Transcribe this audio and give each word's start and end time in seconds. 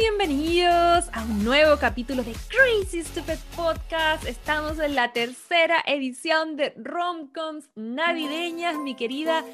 Bienvenidos 0.00 1.06
a 1.12 1.24
un 1.24 1.44
nuevo 1.44 1.76
capítulo 1.78 2.22
de 2.22 2.32
Crazy 2.48 3.02
Stupid 3.02 3.38
Podcast. 3.56 4.24
Estamos 4.26 4.78
en 4.78 4.94
la 4.94 5.12
tercera 5.12 5.82
edición 5.86 6.56
de 6.56 6.72
Romcoms 6.76 7.68
navideñas, 7.74 8.76
mi 8.76 8.94
querida 8.94 9.44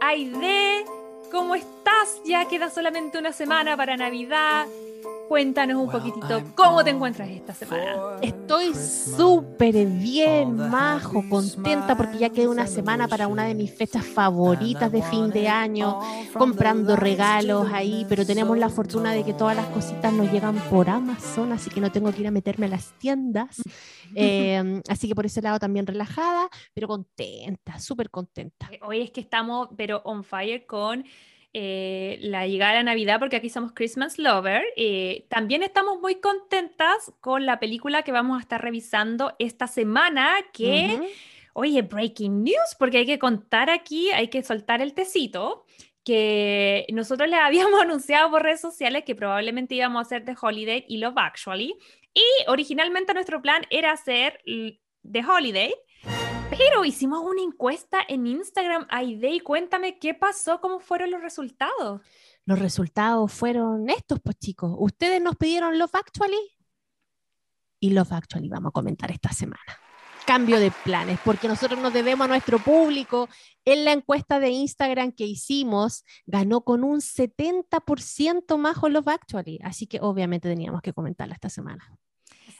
Aide. 0.00 0.84
¿Cómo 1.30 1.54
estás? 1.54 2.20
Ya 2.24 2.48
queda 2.48 2.68
solamente 2.68 3.18
una 3.18 3.32
semana 3.32 3.76
para 3.76 3.96
Navidad. 3.96 4.66
Cuéntanos 5.32 5.82
un 5.82 5.90
poquitito 5.90 6.42
cómo 6.54 6.84
te 6.84 6.90
encuentras 6.90 7.26
esta 7.30 7.54
semana. 7.54 8.18
Estoy 8.20 8.74
súper 8.74 9.86
bien, 9.86 10.54
majo, 10.54 11.24
contenta 11.26 11.96
porque 11.96 12.18
ya 12.18 12.28
queda 12.28 12.50
una 12.50 12.66
semana 12.66 13.08
para 13.08 13.28
una 13.28 13.46
de 13.46 13.54
mis 13.54 13.74
fechas 13.74 14.04
favoritas 14.04 14.92
de 14.92 15.00
fin 15.00 15.30
de 15.30 15.48
año, 15.48 15.98
comprando 16.36 16.96
regalos 16.96 17.72
ahí, 17.72 18.04
pero 18.10 18.26
tenemos 18.26 18.58
la 18.58 18.68
fortuna 18.68 19.14
de 19.14 19.24
que 19.24 19.32
todas 19.32 19.56
las 19.56 19.64
cositas 19.68 20.12
nos 20.12 20.30
llegan 20.30 20.56
por 20.68 20.90
Amazon, 20.90 21.50
así 21.52 21.70
que 21.70 21.80
no 21.80 21.90
tengo 21.90 22.12
que 22.12 22.20
ir 22.20 22.26
a 22.26 22.30
meterme 22.30 22.66
a 22.66 22.68
las 22.68 22.92
tiendas. 22.98 23.56
Eh, 24.14 24.82
así 24.90 25.08
que 25.08 25.14
por 25.14 25.24
ese 25.24 25.40
lado 25.40 25.58
también 25.58 25.86
relajada, 25.86 26.50
pero 26.74 26.86
contenta, 26.86 27.78
súper 27.78 28.10
contenta. 28.10 28.68
Hoy 28.82 29.00
es 29.00 29.10
que 29.10 29.22
estamos, 29.22 29.70
pero 29.74 30.02
on 30.04 30.22
fire 30.22 30.66
con 30.66 31.02
eh, 31.54 32.18
la 32.22 32.46
llegada 32.46 32.72
de 32.72 32.78
la 32.78 32.84
Navidad, 32.84 33.18
porque 33.18 33.36
aquí 33.36 33.50
somos 33.50 33.72
Christmas 33.72 34.18
Lover. 34.18 34.64
Eh, 34.76 35.26
también 35.28 35.62
estamos 35.62 36.00
muy 36.00 36.14
contentas 36.14 37.12
con 37.20 37.44
la 37.44 37.60
película 37.60 38.02
que 38.02 38.12
vamos 38.12 38.38
a 38.38 38.40
estar 38.40 38.62
revisando 38.62 39.34
esta 39.38 39.66
semana, 39.66 40.34
que, 40.54 41.12
oye, 41.52 41.82
breaking 41.82 42.42
news, 42.42 42.74
porque 42.78 42.98
hay 42.98 43.06
que 43.06 43.18
contar 43.18 43.68
aquí, 43.68 44.10
hay 44.12 44.28
que 44.28 44.42
soltar 44.42 44.80
el 44.80 44.94
tecito 44.94 45.66
que 46.04 46.86
nosotros 46.90 47.28
le 47.28 47.36
habíamos 47.40 47.82
anunciado 47.82 48.30
por 48.30 48.42
redes 48.42 48.60
sociales 48.62 49.04
que 49.04 49.14
probablemente 49.14 49.74
íbamos 49.74 49.98
a 49.98 50.06
hacer 50.06 50.24
The 50.24 50.34
Holiday 50.40 50.86
y 50.88 50.96
Love 50.98 51.18
Actually. 51.18 51.74
Y 52.14 52.48
originalmente 52.48 53.12
nuestro 53.12 53.42
plan 53.42 53.62
era 53.68 53.92
hacer 53.92 54.40
The 54.44 55.24
Holiday, 55.26 55.74
pero 56.58 56.84
hicimos 56.84 57.20
una 57.24 57.42
encuesta 57.42 58.00
en 58.06 58.26
Instagram, 58.26 58.86
Aide, 58.90 59.30
y 59.30 59.40
cuéntame 59.40 59.98
qué 59.98 60.14
pasó, 60.14 60.60
cómo 60.60 60.80
fueron 60.80 61.10
los 61.10 61.20
resultados. 61.20 62.00
Los 62.44 62.58
resultados 62.58 63.32
fueron 63.32 63.88
estos, 63.88 64.20
pues 64.20 64.38
chicos. 64.38 64.74
Ustedes 64.78 65.22
nos 65.22 65.36
pidieron 65.36 65.78
Love 65.78 65.94
Actually 65.94 66.56
y 67.82 67.90
Love 67.90 68.12
Actually 68.12 68.48
vamos 68.48 68.70
a 68.70 68.72
comentar 68.72 69.10
esta 69.10 69.32
semana. 69.32 69.60
Cambio 70.24 70.60
de 70.60 70.70
planes, 70.84 71.18
porque 71.24 71.48
nosotros 71.48 71.80
nos 71.80 71.92
debemos 71.92 72.24
a 72.24 72.28
nuestro 72.28 72.60
público. 72.60 73.28
En 73.64 73.84
la 73.84 73.92
encuesta 73.92 74.38
de 74.38 74.50
Instagram 74.50 75.10
que 75.10 75.26
hicimos, 75.26 76.04
ganó 76.26 76.62
con 76.62 76.84
un 76.84 77.00
70% 77.00 78.56
más 78.56 78.76
Love 78.80 79.08
Actually. 79.08 79.58
Así 79.64 79.88
que 79.88 79.98
obviamente 80.00 80.48
teníamos 80.48 80.80
que 80.80 80.92
comentarla 80.92 81.34
esta 81.34 81.48
semana. 81.48 81.98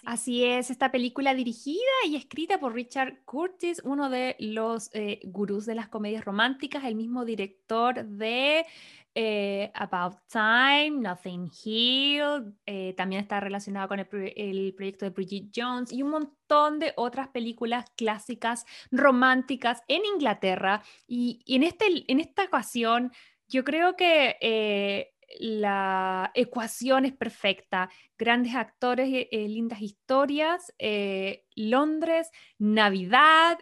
Así 0.05 0.45
es, 0.45 0.69
esta 0.71 0.91
película 0.91 1.33
dirigida 1.33 1.79
y 2.09 2.17
escrita 2.17 2.59
por 2.59 2.75
Richard 2.75 3.23
Curtis, 3.25 3.81
uno 3.85 4.11
de 4.11 4.35
los 4.41 4.91
eh, 4.95 5.21
gurús 5.23 5.65
de 5.65 5.77
las 5.77 5.89
comedias 5.89 6.25
románticas, 6.25 6.83
el 6.83 6.97
mismo 6.97 7.25
director 7.25 8.05
de 8.05 8.67
eh, 9.15 9.71
About 9.75 10.17
Time, 10.27 10.91
Nothing 10.91 11.49
Hill, 11.65 12.53
eh, 12.67 12.95
también 12.97 13.23
está 13.23 13.39
relacionado 13.39 13.87
con 13.87 14.01
el, 14.01 14.75
proyecto 14.75 15.05
de 15.05 15.11
Bridget 15.13 15.53
Jones 15.55 15.93
y 15.93 16.03
un 16.03 16.11
montón 16.11 16.81
de 16.81 16.95
otras 16.97 17.29
películas 17.29 17.85
clásicas 17.97 18.67
románticas 18.91 19.83
en 19.87 20.03
Inglaterra. 20.05 20.83
Y, 21.07 21.45
en, 21.47 21.63
este, 21.63 22.11
en 22.11 22.19
esta 22.19 22.43
ocasión, 22.43 23.13
yo 23.47 23.63
creo 23.63 23.95
que 23.95 25.13
la 25.41 26.31
ecuación 26.35 27.05
es 27.05 27.13
perfecta. 27.13 27.89
Grandes 28.19 28.55
actores, 28.55 29.09
eh, 29.09 29.29
eh, 29.31 29.49
lindas 29.49 29.81
historias, 29.81 30.73
eh, 30.79 31.45
Londres, 31.55 32.31
Navidad, 32.59 33.59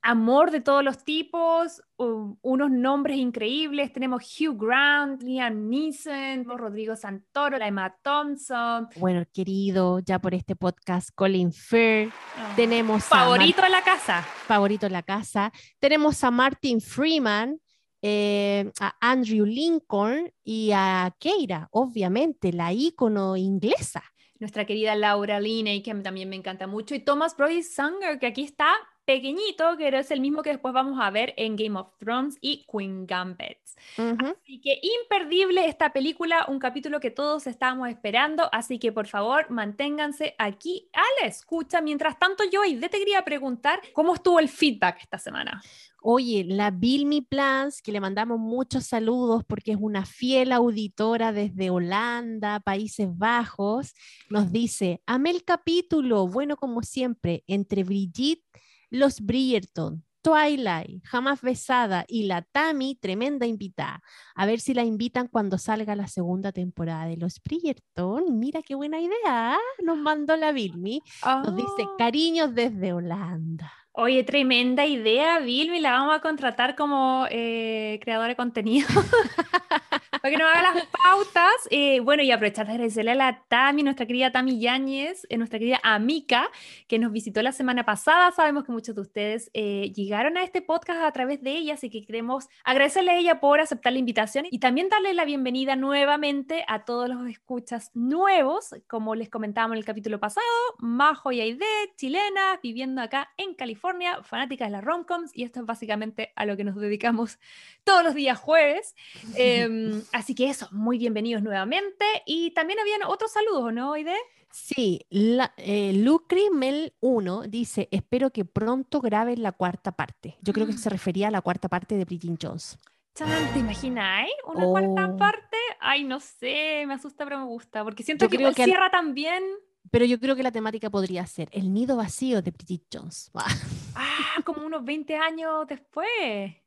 amor 0.00 0.50
de 0.50 0.60
todos 0.60 0.84
los 0.84 1.04
tipos, 1.04 1.82
unos 1.96 2.70
nombres 2.70 3.18
increíbles. 3.18 3.92
Tenemos 3.92 4.22
Hugh 4.22 4.56
Grant, 4.56 5.22
Liam 5.22 5.68
Neeson, 5.68 6.44
Rodrigo 6.44 6.94
Santoro, 6.96 7.56
Emma 7.58 7.94
Thompson. 8.02 8.88
Bueno, 8.96 9.24
querido, 9.32 9.98
ya 9.98 10.18
por 10.18 10.34
este 10.34 10.54
podcast, 10.56 11.10
Colin 11.14 11.52
Firth. 11.52 12.12
Ah. 12.36 12.52
Tenemos 12.54 13.04
favorito 13.04 13.64
en 13.64 13.72
la 13.72 13.82
casa. 13.82 14.22
Favorito 14.22 14.86
en 14.86 14.92
la 14.92 15.02
casa. 15.02 15.52
Tenemos 15.78 16.22
a 16.22 16.30
Martin 16.30 16.80
Freeman 16.80 17.60
eh, 18.02 18.70
a 18.80 18.96
Andrew 19.00 19.44
Lincoln 19.44 20.32
y 20.44 20.70
a 20.72 21.14
Keira, 21.18 21.68
obviamente, 21.72 22.52
la 22.52 22.72
ícono 22.72 23.36
inglesa. 23.36 24.02
Nuestra 24.38 24.64
querida 24.64 24.94
Laura 24.94 25.40
Linney, 25.40 25.82
que 25.82 25.94
también 25.96 26.28
me 26.28 26.36
encanta 26.36 26.66
mucho, 26.66 26.94
y 26.94 27.00
Thomas 27.00 27.36
Brody 27.36 27.62
Sanger, 27.62 28.18
que 28.18 28.26
aquí 28.26 28.44
está 28.44 28.72
pequeñito, 29.08 29.78
que 29.78 29.88
es 29.88 30.10
el 30.10 30.20
mismo 30.20 30.42
que 30.42 30.50
después 30.50 30.74
vamos 30.74 30.98
a 31.00 31.10
ver 31.10 31.32
en 31.38 31.56
Game 31.56 31.78
of 31.78 31.96
Thrones 31.96 32.36
y 32.42 32.66
Queen 32.70 33.06
Gambit. 33.06 33.56
Así 33.96 34.60
que 34.60 34.78
imperdible 34.82 35.64
esta 35.64 35.94
película, 35.94 36.44
un 36.46 36.58
capítulo 36.58 37.00
que 37.00 37.10
todos 37.10 37.46
estábamos 37.46 37.88
esperando, 37.88 38.50
así 38.52 38.78
que 38.78 38.92
por 38.92 39.06
favor 39.06 39.48
manténganse 39.48 40.34
aquí 40.36 40.90
a 40.92 41.22
la 41.22 41.26
escucha. 41.26 41.80
Mientras 41.80 42.18
tanto, 42.18 42.44
yo 42.52 42.66
y 42.66 42.76
te 42.76 42.90
quería 42.90 43.24
preguntar 43.24 43.80
cómo 43.94 44.14
estuvo 44.14 44.38
el 44.40 44.50
feedback 44.50 44.98
esta 45.00 45.18
semana. 45.18 45.62
Oye, 46.00 46.44
la 46.44 46.70
Vilmi 46.70 47.22
Plans, 47.22 47.82
que 47.82 47.90
le 47.92 48.00
mandamos 48.00 48.38
muchos 48.38 48.84
saludos 48.84 49.42
porque 49.46 49.72
es 49.72 49.78
una 49.80 50.06
fiel 50.06 50.52
auditora 50.52 51.32
desde 51.32 51.70
Holanda, 51.70 52.60
Países 52.60 53.08
Bajos, 53.16 53.94
nos 54.30 54.52
dice, 54.52 55.02
amé 55.06 55.30
el 55.30 55.44
capítulo, 55.44 56.28
bueno 56.28 56.56
como 56.56 56.82
siempre, 56.82 57.42
entre 57.48 57.82
Brigitte, 57.82 58.44
los 58.90 59.20
Bridgerton, 59.20 60.04
Twilight, 60.22 61.04
Jamás 61.04 61.42
Besada 61.42 62.04
y 62.08 62.24
la 62.24 62.42
Tami, 62.42 62.94
tremenda 62.96 63.46
invitada. 63.46 64.02
A 64.34 64.46
ver 64.46 64.60
si 64.60 64.74
la 64.74 64.84
invitan 64.84 65.28
cuando 65.28 65.58
salga 65.58 65.94
la 65.96 66.06
segunda 66.06 66.52
temporada 66.52 67.06
de 67.06 67.16
Los 67.16 67.40
Bridgerton. 67.42 68.38
Mira 68.38 68.62
qué 68.62 68.74
buena 68.74 69.00
idea, 69.00 69.54
¿ah? 69.54 69.58
nos 69.82 69.96
mandó 69.98 70.36
la 70.36 70.52
Vilmi. 70.52 71.02
Nos 71.24 71.56
dice 71.56 71.82
Ah. 71.82 71.94
cariños 71.98 72.54
desde 72.54 72.92
Holanda. 72.92 73.72
Oye, 74.00 74.22
tremenda 74.22 74.86
idea, 74.86 75.40
Vilmi, 75.40 75.80
la 75.80 75.90
vamos 75.90 76.14
a 76.14 76.20
contratar 76.20 76.76
como 76.76 77.26
eh, 77.30 77.98
creadora 78.00 78.28
de 78.28 78.36
contenido. 78.36 78.86
Para 80.22 80.30
que 80.30 80.36
nos 80.36 80.48
haga 80.48 80.74
las 80.74 80.86
pautas. 80.86 81.54
Eh, 81.70 82.00
bueno, 82.00 82.22
y 82.22 82.30
aprovechar 82.30 82.66
de 82.66 82.74
agradecerle 82.74 83.10
a 83.12 83.14
la 83.16 83.42
Tami, 83.48 83.82
nuestra 83.82 84.06
querida 84.06 84.30
Tami 84.30 84.60
Yáñez, 84.60 85.26
eh, 85.28 85.36
nuestra 85.36 85.58
querida 85.58 85.80
amiga, 85.82 86.48
que 86.86 86.98
nos 86.98 87.10
visitó 87.10 87.42
la 87.42 87.52
semana 87.52 87.84
pasada. 87.84 88.30
Sabemos 88.30 88.64
que 88.64 88.72
muchos 88.72 88.94
de 88.94 89.00
ustedes 89.00 89.50
eh, 89.52 89.92
llegaron 89.94 90.36
a 90.36 90.44
este 90.44 90.62
podcast 90.62 91.02
a 91.02 91.12
través 91.12 91.42
de 91.42 91.56
ella, 91.56 91.74
así 91.74 91.90
que 91.90 92.04
queremos 92.04 92.48
agradecerle 92.64 93.12
a 93.12 93.18
ella 93.18 93.40
por 93.40 93.60
aceptar 93.60 93.92
la 93.92 93.98
invitación 93.98 94.46
y 94.48 94.60
también 94.60 94.88
darle 94.88 95.12
la 95.14 95.24
bienvenida 95.24 95.74
nuevamente 95.74 96.64
a 96.68 96.84
todos 96.84 97.08
los 97.08 97.26
escuchas 97.28 97.90
nuevos. 97.94 98.74
Como 98.86 99.16
les 99.16 99.28
comentábamos 99.28 99.74
en 99.74 99.78
el 99.78 99.84
capítulo 99.84 100.20
pasado, 100.20 100.46
Majo 100.78 101.32
y 101.32 101.40
Aide, 101.40 101.66
chilenas, 101.96 102.60
viviendo 102.62 103.02
acá 103.02 103.30
en 103.36 103.54
California, 103.54 103.87
fanáticas 104.22 104.68
de 104.68 104.72
las 104.72 104.84
romcoms, 104.84 105.30
y 105.34 105.44
esto 105.44 105.60
es 105.60 105.66
básicamente 105.66 106.32
a 106.36 106.44
lo 106.46 106.56
que 106.56 106.64
nos 106.64 106.76
dedicamos 106.76 107.38
todos 107.84 108.02
los 108.04 108.14
días 108.14 108.38
jueves. 108.38 108.94
Em, 109.36 110.02
así 110.12 110.34
que 110.34 110.48
eso, 110.50 110.68
muy 110.72 110.98
bienvenidos 110.98 111.42
nuevamente. 111.42 112.04
Y 112.26 112.50
también 112.52 112.78
habían 112.80 113.02
otros 113.04 113.32
saludos, 113.32 113.72
¿no, 113.72 113.92
Aide? 113.94 114.16
Sí, 114.50 115.04
la, 115.10 115.52
eh, 115.58 115.92
Lucri 115.94 116.48
Mel 116.50 116.94
1 117.00 117.42
dice, 117.48 117.88
espero 117.90 118.30
que 118.30 118.44
pronto 118.46 119.00
graben 119.00 119.42
la 119.42 119.52
cuarta 119.52 119.92
parte. 119.92 120.36
Yo 120.40 120.52
creo 120.52 120.66
que 120.66 120.72
se 120.72 120.88
refería 120.90 121.28
a 121.28 121.30
la 121.30 121.42
cuarta 121.42 121.68
parte 121.68 121.96
de 121.96 122.04
Bridget 122.06 122.38
Jones. 122.42 122.78
Chan, 123.14 123.28
¿Te 123.52 123.58
imagináis 123.58 124.30
una 124.46 124.64
cuarta 124.66 125.06
Oh. 125.12 125.16
parte? 125.16 125.56
Ay, 125.80 126.04
no 126.04 126.18
sé, 126.20 126.84
me 126.86 126.94
asusta, 126.94 127.24
pero 127.24 127.38
me 127.40 127.44
gusta, 127.46 127.84
porque 127.84 128.02
siento 128.02 128.24
Yo 128.24 128.30
que, 128.30 128.36
creo 128.38 128.52
que 128.54 128.62
al- 128.62 128.68
cierra 128.70 128.90
también. 128.90 129.42
Pero 129.90 130.04
yo 130.04 130.18
creo 130.18 130.36
que 130.36 130.42
la 130.42 130.52
temática 130.52 130.90
podría 130.90 131.26
ser 131.26 131.48
el 131.52 131.72
nido 131.72 131.96
vacío 131.96 132.42
de 132.42 132.50
Bridget 132.50 132.82
Jones. 132.92 133.30
Ah, 134.00 134.40
como 134.44 134.64
unos 134.64 134.84
20 134.84 135.16
años 135.16 135.66
después. 135.66 136.06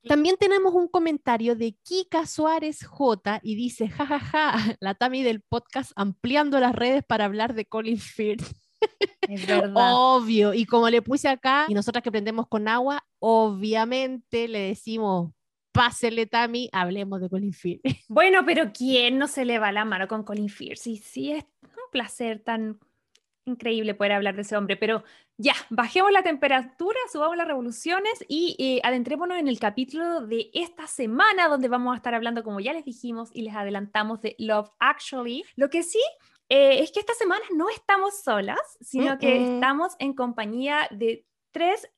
También 0.03 0.35
tenemos 0.37 0.73
un 0.73 0.89
comentario 0.89 1.55
de 1.55 1.77
Kika 1.81 2.25
Suárez 2.25 2.85
J 2.85 3.39
y 3.41 3.55
dice, 3.55 3.87
jajaja, 3.87 4.53
la 4.81 4.95
Tami 4.95 5.23
del 5.23 5.41
podcast 5.41 5.93
ampliando 5.95 6.59
las 6.59 6.75
redes 6.75 7.05
para 7.05 7.23
hablar 7.23 7.53
de 7.53 7.65
Colin 7.65 7.97
Firth. 7.97 8.43
Es 9.29 9.47
verdad. 9.47 9.71
Obvio. 9.95 10.53
Y 10.53 10.65
como 10.65 10.89
le 10.89 11.01
puse 11.01 11.29
acá, 11.29 11.67
y 11.69 11.73
nosotras 11.73 12.03
que 12.03 12.11
prendemos 12.11 12.47
con 12.47 12.67
agua, 12.67 13.05
obviamente 13.19 14.49
le 14.49 14.59
decimos, 14.59 15.31
pásele 15.71 16.25
Tami, 16.25 16.69
hablemos 16.73 17.21
de 17.21 17.29
Colin 17.29 17.53
Firth. 17.53 17.81
Bueno, 18.09 18.43
pero 18.45 18.71
¿quién 18.73 19.17
no 19.17 19.27
se 19.27 19.45
le 19.45 19.59
va 19.59 19.71
la 19.71 19.85
mano 19.85 20.07
con 20.07 20.23
Colin 20.23 20.49
Firth? 20.49 20.79
Sí, 20.79 20.97
sí, 20.97 21.31
es 21.31 21.45
un 21.63 21.91
placer 21.91 22.43
tan 22.43 22.79
increíble 23.45 23.93
poder 23.93 24.13
hablar 24.13 24.35
de 24.35 24.43
ese 24.43 24.55
hombre, 24.55 24.77
pero 24.77 25.03
ya, 25.37 25.53
bajemos 25.69 26.11
la 26.11 26.23
temperatura, 26.23 26.97
subamos 27.11 27.35
las 27.35 27.47
revoluciones 27.47 28.23
y 28.27 28.55
eh, 28.59 28.81
adentrémonos 28.83 29.37
en 29.37 29.47
el 29.47 29.59
capítulo 29.59 30.21
de 30.21 30.51
esta 30.53 30.87
semana 30.87 31.47
donde 31.47 31.67
vamos 31.67 31.93
a 31.93 31.97
estar 31.97 32.13
hablando, 32.13 32.43
como 32.43 32.59
ya 32.59 32.73
les 32.73 32.85
dijimos 32.85 33.29
y 33.33 33.41
les 33.41 33.55
adelantamos, 33.55 34.21
de 34.21 34.35
Love 34.37 34.69
Actually. 34.79 35.43
Lo 35.55 35.69
que 35.69 35.83
sí 35.83 36.01
eh, 36.49 36.81
es 36.81 36.91
que 36.91 36.99
esta 36.99 37.13
semana 37.13 37.43
no 37.55 37.69
estamos 37.69 38.21
solas, 38.21 38.59
sino 38.81 39.17
que 39.17 39.55
estamos 39.55 39.95
en 39.99 40.13
compañía 40.13 40.87
de 40.91 41.25
tres 41.51 41.89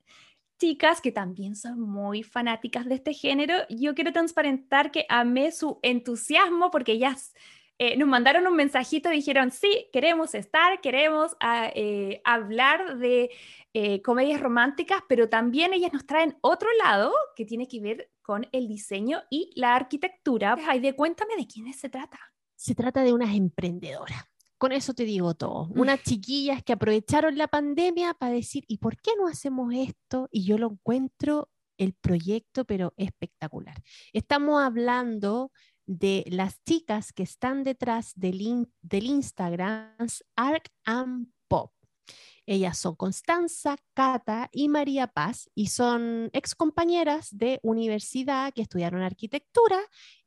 chicas 0.59 1.01
que 1.01 1.11
también 1.11 1.55
son 1.55 1.81
muy 1.81 2.23
fanáticas 2.23 2.85
de 2.85 2.95
este 2.95 3.13
género. 3.13 3.55
Yo 3.69 3.95
quiero 3.95 4.13
transparentar 4.13 4.91
que 4.91 5.05
amé 5.09 5.51
su 5.51 5.79
entusiasmo 5.81 6.71
porque 6.71 6.93
ellas 6.93 7.33
eh, 7.85 7.97
nos 7.97 8.07
mandaron 8.07 8.47
un 8.47 8.55
mensajito 8.55 9.09
dijeron, 9.09 9.51
sí, 9.51 9.89
queremos 9.91 10.35
estar, 10.35 10.79
queremos 10.79 11.35
ah, 11.41 11.69
eh, 11.75 12.21
hablar 12.23 12.97
de 12.97 13.29
eh, 13.73 14.01
comedias 14.01 14.39
románticas, 14.39 15.01
pero 15.09 15.27
también 15.27 15.73
ellas 15.73 15.91
nos 15.91 16.05
traen 16.05 16.37
otro 16.39 16.69
lado 16.81 17.11
que 17.35 17.43
tiene 17.43 17.67
que 17.67 17.81
ver 17.81 18.09
con 18.21 18.47
el 18.53 18.69
diseño 18.69 19.23
y 19.29 19.51
la 19.55 19.75
arquitectura. 19.75 20.55
Aide, 20.69 20.95
cuéntame 20.95 21.35
de 21.35 21.45
quiénes 21.45 21.77
se 21.77 21.89
trata. 21.89 22.17
Se 22.55 22.73
trata 22.73 23.03
de 23.03 23.11
unas 23.11 23.35
emprendedoras. 23.35 24.23
Con 24.57 24.71
eso 24.71 24.93
te 24.93 25.03
digo 25.03 25.33
todo. 25.33 25.67
Unas 25.75 26.01
chiquillas 26.03 26.63
que 26.63 26.71
aprovecharon 26.71 27.37
la 27.37 27.49
pandemia 27.49 28.13
para 28.13 28.31
decir, 28.31 28.63
¿y 28.69 28.77
por 28.77 28.95
qué 28.95 29.11
no 29.17 29.27
hacemos 29.27 29.73
esto? 29.75 30.29
Y 30.31 30.45
yo 30.45 30.57
lo 30.57 30.71
encuentro 30.71 31.49
el 31.77 31.93
proyecto, 31.93 32.63
pero 32.63 32.93
espectacular. 32.95 33.75
Estamos 34.13 34.63
hablando 34.63 35.51
de 35.85 36.23
las 36.29 36.61
chicas 36.63 37.11
que 37.13 37.23
están 37.23 37.63
detrás 37.63 38.13
del, 38.15 38.41
in- 38.41 38.73
del 38.81 39.05
Instagram 39.05 39.95
Arc 40.35 40.69
and 40.85 41.27
Pop. 41.47 41.71
Ellas 42.45 42.77
son 42.77 42.95
Constanza, 42.95 43.77
Cata 43.93 44.49
y 44.51 44.67
María 44.67 45.07
Paz 45.07 45.49
y 45.55 45.67
son 45.67 46.29
ex 46.33 46.55
compañeras 46.55 47.29
de 47.31 47.59
universidad 47.63 48.53
que 48.53 48.61
estudiaron 48.61 49.01
arquitectura 49.01 49.79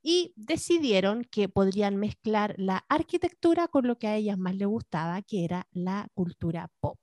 y 0.02 0.32
decidieron 0.36 1.24
que 1.24 1.48
podrían 1.48 1.96
mezclar 1.96 2.54
la 2.58 2.84
arquitectura 2.88 3.68
con 3.68 3.86
lo 3.86 3.98
que 3.98 4.06
a 4.06 4.16
ellas 4.16 4.38
más 4.38 4.54
les 4.54 4.68
gustaba, 4.68 5.20
que 5.22 5.44
era 5.44 5.66
la 5.72 6.08
cultura 6.14 6.70
pop. 6.80 6.98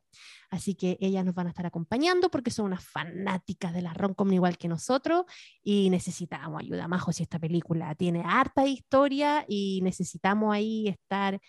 Así 0.49 0.75
que 0.75 0.97
ellas 1.01 1.25
nos 1.25 1.35
van 1.35 1.47
a 1.47 1.49
estar 1.49 1.65
acompañando 1.65 2.29
porque 2.29 2.51
son 2.51 2.67
unas 2.67 2.85
fanáticas 2.85 3.73
de 3.73 3.81
la 3.81 3.93
romcom 3.93 4.31
igual 4.31 4.57
que 4.57 4.67
nosotros 4.67 5.25
y 5.63 5.89
necesitamos 5.89 6.61
ayuda. 6.61 6.87
Majo, 6.87 7.11
si 7.11 7.23
esta 7.23 7.39
película 7.39 7.95
tiene 7.95 8.23
harta 8.25 8.65
historia 8.65 9.45
y 9.47 9.81
necesitamos 9.81 10.53
ahí 10.53 10.87
estar 10.87 11.39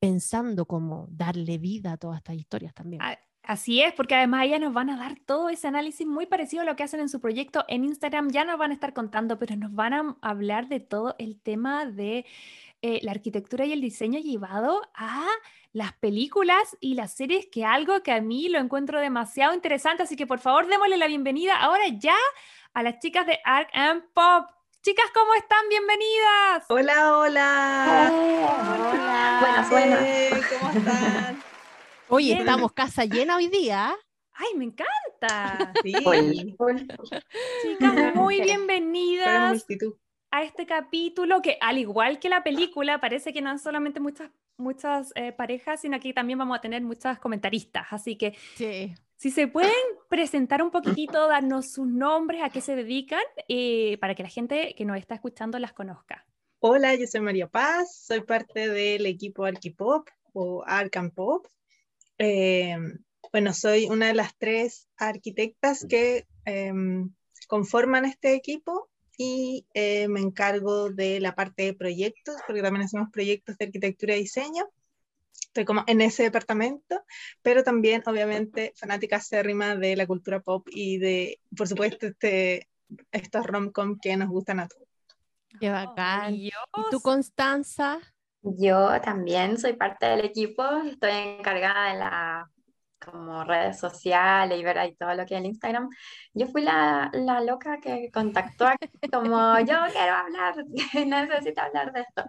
pensando 0.00 0.66
cómo 0.66 1.06
darle 1.10 1.58
vida 1.58 1.92
a 1.92 1.96
todas 1.96 2.18
estas 2.18 2.36
historias 2.36 2.74
también. 2.74 3.02
Así 3.42 3.80
es, 3.80 3.94
porque 3.94 4.14
además 4.14 4.44
ellas 4.44 4.60
nos 4.60 4.74
van 4.74 4.90
a 4.90 4.98
dar 4.98 5.16
todo 5.24 5.48
ese 5.48 5.68
análisis 5.68 6.06
muy 6.06 6.26
parecido 6.26 6.62
a 6.62 6.64
lo 6.66 6.76
que 6.76 6.82
hacen 6.82 7.00
en 7.00 7.08
su 7.08 7.18
proyecto 7.18 7.64
en 7.68 7.82
Instagram. 7.82 8.28
Ya 8.28 8.44
nos 8.44 8.58
van 8.58 8.72
a 8.72 8.74
estar 8.74 8.92
contando, 8.92 9.38
pero 9.38 9.56
nos 9.56 9.74
van 9.74 9.94
a 9.94 10.16
hablar 10.20 10.68
de 10.68 10.80
todo 10.80 11.14
el 11.18 11.40
tema 11.40 11.86
de 11.86 12.26
eh, 12.82 13.00
la 13.02 13.12
arquitectura 13.12 13.64
y 13.64 13.72
el 13.72 13.80
diseño 13.80 14.20
llevado 14.20 14.82
a 14.94 15.26
las 15.72 15.94
películas 15.94 16.76
y 16.78 16.92
las 16.92 17.14
series, 17.14 17.46
que 17.46 17.64
algo 17.64 18.02
que 18.02 18.12
a 18.12 18.20
mí 18.20 18.50
lo 18.50 18.58
encuentro 18.58 19.00
demasiado 19.00 19.54
interesante. 19.54 20.02
Así 20.02 20.14
que 20.14 20.26
por 20.26 20.40
favor, 20.40 20.66
démosle 20.66 20.98
la 20.98 21.06
bienvenida 21.06 21.58
ahora 21.58 21.88
ya 21.88 22.16
a 22.74 22.82
las 22.82 22.98
chicas 22.98 23.26
de 23.26 23.38
Arc 23.46 23.70
and 23.72 24.02
Pop. 24.12 24.57
Chicas, 24.88 25.10
¿cómo 25.12 25.34
están? 25.34 25.68
Bienvenidas. 25.68 26.64
Hola, 26.70 27.18
hola. 27.18 28.10
Hola. 28.10 29.38
Buenas, 29.38 29.70
buenas. 29.70 30.48
¿Cómo 30.48 30.72
están? 30.72 31.42
Oye, 32.08 32.26
bien. 32.28 32.38
estamos 32.38 32.72
casa 32.72 33.04
llena 33.04 33.36
hoy 33.36 33.48
día. 33.48 33.94
¡Ay, 34.32 34.54
me 34.56 34.64
encanta! 34.64 35.74
Sí. 35.82 35.92
Chicas, 37.60 38.14
muy 38.14 38.40
bienvenidas. 38.40 39.62
a 40.30 40.42
este 40.42 40.64
capítulo 40.64 41.42
que 41.42 41.58
al 41.60 41.76
igual 41.76 42.18
que 42.18 42.30
la 42.30 42.42
película 42.42 42.98
parece 42.98 43.34
que 43.34 43.42
no 43.42 43.50
son 43.50 43.58
solamente 43.58 44.00
muchas 44.00 44.30
muchas 44.56 45.12
eh, 45.16 45.32
parejas 45.32 45.82
sino 45.82 46.00
que 46.00 46.14
también 46.14 46.38
vamos 46.38 46.56
a 46.56 46.62
tener 46.62 46.80
muchas 46.80 47.18
comentaristas 47.18 47.88
así 47.90 48.16
que 48.16 48.34
Sí. 48.54 48.94
Si 49.18 49.32
se 49.32 49.48
pueden 49.48 49.72
presentar 50.08 50.62
un 50.62 50.70
poquitito 50.70 51.26
darnos 51.26 51.72
sus 51.72 51.86
nombres 51.86 52.40
a 52.42 52.50
qué 52.50 52.60
se 52.60 52.76
dedican 52.76 53.22
eh, 53.48 53.98
para 54.00 54.14
que 54.14 54.22
la 54.22 54.28
gente 54.28 54.74
que 54.76 54.84
nos 54.84 54.96
está 54.96 55.16
escuchando 55.16 55.58
las 55.58 55.72
conozca 55.72 56.24
Hola, 56.60 56.94
yo 56.94 57.06
soy 57.06 57.20
María 57.20 57.48
Paz, 57.48 57.96
soy 58.04 58.22
parte 58.22 58.68
del 58.68 59.06
equipo 59.06 59.44
Arquipop 59.44 60.08
o 60.32 60.64
Arcan 60.66 61.12
Pop. 61.12 61.46
Eh, 62.18 62.76
bueno, 63.30 63.54
soy 63.54 63.86
una 63.86 64.08
de 64.08 64.14
las 64.14 64.36
tres 64.36 64.88
arquitectas 64.96 65.86
que 65.88 66.26
em, 66.44 67.14
conforman 67.46 68.06
este 68.06 68.34
equipo 68.34 68.88
y 69.16 69.66
eh, 69.72 70.08
me 70.08 70.18
encargo 70.18 70.90
de 70.90 71.20
la 71.20 71.36
parte 71.36 71.62
de 71.62 71.74
proyectos, 71.74 72.34
porque 72.44 72.62
también 72.62 72.86
hacemos 72.86 73.08
proyectos 73.12 73.56
de 73.56 73.66
arquitectura 73.66 74.16
y 74.16 74.22
diseño. 74.22 74.68
Estoy 75.46 75.64
como 75.64 75.84
en 75.86 76.00
ese 76.00 76.24
departamento, 76.24 77.02
pero 77.42 77.62
también, 77.62 78.02
obviamente, 78.06 78.72
fanática 78.76 79.16
acérrima 79.16 79.76
de 79.76 79.96
la 79.96 80.06
cultura 80.06 80.40
pop 80.40 80.66
y 80.70 80.98
de, 80.98 81.40
por 81.56 81.68
supuesto, 81.68 82.06
este, 82.06 82.68
estos 83.12 83.46
rom-com 83.46 83.98
que 84.00 84.16
nos 84.16 84.28
gustan 84.28 84.60
a 84.60 84.68
todos. 84.68 84.86
Qué 85.58 85.70
bacán. 85.70 86.34
¿Y 86.34 86.50
tú, 86.90 87.00
Constanza? 87.00 87.98
Yo 88.42 89.00
también 89.00 89.58
soy 89.58 89.72
parte 89.74 90.06
del 90.06 90.24
equipo, 90.24 90.62
estoy 90.86 91.10
encargada 91.10 91.92
de 91.92 91.98
la 91.98 92.50
como 92.98 93.44
redes 93.44 93.78
sociales 93.78 94.58
y 94.58 94.62
ver 94.64 94.78
ahí 94.78 94.94
todo 94.94 95.14
lo 95.14 95.24
que 95.26 95.34
es 95.34 95.40
el 95.40 95.46
Instagram. 95.46 95.88
Yo 96.34 96.46
fui 96.46 96.62
la, 96.62 97.10
la 97.12 97.40
loca 97.40 97.78
que 97.80 98.10
contactó 98.12 98.66
a- 98.66 98.76
como 99.12 99.58
yo 99.60 99.76
quiero 99.92 100.14
hablar, 100.14 100.54
necesito 101.06 101.60
hablar 101.60 101.92
de 101.92 102.00
esto. 102.00 102.24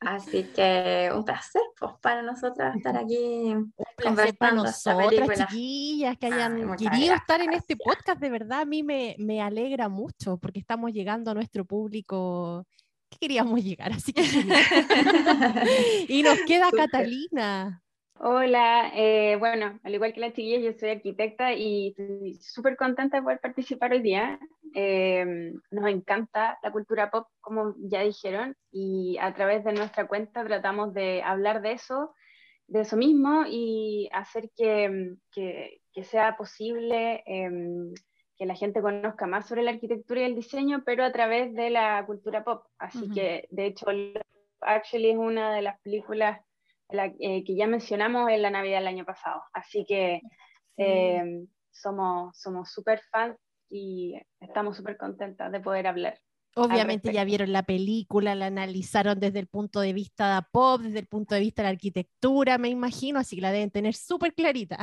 Así 0.00 0.44
que 0.54 1.10
un 1.14 1.24
placer 1.24 1.62
pues, 1.78 1.92
para 2.00 2.22
nosotras 2.22 2.76
estar 2.76 2.96
aquí 3.04 3.54
para 3.96 4.08
conversando 4.10 4.64
esta 4.66 4.92
nosotras, 4.94 5.38
chiquillas, 5.38 6.16
que 6.18 6.26
Ay, 6.26 6.32
hayan 6.32 6.66
muchas 6.66 6.90
querido 6.90 7.14
estar 7.14 7.40
en 7.40 7.52
este 7.52 7.76
podcast. 7.76 8.20
De 8.20 8.30
verdad, 8.30 8.60
a 8.60 8.64
mí 8.64 8.82
me, 8.82 9.16
me 9.18 9.40
alegra 9.40 9.88
mucho 9.88 10.38
porque 10.38 10.60
estamos 10.60 10.92
llegando 10.92 11.30
a 11.30 11.34
nuestro 11.34 11.64
público 11.64 12.66
que 13.10 13.18
queríamos 13.18 13.62
llegar. 13.64 13.92
Así 13.92 14.12
que 14.12 14.22
y 16.08 16.22
nos 16.22 16.38
queda 16.40 16.70
Súper. 16.70 16.90
Catalina. 16.90 17.82
Hola, 18.20 18.90
eh, 18.94 19.36
bueno, 19.38 19.78
al 19.84 19.94
igual 19.94 20.12
que 20.12 20.20
la 20.20 20.32
chiquilla, 20.32 20.58
yo 20.58 20.72
soy 20.76 20.90
arquitecta 20.90 21.52
y 21.54 21.88
estoy 21.96 22.34
súper 22.40 22.76
contenta 22.76 23.16
de 23.18 23.22
poder 23.22 23.38
participar 23.40 23.92
hoy 23.92 24.02
día. 24.02 24.40
Eh, 24.74 25.24
nos 25.70 25.86
encanta 25.88 26.58
la 26.62 26.72
cultura 26.72 27.10
pop, 27.10 27.28
como 27.40 27.74
ya 27.78 28.02
dijeron, 28.02 28.56
y 28.72 29.18
a 29.20 29.32
través 29.34 29.64
de 29.64 29.72
nuestra 29.72 30.08
cuenta 30.08 30.44
tratamos 30.44 30.94
de 30.94 31.22
hablar 31.22 31.62
de 31.62 31.72
eso, 31.72 32.12
de 32.66 32.80
eso 32.82 32.96
mismo 32.96 33.44
y 33.48 34.08
hacer 34.12 34.50
que, 34.56 35.16
que- 35.32 35.80
que 35.92 36.04
sea 36.04 36.36
posible 36.36 37.22
em, 37.26 37.92
que 38.36 38.46
la 38.46 38.54
gente 38.54 38.82
conozca 38.82 39.26
más 39.26 39.48
sobre 39.48 39.62
la 39.62 39.72
arquitectura 39.72 40.20
y 40.22 40.24
el 40.24 40.34
diseño, 40.36 40.82
pero 40.84 41.04
a 41.04 41.12
través 41.12 41.54
de 41.54 41.70
la 41.70 42.04
cultura 42.06 42.44
pop. 42.44 42.64
Así 42.78 43.06
Ujú. 43.06 43.14
que, 43.14 43.48
de 43.50 43.66
hecho, 43.66 43.86
Actually 44.60 45.10
es 45.10 45.16
una 45.18 45.54
de 45.54 45.62
las 45.62 45.80
películas 45.80 46.40
la- 46.90 47.06
eh, 47.20 47.44
que 47.44 47.56
ya 47.56 47.66
mencionamos 47.66 48.30
en 48.30 48.42
la 48.42 48.50
Navidad 48.50 48.78
del 48.78 48.88
año 48.88 49.04
pasado. 49.04 49.42
Así 49.52 49.84
que 49.86 50.22
eh, 50.76 51.22
somos 51.70 52.38
somos 52.38 52.70
súper 52.72 53.00
fans 53.12 53.36
y 53.68 54.20
estamos 54.40 54.76
súper 54.76 54.96
contentas 54.96 55.52
de 55.52 55.60
poder 55.60 55.86
hablar. 55.86 56.18
Obviamente 56.54 57.12
ya 57.12 57.24
vieron 57.24 57.52
la 57.52 57.62
película, 57.62 58.34
la 58.34 58.46
analizaron 58.46 59.20
desde 59.20 59.38
el 59.38 59.46
punto 59.46 59.80
de 59.80 59.92
vista 59.92 60.34
de 60.36 60.42
pop, 60.52 60.80
desde 60.82 60.98
el 60.98 61.06
punto 61.06 61.34
de 61.36 61.40
vista 61.40 61.62
de 61.62 61.66
la 61.68 61.70
arquitectura, 61.70 62.58
me 62.58 62.68
imagino, 62.68 63.20
así 63.20 63.36
que 63.36 63.42
la 63.42 63.52
deben 63.52 63.70
tener 63.70 63.94
súper 63.94 64.34
clarita. 64.34 64.76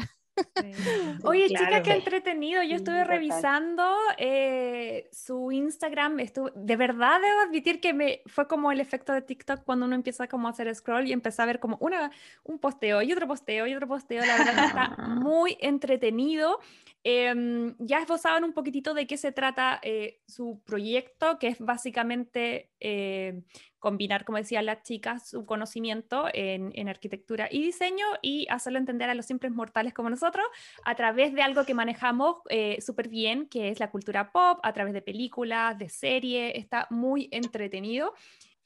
Oye, 1.24 1.48
claro. 1.48 1.66
chica, 1.66 1.84
qué 1.84 1.94
entretenido. 1.94 2.62
Yo 2.64 2.76
estuve 2.76 3.00
total. 3.02 3.08
revisando 3.08 3.96
eh, 4.18 5.10
su 5.12 5.52
Instagram. 5.52 6.20
estuve- 6.20 6.52
de 6.56 6.76
verdad 6.76 7.20
debo 7.22 7.40
admitir 7.42 7.80
que 7.80 7.94
me 7.94 8.22
fue 8.26 8.48
como 8.48 8.72
el 8.72 8.80
efecto 8.80 9.14
de 9.14 9.22
TikTok 9.22 9.64
cuando 9.64 9.86
uno 9.86 9.96
empieza 9.96 10.28
como 10.28 10.48
a 10.48 10.52
hacer 10.52 10.74
scroll 10.76 11.08
y 11.08 11.14
empecé 11.14 11.42
a 11.42 11.46
ver 11.46 11.60
como 11.60 11.78
una, 11.80 12.12
un 12.44 12.60
posteo 12.60 13.02
y 13.02 13.12
otro 13.14 13.28
posteo 13.28 13.68
y 13.68 13.74
otro 13.74 13.88
posteo. 13.88 14.24
La 14.26 14.38
verdad 14.38 14.66
está 14.66 14.96
muy 15.08 15.58
entretenido. 15.62 16.60
Em, 17.08 17.76
ya 17.78 18.00
esbozaban 18.00 18.44
un 18.44 18.54
poquitito 18.54 18.96
de 18.96 19.06
qué 19.06 19.18
se 19.18 19.32
trata 19.32 19.80
eh, 19.84 20.22
su 20.28 20.62
proyecto, 20.66 21.38
que 21.38 21.50
es 21.50 21.60
básicamente 21.60 22.72
eh, 22.88 23.42
combinar, 23.80 24.26
como 24.26 24.38
decían 24.38 24.68
las 24.68 24.84
chicas, 24.84 25.28
su 25.28 25.48
conocimiento 25.48 26.28
en, 26.32 26.72
en, 26.76 26.88
arquitectura 26.88 27.48
y 27.50 27.64
diseño 27.64 28.06
y 28.22 28.46
hacerlo 28.52 28.78
entender 28.78 29.10
a 29.10 29.16
los 29.16 29.26
simples 29.26 29.52
mortales 29.52 29.92
como 29.92 30.12
nosotros 30.12 30.46
a 30.84 30.94
través 30.94 31.34
de 31.34 31.42
algo 31.42 31.66
que 31.66 31.74
manejamos 31.74 32.38
eh, 32.50 32.80
súper 32.82 33.10
bien, 33.10 33.48
que 33.48 33.70
es 33.70 33.80
la 33.80 33.90
cultura 33.90 34.32
pop, 34.32 34.60
a 34.62 34.72
través 34.72 34.94
de 34.94 35.02
películas, 35.02 35.80
de 35.80 35.90
series, 35.90 36.54
está 36.56 36.86
muy 36.92 37.28
entretenido. 37.32 38.14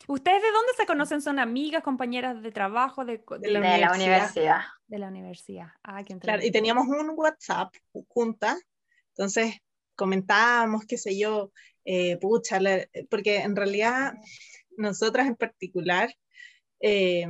¿Ustedes 0.07 0.41
de 0.41 0.51
dónde 0.51 0.73
se 0.75 0.85
conocen? 0.85 1.21
¿Son 1.21 1.39
amigas, 1.39 1.81
compañeras 1.81 2.41
de 2.41 2.51
trabajo? 2.51 3.05
De, 3.05 3.23
de, 3.39 3.51
la, 3.51 3.93
universidad. 3.93 4.61
De 4.87 4.99
la 4.99 5.07
universidad. 5.07 5.67
Ah, 5.81 6.03
qué 6.03 6.17
claro, 6.19 6.43
y 6.43 6.51
teníamos 6.51 6.87
un 6.87 7.11
WhatsApp 7.15 7.73
junta, 8.09 8.57
entonces 9.11 9.61
comentábamos, 9.99 10.85
qué 10.85 10.97
sé 10.97 11.19
yo, 11.19 11.51
eh, 11.83 12.17
pucha, 12.21 12.59
porque 13.09 13.39
en 13.39 13.57
realidad 13.57 14.13
nosotras 14.77 15.27
en 15.27 15.35
particular 15.35 16.15
eh, 16.79 17.27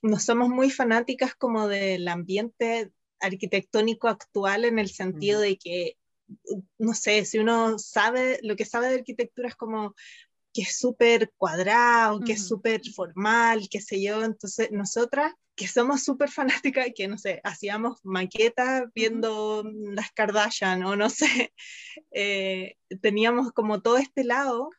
no 0.00 0.18
somos 0.20 0.48
muy 0.48 0.70
fanáticas 0.70 1.34
como 1.34 1.66
del 1.66 2.06
ambiente 2.06 2.92
arquitectónico 3.18 4.06
actual 4.06 4.64
en 4.64 4.78
el 4.78 4.90
sentido 4.90 5.40
de 5.40 5.56
que 5.56 5.96
no 6.78 6.94
sé, 6.94 7.24
si 7.24 7.38
uno 7.38 7.78
sabe, 7.78 8.38
lo 8.42 8.54
que 8.56 8.64
sabe 8.64 8.88
de 8.88 8.94
arquitectura 8.94 9.48
es 9.48 9.56
como 9.56 9.94
que 10.52 10.62
es 10.62 10.78
súper 10.78 11.32
cuadrado, 11.36 12.20
que 12.20 12.32
es 12.32 12.46
súper 12.46 12.82
formal, 12.94 13.68
qué 13.70 13.80
sé 13.80 14.02
yo. 14.02 14.22
Entonces, 14.22 14.70
nosotras, 14.70 15.32
que 15.54 15.66
somos 15.66 16.02
súper 16.02 16.30
fanáticas, 16.30 16.88
que 16.94 17.08
no 17.08 17.18
sé, 17.18 17.40
hacíamos 17.44 18.00
maquetas 18.04 18.84
viendo 18.94 19.64
las 19.64 20.12
Kardashian 20.12 20.84
o 20.84 20.96
no 20.96 21.08
sé, 21.10 21.52
eh, 22.10 22.76
teníamos 23.00 23.52
como 23.52 23.80
todo 23.80 23.98
este 23.98 24.24
lado 24.24 24.70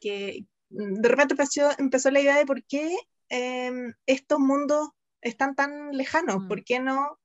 que 0.00 0.46
de 0.70 1.08
repente 1.08 1.34
empezó, 1.34 1.70
empezó 1.78 2.10
la 2.10 2.20
idea 2.20 2.36
de 2.36 2.46
por 2.46 2.64
qué 2.64 2.96
em, 3.28 3.94
estos 4.06 4.38
mundos 4.38 4.90
están 5.20 5.54
tan 5.54 5.96
lejanos, 5.96 6.44
por 6.46 6.64
qué 6.64 6.80
no 6.80 7.18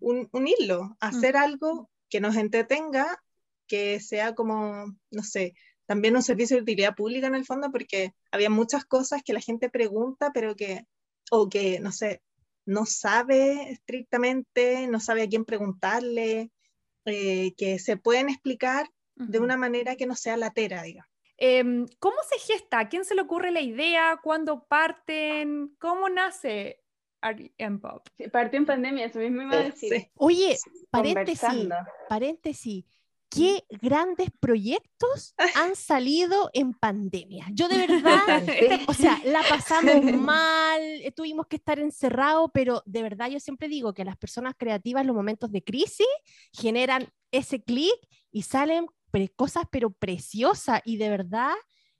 unirlo, 0.00 0.96
hacer 1.00 1.36
algo 1.36 1.90
que 2.08 2.20
nos 2.20 2.36
entretenga, 2.36 3.22
que 3.66 4.00
sea 4.00 4.34
como, 4.34 4.96
no 5.10 5.22
sé, 5.22 5.54
también 5.86 6.16
un 6.16 6.22
servicio 6.22 6.56
de 6.56 6.62
utilidad 6.62 6.94
pública 6.94 7.28
en 7.28 7.34
el 7.34 7.46
fondo, 7.46 7.70
porque 7.70 8.12
había 8.30 8.50
muchas 8.50 8.84
cosas 8.84 9.22
que 9.24 9.32
la 9.32 9.40
gente 9.40 9.70
pregunta, 9.70 10.32
pero 10.34 10.54
que, 10.56 10.86
o 11.30 11.48
que, 11.48 11.80
no 11.80 11.92
sé, 11.92 12.22
no 12.64 12.84
sabe 12.84 13.70
estrictamente, 13.70 14.88
no 14.88 15.00
sabe 15.00 15.22
a 15.22 15.28
quién 15.28 15.44
preguntarle, 15.44 16.50
eh, 17.04 17.54
que 17.56 17.78
se 17.78 17.96
pueden 17.96 18.28
explicar 18.28 18.90
de 19.14 19.38
una 19.38 19.56
manera 19.56 19.96
que 19.96 20.06
no 20.06 20.14
sea 20.14 20.36
latera, 20.36 20.82
digamos. 20.82 21.10
Em, 21.38 21.86
¿Cómo 21.98 22.16
se 22.28 22.38
gesta? 22.38 22.80
¿A 22.80 22.88
quién 22.88 23.04
se 23.04 23.14
le 23.14 23.22
ocurre 23.22 23.50
la 23.50 23.60
idea? 23.60 24.18
¿Cuándo 24.22 24.66
parten? 24.66 25.74
¿Cómo 25.78 26.08
nace 26.08 26.82
Pop? 27.80 28.08
partió 28.32 28.58
en 28.58 28.66
pandemia, 28.66 29.06
eso 29.06 29.18
mismo 29.18 29.42
iba 29.42 29.54
a 29.58 29.62
decir. 29.64 30.10
Oye, 30.14 30.56
paréntesis, 30.90 31.68
paréntesis 32.08 32.84
qué 33.28 33.64
grandes 33.82 34.30
proyectos 34.40 35.34
han 35.56 35.76
salido 35.76 36.50
en 36.52 36.72
pandemia. 36.72 37.46
Yo 37.52 37.68
de 37.68 37.76
verdad, 37.86 38.42
o 38.86 38.94
sea, 38.94 39.20
la 39.24 39.42
pasamos 39.48 40.02
mal, 40.20 40.82
eh, 40.82 41.12
tuvimos 41.12 41.46
que 41.46 41.56
estar 41.56 41.78
encerrados, 41.78 42.50
pero 42.52 42.82
de 42.86 43.02
verdad 43.02 43.28
yo 43.28 43.40
siempre 43.40 43.68
digo 43.68 43.94
que 43.94 44.04
las 44.04 44.16
personas 44.16 44.54
creativas 44.56 45.02
en 45.02 45.08
los 45.08 45.16
momentos 45.16 45.52
de 45.52 45.62
crisis 45.62 46.06
generan 46.52 47.08
ese 47.30 47.62
clic 47.62 47.94
y 48.30 48.42
salen 48.42 48.86
cosas 49.34 49.64
pero 49.70 49.90
preciosas 49.90 50.82
y 50.84 50.98
de 50.98 51.08
verdad 51.08 51.54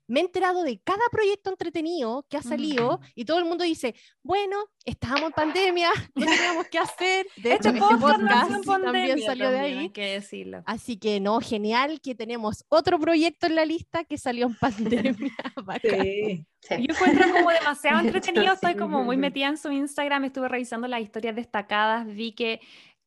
me 0.07 0.21
he 0.21 0.23
enterado 0.23 0.63
de 0.63 0.79
cada 0.79 1.03
proyecto 1.11 1.49
entretenido 1.49 2.25
que 2.29 2.37
ha 2.37 2.41
salido 2.41 2.99
y 3.13 3.25
todo 3.25 3.39
el 3.39 3.45
mundo 3.45 3.63
dice, 3.63 3.93
bueno, 4.23 4.57
estábamos 4.85 5.27
en 5.27 5.33
pandemia, 5.33 5.89
no 6.15 6.25
teníamos 6.25 6.67
qué 6.67 6.79
hacer. 6.79 7.27
De 7.35 7.53
hecho, 7.53 7.69
este 7.69 7.79
podcast 7.79 8.65
también 8.65 9.21
salió 9.21 9.51
de 9.51 9.59
ahí. 9.59 9.89
que 9.89 10.13
decirlo. 10.13 10.63
Así 10.65 10.97
que 10.97 11.19
no, 11.19 11.39
genial 11.41 11.99
que 12.01 12.15
tenemos 12.15 12.65
otro 12.69 12.99
proyecto 12.99 13.47
en 13.47 13.55
la 13.55 13.65
lista 13.65 14.03
que 14.05 14.17
salió 14.17 14.47
en 14.47 14.55
pandemia. 14.59 15.35
sí. 15.81 16.45
Yo 16.69 16.93
encuentro 16.93 17.31
como 17.31 17.49
demasiado 17.51 17.99
entretenido, 18.05 18.53
estoy 18.53 18.75
como 18.75 19.03
muy 19.03 19.17
metida 19.17 19.47
en 19.47 19.57
su 19.57 19.71
Instagram, 19.71 20.25
estuve 20.25 20.47
revisando 20.47 20.87
las 20.87 21.01
historias 21.01 21.35
destacadas, 21.35 22.05
vi 22.07 22.33
que 22.33 22.59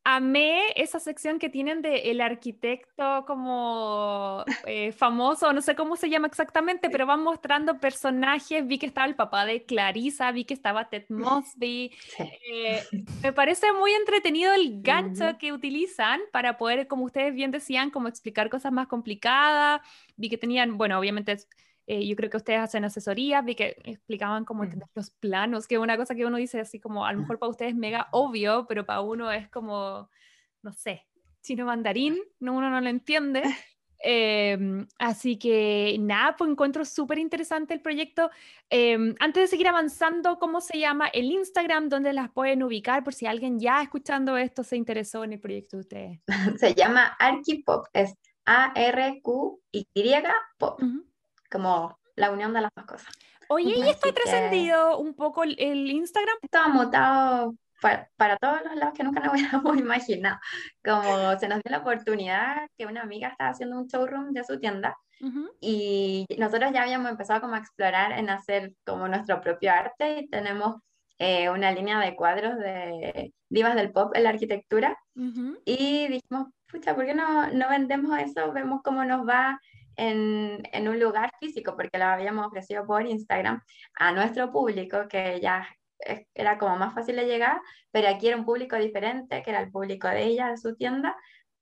amé 0.05 0.73
esa 0.77 0.99
sección 0.99 1.39
que 1.39 1.49
tienen 1.49 1.83
de 1.83 2.11
el 2.11 2.21
arquitecto 2.21 3.25
como 3.27 4.45
eh, 4.67 4.93
famoso, 4.93 5.53
no 5.53 5.61
sé 5.61 5.75
cómo 5.75 5.97
se 5.97 6.09
llama 6.09 6.27
exactamente, 6.27 6.89
pero 6.91 7.07
van 7.07 7.23
mostrando 7.23 7.79
personajes. 7.79 8.67
Vi 8.67 8.79
que 8.79 8.87
estaba 8.87 9.07
el 9.07 9.15
papá 9.15 9.45
de 9.45 9.65
Clarissa, 9.65 10.33
vi 10.33 10.45
que 10.45 10.55
estaba 10.55 10.89
Ted 10.89 11.05
Mosby. 11.09 11.93
Eh, 12.19 12.83
me 13.23 13.33
parece 13.33 13.73
muy 13.73 13.93
entretenido 13.93 14.53
el 14.55 14.83
gancho 14.83 15.39
que 15.39 15.53
utilizan 15.53 16.21
para 16.33 16.57
poder, 16.57 16.87
como 16.87 17.05
ustedes 17.05 17.35
bien 17.35 17.51
decían, 17.51 17.91
como 17.91 18.09
explicar 18.09 18.49
cosas 18.49 18.73
más 18.73 18.87
complicadas. 18.87 19.83
Vi 20.17 20.29
que 20.29 20.39
tenían, 20.39 20.79
bueno, 20.79 20.99
obviamente 20.99 21.37
eh, 21.87 22.07
yo 22.07 22.15
creo 22.17 22.31
que 22.31 22.37
ustedes 22.37 22.61
hacen 22.61 22.85
asesorías, 22.85 23.45
vi 23.45 23.55
que 23.55 23.77
explicaban 23.85 24.45
cómo 24.45 24.65
entender 24.65 24.89
los 24.95 25.11
planos, 25.11 25.67
que 25.67 25.75
es 25.77 25.81
una 25.81 25.97
cosa 25.97 26.15
que 26.15 26.27
uno 26.27 26.37
dice 26.37 26.61
así 26.61 26.79
como, 26.79 27.05
a 27.05 27.13
lo 27.13 27.21
mejor 27.21 27.39
para 27.41 27.51
ustedes 27.51 27.73
es 27.73 27.79
mega 27.79 28.09
obvio, 28.13 28.67
pero 28.69 28.87
para 28.87 29.01
uno 29.01 29.31
es 29.33 29.49
como, 29.49 30.09
no 30.63 30.73
sé, 30.73 31.07
chino 31.43 31.67
mandarín, 31.67 32.19
no, 32.39 32.55
uno 32.55 32.71
no 32.71 32.81
lo 32.81 32.89
entiende. 32.89 33.43
Em, 34.03 34.87
así 34.99 35.39
que 35.39 35.97
nada, 36.01 36.35
pues 36.37 36.51
encuentro 36.51 36.85
súper 36.87 37.19
interesante 37.19 37.75
el 37.75 37.83
proyecto. 37.83 38.31
Em, 38.71 39.15
antes 39.21 39.43
de 39.43 39.47
seguir 39.49 39.69
avanzando, 39.69 40.39
¿cómo 40.39 40.61
se 40.63 40.79
llama 40.79 41.09
el 41.09 41.27
Instagram? 41.31 41.91
¿Dónde 41.91 42.15
las 42.15 42.31
pueden 42.31 42.63
ubicar? 42.63 43.05
Por 43.05 43.13
si 43.13 43.27
alguien 43.27 43.61
ya 43.61 43.83
escuchando 43.83 44.39
esto 44.39 44.65
se 44.65 44.77
interesó 44.77 45.23
en 45.25 45.35
el 45.35 45.41
proyecto 45.41 45.77
de 45.77 45.81
ustedes. 45.81 46.21
Se 46.61 46.75
llama 46.75 47.15
Arquipop, 47.19 47.89
es 47.93 48.15
A-R-Q-Y 48.47 49.95
Pop 50.59 50.81
como 51.51 51.99
la 52.17 52.31
unión 52.31 52.53
de 52.53 52.61
las 52.63 52.71
dos 52.75 52.87
cosas. 52.87 53.13
Oye, 53.49 53.75
¿y 53.77 53.89
esto 53.89 54.09
ha 54.09 54.13
trascendido 54.13 54.99
un 54.99 55.15
poco 55.15 55.43
el, 55.43 55.91
Instagram? 55.91 56.37
Estaba 56.43 56.69
montado 56.69 57.55
para, 57.81 58.37
todos 58.37 58.61
los 58.65 58.77
lados 58.77 58.95
que 58.97 59.03
nunca 59.03 59.21
nos 59.21 59.33
hubiéramos 59.35 59.77
imaginado. 59.77 60.39
Como 60.85 61.39
se 61.39 61.49
nos 61.49 61.61
dio 61.63 61.73
la 61.73 61.79
oportunidad 61.79 62.69
que 62.79 62.87
una 62.87 63.03
amiga 63.03 63.29
estaba 63.29 63.51
haciendo 63.51 63.77
un 63.77 63.89
showroom 63.89 64.33
de 64.33 64.45
su 64.45 64.59
tienda 64.61 64.97
y 65.61 66.25
nosotros 66.39 66.73
ya 66.73 66.83
habíamos 66.83 67.11
empezado 67.11 67.43
como 67.43 67.55
a 67.55 67.59
explorar 67.59 68.13
en 68.13 68.31
hacer 68.31 68.73
como 68.87 69.07
nuestro 69.07 69.41
propio 69.43 69.71
arte 69.71 70.21
y 70.21 70.29
tenemos 70.29 70.77
eh, 71.19 71.51
una 71.51 71.73
línea 71.73 71.99
de 72.01 72.17
cuadros 72.17 72.57
de 72.57 73.35
divas 73.51 73.75
del 73.75 73.93
pop 73.93 74.13
en 74.15 74.23
la 74.23 74.31
arquitectura 74.31 74.97
y 75.67 76.09
dijimos, 76.09 76.49
pucha, 76.71 76.95
¿por 76.95 77.05
qué 77.05 77.15
no, 77.15 77.51
no 77.51 77.69
vendemos 77.69 78.19
eso? 78.19 78.51
Vemos 78.53 78.81
cómo 78.83 79.05
nos 79.05 79.29
va 79.29 79.61
en, 80.01 80.63
en, 80.73 80.89
un 80.89 80.99
lugar 80.99 81.31
físico, 81.39 81.77
porque 81.77 81.99
lo 81.99 82.05
habíamos 82.07 82.47
ofrecido 82.47 82.87
por 82.87 83.07
Instagram 83.07 83.63
a 83.95 84.13
nuestro 84.13 84.51
público, 84.51 85.09
que 85.09 85.41
ya 85.41 85.69
era 86.35 86.59
como 86.59 86.77
más 86.77 86.95
fácil 86.95 87.17
de 87.17 87.27
llegar, 87.27 87.61
pero 87.91 88.09
aquí 88.09 88.29
era 88.29 88.37
un 88.37 88.45
público 88.45 88.77
diferente, 88.77 89.43
que 89.43 89.51
era 89.51 89.61
el 89.61 89.71
público 89.71 90.09
de 90.09 90.25
ella, 90.25 90.49
de 90.49 90.57
su 90.57 90.75
tienda, 90.77 91.17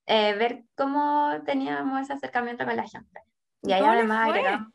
eh, 0.06 0.34
ver 0.34 0.62
cómo 0.76 1.32
teníamos 1.44 2.00
ese 2.02 2.12
acercamiento 2.12 2.64
con 2.64 2.76
la 2.76 2.88
gente. 2.88 3.20
Y 3.62 3.72
ahí 3.72 3.82
además 3.84 4.28
agregamos, 4.28 4.72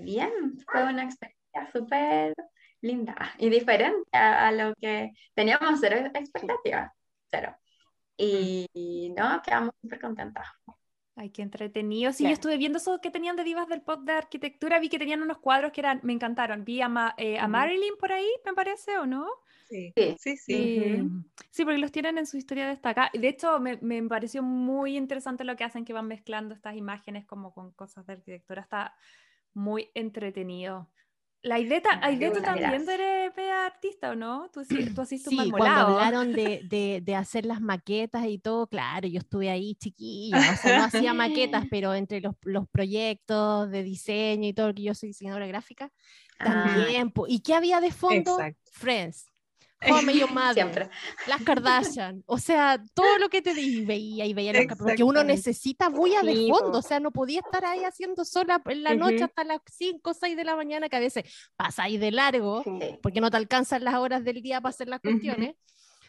bien, 0.00 0.58
fue 0.66 0.84
una 0.84 1.04
experiencia 1.04 1.70
súper 1.72 2.34
linda 2.80 3.14
y 3.38 3.50
diferente 3.50 4.08
a, 4.12 4.50
lo 4.50 4.74
que 4.74 5.12
teníamos 5.34 5.78
cero 5.80 6.10
expectativas, 6.14 6.90
cero. 7.30 7.54
Y, 8.16 8.66
y 8.72 9.10
no, 9.10 9.40
quedamos 9.42 9.74
súper 9.82 10.00
contentas. 10.00 10.46
Ay, 11.14 11.30
qué 11.30 11.42
entretenido. 11.42 12.12
Sí, 12.12 12.24
yo 12.24 12.30
estuve 12.30 12.56
viendo 12.56 12.78
eso 12.78 13.00
que 13.00 13.10
tenían 13.10 13.36
de 13.36 13.44
divas 13.44 13.68
del 13.68 13.82
pop 13.82 14.00
de 14.02 14.12
arquitectura, 14.12 14.78
vi 14.78 14.88
que 14.88 14.98
tenían 14.98 15.22
unos 15.22 15.38
cuadros 15.38 15.70
que 15.72 15.80
eran, 15.80 16.00
me 16.02 16.12
encantaron. 16.12 16.64
Vi 16.64 16.80
a, 16.80 17.14
eh, 17.18 17.46
Marilyn 17.46 17.96
por 17.98 18.12
ahí, 18.12 18.28
me 18.46 18.54
parece, 18.54 18.98
¿o 18.98 19.04
no? 19.04 19.26
Sí, 19.68 19.92
sí, 20.18 20.36
sí. 20.36 21.02
Sí, 21.50 21.64
porque 21.64 21.78
los 21.78 21.92
tienen 21.92 22.16
en 22.16 22.26
su 22.26 22.38
historia 22.38 22.66
destacada. 22.66 23.10
De 23.12 23.28
hecho, 23.28 23.60
me, 23.60 23.76
me, 23.82 24.02
pareció 24.04 24.42
muy 24.42 24.96
interesante 24.96 25.44
lo 25.44 25.54
que 25.54 25.64
hacen, 25.64 25.84
que 25.84 25.92
van 25.92 26.08
mezclando 26.08 26.54
estas 26.54 26.76
imágenes 26.76 27.26
como 27.26 27.52
con 27.52 27.72
cosas 27.72 28.06
de 28.06 28.14
arquitectura. 28.14 28.62
Está 28.62 28.94
muy 29.52 29.90
entretenido. 29.94 30.88
La 31.42 31.56
Aideta, 31.56 31.98
Aideta 32.02 32.40
también 32.40 32.88
eres 32.88 33.32
artista, 33.64 34.10
¿o 34.10 34.14
no? 34.14 34.48
Tú, 34.52 34.62
tú 34.94 35.00
así 35.00 35.18
sí, 35.18 35.50
cuando 35.50 35.80
hablaron 35.80 36.32
de, 36.32 36.62
de, 36.68 37.00
de, 37.02 37.14
hacer 37.14 37.46
las 37.46 37.60
maquetas 37.60 38.26
y 38.26 38.38
todo, 38.38 38.66
claro, 38.66 39.08
yo 39.08 39.18
estuve 39.18 39.50
ahí 39.50 39.74
chiquilla, 39.74 40.38
o 40.38 40.56
sea, 40.56 40.78
no 40.78 40.84
hacía 40.84 41.14
maquetas, 41.14 41.64
pero 41.70 41.94
entre 41.94 42.20
los, 42.20 42.34
los, 42.42 42.68
proyectos 42.68 43.70
de 43.70 43.82
diseño 43.82 44.48
y 44.48 44.52
todo, 44.52 44.72
que 44.74 44.82
yo 44.82 44.94
soy 44.94 45.08
diseñadora 45.08 45.46
gráfica, 45.46 45.90
ah. 46.38 46.44
también. 46.74 47.12
¿Y 47.28 47.40
qué 47.40 47.54
había 47.54 47.80
de 47.80 47.90
fondo? 47.90 48.38
Friends. 48.70 49.31
Come 49.88 50.14
Your 50.14 50.32
Mother, 50.32 50.54
Siempre. 50.54 50.90
las 51.26 51.42
Kardashian, 51.42 52.22
o 52.26 52.38
sea, 52.38 52.82
todo 52.94 53.18
lo 53.18 53.28
que 53.28 53.42
te 53.42 53.54
di, 53.54 53.84
veía 53.84 54.26
y 54.26 54.34
veía 54.34 54.52
los 54.52 54.78
porque 54.78 55.02
uno 55.02 55.24
necesita 55.24 55.88
bulla 55.88 56.22
de 56.22 56.46
fondo, 56.48 56.78
o 56.78 56.82
sea, 56.82 57.00
no 57.00 57.10
podía 57.10 57.40
estar 57.40 57.64
ahí 57.64 57.84
haciendo 57.84 58.24
sola 58.24 58.62
en 58.66 58.82
la 58.82 58.94
noche 58.94 59.16
Ujú. 59.16 59.24
hasta 59.24 59.44
las 59.44 59.60
5 59.70 60.10
o 60.10 60.14
6 60.14 60.36
de 60.36 60.44
la 60.44 60.56
mañana, 60.56 60.88
que 60.88 60.96
a 60.96 61.00
veces 61.00 61.24
pasa 61.56 61.84
ahí 61.84 61.96
de 61.98 62.10
largo, 62.10 62.62
Sí. 62.62 62.98
Porque 63.02 63.20
no 63.20 63.30
te 63.30 63.36
alcanzan 63.36 63.84
las 63.84 63.94
horas 63.94 64.24
del 64.24 64.42
día 64.42 64.60
para 64.60 64.70
hacer 64.70 64.88
las 64.88 65.00
cuestiones. 65.00 65.54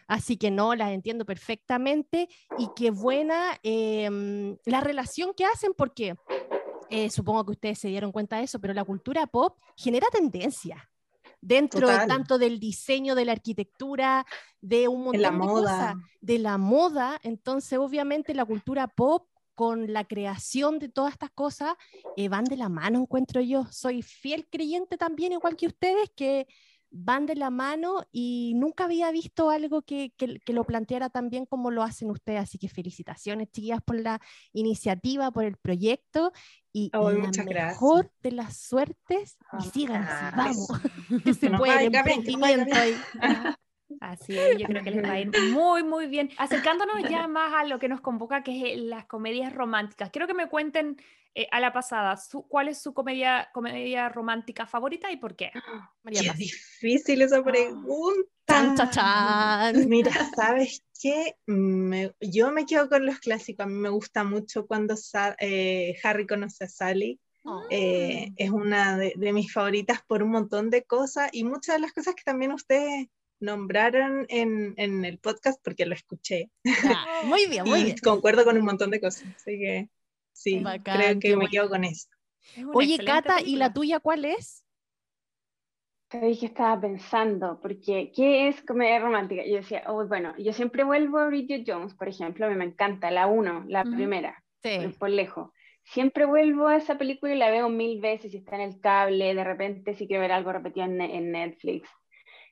Así 0.07 0.37
que 0.37 0.51
no, 0.51 0.75
las 0.75 0.91
entiendo 0.91 1.25
perfectamente 1.25 2.27
y 2.57 2.67
qué 2.75 2.91
buena 2.91 3.57
em, 3.63 4.57
la 4.65 4.81
relación 4.81 5.33
que 5.33 5.45
hacen 5.45 5.73
porque 5.73 6.15
eh, 6.89 7.09
supongo 7.09 7.45
que 7.45 7.51
ustedes 7.53 7.79
se 7.79 7.87
dieron 7.87 8.11
cuenta 8.11 8.37
de 8.37 8.43
eso, 8.43 8.59
pero 8.59 8.73
la 8.73 8.83
cultura 8.83 9.25
pop 9.27 9.57
genera 9.77 10.07
tendencia 10.11 10.89
dentro 11.43 11.81
Total. 11.87 12.07
tanto 12.07 12.37
del 12.37 12.59
diseño, 12.59 13.15
de 13.15 13.25
la 13.25 13.33
arquitectura, 13.33 14.25
de 14.61 14.87
un 14.87 15.03
montón 15.03 15.15
En 15.15 15.21
la 15.21 15.31
de 15.31 15.37
moda. 15.37 15.61
cosas, 15.61 15.95
de 16.21 16.39
la 16.39 16.57
moda. 16.57 17.19
Entonces, 17.23 17.77
obviamente, 17.79 18.33
la 18.33 18.45
cultura 18.45 18.87
pop 18.87 19.27
con 19.55 19.91
la 19.93 20.05
creación 20.05 20.79
de 20.79 20.89
todas 20.89 21.11
estas 21.13 21.29
cosas 21.31 21.73
eh, 22.17 22.27
van 22.29 22.45
de 22.45 22.57
la 22.57 22.69
mano, 22.69 22.99
encuentro 23.01 23.41
yo. 23.41 23.65
Soy 23.71 24.01
fiel 24.01 24.47
creyente 24.49 24.97
también, 24.97 25.33
igual 25.33 25.55
que 25.55 25.67
ustedes, 25.67 26.09
que 26.15 26.47
van 26.95 27.25
de 27.25 27.35
la 27.35 27.49
mano 27.49 28.05
y 28.11 28.53
nunca 28.55 28.83
había 28.85 29.09
visto 29.11 29.49
algo 29.49 29.81
que, 29.81 30.13
que- 30.15 30.39
que 30.39 30.53
lo 30.53 30.63
planteara 30.63 31.09
tan 31.09 31.29
bien 31.29 31.45
como 31.47 31.71
lo 31.71 31.81
hacen 31.81 32.11
ustedes. 32.11 32.39
Así 32.41 32.59
que 32.59 32.69
felicitaciones, 32.69 33.49
chiquillas, 33.51 33.81
por 33.83 33.99
la 33.99 34.21
iniciativa, 34.53 35.31
por 35.31 35.43
el 35.45 35.57
proyecto 35.57 36.31
y 36.71 36.91
Ay, 36.93 37.15
la 37.17 37.21
gracias. 37.31 37.45
mejor 37.45 38.11
de 38.21 38.31
las 38.31 38.57
suertes. 38.57 39.37
Y 39.75 39.85
Ah, 39.89 40.33
vamos. 40.35 40.67
Que 41.25 41.33
se 41.33 41.49
puede, 41.49 41.85
emprendimiento 41.85 42.75
ahí. 42.75 42.95
Así 44.01 44.37
es, 44.37 44.57
yo 44.59 44.67
creo 44.67 44.83
que 44.83 44.91
les 44.91 45.03
va 45.03 45.13
a 45.13 45.19
ir 45.19 45.31
muy, 45.51 45.83
muy 45.83 46.07
bien. 46.07 46.29
Acercándonos 46.37 47.09
ya 47.09 47.27
más 47.27 47.53
a 47.53 47.63
lo 47.65 47.79
que 47.79 47.87
nos 47.87 48.01
convoca, 48.01 48.43
que 48.43 48.57
es 48.57 48.63
eh, 48.73 48.77
las 48.77 49.05
comedias 49.05 49.53
románticas. 49.53 50.09
Quiero 50.11 50.27
que 50.27 50.33
me 50.33 50.49
cuenten 50.49 50.97
eh, 51.35 51.47
a 51.51 51.59
la 51.59 51.73
pasada 51.73 52.15
su- 52.17 52.47
cuál 52.47 52.67
es 52.67 52.81
su 52.81 52.93
comedia, 52.93 53.49
comedia 53.53 54.09
romántica 54.09 54.65
favorita 54.65 55.11
y 55.11 55.17
por 55.17 55.35
qué. 55.35 55.51
María 56.03 56.21
Qué 56.21 56.27
Paz. 56.27 56.37
difícil 56.37 57.21
esa 57.21 57.43
pregunta. 57.43 58.29
Chan, 58.47 58.75
cha, 58.75 58.89
chan. 58.89 59.73
Mira, 59.89 60.11
¿sabes 60.35 60.83
qué? 61.01 61.35
Me- 61.45 62.13
yo 62.19 62.51
me 62.51 62.65
quedo 62.65 62.89
con 62.89 63.05
los 63.05 63.19
clásicos. 63.19 63.65
A 63.65 63.69
mí 63.69 63.75
me 63.75 63.89
gusta 63.89 64.23
mucho 64.23 64.67
cuando 64.67 64.95
Sa- 64.97 65.35
eh, 65.39 65.95
Harry 66.03 66.27
conoce 66.27 66.65
a 66.65 66.67
Sally. 66.67 67.19
Eh, 67.69 68.31
es 68.37 68.51
una 68.51 68.97
de, 68.97 69.13
de 69.17 69.33
mis 69.33 69.51
favoritas 69.51 70.01
por 70.07 70.23
un 70.23 70.29
montón 70.31 70.69
de 70.69 70.83
cosas 70.85 71.29
y 71.33 71.43
muchas 71.43 71.75
de 71.75 71.81
las 71.81 71.91
cosas 71.91 72.15
que 72.15 72.23
también 72.23 72.53
ustedes 72.53 73.07
nombraron 73.43 74.25
en, 74.29 74.73
en 74.77 75.05
el 75.05 75.19
podcast 75.19 75.61
porque 75.63 75.85
lo 75.85 75.95
escuché. 75.95 76.51
Ya, 76.79 77.07
Muy 77.21 77.47
bien, 77.47 77.65
muy 77.65 77.81
y 77.81 77.83
bien. 77.83 77.97
concuerdo 78.01 78.45
con 78.45 78.57
un 78.57 78.65
montón 78.65 78.91
de 78.91 79.01
cosas. 79.01 79.27
Así 79.35 79.59
que 79.59 79.89
sí, 80.33 80.65
Bacán, 80.65 80.89
creo 80.89 81.19
que 81.19 81.35
me 81.35 81.35
bueno. 81.35 81.49
quedo 81.49 81.69
con 81.69 81.83
eso. 81.83 82.07
Es 82.55 82.65
Oye, 82.71 82.99
Cata, 83.03 83.41
¿y 83.41 83.55
la 83.57 83.73
tuya 83.73 83.99
cuál 83.99 84.25
es? 84.25 84.63
Sabéis 86.11 86.39
que 86.39 86.45
estaba 86.45 86.79
pensando, 86.79 87.59
porque 87.61 88.11
¿qué 88.15 88.47
es 88.47 88.61
comedia 88.63 88.99
romántica? 88.99 89.43
Yo 89.45 89.55
decía, 89.57 89.83
oh, 89.87 90.05
bueno, 90.07 90.33
yo 90.37 90.53
siempre 90.53 90.83
vuelvo 90.83 91.17
a 91.17 91.27
Bridget 91.27 91.63
Jones, 91.67 91.95
por 91.95 92.07
ejemplo, 92.07 92.45
a 92.45 92.49
mí 92.49 92.55
me 92.55 92.65
encanta, 92.65 93.09
la 93.11 93.25
uno, 93.27 93.65
la 93.67 93.89
primera, 93.89 94.43
por, 94.71 94.93
Sí. 94.93 94.97
por 94.97 95.09
lejos. 95.09 95.51
Siempre 95.83 96.25
vuelvo 96.25 96.67
a 96.67 96.77
esa 96.77 96.97
película 96.99 97.33
y 97.33 97.37
la 97.37 97.49
veo 97.49 97.67
mil 97.69 97.99
veces, 97.99 98.31
si 98.31 98.37
está 98.37 98.55
en 98.55 98.61
el 98.61 98.79
cable, 98.79 99.33
de 99.33 99.43
repente 99.43 99.95
si 99.95 100.07
quiero 100.07 100.21
ver 100.21 100.31
algo 100.31 100.51
repetido 100.53 100.85
en, 100.85 101.01
en 101.01 101.31
Netflix. 101.31 101.89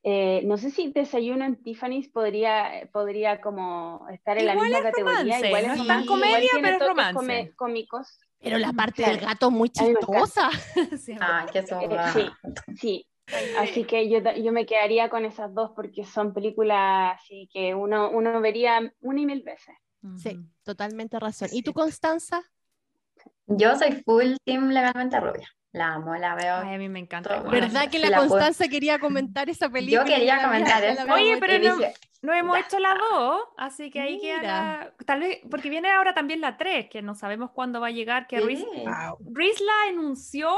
Eh, 0.04 0.42
no 0.46 0.58
sé 0.58 0.72
si 0.72 0.92
Desayuno 0.92 1.46
en 1.46 1.62
Tiffany's 1.62 2.08
podría, 2.10 2.90
podría 2.92 3.40
como 3.40 4.08
estar 4.12 4.38
en 4.38 4.48
la 4.48 4.56
misma 4.56 4.80
es 4.80 4.84
categoría. 4.84 5.22
romance, 5.40 5.48
igual 5.48 5.68
no 5.68 5.74
es 5.74 5.78
tan 5.78 5.88
romance, 5.88 6.08
comedia, 6.08 6.50
pero 6.62 6.76
es 6.78 6.88
romance. 6.88 7.54
cómicos. 7.56 8.20
Pero 8.40 8.58
la 8.58 8.74
parte 8.74 9.04
Claro. 9.04 9.12
del 9.18 9.26
gato 9.26 9.48
es 9.48 9.52
muy 9.54 9.70
chistosa. 9.70 10.50
Sí, 11.00 11.16
Ay, 11.20 11.46
qué 11.54 11.60
Eh, 11.60 12.00
sí, 12.14 12.76
sí. 12.78 13.08
Así 13.58 13.86
que 13.86 14.10
yo, 14.10 14.20
yo 14.34 14.52
me 14.52 14.66
quedaría 14.66 15.10
con 15.10 15.24
esas 15.24 15.54
dos 15.54 15.72
porque 15.76 16.04
son 16.04 16.34
películas 16.34 17.18
así 17.22 17.48
que 17.54 17.74
uno, 17.76 18.10
uno 18.10 18.42
vería 18.42 18.94
una 19.02 19.22
y 19.22 19.26
mil 19.26 19.44
veces. 19.44 19.76
Sí, 20.18 20.40
totalmente 20.64 21.20
razón. 21.20 21.50
¿Y 21.52 21.62
tú. 21.62 21.74
Constanza? 21.74 22.42
Yo 23.46 23.76
soy 23.78 24.02
full 24.04 24.34
team 24.44 24.70
legalmente 24.70 25.20
rubia. 25.20 25.48
La 25.74 25.94
amo, 25.94 26.16
la 26.16 26.36
veo. 26.36 26.56
Ay, 26.58 26.76
a 26.76 26.78
mí 26.78 26.90
me 26.90 27.00
encanta. 27.00 27.30
Todo. 27.30 27.44
Bueno, 27.50 27.68
¿Verdad 27.68 27.90
que 27.90 28.00
la 28.00 28.10
la 28.10 28.18
puedo- 28.18 28.30
Constanza 28.32 28.68
quería 28.68 29.00
comentar 29.00 29.50
esa 29.50 29.70
película? 29.70 30.04
Yo 30.04 30.14
quería 30.16 30.42
comentar 30.44 30.84
eso. 30.84 31.04
Oye, 31.14 31.38
pero 31.40 31.54
no- 31.60 31.78
dije, 31.78 31.94
No 32.24 32.34
hemos 32.34 32.56
Ya. 32.56 32.66
hecho 32.66 32.78
la 32.78 32.94
2, 32.94 33.42
así 33.58 33.90
que 33.90 34.00
ahí 34.00 34.20
queda 34.20 34.38
Mira. 34.42 34.94
Tal 35.08 35.22
vez, 35.22 35.40
porque 35.50 35.72
viene 35.72 35.90
ahora 35.90 36.14
también 36.14 36.40
la 36.40 36.56
3, 36.56 36.88
que 36.88 37.02
no 37.02 37.16
sabemos 37.16 37.50
cuándo 37.50 37.82
va 37.82 37.88
a 37.88 37.92
llegar, 37.92 38.28
que 38.28 38.40
Wow. 38.40 39.18
Reese 39.34 39.64
la 39.64 39.90
anunció 39.90 40.52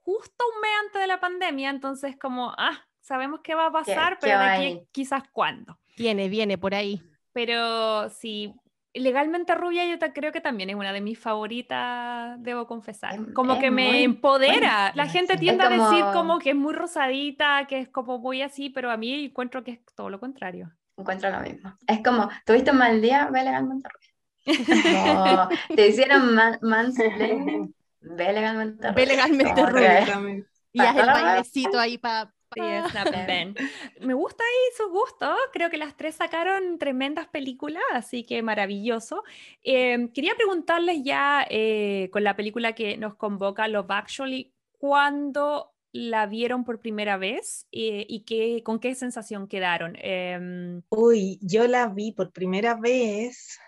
justo 0.00 0.44
un 0.54 0.60
mes 0.62 0.70
antes 0.86 1.02
de 1.02 1.06
la 1.06 1.20
pandemia, 1.20 1.68
entonces 1.68 2.16
como, 2.18 2.54
ah, 2.56 2.86
sabemos 3.02 3.40
qué 3.44 3.54
va 3.54 3.66
a 3.66 3.70
pasar, 3.70 4.14
qué 4.14 4.28
pero 4.28 4.38
de 4.38 4.44
va 4.46 4.52
aquí 4.54 4.80
quizás 4.92 5.22
cuándo. 5.30 5.78
Viene, 5.98 6.30
viene 6.30 6.56
por 6.56 6.74
ahí. 6.74 7.02
Pero 7.34 8.08
sí, 8.08 8.54
legalmente 8.94 9.54
rubia 9.54 9.84
yo 9.86 9.98
creo 10.12 10.32
que 10.32 10.40
también 10.40 10.70
es 10.70 10.76
una 10.76 10.92
de 10.92 11.00
mis 11.00 11.18
favoritas, 11.18 12.42
debo 12.42 12.66
confesar. 12.66 13.14
Es- 13.14 13.34
Como 13.34 13.54
es 13.54 13.60
que 13.60 13.70
me 13.70 14.02
empodera. 14.02 14.52
buena, 14.52 14.92
La 14.94 15.06
gente 15.06 15.36
tiende 15.36 15.64
a 15.64 15.68
decir 15.68 16.04
como- 16.12 16.38
que 16.38 16.50
es 16.50 16.56
muy 16.56 16.74
rosadita, 16.74 17.66
que 17.68 17.78
es 17.80 17.88
como 17.88 18.18
muy 18.18 18.42
así, 18.42 18.70
pero 18.70 18.90
a 18.90 18.96
mí 18.96 19.24
encuentro 19.26 19.62
que 19.64 19.72
es 19.72 19.80
todo 19.94 20.10
lo 20.10 20.18
contrario. 20.20 20.70
Encuentro 20.96 21.30
lo 21.30 21.40
mismo. 21.40 21.74
Es 21.86 22.02
como, 22.02 22.28
tuviste 22.44 22.70
un 22.72 22.78
mal 22.78 23.00
día, 23.00 23.28
ve 23.32 23.42
legalmente 23.44 23.88
rubia. 23.88 24.10
Como, 25.46 25.48
te 25.76 25.88
hicieron 25.88 26.34
man- 26.34 26.58
mansplaining, 26.62 27.74
ve 28.00 28.32
legalmente 28.32 28.82
rubia. 28.88 28.92
Ve 28.94 29.06
legalmente 29.06 29.66
rubia. 29.66 29.98
Exactamente. 30.00 30.48
Y 30.72 30.80
haz 30.80 30.96
el 30.96 31.06
bailecito 31.06 31.78
ahí 31.78 31.98
para... 31.98 32.32
Sí. 32.54 32.60
Me 34.00 34.14
gusta 34.14 34.44
ahí 34.44 34.76
su 34.76 34.90
gusto. 34.90 35.34
Creo 35.52 35.70
que 35.70 35.76
las 35.76 35.96
tres 35.96 36.16
sacaron 36.16 36.78
tremendas 36.78 37.28
películas, 37.28 37.82
así 37.92 38.24
que 38.24 38.42
maravilloso. 38.42 39.22
Eh, 39.62 40.08
quería 40.14 40.34
preguntarles 40.34 41.02
ya 41.04 41.46
eh, 41.48 42.08
con 42.12 42.24
la 42.24 42.36
película 42.36 42.74
que 42.74 42.96
nos 42.96 43.14
convoca, 43.14 43.68
Love 43.68 43.90
Actually, 43.90 44.52
¿cuándo 44.78 45.72
la 45.92 46.26
vieron 46.26 46.64
por 46.64 46.80
primera 46.80 47.16
vez 47.16 47.66
Eh, 47.72 48.06
y 48.08 48.20
qué, 48.24 48.62
con 48.62 48.78
qué 48.78 48.94
sensación 48.94 49.48
quedaron? 49.48 49.96
Em, 50.00 50.82
Uy, 50.90 51.38
yo 51.42 51.66
la 51.66 51.88
vi 51.88 52.12
por 52.12 52.32
primera 52.32 52.74
vez, 52.74 53.58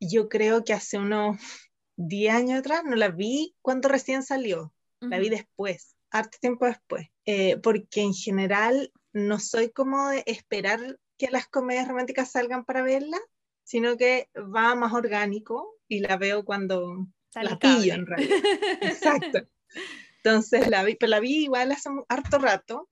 yo 0.00 0.28
creo 0.28 0.64
que 0.64 0.72
hace 0.72 0.98
unos 0.98 1.36
10 1.96 2.34
años 2.34 2.58
atrás, 2.58 2.82
no 2.84 2.96
la 2.96 3.08
vi 3.08 3.54
cuando 3.62 3.88
recién 3.88 4.22
salió, 4.22 4.72
la 5.00 5.18
vi 5.18 5.28
después, 5.28 5.93
harto 6.14 6.38
tiempo 6.40 6.66
después, 6.66 7.08
Eh, 7.26 7.56
porque 7.62 8.02
en 8.02 8.14
general 8.14 8.92
no 9.12 9.38
soy 9.38 9.70
como 9.70 10.08
de 10.08 10.22
esperar 10.26 10.98
que 11.18 11.30
las 11.30 11.46
comedias 11.48 11.88
románticas 11.88 12.30
salgan 12.32 12.64
para 12.64 12.82
verla, 12.82 13.18
sino 13.64 13.96
que 13.96 14.28
va 14.36 14.74
más 14.74 14.92
orgánico 14.92 15.76
y 15.88 16.00
la 16.00 16.16
veo 16.16 16.44
cuando 16.44 17.06
sale 17.30 17.50
la 17.50 17.58
cable. 17.58 17.80
pillo 17.82 17.94
en 17.94 18.06
realidad. 18.06 18.38
Exacto. 18.82 19.38
Entonces 20.22 20.68
la 20.68 20.82
vi, 20.84 20.94
pero 20.96 21.10
la 21.10 21.20
vi 21.20 21.44
igual 21.44 21.72
hace 21.72 21.90
mu- 21.90 22.04
harto 22.08 22.38
rato 22.38 22.88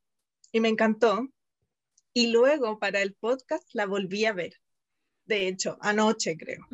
y 0.53 0.61
me 0.61 0.69
encantó. 0.69 1.29
Y 2.15 2.27
luego 2.29 2.79
para 2.79 3.01
el 3.01 3.15
podcast 3.15 3.67
la 3.73 3.87
volví 3.87 4.25
a 4.27 4.33
ver. 4.33 4.61
De 5.25 5.49
hecho, 5.49 5.79
anoche 5.81 6.37
creo. 6.37 6.67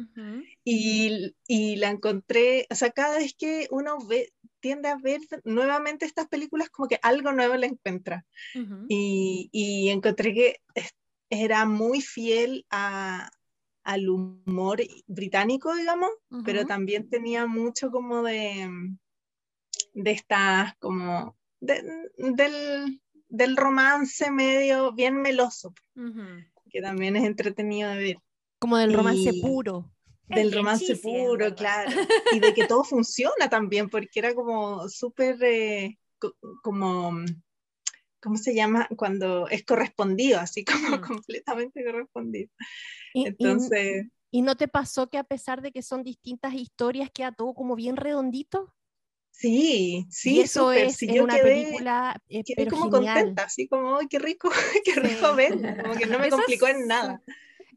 Y, 0.65 1.35
y 1.47 1.77
la 1.77 1.91
encontré, 1.91 2.67
o 2.71 2.75
sea, 2.75 2.91
cada 2.91 3.19
vez 3.19 3.35
que 3.35 3.69
uno 3.71 3.99
ve, 4.07 4.33
tiende 4.61 4.89
a 4.89 4.97
ver 4.97 5.21
nuevamente 5.45 6.05
estas 6.05 6.29
películas, 6.29 6.69
como 6.71 6.89
que 6.89 6.99
algo 7.03 7.33
nuevo 7.33 7.55
le 7.57 7.67
encuentra. 7.69 8.27
Y, 8.89 9.49
y 9.53 9.89
encontré 9.91 10.35
que 10.35 10.57
era 11.31 11.65
muy 11.67 12.01
fiel 12.01 12.67
a, 12.71 13.31
al 13.85 14.09
humor 14.09 14.81
británico, 15.07 15.75
digamos, 15.75 16.11
pero 16.45 16.61
también 16.67 17.09
tenía 17.09 17.47
mucho 17.47 17.91
como 17.91 18.23
de, 18.23 18.69
de 19.95 20.11
estas, 20.11 20.75
como, 20.79 21.37
de- 21.61 21.83
del, 22.17 23.01
del 23.29 23.57
romance 23.57 24.31
medio 24.31 24.93
bien 24.93 25.17
meloso, 25.21 25.75
que 26.71 26.81
también 26.83 27.17
es 27.17 27.25
entretenido 27.25 27.91
de 27.91 27.97
ver. 27.99 28.19
Como 28.59 28.77
del 28.77 28.93
romance 28.93 29.31
Y- 29.33 29.41
puro. 29.43 29.91
Del 30.29 30.49
bien 30.51 30.59
romance 30.59 30.97
puro, 30.97 31.55
claro. 31.55 31.91
Y 32.39 32.41
de 32.41 32.53
que 32.53 32.67
todo 32.67 32.85
funciona 32.85 33.49
también, 33.49 33.89
porque 33.89 34.19
era 34.19 34.35
como 34.35 34.87
súper, 34.89 35.43
eh, 35.43 35.99
co- 36.19 36.37
como, 36.63 37.13
¿cómo 38.21 38.37
se 38.37 38.55
llama? 38.55 38.87
Cuando 38.97 39.49
es 39.49 39.65
correspondido, 39.65 40.39
así 40.41 40.65
como 40.65 40.97
Mm. 40.99 41.01
completamente 41.25 41.83
correspondido. 41.85 42.51
Y, 43.15 43.29
y- 43.29 43.35
Sí, 49.31 50.07
sí, 50.11 50.35
y 50.37 50.41
eso 50.41 50.65
súper. 50.65 50.87
es 50.87 50.97
Sí, 50.97 51.07
en 51.09 51.15
yo 51.15 51.25
una 51.25 51.37
quedé, 51.37 51.43
película, 51.45 52.23
eh, 52.29 52.43
quedé 52.45 52.57
pero 52.57 52.71
como 52.77 52.91
genial. 52.91 53.15
contenta, 53.19 53.45
así 53.45 53.69
como, 53.69 53.97
ay, 53.97 54.09
qué 54.09 54.19
rico, 54.19 54.51
qué 54.85 54.95
rico 54.97 55.31
Sí. 55.31 55.37
ver. 55.37 55.83
Como 55.83 55.95
que 55.95 56.07
no 56.07 56.19
me 56.19 56.29
complicó 56.29 56.67
es- 56.67 56.77
en 56.77 56.87
nada. 56.89 57.23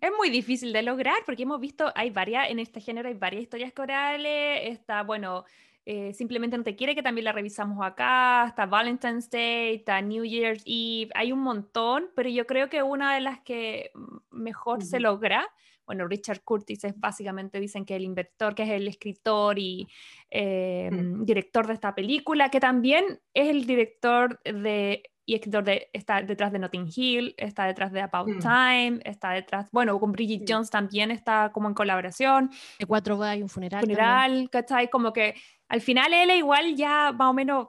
Es 0.01 0.09
muy 0.17 0.31
difícil 0.31 0.73
de 0.73 0.81
lograr 0.81 1.17
porque 1.27 1.43
hemos 1.43 1.59
visto, 1.59 1.91
hay 1.95 2.09
varias, 2.09 2.49
en 2.49 2.57
este 2.57 2.81
género 2.81 3.07
hay 3.07 3.13
varias 3.13 3.43
historias 3.43 3.71
corales, 3.71 4.61
está, 4.63 5.03
bueno, 5.03 5.45
eh, 5.85 6.11
simplemente 6.13 6.57
no 6.57 6.63
te 6.63 6.75
quiere, 6.75 6.95
que 6.95 7.03
también 7.03 7.25
la 7.25 7.31
revisamos 7.33 7.85
acá, 7.85 8.45
está 8.47 8.65
Valentine's 8.65 9.29
Day, 9.29 9.75
está 9.75 10.01
New 10.01 10.25
Year's 10.25 10.63
Eve, 10.65 11.11
hay 11.13 11.31
un 11.31 11.39
montón, 11.41 12.09
pero 12.15 12.29
yo 12.29 12.47
creo 12.47 12.67
que 12.67 12.81
una 12.81 13.13
de 13.13 13.21
las 13.21 13.41
que 13.41 13.91
mejor 14.31 14.83
se 14.83 14.99
logra, 14.99 15.47
bueno, 15.85 16.07
Richard 16.07 16.41
Curtis 16.43 16.83
es 16.83 16.99
básicamente, 16.99 17.59
dicen 17.59 17.85
que 17.85 17.95
el 17.95 18.03
inventor, 18.03 18.55
que 18.55 18.63
es 18.63 18.69
el 18.69 18.87
escritor 18.87 19.59
y 19.59 19.87
eh, 20.31 20.89
Mm. 20.91 21.25
director 21.25 21.67
de 21.67 21.73
esta 21.73 21.93
película, 21.93 22.49
que 22.49 22.59
también 22.59 23.21
es 23.35 23.49
el 23.49 23.65
director 23.67 24.41
de 24.43 25.10
y 25.31 25.35
escritor 25.35 25.63
de, 25.63 25.89
está 25.93 26.21
detrás 26.21 26.51
de 26.51 26.59
Notting 26.59 26.89
Hill, 26.93 27.33
está 27.37 27.65
detrás 27.65 27.93
de 27.93 28.01
About 28.01 28.27
Mm. 28.27 28.39
Time, 28.39 28.99
está 29.05 29.31
detrás, 29.31 29.69
bueno, 29.71 29.97
con 29.97 30.11
Bridget 30.11 30.41
Mm. 30.41 30.45
Jones 30.53 30.69
también 30.69 31.09
está 31.09 31.51
como 31.53 31.69
en 31.69 31.73
colaboración, 31.73 32.51
De 32.79 32.85
cuatro 32.85 33.15
bodas 33.15 33.37
y 33.37 33.41
un 33.41 33.47
funeral. 33.47 33.79
también. 33.81 33.97
funeral, 33.97 34.49
¿cachai? 34.49 34.89
Como 34.89 35.13
que 35.13 35.35
al 35.69 35.79
final 35.79 36.13
él 36.13 36.31
igual 36.31 36.75
ya 36.75 37.13
más 37.13 37.29
o 37.29 37.33
menos 37.33 37.67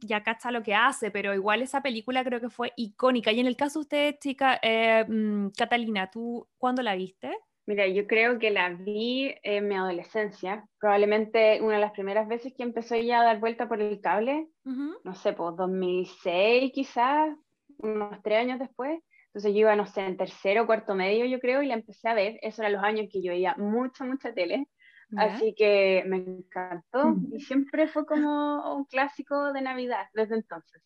ya 0.00 0.22
cacha 0.24 0.50
lo 0.50 0.62
que 0.62 0.74
hace, 0.74 1.10
pero 1.12 1.34
igual 1.34 1.62
esa 1.62 1.82
película 1.82 2.24
creo 2.24 2.40
que 2.40 2.50
fue 2.50 2.72
icónica. 2.76 3.30
Y 3.32 3.38
en 3.40 3.46
el 3.46 3.56
caso 3.56 3.78
de 3.78 3.82
usted, 3.82 4.16
chica, 4.20 4.58
eh, 4.62 5.04
mm, 5.08 5.48
Catalina, 5.56 6.10
¿tú 6.10 6.48
cuándo 6.56 6.82
la 6.82 6.94
viste? 6.96 7.30
Mira, 7.68 7.86
yo 7.86 8.06
creo 8.06 8.38
que 8.38 8.50
la 8.50 8.70
vi 8.70 9.34
en 9.42 9.68
mi 9.68 9.74
adolescencia, 9.74 10.64
probablemente 10.80 11.60
una 11.60 11.74
de 11.74 11.82
las 11.82 11.92
primeras 11.92 12.26
veces 12.26 12.54
que 12.56 12.62
empezó 12.62 12.96
ya 12.96 13.20
a 13.20 13.24
dar 13.24 13.40
vuelta 13.40 13.68
por 13.68 13.82
el 13.82 14.00
cable, 14.00 14.48
no 14.64 15.14
sé, 15.14 15.34
pues 15.34 15.54
2006 15.54 16.72
quizás, 16.72 17.36
unos 17.76 18.22
tres 18.22 18.38
años 18.38 18.58
después. 18.58 18.98
Entonces 19.26 19.52
yo 19.52 19.58
iba, 19.58 19.76
no 19.76 19.84
sé, 19.84 20.00
en 20.00 20.16
tercero 20.16 20.64
cuarto 20.64 20.94
medio, 20.94 21.26
yo 21.26 21.40
creo, 21.40 21.60
y 21.60 21.66
la 21.66 21.74
empecé 21.74 22.08
a 22.08 22.14
ver. 22.14 22.38
Esos 22.40 22.60
eran 22.60 22.72
los 22.72 22.82
años 22.82 23.08
que 23.12 23.22
yo 23.22 23.32
veía 23.32 23.54
mucha, 23.58 24.02
mucha 24.02 24.32
tele. 24.32 24.66
¿Ya? 25.10 25.24
Así 25.24 25.54
que 25.54 26.04
me 26.06 26.16
encantó 26.16 27.16
y 27.34 27.40
siempre 27.40 27.86
fue 27.86 28.06
como 28.06 28.76
un 28.76 28.86
clásico 28.86 29.52
de 29.52 29.60
Navidad 29.60 30.06
desde 30.14 30.36
entonces. 30.36 30.82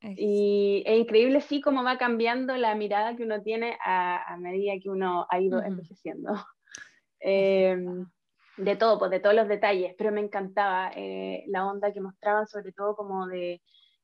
Y 0.00 0.82
es 0.86 0.98
increíble, 0.98 1.40
sí, 1.40 1.60
cómo 1.60 1.82
va 1.82 1.98
cambiando 1.98 2.56
la 2.56 2.74
mirada 2.74 3.16
que 3.16 3.24
uno 3.24 3.42
tiene 3.42 3.76
a, 3.84 4.32
a 4.32 4.36
medida 4.36 4.72
que 4.82 4.90
uno 4.90 5.26
ha 5.28 5.40
ido 5.40 5.58
Ujú. 5.58 5.68
envejeciendo. 5.68 6.32
Eh, 7.20 7.76
de 8.58 8.76
todo, 8.76 8.98
pues 8.98 9.10
de 9.10 9.20
todos 9.20 9.34
los 9.34 9.48
detalles, 9.48 9.94
pero 9.98 10.12
me 10.12 10.20
encantaba 10.20 10.92
eh, 10.94 11.44
la 11.48 11.66
onda 11.66 11.92
que 11.92 12.00
mostraban, 12.00 12.46
sobre 12.46 12.72
todo 12.72 12.94
como 12.94 13.26
de 13.26 13.60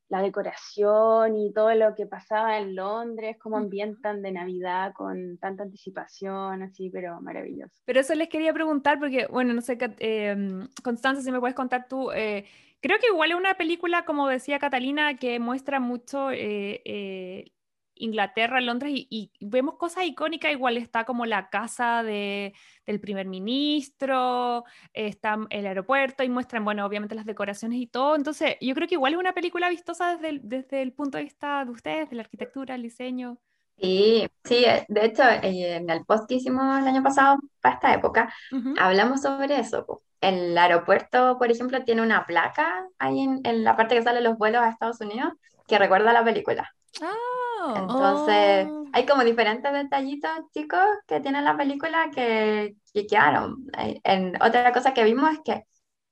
la 0.09 0.21
decoración 0.21 1.37
y 1.37 1.53
todo 1.53 1.75
lo 1.75 1.95
que 1.95 2.07
pasaba 2.07 2.59
en 2.59 2.77
Londres, 2.77 3.37
cómo 3.41 3.57
ambientan 3.57 4.23
de 4.23 4.33
Navidad 4.33 4.93
con 4.95 5.39
tanta 5.39 5.63
anticipación, 5.63 6.63
así, 6.63 6.91
pero 6.91 7.21
maravilloso. 7.21 7.75
Pero 7.85 8.01
eso 8.01 8.15
les 8.15 8.29
quería 8.29 8.53
preguntar 8.53 8.99
porque, 8.99 9.27
bueno, 9.27 9.55
no 9.55 9.61
sé, 9.61 9.79
eh, 9.99 10.37
Constanza, 10.83 11.23
si 11.23 11.33
me 11.33 11.41
puedes 11.41 11.57
contar 11.57 11.89
tú, 11.89 12.11
eh, 12.13 12.45
creo 12.85 12.99
que 12.99 13.07
igual 13.07 13.31
es 13.31 13.37
una 13.37 13.55
película, 13.55 14.05
como 14.05 14.29
decía 14.29 14.59
Catalina, 14.59 15.17
que 15.17 15.41
muestra 15.41 15.81
mucho 15.81 16.31
eh, 16.31 16.83
eh, 16.85 17.54
Inglaterra, 17.97 18.61
Londres, 18.61 18.93
y, 18.95 19.07
y 19.11 19.31
vemos 19.41 19.77
cosas 19.77 20.05
icónicas, 20.05 20.53
igual 20.53 20.77
está 20.77 21.05
como 21.05 21.27
la 21.27 21.49
casa 21.51 22.03
de, 22.03 22.55
del 22.87 23.01
primer 23.01 23.27
ministro, 23.27 24.65
está 24.93 25.39
el 25.51 25.67
aeropuerto 25.67 26.25
y 26.25 26.29
muestran, 26.29 26.65
bueno, 26.65 26.85
obviamente 26.85 27.15
las 27.15 27.27
decoraciones 27.27 27.79
y 27.79 27.87
todo, 27.87 28.17
entonces 28.17 28.57
yo 28.61 28.75
creo 28.75 28.89
que 28.89 28.95
igual 28.95 29.15
es 29.15 29.19
una 29.19 29.33
película 29.35 29.69
vistosa 29.69 30.15
desde 30.15 30.29
el, 30.29 30.41
desde 30.43 30.83
el 30.83 30.93
punto 30.93 31.19
de 31.19 31.25
vista 31.25 31.65
de 31.65 31.71
ustedes, 31.71 32.11
de 32.11 32.17
la 32.17 32.23
arquitectura, 32.23 32.75
el 32.75 32.83
diseño. 32.83 33.39
Sí, 33.77 34.27
sí, 34.45 34.65
eh, 34.65 34.85
de 34.89 35.05
hecho, 35.05 35.23
eh, 35.25 35.77
en 35.77 35.91
el 35.91 36.05
post 36.05 36.29
que 36.29 36.37
hicimos 36.37 36.79
el 36.79 36.87
año 36.87 37.03
pasado, 37.03 37.39
para 37.61 37.75
esta 37.75 37.95
época, 37.95 38.33
hablamos 38.79 39.23
sobre 39.23 39.59
eso. 39.59 40.03
El 40.21 40.57
aeropuerto, 40.57 41.37
por 41.39 41.51
ejemplo, 41.51 41.83
tiene 41.85 42.03
una 42.03 42.25
placa 42.25 42.87
ahí 42.99 43.21
en, 43.21 43.41
en 43.45 43.65
la 43.65 43.77
parte 43.77 43.97
que 43.97 44.03
salen 44.03 44.25
los 44.25 44.39
vuelos 44.39 44.63
a 44.63 44.71
Estados 44.71 45.01
Unidos 45.01 45.33
que 45.67 45.79
recuerda 45.79 46.13
la 46.13 46.25
película. 46.25 46.73
Oh. 47.03 47.44
Entonces, 47.73 48.69
Oh. 48.71 48.85
hay 48.93 49.07
como 49.07 49.25
diferentes 49.25 49.73
detallitos, 49.73 50.31
chicos, 50.53 50.81
que 51.07 51.21
tiene 51.21 51.43
la 51.43 51.57
película 51.57 52.11
que, 52.15 52.77
que 52.93 53.07
quedaron. 53.07 53.67
Eh, 53.79 54.01
En, 54.05 54.37
otra 54.43 54.73
cosa 54.73 54.95
que 54.95 55.05
vimos 55.05 55.31
es 55.33 55.41
que, 55.45 55.65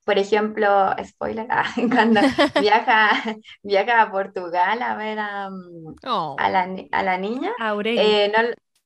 por 0.05 0.19
ejemplo, 0.19 0.95
spoiler, 1.05 1.47
cuando 1.91 2.21
viaja, 2.61 3.11
viaja 3.63 4.03
a 4.03 4.11
Portugal 4.11 4.83
a 4.83 4.97
ver 4.97 5.19
a, 5.21 5.49
Oh. 6.07 6.37
a 6.39 6.49
la, 6.51 6.69
a 6.93 7.03
la 7.03 7.19
niña, 7.19 7.53
Aurelio. 7.61 8.03
eh, 8.03 8.33
no, 8.35 8.43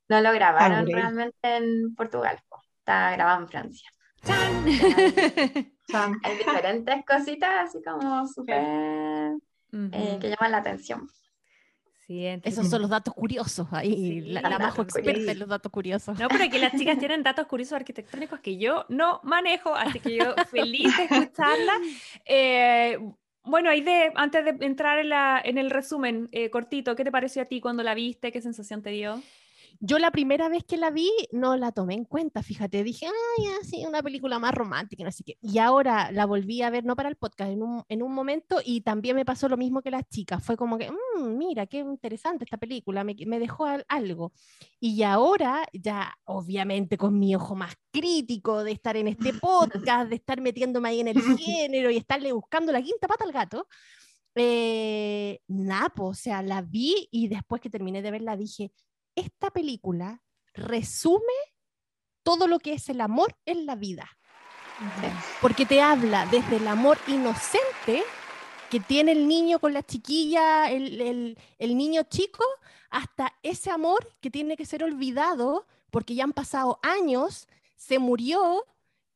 no 0.08 0.20
lo 0.22 0.32
grabaron 0.32 0.78
Aurelio. 0.78 0.96
realmente 0.96 1.56
en 1.56 1.94
Portugal, 1.94 2.38
po. 2.48 2.60
está 2.78 3.12
grabado 3.12 3.42
en 3.42 3.48
Francia. 3.48 3.88
Hay 6.24 6.36
diferentes 6.38 7.04
cositas 7.06 7.50
así 7.68 7.82
como 7.82 8.26
súper 8.26 8.58
eh, 9.92 10.18
que 10.20 10.28
llaman 10.30 10.52
la 10.52 10.58
atención. 10.58 11.08
Sí, 12.06 12.24
Esos 12.44 12.70
son 12.70 12.82
los 12.82 12.90
datos 12.90 13.12
curiosos 13.14 13.66
ahí. 13.72 13.94
Sí, 13.94 14.20
la, 14.20 14.40
la 14.42 14.74
experta 14.78 15.32
en 15.32 15.38
los 15.40 15.48
datos 15.48 15.72
curiosos. 15.72 16.16
No, 16.16 16.28
pero 16.28 16.44
aquí 16.44 16.56
las 16.58 16.72
chicas 16.76 16.98
tienen 16.98 17.24
datos 17.24 17.48
curiosos 17.48 17.72
arquitectónicos 17.72 18.38
que 18.38 18.58
yo 18.58 18.86
no 18.88 19.20
manejo, 19.24 19.74
así 19.74 19.98
que 19.98 20.16
yo 20.16 20.34
feliz 20.48 20.96
de 20.96 21.04
escucharla. 21.04 21.72
Eh, 22.24 22.96
bueno, 23.42 23.70
ahí 23.70 23.80
de, 23.80 24.12
antes 24.14 24.44
de 24.44 24.64
entrar 24.64 25.00
en, 25.00 25.08
la, 25.08 25.40
en 25.44 25.58
el 25.58 25.70
resumen 25.70 26.28
eh, 26.30 26.48
cortito, 26.50 26.94
¿qué 26.94 27.02
te 27.02 27.10
pareció 27.10 27.42
a 27.42 27.46
ti 27.46 27.60
cuando 27.60 27.82
la 27.82 27.94
viste? 27.94 28.30
¿Qué 28.30 28.40
sensación 28.40 28.82
te 28.82 28.90
dio? 28.90 29.20
Yo 29.80 29.98
la 29.98 30.10
primera 30.10 30.48
vez 30.48 30.64
que 30.64 30.76
la 30.76 30.90
vi 30.90 31.10
no 31.32 31.56
la 31.56 31.72
tomé 31.72 31.94
en 31.94 32.04
cuenta, 32.04 32.42
fíjate, 32.42 32.82
dije, 32.84 33.06
ay, 33.06 33.46
así, 33.60 33.84
una 33.86 34.02
película 34.02 34.38
más 34.38 34.54
romántica, 34.54 35.04
no 35.04 35.12
sé 35.12 35.22
qué. 35.24 35.36
Y 35.42 35.58
ahora 35.58 36.10
la 36.12 36.24
volví 36.26 36.62
a 36.62 36.70
ver, 36.70 36.84
no 36.84 36.96
para 36.96 37.08
el 37.08 37.16
podcast, 37.16 37.50
en 37.50 37.62
un, 37.62 37.82
en 37.88 38.02
un 38.02 38.12
momento 38.12 38.60
y 38.64 38.80
también 38.80 39.16
me 39.16 39.24
pasó 39.24 39.48
lo 39.48 39.56
mismo 39.56 39.82
que 39.82 39.90
las 39.90 40.08
chicas. 40.08 40.42
Fue 40.44 40.56
como 40.56 40.78
que, 40.78 40.90
"Mm, 40.90 41.36
mira, 41.36 41.66
qué 41.66 41.78
interesante 41.78 42.44
esta 42.44 42.56
película, 42.56 43.04
me, 43.04 43.14
me 43.26 43.38
dejó 43.38 43.66
al- 43.66 43.84
algo. 43.88 44.32
Y 44.80 45.02
ahora, 45.02 45.66
ya 45.72 46.14
obviamente 46.24 46.96
con 46.98 47.18
mi 47.18 47.34
ojo 47.34 47.54
más 47.54 47.74
crítico 47.90 48.64
de 48.64 48.72
estar 48.72 48.96
en 48.96 49.08
este 49.08 49.32
podcast, 49.34 50.08
de 50.10 50.16
estar 50.16 50.40
metiéndome 50.40 50.88
ahí 50.88 51.00
en 51.00 51.08
el 51.08 51.16
género 51.38 51.90
y 51.90 51.96
estarle 51.96 52.32
buscando 52.32 52.72
la 52.72 52.82
quinta 52.82 53.08
pata 53.08 53.24
al 53.24 53.32
gato, 53.32 53.66
eh, 54.34 55.40
nada, 55.48 55.88
po, 55.90 56.06
o 56.08 56.14
sea, 56.14 56.42
la 56.42 56.60
vi 56.62 57.08
y 57.10 57.28
después 57.28 57.60
que 57.62 57.70
terminé 57.70 58.02
de 58.02 58.10
verla 58.10 58.36
dije, 58.36 58.70
esta 59.16 59.50
película 59.50 60.22
resume 60.54 61.34
todo 62.22 62.46
lo 62.46 62.58
que 62.60 62.74
es 62.74 62.88
el 62.88 63.00
amor 63.00 63.36
en 63.46 63.66
la 63.66 63.74
vida, 63.76 64.08
porque 65.40 65.64
te 65.66 65.80
habla 65.80 66.26
desde 66.26 66.56
el 66.56 66.68
amor 66.68 66.98
inocente 67.08 68.02
que 68.70 68.80
tiene 68.80 69.12
el 69.12 69.26
niño 69.28 69.58
con 69.60 69.72
la 69.72 69.82
chiquilla, 69.82 70.70
el, 70.70 71.00
el- 71.00 71.38
el 71.58 71.76
niño 71.76 72.02
chico, 72.04 72.44
hasta 72.90 73.32
ese 73.42 73.70
amor 73.70 74.12
que 74.20 74.30
tiene 74.30 74.56
que 74.56 74.66
ser 74.66 74.82
olvidado 74.82 75.66
porque 75.90 76.14
ya 76.14 76.24
han 76.24 76.32
pasado 76.32 76.78
años, 76.82 77.46
se 77.76 77.98
murió 77.98 78.64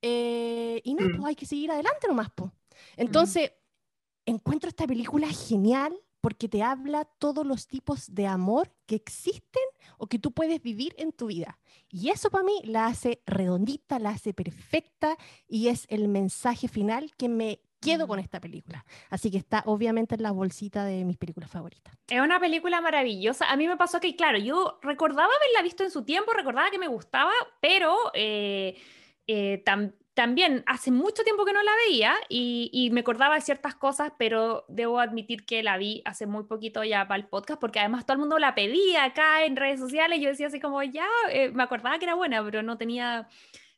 eh, 0.03 0.81
y 0.85 0.95
no, 0.95 1.05
Mm. 1.07 1.17
pues 1.17 1.25
hay 1.29 1.35
que 1.37 1.47
seguir 1.47 1.71
adelante 1.73 2.07
nomás. 2.09 2.31
po. 2.31 2.53
Entonces, 2.97 3.53
encuentro 4.25 4.69
esta 4.69 4.87
película 4.87 5.29
genial 5.29 5.95
porque 6.21 6.49
te 6.49 6.63
habla 6.63 7.05
todos 7.19 7.47
los 7.47 7.67
tipos 7.67 8.15
de 8.15 8.27
amor 8.27 8.73
que 8.87 8.95
existen 8.97 9.63
o 9.99 10.07
que 10.07 10.19
tú 10.19 10.33
puedes 10.33 10.61
vivir 10.63 10.95
en 10.99 11.13
tu 11.13 11.27
vida. 11.27 11.59
Y 11.89 12.11
eso 12.11 12.31
para 12.31 12.45
mí 12.45 12.61
la 12.65 12.87
hace 12.87 13.23
redondita, 13.27 13.99
la 13.99 14.11
hace 14.11 14.35
perfecta 14.35 15.17
y 15.49 15.69
es 15.69 15.87
el 15.91 16.09
mensaje 16.09 16.69
final 16.69 17.11
que 17.17 17.29
me 17.29 17.61
quedo 17.81 18.07
con 18.07 18.19
Mm. 18.19 18.23
esta 18.23 18.41
película. 18.41 18.85
Así 19.09 19.31
que 19.31 19.39
está 19.39 19.63
obviamente 19.65 20.15
en 20.15 20.23
la 20.23 20.33
bolsita 20.33 20.85
de 20.85 21.03
mis 21.07 21.17
películas 21.17 21.51
favoritas. 21.51 21.95
Es 22.09 22.21
una 22.21 22.39
película 22.39 22.81
maravillosa. 22.83 23.51
A 23.51 23.57
mí 23.57 23.67
me 23.67 23.79
pasó 23.79 24.01
que, 24.01 24.15
claro, 24.17 24.37
yo 24.39 24.79
recordaba 24.83 25.31
haberla 25.35 25.63
visto 25.63 25.83
en 25.83 25.91
su 25.91 26.05
tiempo, 26.05 26.33
recordaba 26.35 26.71
que 26.71 26.79
me 26.79 26.89
gustaba, 26.89 27.33
pero 27.63 27.97
eh, 28.13 28.77
eh, 29.27 29.63
tam- 29.65 29.95
también 30.21 30.65
hace 30.67 30.91
mucho 30.91 31.23
tiempo 31.23 31.47
que 31.47 31.55
no 31.55 31.63
la 31.63 31.73
veía 31.87 32.15
y, 32.29 32.69
y 32.75 32.91
me 32.91 33.01
acordaba 33.01 33.37
de 33.37 33.41
ciertas 33.41 33.75
cosas, 33.75 34.13
pero 34.19 34.67
debo 34.69 35.01
admitir 35.01 35.47
que 35.47 35.63
la 35.63 35.79
vi 35.79 36.03
hace 36.05 36.27
muy 36.27 36.45
poquito 36.45 36.85
ya 36.85 37.09
para 37.09 37.19
el 37.23 37.27
podcast, 37.27 37.59
porque 37.59 37.79
además 37.79 38.05
todo 38.05 38.17
el 38.17 38.19
mundo 38.19 38.39
la 38.39 38.55
pedía 38.55 39.05
acá 39.05 39.47
en 39.47 39.57
redes 39.57 39.81
sociales. 39.81 40.19
y 40.19 40.23
Yo 40.23 40.29
decía 40.29 40.49
así 40.49 40.61
como, 40.61 40.83
ya, 40.83 41.07
eh, 41.31 41.51
me 41.53 41.63
acordaba 41.63 41.99
que 41.99 42.05
era 42.05 42.17
buena, 42.17 42.45
pero 42.45 42.63
no 42.63 42.77
tenía 42.77 43.29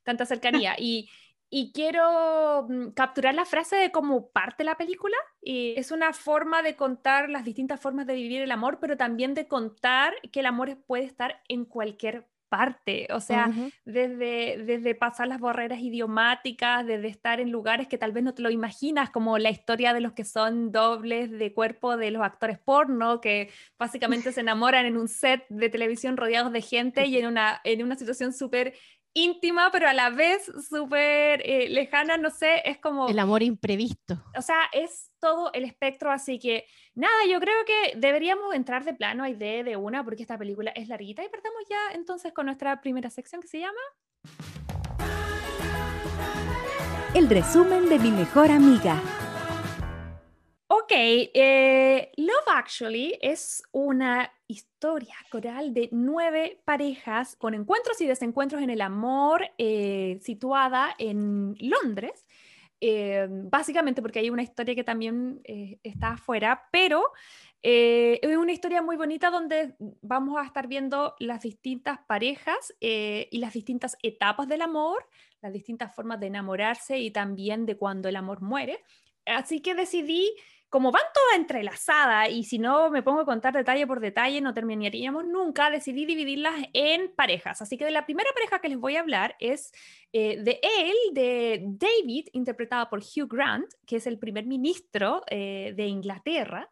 tanta 0.03 0.27
cercanía. 0.27 0.75
Y, 0.81 1.09
y 1.49 1.71
quiero 1.71 2.67
mm, 2.69 2.89
capturar 2.89 3.35
la 3.37 3.45
frase 3.45 3.77
de 3.77 3.93
cómo 3.93 4.33
parte 4.33 4.65
la 4.65 4.77
película. 4.77 5.17
Y 5.41 5.75
es 5.77 5.93
una 5.93 6.13
forma 6.13 6.63
de 6.63 6.75
contar 6.75 7.31
las 7.31 7.45
distintas 7.45 7.79
formas 7.79 8.09
de 8.09 8.15
vivir 8.15 8.43
el 8.43 8.51
amor, 8.51 8.81
pero 8.81 8.97
también 8.97 9.35
de 9.35 9.47
contar 9.47 10.13
que 10.33 10.41
el 10.41 10.47
amor 10.47 10.77
puede 10.89 11.05
estar 11.05 11.41
en 11.47 11.67
cualquier 11.67 12.27
parte, 12.53 13.09
o 13.15 13.21
sea, 13.21 13.51
desde, 13.87 14.63
desde 14.63 14.95
pasar 14.95 15.27
las 15.27 15.41
barreras 15.41 15.81
idiomáticas, 15.81 16.85
desde 16.85 17.09
estar 17.09 17.41
en 17.41 17.51
lugares 17.51 17.89
que 17.89 17.97
tal 17.97 18.13
vez 18.13 18.23
no 18.23 18.35
te 18.35 18.43
lo 18.43 18.51
imaginas, 18.51 19.09
como 19.09 19.39
la 19.39 19.49
historia 19.49 19.95
de 19.95 20.03
los 20.03 20.13
que 20.13 20.27
son 20.27 20.71
dobles 20.71 21.31
de 21.31 21.55
cuerpo 21.55 21.97
de 21.97 22.11
los 22.11 22.23
actores 22.23 22.59
porno, 22.59 23.23
que 23.23 23.49
básicamente 23.79 24.33
se 24.33 24.41
enamoran 24.43 24.85
en 24.85 24.99
un 24.99 25.09
set 25.09 25.47
de 25.49 25.71
televisión 25.71 26.19
rodeados 26.19 26.53
de 26.53 26.61
gente 26.61 27.07
y 27.07 27.17
en 27.17 27.27
una, 27.27 27.63
en 27.65 27.83
una 27.83 27.97
situación 27.97 28.35
súper 28.35 28.75
íntima, 29.15 29.71
pero 29.71 29.89
a 29.89 29.93
la 29.93 30.11
vez 30.11 30.51
súper 30.69 31.43
eh, 31.45 31.69
lejana, 31.69 32.17
no 32.17 32.31
sé, 32.31 32.63
es 32.65 32.79
como 32.79 33.09
El 33.09 33.19
amor 33.19 33.43
imprevisto. 33.43 34.23
o 34.37 34.43
sea, 34.43 34.69
es 34.73 35.11
todo 35.21 35.51
el 35.53 35.65
espectro, 35.65 36.11
así 36.11 36.39
que 36.39 36.67
nada, 36.95 37.15
yo 37.31 37.39
creo 37.41 37.65
que 37.67 37.97
deberíamos 37.97 38.55
entrar 38.55 38.85
de 38.85 38.95
plano 38.95 39.25
a 39.25 39.31
idea 39.31 39.63
de 39.63 39.77
una, 39.77 40.05
porque 40.05 40.23
esta 40.23 40.39
película 40.39 40.71
es 40.73 40.89
larguita 40.89 41.25
y 41.25 41.29
partamos 41.29 41.63
ya 41.69 41.95
entonces 41.95 42.33
con 42.33 42.47
nuestra 42.47 42.81
primera 42.81 43.11
sección 43.11 43.41
que 43.41 43.49
se 43.49 43.61
llama 43.61 43.81
El 47.15 47.29
resumen 47.29 47.89
de 47.89 47.99
mi 47.99 48.11
mejor 48.11 48.51
amiga. 48.51 49.01
Ok, 50.85 50.91
eh, 50.95 52.11
Love 52.17 52.49
Actually 52.49 53.19
es 53.21 53.63
una 53.73 54.33
historia 54.49 55.15
coral 55.31 55.73
de 55.75 55.89
nueve 55.93 56.61
parejas 56.65 57.37
con 57.37 57.55
encuentros 57.55 58.01
y 58.01 58.07
desencuentros 58.07 58.63
en 58.63 58.71
el 58.71 58.81
amor, 58.81 59.45
eh, 59.59 60.19
situada 60.23 60.95
en 60.99 61.55
Londres. 61.61 62.27
eh, 62.85 63.29
básicamente 63.31 64.03
porque 64.03 64.19
hay 64.19 64.31
una 64.31 64.43
historia 64.43 64.75
que 64.75 64.83
también 64.83 65.41
eh, 65.45 65.79
está 65.85 66.15
afuera, 66.15 66.69
pero 66.73 67.05
eh, 67.63 68.19
es 68.23 68.37
una 68.37 68.51
historia 68.53 68.83
muy 68.83 68.97
bonita 68.97 69.31
donde 69.31 69.77
vamos 70.01 70.37
a 70.41 70.45
estar 70.45 70.67
viendo 70.67 71.15
las 71.21 71.43
distintas 71.43 72.01
parejas 72.09 72.75
eh, 72.81 73.29
y 73.31 73.39
las 73.39 73.53
distintas 73.53 73.97
etapas 74.03 74.49
del 74.49 74.63
amor, 74.63 75.07
las 75.43 75.53
distintas 75.53 75.95
formas 75.95 76.19
de 76.19 76.27
enamorarse 76.27 76.99
y 76.99 77.13
también 77.13 77.67
de 77.67 77.77
cuando 77.77 78.09
el 78.09 78.17
amor 78.17 78.43
muere. 78.43 78.81
Así 79.27 79.61
que 79.61 79.77
decidí 79.77 80.35
como 80.73 80.91
van 80.91 81.03
todas 81.13 81.37
entrelazadas 81.37 82.31
y 82.31 82.45
si 82.45 82.59
no 82.59 82.89
me 82.89 83.03
pongo 83.03 83.21
a 83.21 83.25
contar 83.27 83.53
detalle 83.53 83.87
por 83.87 84.01
detalle 84.01 84.41
no 84.41 84.55
terminaríamos 84.55 85.27
nunca, 85.27 85.69
decidí 85.69 86.07
dividirlas 86.07 86.55
en 86.73 87.13
parejas. 87.15 87.61
Así 87.61 87.77
que 87.77 87.85
de 87.85 87.91
la 87.91 88.07
primera 88.07 88.31
pareja 88.33 88.59
que 88.59 88.71
les 88.71 88.79
voy 88.79 88.97
a 88.97 89.01
hablar 89.01 89.37
es 89.39 89.71
eh, 90.15 90.39
de 90.43 90.61
él, 90.63 90.95
de 91.13 91.61
David, 91.63 92.29
interpretado 92.33 92.89
por 92.89 93.01
Hugh 93.01 93.29
Grant, 93.29 93.71
que 93.85 93.97
es 93.97 94.07
el 94.07 94.19
primer 94.19 94.47
ministro 94.47 95.23
eh, 95.29 95.75
de 95.77 95.89
Inglaterra. 95.89 96.71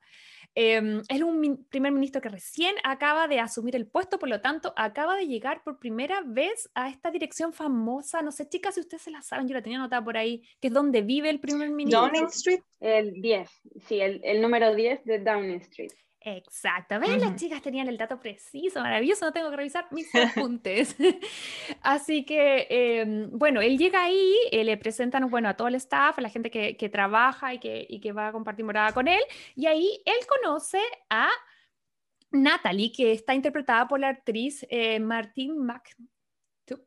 Eh, 0.55 1.03
es 1.09 1.23
un 1.23 1.67
primer 1.71 1.93
ministro 1.93 2.21
que 2.21 2.29
recién 2.29 2.75
acaba 2.85 3.29
de 3.29 3.41
asumir 3.41 3.77
el 3.77 3.87
puesto, 3.87 4.19
por 4.19 4.29
lo 4.29 4.41
tanto, 4.41 4.73
acaba 4.77 5.17
de 5.17 5.27
llegar 5.27 5.63
por 5.63 5.79
primera 5.79 6.23
vez 6.25 6.71
a 6.75 6.89
esta 6.89 7.11
dirección 7.11 7.53
famosa. 7.53 8.23
No 8.23 8.33
sé, 8.33 8.49
chicas, 8.49 8.75
si 8.75 8.81
ustedes 8.81 9.03
se 9.03 9.11
la 9.11 9.23
saben, 9.23 9.49
yo 9.49 9.55
la 9.55 9.63
tenía 9.63 9.79
anotada 9.79 10.05
por 10.05 10.17
ahí, 10.17 10.43
que 10.61 10.69
es 10.69 10.75
donde 10.75 11.03
vive 11.03 11.31
el 11.31 11.41
primer 11.41 11.71
ministro. 11.71 12.03
Downing 12.03 12.27
Street. 12.27 12.63
El 12.81 13.21
10, 13.21 13.51
sí, 13.87 14.01
el, 14.01 14.21
el 14.25 14.41
número 14.41 14.75
10 14.75 15.05
de 15.05 15.19
Downing 15.19 15.61
Street. 15.61 15.93
Exacto, 16.23 17.01
¿ven? 17.01 17.19
Las 17.19 17.37
chicas 17.37 17.63
tenían 17.63 17.89
el 17.89 17.97
dato 17.97 18.21
preciso, 18.21 18.81
maravilloso, 18.81 19.25
no 19.25 19.33
tengo 19.33 19.49
que 19.49 19.57
revisar 19.57 19.87
mis 19.91 20.15
apuntes. 20.15 20.95
Así 21.83 22.27
que, 22.27 22.67
eh, 22.69 23.27
bueno, 23.33 23.63
él 23.63 23.79
llega 23.79 24.05
ahí, 24.05 24.37
eh, 24.53 24.63
le 24.63 24.77
presentan, 24.77 25.31
bueno, 25.31 25.49
a 25.49 25.55
todo 25.55 25.69
el 25.69 25.77
staff, 25.77 26.19
a 26.19 26.21
la 26.21 26.29
gente 26.29 26.51
que, 26.51 26.77
que 26.77 26.91
trabaja 26.91 27.55
y 27.55 27.59
que, 27.59 27.87
y 27.89 28.01
que 28.01 28.13
va 28.13 28.29
a 28.29 28.33
compartir 28.33 28.67
morada 28.67 28.93
con 28.93 29.09
él, 29.09 29.21
y 29.57 29.65
ahí 29.65 30.03
él 30.05 30.27
conoce 30.29 30.81
a 31.09 31.31
Natalie, 32.31 32.93
que 32.93 33.13
está 33.13 33.35
interpretada 33.35 33.89
por 33.89 33.99
la 33.99 34.09
actriz 34.09 34.67
eh, 34.69 35.01
Martine 35.01 35.55
McTuchan, 35.55 36.85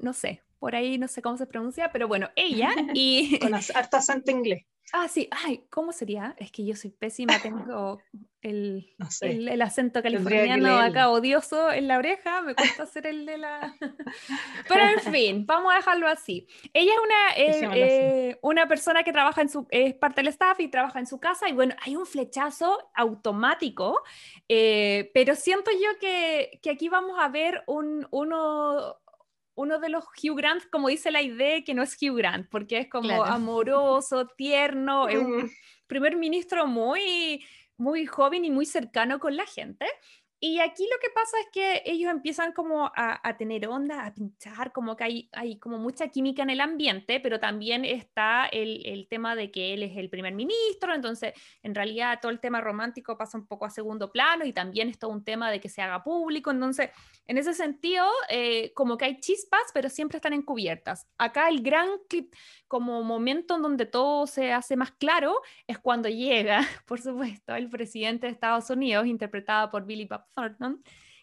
no 0.00 0.12
sé, 0.12 0.42
por 0.58 0.74
ahí 0.74 0.98
no 0.98 1.06
sé 1.06 1.22
cómo 1.22 1.36
se 1.36 1.46
pronuncia, 1.46 1.92
pero 1.92 2.08
bueno, 2.08 2.28
ella 2.34 2.74
y... 2.94 3.38
Con 3.38 3.54
harto 3.54 3.96
acento 3.96 4.32
inglés. 4.32 4.64
Ah, 4.92 5.08
sí, 5.08 5.28
ay, 5.30 5.64
¿cómo 5.70 5.92
sería? 5.92 6.34
Es 6.38 6.52
que 6.52 6.64
yo 6.64 6.76
soy 6.76 6.90
pésima, 6.90 7.40
tengo 7.40 8.00
el, 8.44 8.94
No 8.98 9.10
sé. 9.10 9.30
el, 9.30 9.48
el 9.48 9.62
acento 9.62 10.02
californiano 10.02 10.78
acá 10.78 11.10
odioso 11.10 11.72
en 11.72 11.88
la 11.88 11.98
oreja, 11.98 12.42
me 12.42 12.54
cuesta 12.54 12.84
hacer 12.84 13.06
el 13.06 13.26
de 13.26 13.38
la... 13.38 13.74
Pero 14.68 14.84
en 14.84 15.12
fin, 15.12 15.46
vamos 15.46 15.72
a 15.72 15.76
dejarlo 15.76 16.06
así. 16.06 16.46
Ella 16.72 16.92
es 16.92 16.98
una, 17.02 17.70
eh, 17.74 18.30
eh, 18.30 18.38
una 18.42 18.68
persona 18.68 19.02
que 19.02 19.12
trabaja 19.12 19.40
en 19.40 19.48
su, 19.48 19.66
es 19.70 19.94
parte 19.94 20.20
del 20.20 20.28
staff 20.28 20.60
y 20.60 20.68
trabaja 20.68 20.98
en 20.98 21.06
su 21.06 21.18
casa 21.18 21.48
y 21.48 21.52
bueno, 21.52 21.74
hay 21.80 21.96
un 21.96 22.06
flechazo 22.06 22.90
automático, 22.94 24.02
eh, 24.48 25.10
pero 25.14 25.34
siento 25.34 25.70
yo 25.72 25.98
que, 25.98 26.60
que 26.62 26.70
aquí 26.70 26.88
vamos 26.88 27.18
a 27.18 27.28
ver 27.28 27.64
un, 27.66 28.06
uno... 28.10 28.96
Uno 29.54 29.78
de 29.78 29.88
los 29.88 30.04
Hugh 30.04 30.36
Grant, 30.36 30.64
como 30.70 30.88
dice 30.88 31.10
la 31.10 31.22
idea, 31.22 31.62
que 31.64 31.74
no 31.74 31.82
es 31.82 31.96
Hugh 32.00 32.16
Grant, 32.16 32.48
porque 32.50 32.78
es 32.78 32.88
como 32.88 33.24
Claro. 33.24 33.24
amoroso, 33.24 34.26
tierno, 34.36 35.08
es 35.08 35.18
un 35.18 35.26
Mm, 35.28 35.50
primer 35.86 36.16
ministro 36.16 36.66
muy, 36.66 37.44
muy 37.76 38.06
joven 38.06 38.44
y 38.44 38.50
muy 38.50 38.66
cercano 38.66 39.18
con 39.20 39.36
la 39.36 39.46
gente. 39.46 39.86
Y 40.46 40.60
aquí 40.60 40.86
lo 40.92 40.98
que 41.00 41.08
pasa 41.08 41.38
es 41.40 41.46
que 41.50 41.82
ellos 41.86 42.10
empiezan 42.10 42.52
como 42.52 42.84
a, 42.84 43.26
a 43.26 43.36
tener 43.38 43.66
onda, 43.66 44.04
a 44.04 44.12
pinchar, 44.12 44.72
como 44.72 44.94
que 44.94 45.04
hay, 45.04 45.28
hay 45.32 45.58
como 45.58 45.78
mucha 45.78 46.08
química 46.08 46.42
en 46.42 46.50
el 46.50 46.60
ambiente, 46.60 47.18
pero 47.18 47.40
también 47.40 47.86
está 47.86 48.44
el, 48.52 48.84
el 48.84 49.08
tema 49.08 49.36
de 49.36 49.50
que 49.50 49.72
él 49.72 49.82
es 49.82 49.96
el 49.96 50.10
primer 50.10 50.34
ministro, 50.34 50.92
entonces 50.92 51.32
en 51.62 51.74
realidad 51.74 52.18
todo 52.20 52.30
el 52.30 52.40
tema 52.40 52.60
romántico 52.60 53.16
pasa 53.16 53.38
un 53.38 53.46
poco 53.46 53.64
a 53.64 53.70
segundo 53.70 54.12
plano 54.12 54.44
y 54.44 54.52
también 54.52 54.90
es 54.90 54.98
todo 54.98 55.12
un 55.12 55.24
tema 55.24 55.50
de 55.50 55.60
que 55.60 55.70
se 55.70 55.80
haga 55.80 56.04
público, 56.04 56.50
entonces 56.50 56.90
en 57.26 57.38
ese 57.38 57.54
sentido 57.54 58.06
eh, 58.28 58.74
como 58.74 58.98
que 58.98 59.06
hay 59.06 59.20
chispas, 59.20 59.62
pero 59.72 59.88
siempre 59.88 60.18
están 60.18 60.34
encubiertas. 60.34 61.08
Acá 61.16 61.48
el 61.48 61.62
gran 61.62 61.88
clip, 62.06 62.34
como 62.68 63.02
momento 63.02 63.56
en 63.56 63.62
donde 63.62 63.86
todo 63.86 64.26
se 64.26 64.52
hace 64.52 64.76
más 64.76 64.90
claro 64.90 65.40
es 65.66 65.78
cuando 65.78 66.10
llega, 66.10 66.60
por 66.86 67.00
supuesto, 67.00 67.54
el 67.54 67.70
presidente 67.70 68.26
de 68.26 68.32
Estados 68.34 68.68
Unidos, 68.68 69.06
interpretado 69.06 69.70
por 69.70 69.86
Billy 69.86 70.04
Bob 70.04 70.22
Thornton, 70.34 70.82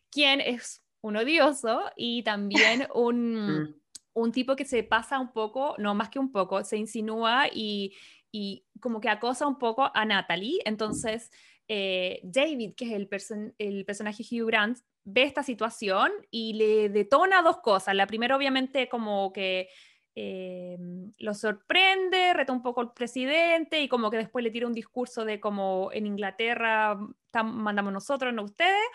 quien 0.09 0.41
es 0.41 0.83
un 1.01 1.17
odioso 1.17 1.83
y 1.95 2.23
también 2.23 2.87
un, 2.95 3.61
Mm. 3.63 3.75
un 4.13 4.31
tipo 4.31 4.55
que 4.55 4.65
se 4.65 4.83
pasa 4.83 5.19
un 5.19 5.31
poco, 5.31 5.75
no 5.77 5.95
más 5.95 6.09
que 6.09 6.19
un 6.19 6.31
poco, 6.31 6.63
se 6.63 6.77
insinúa 6.77 7.47
y, 7.51 7.95
y 8.31 8.65
como 8.79 8.99
que 9.01 9.09
acosa 9.09 9.47
un 9.47 9.57
poco 9.57 9.89
a 9.93 10.05
Natalie. 10.05 10.59
Entonces, 10.65 11.31
eh, 11.67 12.19
David, 12.23 12.73
que 12.75 12.85
es 12.85 12.91
el, 12.91 13.09
person- 13.09 13.53
el 13.57 13.85
personaje 13.85 14.23
Hugh 14.23 14.45
Grant, 14.47 14.77
ve 15.03 15.23
esta 15.23 15.41
situación 15.43 16.11
y 16.29 16.53
le 16.53 16.89
detona 16.89 17.41
dos 17.41 17.57
cosas. 17.61 17.95
La 17.95 18.05
primera, 18.07 18.35
obviamente, 18.35 18.87
como 18.89 19.31
que 19.33 19.69
eh, 20.13 20.77
lo 21.17 21.33
sorprende, 21.33 22.33
reta 22.33 22.51
un 22.51 22.61
poco 22.61 22.81
al 22.81 22.93
presidente 22.93 23.81
y 23.81 23.87
como 23.87 24.11
que 24.11 24.17
después 24.17 24.43
le 24.43 24.51
tira 24.51 24.67
un 24.67 24.73
discurso 24.73 25.23
de 25.25 25.39
como 25.39 25.89
en 25.93 26.05
Inglaterra 26.05 26.99
mandamos 27.43 27.93
nosotros, 27.93 28.33
no 28.33 28.43
ustedes. 28.43 28.85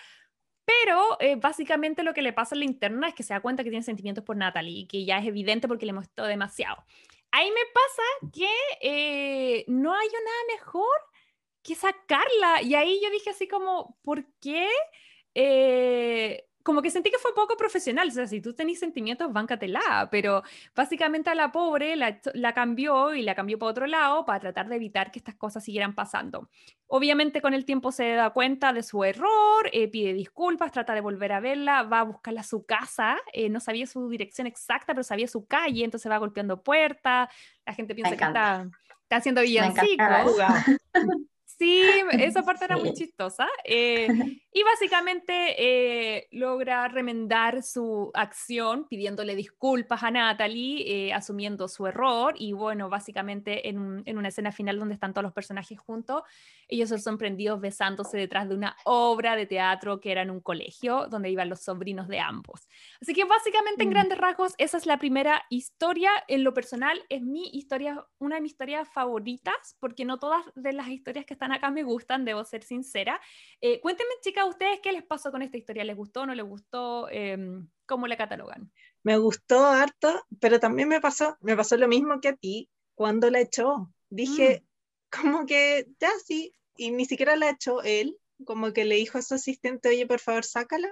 Pero 0.64 1.16
eh, 1.20 1.37
básicamente 1.37 2.03
lo 2.03 2.12
que 2.12 2.22
le 2.22 2.33
pasa 2.33 2.55
en 2.57 2.61
la 2.61 2.64
interna 2.64 3.09
es 3.09 3.14
que 3.14 3.22
se 3.22 3.33
da 3.33 3.40
cuenta 3.40 3.62
que 3.62 3.70
tiene 3.70 3.85
sentimientos 3.85 4.25
por 4.25 4.37
Natalie 4.37 4.81
y 4.81 4.87
que 4.87 5.05
ya 5.05 5.18
es 5.18 5.27
evidente 5.27 5.68
porque 5.68 5.87
le 5.87 5.92
mostró 5.92 6.27
demasiado. 6.27 6.85
Ahí 7.31 7.51
me 7.51 7.61
pasa 7.72 8.33
que 8.33 8.49
eh, 8.81 9.64
no 9.68 9.94
hay 9.94 10.09
nada 10.09 10.59
mejor 10.59 10.96
que 11.62 11.75
sacarla. 11.77 12.62
Y 12.62 12.75
ahí 12.75 13.01
yo 13.03 13.11
dije 13.11 13.31
así 13.31 13.46
como, 13.46 13.96
¿por 14.03 14.25
qué? 14.40 14.68
Eh, 15.35 16.49
como 16.66 16.83
que 16.83 16.90
sentí 16.90 17.12
que 17.12 17.18
fue 17.18 17.33
poco 17.33 17.57
profesional. 17.57 18.09
O 18.09 18.11
sea, 18.11 18.26
si 18.26 18.40
tú 18.40 18.52
tenés 18.52 18.81
sentimientos, 18.81 19.33
báncatela. 19.33 20.09
Pero 20.11 20.42
básicamente 20.74 21.31
a 21.31 21.37
la 21.37 21.52
pobre 21.52 21.94
la, 21.94 22.20
la 22.35 22.52
cambió 22.55 23.14
y 23.14 23.22
la 23.22 23.37
cambió 23.37 23.57
para 23.57 23.70
otro 23.70 23.87
lado 23.87 24.26
para 24.26 24.40
tratar 24.40 24.68
de 24.68 24.74
evitar 24.74 25.12
que 25.12 25.20
estas 25.20 25.37
cosas 25.37 25.62
siguieran 25.62 25.94
pasando. 25.94 26.50
Obviamente 26.88 27.40
con 27.40 27.55
el 27.55 27.64
tiempo 27.64 27.92
se 27.92 28.11
da 28.14 28.31
cuenta 28.31 28.72
de 28.72 28.83
su 28.83 29.05
error, 29.05 29.70
eh, 29.72 29.87
pide 29.87 30.12
disculpas, 30.12 30.72
trata 30.72 30.92
de 30.92 31.00
volver 31.00 31.31
a 31.31 31.40
verla, 31.40 31.85
va 31.85 32.00
a 32.00 32.05
buscarla 32.05 32.40
a 32.40 32.44
su 32.44 32.66
casa, 32.66 33.16
eh, 33.33 33.48
no 33.48 33.61
sabía 33.61 33.87
su 33.87 34.09
dirección 34.09 34.48
exacta, 34.48 34.87
pero 34.87 35.05
sabía 35.05 35.29
su 35.29 35.46
calle, 35.46 35.85
entonces 35.85 36.11
va 36.11 36.18
golpeando 36.18 36.64
puertas, 36.64 37.29
la 37.64 37.74
gente 37.74 37.94
piensa 37.94 38.16
que 38.16 38.24
está, 38.24 38.68
está 39.02 39.16
haciendo 39.16 39.40
villancicos. 39.42 40.37
Sí, 41.59 41.81
esa 42.12 42.42
parte 42.42 42.64
era 42.64 42.76
muy 42.76 42.92
chistosa. 42.92 43.46
eh, 43.64 44.09
y 44.59 44.62
básicamente 44.62 45.55
eh, 45.59 46.29
logra 46.31 46.88
remendar 46.88 47.62
su 47.62 48.11
acción 48.14 48.88
pidiéndole 48.88 49.35
disculpas 49.35 50.03
a 50.03 50.11
Natalie, 50.11 51.09
eh, 51.09 51.12
asumiendo 51.12 51.69
su 51.69 51.87
error. 51.87 52.33
Y 52.38 52.53
bueno, 52.53 52.88
básicamente 52.88 53.69
en, 53.69 53.79
un- 53.79 54.03
en 54.07 54.16
una 54.16 54.29
escena 54.29 54.53
final 54.53 54.79
donde 54.79 54.95
están 54.95 55.12
todos 55.12 55.25
los 55.25 55.35
personajes 55.35 55.79
juntos, 55.79 56.23
ellos 56.69 56.88
son 56.88 57.01
sorprendidos 57.03 57.61
besándose 57.61 58.16
detrás 58.16 58.49
de 58.49 58.55
una 58.55 58.75
obra 58.85 59.37
de 59.37 59.45
teatro 59.45 60.01
que 60.01 60.11
era 60.11 60.23
en 60.23 60.31
un 60.31 60.40
colegio 60.40 61.07
donde 61.11 61.29
iban 61.29 61.51
los 61.51 61.61
sobrinos 61.61 62.09
de 62.09 62.21
ambos. 62.21 62.66
Así 63.03 63.12
que 63.12 63.25
básicamente 63.25 63.83
en 63.83 63.90
Mm. 63.90 63.92
grandes 63.92 64.16
rasgos 64.16 64.55
esa 64.57 64.79
es 64.79 64.87
la 64.87 64.97
primera 64.97 65.42
historia. 65.51 66.11
En 66.29 66.45
lo 66.45 66.55
personal 66.55 66.99
es 67.11 67.21
mi 67.21 67.47
historia, 67.53 68.07
una 68.19 68.37
de 68.37 68.40
mis 68.40 68.53
historias 68.53 68.88
favoritas 68.88 69.77
porque 69.81 70.07
no 70.07 70.19
todas 70.19 70.45
de 70.55 70.73
las 70.73 70.88
historias 70.88 71.27
que 71.27 71.35
están 71.35 71.53
acá 71.53 71.71
me 71.71 71.83
gustan, 71.83 72.25
debo 72.25 72.42
ser 72.42 72.62
sincera. 72.62 73.21
Eh, 73.61 73.81
cuéntenme 73.83 74.14
chicas 74.23 74.46
a 74.47 74.51
ustedes 74.51 74.81
qué 74.83 74.93
les 74.93 75.05
pasó 75.05 75.31
con 75.31 75.43
esta 75.43 75.57
historia? 75.57 75.85
¿Les 75.85 75.97
gustó, 75.97 76.27
no 76.27 76.35
les 76.35 76.45
gustó? 76.47 77.09
Em, 77.11 77.69
¿Cómo 77.87 78.07
la 78.07 78.17
catalogan? 78.17 78.71
Me 79.03 79.17
gustó 79.19 79.65
harto, 79.67 80.25
pero 80.41 80.59
también 80.59 80.89
me 80.89 81.01
pasó, 81.01 81.37
me 81.41 81.57
pasó 81.57 81.77
lo 81.77 81.87
mismo 81.89 82.21
que 82.21 82.29
a 82.29 82.37
ti 82.37 82.69
cuando 82.95 83.31
la 83.31 83.41
echó. 83.41 83.91
Dije, 84.11 84.63
Mm. 85.13 85.21
como 85.23 85.47
que 85.47 85.87
ya 86.01 86.11
sí, 86.25 86.53
y 86.77 86.91
ni 86.91 87.05
siquiera 87.05 87.37
la 87.37 87.51
echó 87.51 87.83
él, 87.83 88.17
como 88.45 88.73
que 88.73 88.85
le 88.85 88.97
dijo 88.97 89.19
a 89.19 89.23
su 89.23 89.35
asistente, 89.35 89.89
oye, 89.89 90.07
por 90.07 90.19
favor, 90.21 90.45
sácala. 90.45 90.89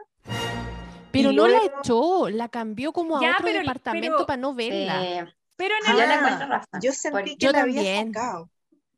Pero 1.11 1.31
Y 1.31 1.37
no 1.37 1.47
la 1.47 1.61
echó, 1.81 2.29
la 2.29 2.49
cambió 2.49 2.93
como 2.93 3.19
a 3.19 3.23
Ya, 3.23 3.33
otro 3.33 3.47
pero- 3.47 3.59
departamento 3.61 4.17
pero- 4.17 4.27
para 4.27 4.37
no 4.37 4.55
verla. 4.55 5.05
Eh, 5.05 5.35
Pero 5.57 5.75
en 5.77 5.87
yo 5.97 6.03
el, 6.03 6.09
le 6.09 6.15
Ah, 6.15 6.47
razón. 6.49 6.81
Yo 6.83 6.93
sentí 6.93 7.13
porque- 7.17 7.31
que 7.37 7.47
Yo 7.47 7.53
la 7.53 7.63
había 7.63 8.05
sacado. 8.05 8.51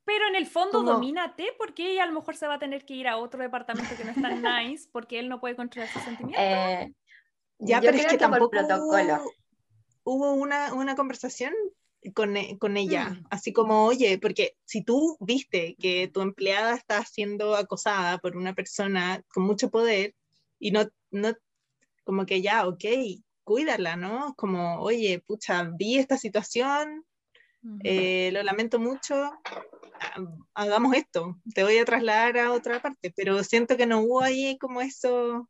Pero 0.07 0.27
en 0.29 0.37
el 0.37 0.47
fondo 0.47 0.79
como- 0.79 0.93
domínate 0.93 1.49
porque 1.59 1.93
ella 1.93 2.05
a 2.05 2.07
lo 2.07 2.13
mejor 2.13 2.37
se 2.37 2.47
va 2.47 2.55
a 2.55 2.59
tener 2.59 2.87
que 2.87 2.95
ir 2.95 3.09
a 3.09 3.19
otro 3.19 3.43
departamento 3.43 3.95
que 3.97 4.05
no 4.05 4.13
es 4.13 4.23
tan 4.23 4.43
nice 4.75 4.89
porque 4.93 5.19
él 5.19 5.29
no 5.29 5.41
puede 5.41 5.57
controlar 5.57 5.91
sus 5.93 6.03
sentimientos. 6.03 6.43
eh, 6.43 6.93
Ya, 7.59 7.81
yo 7.81 7.87
pero 7.87 7.97
es 7.99 8.07
creo 8.07 8.11
que 8.13 8.19
por 8.19 8.31
tampoco 8.31 8.51
protocolo. 8.51 9.15
hubo, 10.05 10.25
hubo 10.29 10.33
una, 10.35 10.73
una 10.75 10.95
conversación 10.97 11.53
con, 12.15 12.37
e- 12.37 12.57
con 12.59 12.77
ella, 12.77 13.11
Mm. 13.11 13.27
así 13.31 13.53
como, 13.53 13.85
oye, 13.85 14.19
porque 14.19 14.57
si 14.65 14.85
tú 14.85 15.17
viste 15.21 15.75
que 15.81 16.07
tu 16.09 16.21
empleada 16.21 16.75
está 16.75 17.05
siendo 17.05 17.57
acosada 17.57 18.19
por 18.19 18.37
una 18.37 18.55
persona 18.55 19.23
con 19.35 19.43
mucho 19.43 19.71
poder 19.71 20.15
y 20.61 20.71
no, 20.71 20.85
no 21.11 21.35
como 22.05 22.25
que 22.25 22.41
ya, 22.43 22.69
ok, 22.69 22.85
cuídala, 23.43 23.97
¿no? 23.97 24.35
Como, 24.37 24.79
oye, 24.81 25.21
pucha, 25.27 25.65
vi 25.77 25.99
esta 25.99 26.17
situación. 26.17 27.05
Eh, 27.85 28.31
lo 28.33 28.43
lamento 28.43 28.79
mucho, 28.79 29.15
ha- 29.15 29.41
hagamos 30.55 30.95
esto, 30.95 31.37
te 31.55 31.63
voy 31.65 31.79
a 31.79 31.85
trasladar 31.85 32.39
a 32.39 32.53
otra 32.53 32.81
parte, 32.81 33.13
pero 33.17 33.43
siento 33.45 33.77
que 33.77 33.87
no 33.87 34.01
hubo 34.01 34.23
ahí 34.23 34.59
como 34.59 34.81
eso, 34.81 35.49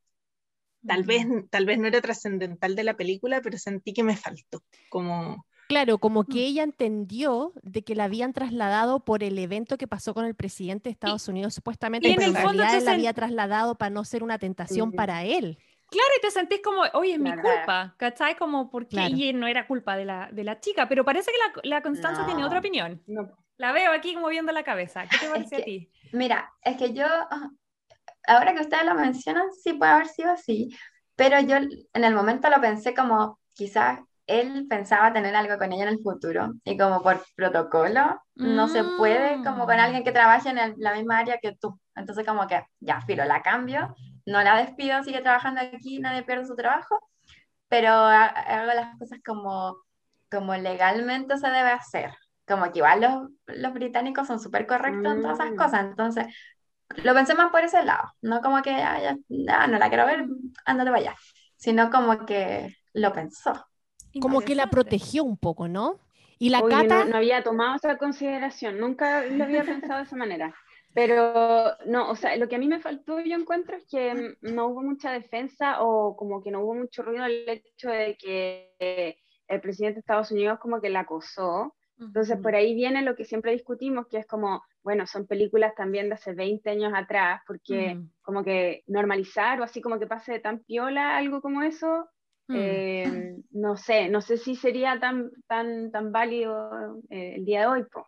tal 0.87 1.05
vez, 1.05 1.27
tal 1.51 1.67
vez 1.67 1.79
no 1.79 1.87
era 1.89 2.01
trascendental 2.01 2.75
de 2.77 2.85
la 2.85 2.97
película, 2.97 3.41
pero 3.43 3.59
sentí 3.59 3.93
que 3.93 4.03
me 4.03 4.17
faltó, 4.17 4.63
como, 4.89 5.45
Claro, 5.69 5.99
como 5.99 6.23
que 6.25 6.39
Mm. 6.39 6.47
ella 6.47 6.63
entendió 6.63 7.53
de 7.65 7.83
que 7.83 7.97
la 7.97 8.05
habían 8.05 8.33
trasladado 8.33 9.05
por 9.05 9.25
el 9.25 9.37
evento 9.37 9.77
que 9.77 9.89
pasó 9.89 10.15
con 10.15 10.25
el 10.25 10.37
presidente 10.37 10.89
de 10.89 10.93
Estados 10.93 11.27
Unidos, 11.27 11.55
supuestamente, 11.55 12.09
y 12.09 12.13
en 12.13 12.17
pero 12.17 12.29
en 12.29 12.35
realidad 12.35 12.83
la 12.85 12.93
había 12.93 13.13
trasladado 13.15 13.75
para 13.77 13.91
no 13.91 14.05
ser 14.05 14.23
una 14.23 14.39
tentación 14.39 14.93
para 14.93 15.25
él. 15.25 15.59
Claro, 15.89 16.09
y 16.19 16.21
te 16.21 16.31
sentís 16.31 16.61
como, 16.63 16.83
oye, 16.95 17.13
es 17.15 17.19
mi 17.19 17.33
Claro. 17.33 17.43
culpa, 17.49 17.95
¿cachai? 17.97 18.37
Como 18.37 18.71
porque 18.71 18.97
Claro. 18.97 19.15
y 19.17 19.33
no 19.33 19.47
era 19.47 19.67
culpa 19.67 19.97
de 19.97 20.05
la, 20.05 20.29
de 20.33 20.43
la 20.45 20.59
chica, 20.61 20.89
pero 20.89 21.05
parece 21.05 21.31
que 21.31 21.39
la, 21.69 21.77
la 21.77 21.83
Constanza 21.83 22.27
tiene 22.27 22.45
otra 22.45 22.59
opinión. 22.59 23.03
No, 23.07 23.29
La 23.59 23.73
veo 23.73 23.93
aquí 23.93 24.17
moviendo 24.17 24.53
la 24.53 24.65
cabeza. 24.65 25.05
¿Qué 25.09 25.17
te 25.19 25.29
parece 25.29 25.55
a 25.57 25.59
que- 25.59 25.65
ti? 25.65 25.91
Mira, 26.13 26.53
es 26.63 26.77
que 26.77 26.93
yo, 26.93 27.07
ah, 27.07 27.51
ahora 28.27 28.55
que 28.55 28.61
ustedes 28.63 28.85
lo 28.85 28.95
mencionan, 28.95 29.53
sí 29.53 29.73
puede 29.75 29.93
haber 29.93 30.09
sido 30.09 30.31
así, 30.33 30.69
pero 31.15 31.41
yo 31.41 31.57
en 31.57 32.05
el 32.05 32.15
momento 32.15 32.49
lo 32.51 32.61
pensé 32.61 32.95
como 32.95 33.39
quizás 33.55 34.01
él 34.27 34.67
pensaba 34.69 35.13
tener 35.13 35.35
algo 35.37 35.57
con 35.57 35.73
ella 35.73 35.85
en 35.85 35.91
el 35.91 36.01
futuro 36.01 36.53
y 36.65 36.77
como 36.77 37.01
por 37.03 37.25
protocolo 37.37 38.21
no 38.35 38.67
se 38.69 38.83
puede 38.83 39.37
como 39.45 39.67
con 39.67 39.77
Mm. 39.77 39.81
alguien 39.81 40.05
que 40.05 40.11
trabaje 40.13 40.49
en 40.51 40.59
el- 40.59 40.75
la 40.79 40.95
misma 40.95 41.19
área 41.19 41.39
que 41.39 41.53
tú. 41.57 41.79
Entonces 41.95 42.27
como 42.27 42.47
que 42.49 42.61
ya, 42.81 43.01
filo, 43.03 43.25
la 43.25 43.41
cambio, 43.43 43.95
no 44.27 44.43
la 44.43 44.57
despido, 44.59 45.03
sigue 45.05 45.21
trabajando 45.23 45.61
aquí, 45.61 45.99
nadie 46.01 46.23
pierde 46.25 46.47
su 46.47 46.57
trabajo, 46.57 46.99
pero 47.69 47.91
ha- 47.91 48.27
hago 48.27 48.73
las 48.75 48.99
cosas 48.99 49.21
como, 49.25 49.79
como 50.31 50.55
legalmente 50.57 51.37
se 51.39 51.49
debe 51.49 51.71
hacer. 51.71 52.13
Como 52.47 52.71
que 52.73 52.79
igual 52.81 53.01
los, 53.03 53.31
los 53.59 53.73
británicos 53.75 54.27
son 54.29 54.41
súper 54.41 54.67
correctos 54.67 55.13
en 55.15 55.23
todas 55.23 55.41
esas 55.41 55.55
Mm. 55.55 55.57
cosas, 55.57 55.87
entonces 55.87 56.27
lo 57.05 57.15
pensé 57.15 57.35
más 57.35 57.51
por 57.51 57.63
ese 57.65 57.83
lado, 57.85 58.13
no 58.23 58.41
como 58.43 58.63
que 58.63 58.71
"Ah, 58.73 59.01
ya, 59.01 59.17
ya, 59.29 59.67
no 59.67 59.79
la 59.79 59.89
quiero 59.89 60.07
ver, 60.07 60.27
ándate 60.67 60.91
para 60.91 61.03
allá, 61.03 61.17
sino 61.57 61.91
como 61.91 62.25
que 62.27 62.77
lo 62.95 63.13
pensó. 63.13 63.67
Como 64.19 64.43
que 64.43 64.55
la 64.55 64.67
protegió 64.69 65.25
un 65.25 65.37
poco, 65.39 65.69
¿no? 65.69 65.99
Y 66.39 66.51
la 66.51 66.63
Oye, 66.65 66.89
Cata, 66.89 66.97
no, 67.05 67.05
no 67.05 67.17
había 67.19 67.43
tomado 67.43 67.77
esa 67.77 67.99
consideración, 67.99 68.79
nunca 68.81 69.23
lo 69.27 69.45
había 69.45 69.65
pensado 69.65 69.99
de 70.01 70.05
esa 70.07 70.17
manera. 70.17 70.55
Pero 70.97 71.77
no, 71.87 72.11
o 72.11 72.17
sea, 72.17 72.37
lo 72.37 72.49
que 72.49 72.57
a 72.57 72.59
mí 72.59 72.69
me 72.69 72.81
faltó, 72.81 73.21
yo 73.21 73.37
encuentro, 73.37 73.77
es 73.77 73.87
que 73.91 74.15
mm, 74.15 74.37
no 74.55 74.69
hubo 74.69 74.83
mucha 74.83 75.13
defensa 75.13 75.83
o 75.85 76.17
como 76.17 76.43
que 76.43 76.51
no 76.51 76.63
hubo 76.63 76.75
mucho 76.75 77.03
ruido 77.03 77.27
el 77.27 77.47
hecho 77.49 77.91
de 77.91 78.17
que 78.19 79.19
el 79.49 79.61
presidente 79.61 79.97
de 79.97 80.01
Estados 80.01 80.33
Unidos 80.33 80.59
como 80.59 80.81
que 80.81 80.89
la 80.91 81.01
acosó. 81.01 81.75
Entonces, 82.01 82.39
por 82.41 82.55
ahí 82.57 82.75
viene 82.75 83.03
lo 83.03 83.15
que 83.15 83.27
siempre 83.27 83.53
discutimos, 83.53 84.07
que 84.09 84.19
es 84.19 84.27
como, 84.27 84.63
bueno, 84.83 85.07
son 85.07 85.27
películas 85.27 85.75
también 85.77 86.09
de 86.09 86.15
hace 86.15 86.33
20 86.35 86.71
años 86.71 86.93
atrás, 86.97 87.43
porque 87.47 87.97
Mm. 87.97 88.09
como 88.23 88.43
que 88.45 88.83
normalizar 88.87 89.61
o 89.61 89.65
así 89.65 89.83
como 89.83 89.99
que 89.99 90.07
pase 90.07 90.33
de 90.33 90.41
tan 90.41 90.61
piola 90.65 91.17
algo 91.19 91.43
como 91.43 91.63
eso, 91.63 92.09
Mm. 92.49 92.57
eh, 92.59 93.37
no 93.51 93.77
sé, 93.77 94.09
no 94.09 94.23
sé 94.23 94.39
si 94.39 94.57
sería 94.57 94.99
tan, 95.01 95.31
tan, 95.47 95.91
tan 95.93 96.13
válido 96.13 97.01
eh, 97.11 97.35
el 97.37 97.45
día 97.45 97.61
de 97.63 97.67
hoy. 97.67 97.85
po. 97.93 98.07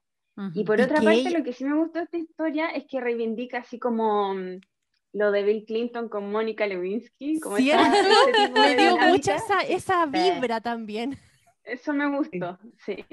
Y 0.55 0.65
por 0.65 0.79
Y 0.79 0.83
otra 0.83 0.97
parte, 0.97 1.15
ella- 1.21 1.39
lo 1.39 1.45
que 1.45 1.53
sí 1.53 1.65
me 1.65 1.75
gustó 1.75 1.99
de 1.99 2.05
esta 2.05 2.19
historia 2.19 2.69
es 2.71 2.85
que 2.87 3.01
reivindica 3.01 3.59
así 3.59 3.79
como 3.79 4.35
mm, 4.35 4.61
lo 5.15 5.33
de 5.33 5.43
Bill 5.43 5.65
Clinton 5.67 6.09
con 6.09 6.31
Mónica 6.31 6.67
Lewinsky, 6.67 7.41
como 7.41 7.57
¿Cierto? 7.57 7.83
me 8.55 8.77
dio 8.77 8.91
dinámica. 8.93 9.09
mucha 9.09 9.37
esa, 9.37 9.61
esa 9.63 10.05
Sí. 10.05 10.11
vibra 10.13 10.61
también. 10.61 11.19
Eso 11.65 11.93
me 11.93 12.09
gustó, 12.17 12.59
sí. 12.85 13.05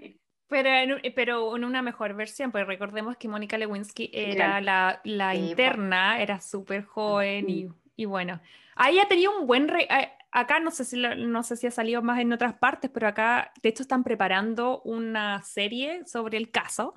Pero 0.48 0.70
en, 0.70 1.14
pero 1.16 1.56
en 1.56 1.64
una 1.64 1.82
mejor 1.82 2.14
versión, 2.14 2.52
pues 2.52 2.68
recordemos 2.68 3.18
que 3.18 3.28
Mónica 3.28 3.58
Lewinsky 3.58 4.12
era 4.14 4.62
la, 4.62 5.02
la 5.04 5.34
Sí, 5.34 5.40
po. 5.40 5.46
interna, 5.50 6.22
era 6.22 6.40
súper 6.40 6.84
joven 6.86 7.50
y, 7.50 7.66
Mm. 7.66 7.74
y 7.96 8.06
bueno. 8.06 8.40
Ahí 8.76 9.00
ha 9.00 9.08
tenido 9.08 9.40
un 9.40 9.48
buen... 9.48 9.68
re- 9.68 9.88
acá 10.36 10.60
no 10.60 10.70
sé, 10.70 10.84
si 10.86 10.98
no 10.98 11.44
sé 11.44 11.56
si 11.56 11.66
ha 11.66 11.72
salido 11.72 12.02
más 12.02 12.20
en 12.20 12.34
otras 12.34 12.54
partes, 12.56 12.92
pero 12.94 13.08
acá 13.08 13.52
de 13.64 13.70
hecho 13.70 13.84
están 13.84 14.04
preparando 14.04 14.82
una 14.84 15.42
serie 15.44 16.06
sobre 16.06 16.38
el 16.38 16.52
caso, 16.52 16.94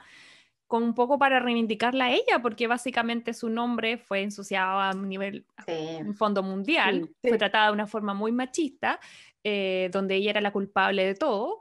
con 0.66 0.82
un 0.82 0.92
poco 0.94 1.18
para 1.18 1.40
reivindicarla 1.40 2.06
a 2.06 2.12
ella, 2.12 2.42
porque 2.42 2.66
básicamente 2.66 3.32
su 3.32 3.48
nombre 3.48 3.96
fue 3.96 4.22
ensuciado 4.22 4.80
a 4.80 4.90
un 4.90 5.08
nivel 5.08 5.46
Sí. 5.64 5.98
fondo 6.16 6.42
mundial, 6.42 7.04
Sí, 7.06 7.14
fue 7.22 7.32
sí. 7.32 7.38
tratada 7.38 7.68
de 7.68 7.72
una 7.72 7.86
forma 7.86 8.12
muy 8.12 8.32
machista, 8.32 8.98
eh, 9.44 9.88
donde 9.92 10.16
ella 10.16 10.30
era 10.30 10.40
la 10.40 10.50
culpable 10.50 11.06
de 11.06 11.14
todo. 11.14 11.60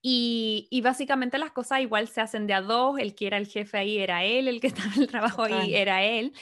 Y, 0.00 0.68
y 0.70 0.80
básicamente 0.82 1.38
las 1.38 1.50
cosas 1.52 1.80
igual 1.80 2.08
se 2.08 2.20
hacen 2.20 2.46
de 2.46 2.54
a 2.54 2.60
dos, 2.60 2.98
el 2.98 3.14
que 3.14 3.26
era 3.26 3.36
el 3.38 3.46
jefe 3.46 3.78
ahí 3.78 3.98
era 3.98 4.22
él, 4.24 4.48
el 4.48 4.60
que 4.60 4.66
estaba 4.68 4.94
en 4.94 5.02
el 5.02 5.08
trabajo 5.08 5.42
ahí 5.42 5.74
era 5.74 6.02
él. 6.04 6.32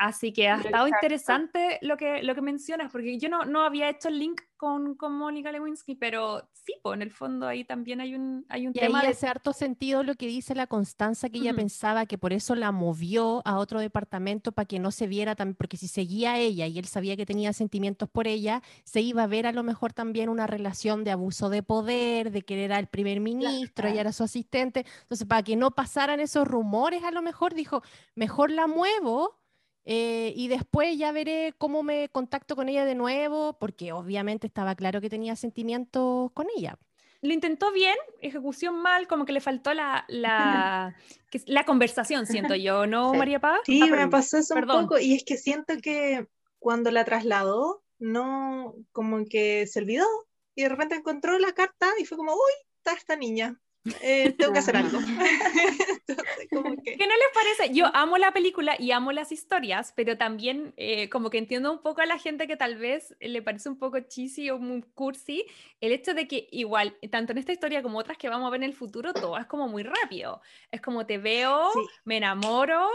Así 0.00 0.32
que 0.32 0.48
ha 0.48 0.54
estado 0.56 0.86
Exacto. 0.86 1.06
interesante 1.06 1.78
lo 1.82 1.98
que, 1.98 2.22
lo 2.22 2.34
que 2.34 2.40
mencionas, 2.40 2.90
porque 2.90 3.18
yo 3.18 3.28
no, 3.28 3.44
no 3.44 3.60
había 3.60 3.90
hecho 3.90 4.08
el 4.08 4.18
link 4.18 4.40
con, 4.56 4.94
con 4.94 5.12
Mónica 5.12 5.52
Lewinsky, 5.52 5.94
pero 5.94 6.48
sí, 6.54 6.74
pues 6.82 6.96
en 6.96 7.02
el 7.02 7.10
fondo 7.10 7.46
ahí 7.46 7.64
también 7.64 8.00
hay 8.00 8.14
un, 8.14 8.46
hay 8.48 8.66
un 8.66 8.72
Y 8.74 8.78
ahí 8.80 8.86
tema 8.86 9.02
de... 9.02 9.08
hace 9.08 9.26
harto 9.26 9.52
sentido 9.52 10.02
lo 10.02 10.14
que 10.14 10.26
dice 10.26 10.54
la 10.54 10.66
Constanza, 10.66 11.28
que 11.28 11.36
ella 11.38 11.52
pensaba 11.52 12.06
que 12.06 12.16
por 12.16 12.32
eso 12.32 12.54
la 12.54 12.72
movió 12.72 13.42
a 13.44 13.58
otro 13.58 13.78
departamento 13.78 14.52
para 14.52 14.64
que 14.64 14.78
no 14.78 14.90
se 14.90 15.06
viera 15.06 15.34
tan, 15.34 15.54
porque 15.54 15.76
si 15.76 15.86
seguía 15.86 16.32
a 16.32 16.38
ella 16.38 16.66
y 16.66 16.78
él 16.78 16.86
sabía 16.86 17.14
que 17.14 17.26
tenía 17.26 17.52
sentimientos 17.52 18.08
por 18.08 18.26
ella, 18.26 18.62
se 18.84 19.02
iba 19.02 19.24
a 19.24 19.26
ver 19.26 19.46
a 19.46 19.52
lo 19.52 19.62
mejor 19.62 19.92
también 19.92 20.30
una 20.30 20.46
relación 20.46 21.04
de 21.04 21.10
abuso 21.10 21.50
de 21.50 21.62
poder, 21.62 22.30
de 22.30 22.40
que 22.40 22.54
él 22.54 22.60
era 22.60 22.78
el 22.78 22.86
primer 22.86 23.20
ministro, 23.20 23.88
ella 23.88 24.00
era 24.00 24.12
su 24.12 24.22
asistente. 24.22 24.86
Entonces, 25.02 25.26
para 25.26 25.42
que 25.42 25.56
no 25.56 25.72
pasaran 25.72 26.20
esos 26.20 26.48
rumores, 26.48 27.04
a 27.04 27.10
lo 27.10 27.20
mejor 27.20 27.52
dijo, 27.52 27.82
mejor 28.14 28.50
la 28.50 28.66
muevo. 28.66 29.39
Eh, 29.84 30.32
y 30.36 30.48
después 30.48 30.96
ya 30.98 31.12
veré 31.12 31.54
cómo 31.58 31.82
me 31.82 32.08
contacto 32.10 32.56
con 32.56 32.68
ella 32.68 32.84
de 32.84 32.94
nuevo, 32.94 33.58
porque 33.58 33.92
obviamente 33.92 34.46
estaba 34.46 34.74
claro 34.74 35.00
que 35.00 35.10
tenía 35.10 35.36
sentimientos 35.36 36.30
con 36.32 36.46
ella. 36.56 36.78
Lo 37.22 37.34
intentó 37.34 37.70
bien, 37.72 37.96
ejecución 38.22 38.80
mal, 38.80 39.06
como 39.06 39.26
que 39.26 39.32
le 39.32 39.40
faltó 39.40 39.74
la, 39.74 40.04
la, 40.08 40.94
que 41.30 41.42
la 41.46 41.64
conversación, 41.64 42.26
siento 42.26 42.54
yo, 42.54 42.86
¿no, 42.86 43.12
Sí. 43.12 43.18
María 43.18 43.40
Paz? 43.40 43.60
Sí, 43.64 43.80
Ah, 43.82 43.86
me 43.94 44.08
pasó 44.08 44.38
eso 44.38 44.54
Perdón. 44.54 44.76
un 44.76 44.88
poco, 44.88 44.98
y 44.98 45.14
es 45.14 45.24
que 45.24 45.36
siento 45.36 45.74
que 45.82 46.26
cuando 46.58 46.90
la 46.90 47.04
trasladó, 47.04 47.82
no, 47.98 48.74
como 48.92 49.24
que 49.26 49.66
se 49.66 49.80
olvidó, 49.80 50.06
y 50.54 50.62
de 50.62 50.68
repente 50.70 50.94
encontró 50.94 51.38
la 51.38 51.52
carta 51.52 51.88
y 51.98 52.04
fue 52.06 52.16
como, 52.16 52.32
uy, 52.32 52.52
está 52.78 52.92
esta 52.96 53.16
niña, 53.16 53.60
eh, 54.02 54.32
tengo 54.32 54.52
que 54.52 54.58
hacer 54.58 54.76
algo. 54.76 54.98
Entonces, 56.08 56.48
como 56.50 56.76
que... 56.82 56.96
¿Qué 56.96 57.06
no 57.06 57.14
les 57.14 57.28
parece? 57.34 57.74
Yo 57.74 57.86
amo 57.94 58.18
la 58.18 58.32
película 58.32 58.76
y 58.78 58.90
amo 58.90 59.12
las 59.12 59.32
historias, 59.32 59.92
pero 59.96 60.16
también 60.18 60.74
eh, 60.76 61.08
como 61.08 61.30
que 61.30 61.38
entiendo 61.38 61.72
un 61.72 61.80
poco 61.82 62.00
a 62.02 62.06
la 62.06 62.18
gente 62.18 62.46
que 62.46 62.56
tal 62.56 62.76
vez 62.76 63.14
le 63.20 63.42
parece 63.42 63.68
un 63.68 63.78
poco 63.78 64.00
cheesy 64.00 64.50
o 64.50 64.58
muy 64.58 64.82
cursi 64.94 65.46
el 65.80 65.92
hecho 65.92 66.14
de 66.14 66.28
que 66.28 66.48
igual, 66.50 66.96
tanto 67.10 67.32
en 67.32 67.38
esta 67.38 67.52
historia 67.52 67.82
como 67.82 67.98
otras 67.98 68.18
que 68.18 68.28
vamos 68.28 68.46
a 68.46 68.50
ver 68.50 68.60
en 68.62 68.68
el 68.70 68.74
futuro, 68.74 69.12
todo 69.12 69.38
es 69.38 69.46
como 69.46 69.68
muy 69.68 69.82
rápido. 69.82 70.40
Es 70.70 70.80
como 70.80 71.06
te 71.06 71.18
veo, 71.18 71.70
Sí. 71.72 71.80
me 72.04 72.16
enamoro, 72.18 72.88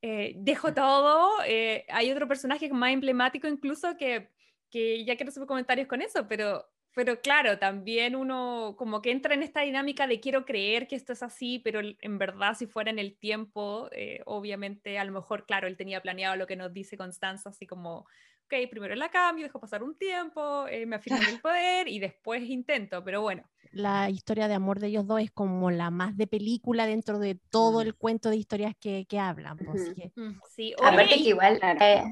eh, 0.00 0.34
dejo 0.36 0.72
todo. 0.74 1.30
eh, 1.46 1.86
hay 1.90 2.10
otro 2.10 2.26
personaje 2.26 2.68
más 2.72 2.92
emblemático 2.92 3.46
incluso 3.46 3.96
que, 3.96 4.30
que 4.70 5.04
ya 5.04 5.16
quiero 5.16 5.30
hacer 5.30 5.46
comentarios 5.46 5.86
con 5.86 6.02
eso, 6.02 6.26
pero 6.28 6.66
Pero 6.94 7.20
claro, 7.20 7.58
también 7.58 8.14
uno 8.14 8.74
como 8.76 9.00
que 9.00 9.10
entra 9.12 9.32
en 9.34 9.42
esta 9.42 9.62
dinámica 9.62 10.06
de 10.06 10.20
quiero 10.20 10.44
creer 10.44 10.86
que 10.86 10.96
esto 10.96 11.14
es 11.14 11.22
así, 11.22 11.58
pero 11.58 11.80
en 11.80 12.18
verdad 12.18 12.54
si 12.54 12.66
fuera 12.66 12.90
en 12.90 12.98
el 12.98 13.16
tiempo, 13.16 13.88
eh, 13.92 14.20
obviamente 14.26 14.98
a 14.98 15.04
lo 15.04 15.12
mejor, 15.12 15.46
claro, 15.46 15.66
él 15.68 15.76
tenía 15.78 16.02
planeado 16.02 16.36
lo 16.36 16.46
que 16.46 16.56
nos 16.56 16.72
dice 16.72 16.98
Constanza, 16.98 17.48
así 17.48 17.66
como, 17.66 18.00
ok, 18.44 18.68
primero 18.70 18.94
la 18.94 19.08
cambio, 19.10 19.46
dejo 19.46 19.58
pasar 19.58 19.82
un 19.82 19.96
tiempo, 19.96 20.66
eh, 20.68 20.84
me 20.84 20.96
afirmo 20.96 21.20
en 21.22 21.28
el 21.34 21.40
poder 21.40 21.88
y 21.88 21.98
después 21.98 22.42
intento, 22.42 23.02
pero 23.02 23.22
bueno. 23.22 23.42
La 23.70 24.10
historia 24.10 24.48
de 24.48 24.54
amor 24.54 24.78
de 24.78 24.88
ellos 24.88 25.06
dos 25.06 25.22
es 25.22 25.30
como 25.30 25.70
la 25.70 25.88
más 25.88 26.14
de 26.18 26.26
película 26.26 26.84
dentro 26.84 27.18
de 27.18 27.36
todo 27.50 27.78
Mm. 27.78 27.86
el 27.86 27.94
cuento 27.94 28.28
de 28.28 28.36
historias 28.36 28.74
que, 28.78 29.06
que 29.06 29.18
hablan. 29.18 29.56
pues, 29.56 29.80
Ujú. 29.80 29.92
así 29.92 29.94
que- 29.94 30.12
Mm, 30.20 30.40
Sí, 30.46 30.74
Aparte 30.74 31.14
oye, 31.14 31.22
que 31.22 31.28
igual 31.30 31.58
eh, 31.80 32.02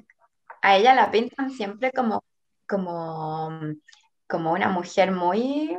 a 0.62 0.76
ella 0.78 0.94
la 0.94 1.10
pintan 1.10 1.50
siempre 1.50 1.92
como, 1.92 2.24
como, 2.66 3.50
como 4.30 4.52
una 4.52 4.68
mujer 4.70 5.12
muy 5.12 5.76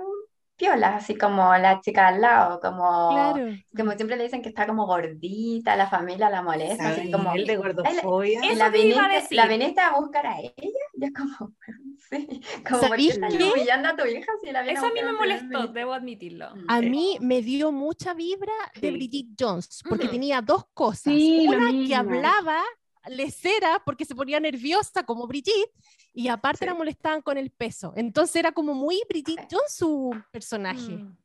piola, 0.57 0.95
así 0.97 1.17
como 1.17 1.55
la 1.57 1.81
chica 1.81 2.07
al 2.09 2.21
lado, 2.21 2.59
como, 2.59 3.33
Claro. 3.33 3.57
como 3.75 3.91
siempre 3.93 4.15
le 4.17 4.23
dicen 4.25 4.41
que 4.43 4.49
está 4.49 4.67
como 4.67 4.85
gordita, 4.85 5.75
la 5.75 5.87
familia 5.89 6.29
la 6.29 6.43
molesta, 6.43 6.89
así 6.89 7.09
como, 7.09 7.33
El 7.33 7.45
de 7.47 7.55
gordofobia. 7.57 8.41
la 8.57 8.65
a 8.67 8.69
viniste, 8.71 8.99
la 9.35 9.47
decir. 9.47 9.47
viniste 9.47 9.81
a 9.81 9.91
buscar 9.99 10.27
a 10.27 10.39
ella, 10.39 10.53
y 10.93 11.05
es 11.05 11.11
como, 11.13 11.53
sí, 12.09 12.41
como, 12.67 12.87
¿por 12.89 12.97
qué 12.97 13.03
¿Sabéis 13.03 13.13
estás 13.13 13.33
qué? 13.37 13.51
humillando 13.51 13.89
a 13.89 13.95
tu 13.95 14.05
hija 14.05 14.31
si 14.43 14.51
la 14.51 14.61
eso 14.67 14.85
a 14.85 14.89
mí 14.89 14.95
buscar 14.95 15.05
me 15.05 15.13
molestó, 15.13 15.67
debo 15.73 15.93
admitirlo. 15.93 16.55
Mm. 16.55 16.67
A 16.67 16.81
Sí. 16.81 16.87
mí 16.91 17.17
me 17.21 17.41
dio 17.41 17.71
mucha 17.71 18.13
vibra 18.13 18.53
de. 18.75 18.91
Bridget 18.91 19.27
Jones, 19.39 19.83
porque 19.87 20.07
Ujú. 20.07 20.11
tenía 20.11 20.41
dos 20.41 20.63
cosas. 20.73 21.13
Sí, 21.13 21.47
Una 21.47 21.63
que 21.83 21.95
hablaba 21.95 22.61
lecera 23.07 23.81
porque 23.85 24.05
se 24.05 24.15
ponía 24.15 24.39
nerviosa 24.39 25.03
como 25.03 25.27
Brigitte 25.27 25.71
y 26.13 26.27
aparte 26.27 26.59
Sí. 26.59 26.65
la 26.65 26.73
molestaban 26.73 27.21
con 27.21 27.37
el 27.37 27.49
peso. 27.51 27.93
Entonces 27.95 28.35
era 28.37 28.51
como 28.51 28.73
muy 28.73 29.01
Bridget. 29.07 29.47
Jones 29.51 29.73
su 29.73 30.15
personaje. 30.31 30.91
Mm. 30.97 31.17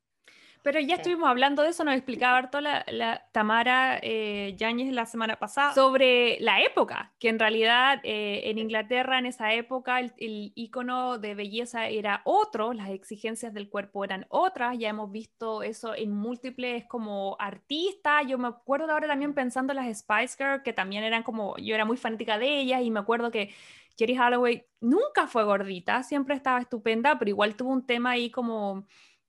Pero 0.66 0.80
ya 0.80 0.96
Sí. 0.96 1.02
estuvimos 1.02 1.28
hablando 1.28 1.62
de 1.62 1.68
eso, 1.68 1.84
nos 1.84 1.94
explicaba 1.94 2.38
harto 2.38 2.60
la, 2.60 2.84
la 2.88 3.22
Tamara 3.30 4.00
eh, 4.02 4.52
Yáñez 4.56 4.92
la 4.92 5.06
semana 5.06 5.36
pasada 5.36 5.72
sobre 5.74 6.38
la 6.40 6.60
época, 6.60 7.12
que 7.20 7.28
en 7.28 7.38
realidad 7.38 8.00
eh, 8.02 8.50
en 8.50 8.58
Inglaterra 8.58 9.20
en 9.20 9.26
esa 9.26 9.52
época 9.54 10.00
el, 10.00 10.12
el 10.16 10.50
icono 10.56 11.18
de 11.18 11.36
belleza 11.36 11.86
era 11.86 12.20
otro, 12.24 12.72
las 12.72 12.90
exigencias 12.90 13.54
del 13.54 13.68
cuerpo 13.68 14.02
eran 14.02 14.26
otras, 14.28 14.76
ya 14.76 14.88
hemos 14.88 15.12
visto 15.12 15.62
eso 15.62 15.94
en 15.94 16.10
múltiples 16.10 16.84
como 16.86 17.36
artistas, 17.38 18.26
yo 18.26 18.36
me 18.36 18.48
acuerdo 18.48 18.90
ahora 18.90 19.06
también 19.06 19.34
pensando 19.34 19.72
en 19.72 19.76
las 19.76 19.98
Spice 20.00 20.34
Girls, 20.36 20.64
que 20.64 20.72
también 20.72 21.04
eran 21.04 21.22
como, 21.22 21.56
yo 21.58 21.76
era 21.76 21.84
muy 21.84 21.96
fanática 21.96 22.38
de 22.38 22.58
ellas 22.58 22.82
y 22.82 22.90
me 22.90 22.98
acuerdo 22.98 23.30
que 23.30 23.54
Jerry 23.96 24.18
Holloway 24.18 24.66
nunca 24.80 25.28
fue 25.28 25.44
gordita, 25.44 26.02
siempre 26.02 26.34
estaba 26.34 26.58
estupenda, 26.58 27.20
pero 27.20 27.28
igual 27.28 27.54
tuvo 27.54 27.70
un 27.70 27.86
tema 27.86 28.10
ahí 28.10 28.32
como 28.32 28.84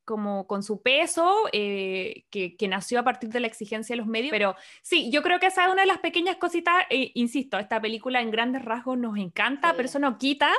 como 0.07 0.47
con 0.47 0.63
su 0.63 0.81
peso, 0.81 1.49
eh, 1.51 2.23
que, 2.29 2.55
que 2.55 2.67
nació 2.69 2.99
a 3.01 3.03
partir 3.03 3.29
de 3.29 3.41
la 3.41 3.47
exigencia 3.47 3.93
de 3.93 3.97
los 3.97 4.07
medios. 4.07 4.31
Pero 4.31 4.55
sí, 4.81 5.11
yo 5.11 5.21
creo 5.21 5.37
que 5.39 5.47
esa 5.47 5.65
es 5.65 5.71
una 5.73 5.81
de 5.81 5.87
las 5.87 5.97
pequeñas 5.99 6.37
cositas, 6.37 6.85
eh, 6.89 7.11
insisto, 7.13 7.59
esta 7.59 7.81
película 7.81 8.21
en 8.21 8.31
grandes 8.31 8.63
rasgos 8.63 8.97
nos 8.97 9.17
encanta, 9.17 9.69
Sí. 9.71 9.73
pero 9.75 9.85
eso 9.87 9.99
no 9.99 10.17
quita 10.17 10.49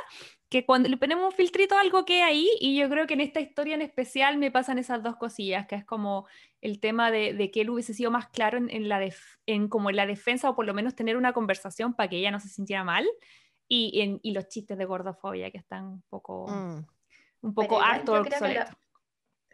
que 0.49 0.65
cuando 0.65 0.87
le 0.87 0.97
ponemos 0.97 1.25
un 1.25 1.31
filtrito 1.31 1.75
a 1.75 1.81
algo 1.81 2.05
que 2.05 2.21
ahí, 2.21 2.47
y 2.59 2.77
yo 2.77 2.87
creo 2.89 3.07
que 3.07 3.15
en 3.15 3.21
esta 3.21 3.39
historia 3.39 3.73
en 3.73 3.81
especial 3.81 4.37
me 4.37 4.51
pasan 4.51 4.77
esas 4.77 5.01
dos 5.01 5.15
cosillas, 5.15 5.65
que 5.67 5.75
es 5.75 5.85
como 5.85 6.27
el 6.61 6.79
tema 6.79 7.09
de, 7.11 7.33
de 7.33 7.49
que 7.49 7.61
él 7.61 7.71
hubiese 7.71 7.93
sido 7.95 8.11
más 8.11 8.27
claro 8.29 8.57
en, 8.59 8.69
en 8.69 8.87
la 8.87 8.99
def- 8.99 9.39
en 9.47 9.67
como 9.67 9.89
en 9.89 9.95
la 9.95 10.05
defensa, 10.05 10.49
o 10.49 10.55
por 10.55 10.65
lo 10.67 10.73
menos 10.75 10.95
tener 10.95 11.17
una 11.17 11.33
conversación 11.33 11.93
para 11.95 12.07
que 12.09 12.17
ella 12.17 12.29
no 12.31 12.39
se 12.39 12.49
sintiera 12.49 12.83
mal, 12.83 13.07
y, 13.67 14.01
en, 14.01 14.19
y 14.23 14.31
los 14.33 14.47
chistes 14.47 14.77
de 14.77 14.85
gordofobia 14.85 15.49
que 15.51 15.57
están 15.59 15.85
un 15.85 16.03
poco, 16.09 16.47
Mm. 16.47 16.85
un 17.41 17.53
poco 17.53 17.79
harto 17.81 18.13
obsoletos. 18.13 18.75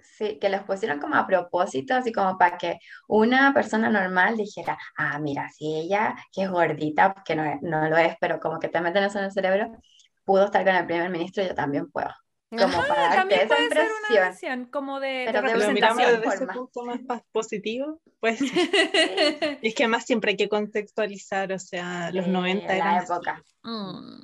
Sí, 0.03 0.37
que 0.39 0.49
los 0.49 0.63
pusieron 0.63 0.99
como 0.99 1.15
a 1.15 1.25
propósito, 1.27 1.93
así 1.95 2.11
como 2.11 2.37
para 2.37 2.57
que 2.57 2.79
una 3.07 3.53
persona 3.53 3.89
normal 3.89 4.37
dijera, 4.37 4.77
ah, 4.97 5.19
mira, 5.19 5.49
si 5.49 5.73
ella, 5.75 6.15
que 6.31 6.43
es 6.43 6.49
gordita, 6.49 7.15
que 7.25 7.35
no, 7.35 7.43
no 7.61 7.89
lo 7.89 7.97
es, 7.97 8.15
pero 8.19 8.39
como 8.39 8.59
que 8.59 8.69
te 8.69 8.81
meten 8.81 9.03
eso 9.03 9.19
en 9.19 9.25
el 9.25 9.31
cerebro, 9.31 9.71
pudo 10.23 10.45
estar 10.45 10.63
con 10.65 10.75
el 10.75 10.85
primer 10.85 11.09
ministro, 11.09 11.43
yo 11.43 11.55
también 11.55 11.89
puedo. 11.91 12.09
Como 12.49 12.77
para 12.87 13.09
darte 13.15 13.35
esa 13.43 13.47
puede 13.47 13.69
ser 13.69 13.87
una 13.87 13.91
impresión. 14.15 14.29
visión 14.31 14.65
como 14.71 14.99
de, 14.99 15.23
Pero 15.25 15.41
de 15.41 15.57
Lo 15.57 15.71
miramos 15.71 15.97
representación. 15.97 16.21
desde 16.21 16.27
ese 16.27 16.37
forma. 16.37 16.53
punto 16.53 16.83
más 16.85 17.21
positivo. 17.31 18.01
Pues 18.19 18.39
y 19.61 19.67
es 19.67 19.75
que 19.75 19.83
además 19.83 20.05
siempre 20.05 20.31
hay 20.31 20.37
que 20.37 20.47
contextualizar, 20.49 21.51
o 21.51 21.59
sea, 21.59 22.11
los 22.11 22.25
Sí, 22.25 22.31
90 22.31 22.75
en 22.75 22.81
eran 22.81 22.95
la 22.95 22.97
así. 23.01 23.11
época. 23.11 23.43
Mm, 23.63 24.21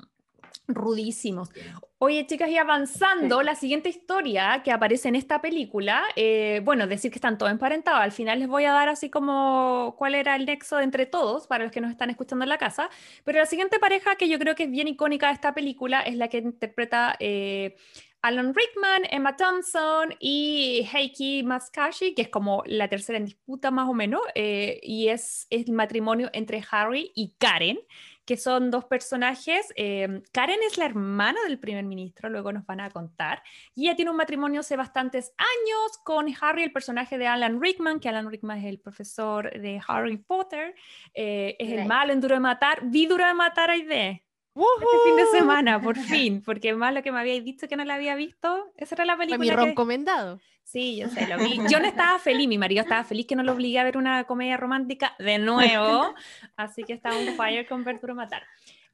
rudísimos. 0.68 1.50
Oye, 1.98 2.26
chicas, 2.26 2.50
y 2.50 2.58
avanzando, 2.58 3.42
la 3.42 3.54
siguiente 3.54 3.88
historia 3.88 4.62
que 4.64 4.72
aparece 4.72 5.08
en 5.08 5.14
esta 5.14 5.40
película, 5.40 6.02
eh, 6.16 6.60
bueno, 6.64 6.88
decir 6.88 7.12
que 7.12 7.18
están 7.18 7.38
todos 7.38 7.52
emparentados, 7.52 8.00
al 8.00 8.10
final 8.10 8.40
les 8.40 8.48
voy 8.48 8.64
a 8.64 8.72
dar 8.72 8.88
así 8.88 9.08
como 9.08 9.94
cuál 9.96 10.16
era 10.16 10.34
el 10.34 10.46
nexo 10.46 10.78
de 10.78 10.84
entre 10.84 11.06
todos 11.06 11.46
para 11.46 11.62
los 11.62 11.72
que 11.72 11.80
nos 11.80 11.92
están 11.92 12.10
escuchando 12.10 12.44
en 12.44 12.48
la 12.48 12.58
casa, 12.58 12.90
pero 13.22 13.38
la 13.38 13.46
siguiente 13.46 13.78
pareja 13.78 14.16
que 14.16 14.28
yo 14.28 14.40
creo 14.40 14.56
que 14.56 14.64
es 14.64 14.70
bien 14.70 14.88
icónica 14.88 15.28
de 15.28 15.34
esta 15.34 15.54
película 15.54 16.00
es 16.00 16.16
la 16.16 16.26
que 16.26 16.38
interpreta 16.38 17.14
eh, 17.20 17.76
Alan 18.22 18.54
Rickman, 18.54 19.02
Emma 19.10 19.36
Thompson 19.36 20.14
y 20.20 20.88
Heikki 20.92 21.42
Maskashi, 21.42 22.14
que 22.14 22.22
es 22.22 22.28
como 22.28 22.62
la 22.66 22.88
tercera 22.88 23.18
en 23.18 23.24
disputa 23.24 23.72
más 23.72 23.88
o 23.88 23.94
menos, 23.94 24.22
eh, 24.36 24.78
y 24.82 25.08
es, 25.08 25.48
es 25.50 25.66
el 25.66 25.72
matrimonio 25.72 26.30
entre 26.32 26.64
Harry 26.70 27.10
y 27.16 27.34
Karen 27.38 27.78
que 28.24 28.36
son 28.36 28.70
dos 28.70 28.84
personajes. 28.84 29.72
eh, 29.76 30.22
Karen 30.32 30.60
es 30.66 30.78
la 30.78 30.86
hermana 30.86 31.40
del 31.46 31.58
primer 31.58 31.84
ministro, 31.84 32.28
luego 32.28 32.52
nos 32.52 32.64
van 32.66 32.80
a 32.80 32.90
contar. 32.90 33.42
Y 33.74 33.86
ella 33.86 33.96
tiene 33.96 34.10
un 34.10 34.16
matrimonio 34.16 34.60
hace 34.60 34.76
bastantes 34.76 35.32
años 35.38 35.98
con 36.04 36.26
Harry, 36.40 36.62
el 36.62 36.72
personaje 36.72 37.18
de 37.18 37.26
Alan 37.26 37.60
Rickman, 37.60 38.00
que 38.00 38.08
Alan 38.08 38.30
Rickman 38.30 38.58
es 38.58 38.66
el 38.66 38.78
profesor 38.78 39.50
de 39.50 39.80
Harry 39.86 40.18
Potter, 40.18 40.74
eh, 41.14 41.56
es 41.58 41.72
el 41.72 41.86
malo 41.86 42.12
en 42.12 42.20
Duro 42.20 42.34
de 42.34 42.40
Matar. 42.40 42.80
Vi 42.84 43.06
Duro 43.06 43.26
de 43.26 43.34
Matar 43.34 43.70
a 43.70 43.76
de 43.76 44.22
este 44.54 44.96
fin 45.04 45.16
de 45.16 45.26
semana, 45.38 45.80
por 45.80 45.96
fin, 45.96 46.42
porque 46.42 46.74
más 46.74 46.92
lo 46.92 47.02
que 47.02 47.12
me 47.12 47.20
habíais 47.20 47.44
dicho 47.44 47.68
que 47.68 47.76
no 47.76 47.84
la 47.84 47.94
había 47.94 48.14
visto, 48.14 48.72
esa 48.76 48.94
era 48.94 49.04
la 49.04 49.16
Fue 49.16 49.26
mi 49.26 49.32
película 49.32 49.62
que... 49.62 49.68
recomendado. 49.70 50.40
Sí, 50.64 50.96
yo 50.96 51.08
sé, 51.08 51.26
lo 51.26 51.36
vi. 51.38 51.60
Yo 51.70 51.80
no 51.80 51.86
estaba 51.88 52.18
feliz, 52.18 52.48
mi 52.48 52.58
marido 52.58 52.82
estaba 52.82 53.04
feliz 53.04 53.26
que 53.26 53.36
no 53.36 53.42
lo 53.42 53.52
obligué 53.52 53.78
a 53.78 53.84
ver 53.84 53.96
una 53.96 54.24
comedia 54.24 54.56
romántica 54.56 55.14
de 55.18 55.38
nuevo, 55.38 56.14
así 56.56 56.82
que 56.84 56.94
estaba 56.94 57.18
un 57.18 57.34
fire 57.36 57.66
con 57.66 57.84
ver 57.84 58.00
Duro 58.00 58.14
Matar. 58.14 58.42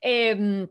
Em, 0.00 0.68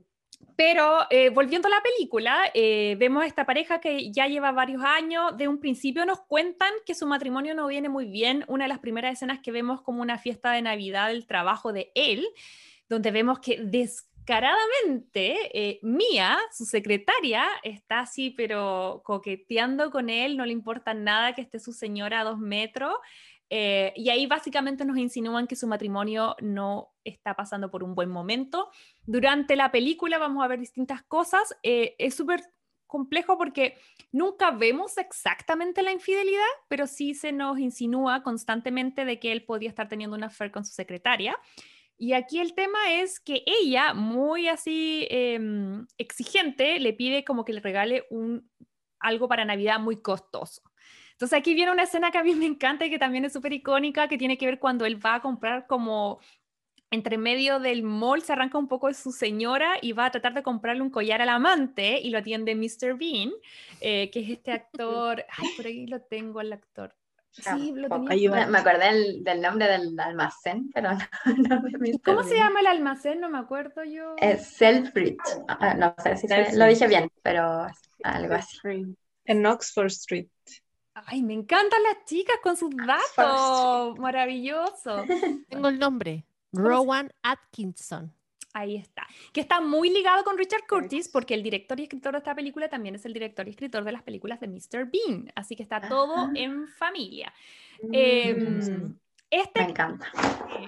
pero 0.55 1.01
eh, 1.09 1.29
volviendo 1.29 1.67
a 1.67 1.71
la 1.71 1.81
película, 1.81 2.51
eh, 2.53 2.95
vemos 2.99 3.23
a 3.23 3.27
esta 3.27 3.45
pareja 3.45 3.79
que 3.79 4.11
ya 4.11 4.27
lleva 4.27 4.51
varios 4.51 4.83
años. 4.83 5.37
De 5.37 5.47
un 5.47 5.59
principio 5.59 6.05
nos 6.05 6.21
cuentan 6.21 6.71
que 6.85 6.95
su 6.95 7.05
matrimonio 7.05 7.53
no 7.53 7.67
viene 7.67 7.89
muy 7.89 8.05
bien. 8.05 8.43
Una 8.47 8.65
de 8.65 8.69
las 8.69 8.79
primeras 8.79 9.13
escenas 9.13 9.39
que 9.39 9.51
vemos 9.51 9.81
como 9.81 10.01
una 10.01 10.17
fiesta 10.17 10.51
de 10.51 10.63
Navidad 10.63 11.09
del 11.09 11.27
trabajo 11.27 11.73
de 11.73 11.91
él, 11.93 12.27
donde 12.89 13.11
vemos 13.11 13.39
que 13.39 13.57
descaradamente 14.27 15.37
eh, 15.53 15.79
Mía, 15.83 16.37
su 16.51 16.65
secretaria, 16.65 17.45
está 17.63 18.01
así, 18.01 18.31
pero 18.31 19.01
coqueteando 19.05 19.89
con 19.89 20.09
él, 20.09 20.35
no 20.35 20.45
le 20.45 20.51
importa 20.51 20.93
nada 20.93 21.33
que 21.33 21.41
esté 21.41 21.59
su 21.59 21.71
señora 21.71 22.19
a 22.19 22.23
dos 22.25 22.37
metros. 22.37 22.93
eh, 23.49 23.93
y 23.95 24.09
ahí 24.09 24.27
básicamente 24.27 24.83
nos 24.83 24.97
insinúan 24.97 25.47
que 25.47 25.55
su 25.55 25.67
matrimonio 25.67 26.35
no 26.41 26.89
está 27.05 27.33
pasando 27.35 27.71
por 27.71 27.81
un 27.83 27.95
buen 27.95 28.09
momento. 28.09 28.69
Durante 29.05 29.55
la 29.55 29.71
película 29.71 30.17
vamos 30.17 30.43
a 30.43 30.49
ver 30.49 30.59
distintas 30.59 31.03
cosas. 31.03 31.55
eh, 31.63 31.95
es 31.97 32.13
súper 32.15 32.41
complejo 32.87 33.37
porque 33.37 33.77
nunca 34.11 34.51
vemos 34.51 34.97
exactamente 34.97 35.81
la 35.83 35.93
infidelidad, 35.93 36.43
pero 36.67 36.87
sí 36.87 37.13
se 37.13 37.31
nos 37.31 37.59
insinúa 37.59 38.23
constantemente 38.23 39.05
de 39.05 39.19
que 39.19 39.31
él 39.31 39.45
podía 39.45 39.69
estar 39.69 39.87
teniendo 39.87 40.17
una 40.17 40.27
affair 40.27 40.51
con 40.51 40.65
su 40.65 40.73
secretaria. 40.73 41.37
Y 41.97 42.13
aquí 42.13 42.39
el 42.39 42.53
tema 42.53 42.77
es 42.93 43.19
que 43.19 43.43
ella, 43.45 43.93
muy 43.93 44.47
así 44.47 45.07
em, 45.09 45.87
exigente, 45.97 46.79
le 46.79 46.93
pide 46.93 47.23
como 47.23 47.43
que 47.43 47.53
le 47.53 47.59
regale 47.59 48.05
un, 48.11 48.49
algo 48.99 49.27
para 49.27 49.45
Navidad 49.45 49.79
muy 49.79 50.01
costoso. 50.01 50.61
Entonces 51.13 51.39
aquí 51.39 51.55
viene 51.55 51.71
una 51.71 51.83
escena 51.83 52.11
que 52.11 52.19
a 52.19 52.23
mí 52.23 52.35
me 52.35 52.45
encanta 52.45 52.85
y 52.85 52.91
que 52.91 52.99
también 52.99 53.25
es 53.25 53.33
súper 53.33 53.51
icónica, 53.51 54.07
que 54.07 54.19
tiene 54.19 54.37
que 54.37 54.45
ver 54.45 54.59
cuando 54.59 54.85
él 54.85 55.03
va 55.03 55.15
a 55.15 55.21
comprar 55.21 55.65
como 55.65 56.19
entre 56.91 57.17
medio 57.17 57.59
del 57.59 57.83
mall, 57.83 58.21
se 58.21 58.33
arranca 58.33 58.57
un 58.57 58.67
poco 58.67 58.87
de 58.87 58.93
su 58.93 59.11
señora 59.11 59.77
y 59.81 59.91
va 59.91 60.05
a 60.05 60.11
tratar 60.11 60.33
de 60.33 60.43
comprarle 60.43 60.81
un 60.81 60.89
collar 60.89 61.21
al 61.21 61.29
amante 61.29 61.99
y 61.99 62.11
lo 62.11 62.19
atiende 62.19 62.55
Mr. 62.55 62.97
Bean, 62.97 63.31
eh, 63.81 64.09
que 64.11 64.19
es 64.21 64.29
este 64.29 64.51
actor, 64.53 65.25
ay, 65.37 65.49
por 65.57 65.65
ahí 65.65 65.87
lo 65.87 66.01
tengo 66.01 66.39
el 66.39 66.53
actor. 66.53 66.95
Sí, 67.31 67.73
lo 67.75 67.87
tenía. 67.89 68.31
Me, 68.31 68.47
me 68.47 68.57
acordé 68.57 68.85
del, 68.93 69.23
del 69.23 69.41
nombre 69.41 69.67
del 69.67 69.99
almacén, 69.99 70.69
pero 70.73 70.89
no, 70.93 70.99
no 71.49 71.61
de 71.61 71.69
¿Y 71.71 71.91
Mr. 71.93 72.01
cómo 72.03 72.23
se 72.23 72.35
llama 72.35 72.59
el 72.61 72.67
almacén? 72.67 73.19
No 73.19 73.29
me 73.29 73.37
acuerdo 73.37 73.83
yo. 73.83 74.15
Es 74.17 74.47
Selfridge. 74.47 75.17
Ah, 75.47 75.73
no 75.75 75.93
sé 76.03 76.17
si 76.17 76.27
se- 76.27 76.55
lo 76.57 76.65
dije 76.65 76.87
bien, 76.87 77.11
pero 77.21 77.67
algo 78.03 78.33
así. 78.33 78.57
En 79.25 79.45
Oxford 79.45 79.87
Street. 79.87 80.27
Ay, 81.05 81.21
me 81.21 81.33
encantan 81.33 81.83
las 81.83 82.05
chicas 82.05 82.37
con 82.41 82.57
sus 82.57 82.71
datos. 82.75 83.99
Maravilloso. 83.99 85.03
Tengo 85.49 85.67
el 85.67 85.77
nombre. 85.77 86.25
Rowan 86.53 87.11
Atkinson. 87.21 88.13
Ahí 88.57 88.75
está. 88.75 89.05
Que 89.33 89.41
está 89.41 89.61
muy 89.61 89.91
ligado 89.91 90.23
con 90.23 90.35
Richard 90.35 90.65
Curtis 90.67 91.09
porque 91.09 91.35
el 91.35 91.43
director 91.43 91.79
y 91.79 91.83
escritor 91.83 92.13
de 92.13 92.17
esta 92.17 92.33
película 92.33 92.67
también 92.69 92.95
es 92.95 93.05
el 93.05 93.13
director 93.13 93.45
y 93.47 93.51
escritor 93.51 93.83
de 93.83 93.91
las 93.91 94.01
películas 94.01 94.39
de 94.39 94.47
Mr. 94.47 94.89
Bean. 94.91 95.31
Así 95.35 95.55
que 95.55 95.61
está 95.61 95.79
todo 95.87 96.15
Ah. 96.17 96.31
en 96.33 96.67
familia. 96.67 97.31
Mm. 97.83 97.89
Em, 97.93 98.97
este, 99.29 99.61
Me 99.61 99.69
encanta. 99.69 100.09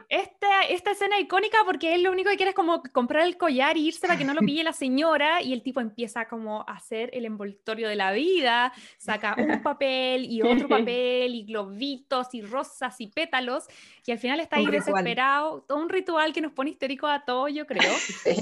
este, 0.10 0.47
esta 0.70 0.91
escena 0.91 1.20
icónica 1.20 1.60
porque 1.66 1.95
él 1.95 2.03
lo 2.03 2.12
único 2.12 2.30
que 2.30 2.36
quiere 2.36 2.49
es 2.49 2.55
como 2.55 2.84
comprar 2.91 3.26
el 3.26 3.38
collar 3.38 3.78
y 3.78 3.88
irse 3.88 4.01
para 4.07 4.18
que 4.18 4.26
no 4.26 4.34
lo 4.34 4.41
pille 4.45 4.64
la 4.64 4.74
señora 4.74 5.41
y 5.41 5.53
el 5.53 5.64
tipo 5.64 5.80
empieza 5.80 6.28
como 6.28 6.62
a 6.68 6.74
hacer 6.74 7.10
el 7.14 7.26
envoltorio 7.26 7.88
de 7.88 7.95
la 7.95 8.12
vida, 8.12 8.74
saca 8.97 9.36
un 9.38 9.62
papel 9.64 10.26
y 10.26 10.41
otro 10.41 10.68
papel 10.68 11.36
y 11.36 11.43
globitos 11.45 12.34
y 12.34 12.41
rosas 12.41 12.99
y 12.99 13.07
pétalos 13.07 13.66
y 14.05 14.12
al 14.12 14.20
final 14.20 14.39
está 14.39 14.57
ahí 14.57 14.66
Un 14.66 14.72
ritual. 14.72 14.93
desesperado, 14.93 15.62
todo 15.68 15.78
un 15.78 15.89
ritual 15.89 16.34
que 16.34 16.41
nos 16.41 16.51
pone 16.51 16.72
histéricos 16.72 17.10
a 17.10 17.24
todos 17.26 17.53
yo 17.53 17.66
creo. 17.66 17.93
Sí. 18.24 18.36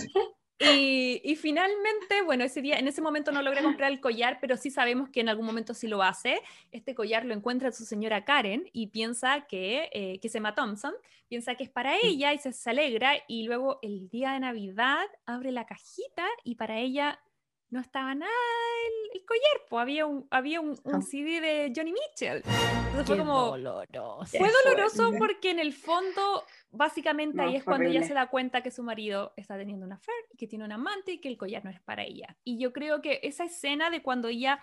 Y, 0.59 1.21
y 1.23 1.35
finalmente, 1.35 2.23
bueno, 2.25 2.43
ese 2.43 2.61
día, 2.61 2.79
en 2.79 2.87
ese 2.87 3.01
momento 3.01 3.31
no 3.31 3.41
logra 3.41 3.61
comprar 3.61 3.91
el 3.91 3.99
collar, 3.99 4.39
pero 4.41 4.57
sí 4.57 4.71
sabemos 4.71 5.09
que 5.09 5.19
en 5.19 5.29
algún 5.29 5.45
momento 5.45 5.73
sí 5.73 5.87
lo 5.87 6.01
hace. 6.01 6.41
Este 6.71 6.95
collar 6.95 7.25
lo 7.25 7.33
encuentra 7.33 7.71
su 7.71 7.85
señora 7.85 8.25
Karen 8.25 8.67
y 8.73 8.87
piensa 8.87 9.45
que, 9.47 9.89
eh, 9.93 10.19
que 10.19 10.27
es 10.27 10.35
Emma 10.35 10.55
Thompson, 10.55 10.93
piensa 11.27 11.55
que 11.55 11.63
es 11.63 11.69
para 11.69 11.97
ella 11.97 12.33
y 12.33 12.39
se, 12.39 12.53
se 12.53 12.69
alegra. 12.69 13.13
Y 13.27 13.43
luego 13.43 13.79
el 13.83 14.09
día 14.09 14.33
de 14.33 14.39
Navidad 14.39 15.05
abre 15.25 15.51
la 15.51 15.65
cajita 15.65 16.25
y 16.43 16.55
para 16.55 16.79
ella 16.79 17.19
no 17.69 17.81
estaba 17.81 18.15
nada 18.15 18.31
el, 18.87 19.19
el 19.19 19.25
collar, 19.25 19.65
pues 19.69 19.81
había 19.81 20.05
un, 20.05 20.27
había 20.31 20.61
un, 20.61 20.77
un. 20.83 21.01
CD 21.01 21.41
de 21.41 21.73
Johnny 21.75 21.91
Mitchell. 21.91 22.37
Entonces 22.37 23.05
fue 23.05 23.17
como, 23.17 23.57
doloroso. 23.57 24.37
fue 24.37 24.49
doloroso 24.63 25.11
porque 25.17 25.51
en 25.51 25.59
el 25.59 25.73
fondo, 25.73 26.43
básicamente 26.71 27.37
No, 27.37 27.43
ahí 27.43 27.55
es 27.55 27.63
cuando 27.63 27.89
ella 27.89 28.03
se 28.03 28.13
da 28.13 28.27
cuenta 28.27 28.61
que 28.61 28.71
su 28.71 28.83
marido 28.83 29.33
está 29.35 29.57
teniendo 29.57 29.85
una 29.85 29.95
affair 29.95 30.25
y 30.31 30.37
que 30.37 30.47
tiene 30.47 30.65
un 30.65 30.71
amante 30.71 31.13
y 31.13 31.19
que 31.19 31.27
el 31.27 31.37
collar 31.37 31.63
no 31.63 31.71
es 31.71 31.81
para 31.81 32.03
ella. 32.03 32.37
Y 32.43 32.57
yo 32.57 32.71
creo 32.73 33.01
que 33.01 33.19
esa 33.23 33.43
escena 33.43 33.89
de 33.89 34.01
cuando 34.01 34.29
ella, 34.29 34.59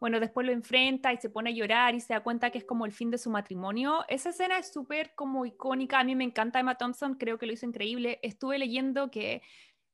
bueno, 0.00 0.18
después 0.20 0.46
lo 0.46 0.52
enfrenta 0.52 1.12
y 1.12 1.18
se 1.18 1.30
pone 1.30 1.50
a 1.50 1.52
llorar 1.52 1.94
y 1.94 2.00
se 2.00 2.14
da 2.14 2.20
cuenta 2.20 2.50
que 2.50 2.58
es 2.58 2.64
como 2.64 2.86
el 2.86 2.92
fin 2.92 3.10
de 3.10 3.18
su 3.18 3.30
matrimonio, 3.30 4.04
esa 4.08 4.30
escena 4.30 4.58
es 4.58 4.72
súper 4.72 5.14
como 5.14 5.44
icónica. 5.44 6.00
A 6.00 6.04
mí 6.04 6.14
me 6.14 6.24
encanta 6.24 6.60
Emma 6.60 6.76
Thompson, 6.76 7.14
creo 7.14 7.38
que 7.38 7.46
lo 7.46 7.52
hizo 7.52 7.66
increíble. 7.66 8.18
Estuve 8.22 8.58
leyendo 8.58 9.10
que 9.10 9.42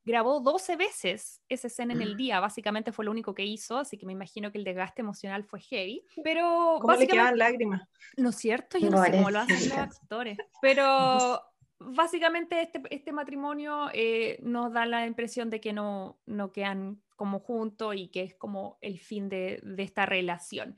grabó 0.04 0.40
12 0.40 0.76
veces 0.76 1.40
esa 1.48 1.68
escena 1.68 1.92
en 1.92 2.02
el 2.02 2.16
día, 2.16 2.40
básicamente 2.40 2.92
fue 2.92 3.04
lo 3.04 3.10
único 3.10 3.34
que 3.34 3.44
hizo, 3.44 3.78
así 3.78 3.96
que 3.96 4.06
me 4.06 4.12
imagino 4.12 4.50
que 4.50 4.58
el 4.58 4.64
desgaste 4.64 5.02
emocional 5.02 5.44
fue 5.44 5.60
heavy, 5.60 6.04
pero 6.24 6.78
¿Cómo 6.80 6.92
le 6.92 6.98
básicamente... 6.98 7.12
quedaban 7.12 7.38
lágrimas? 7.38 7.88
¿No 8.16 8.30
es 8.30 8.36
cierto? 8.36 8.78
Yo 8.78 8.90
no 8.90 9.02
sé 9.02 9.12
cómo 9.12 9.30
lo 9.30 9.40
hacen 9.40 9.68
los 9.68 9.78
actores. 9.78 10.38
Pero 10.60 11.40
básicamente 11.78 12.60
este, 12.60 12.82
este 12.90 13.12
matrimonio 13.12 13.88
eh, 13.92 14.38
nos 14.42 14.72
da 14.72 14.86
la 14.86 15.06
impresión 15.06 15.50
de 15.50 15.60
que 15.60 15.72
no, 15.72 16.18
no 16.26 16.52
quedan 16.52 17.02
como 17.16 17.40
juntos 17.40 17.94
y 17.96 18.08
que 18.08 18.22
es 18.22 18.34
como 18.34 18.78
el 18.80 18.98
fin 18.98 19.28
de, 19.28 19.60
de 19.62 19.82
esta 19.82 20.06
relación. 20.06 20.76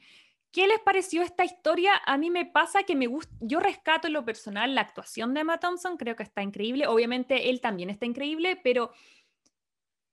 ¿Qué 0.54 0.68
les 0.68 0.78
pareció 0.78 1.22
esta 1.22 1.44
historia? 1.44 2.00
A 2.06 2.16
mí 2.16 2.30
me 2.30 2.46
pasa 2.46 2.84
que 2.84 2.94
me 2.94 3.08
gusta, 3.08 3.34
yo 3.40 3.58
rescato 3.58 4.06
en 4.06 4.12
lo 4.12 4.24
personal 4.24 4.72
la 4.72 4.82
actuación 4.82 5.34
de 5.34 5.40
Emma 5.40 5.58
Thompson, 5.58 5.96
creo 5.96 6.14
que 6.14 6.22
está 6.22 6.44
increíble. 6.44 6.86
Obviamente 6.86 7.50
él 7.50 7.60
también 7.60 7.90
está 7.90 8.06
increíble, 8.06 8.60
pero 8.62 8.92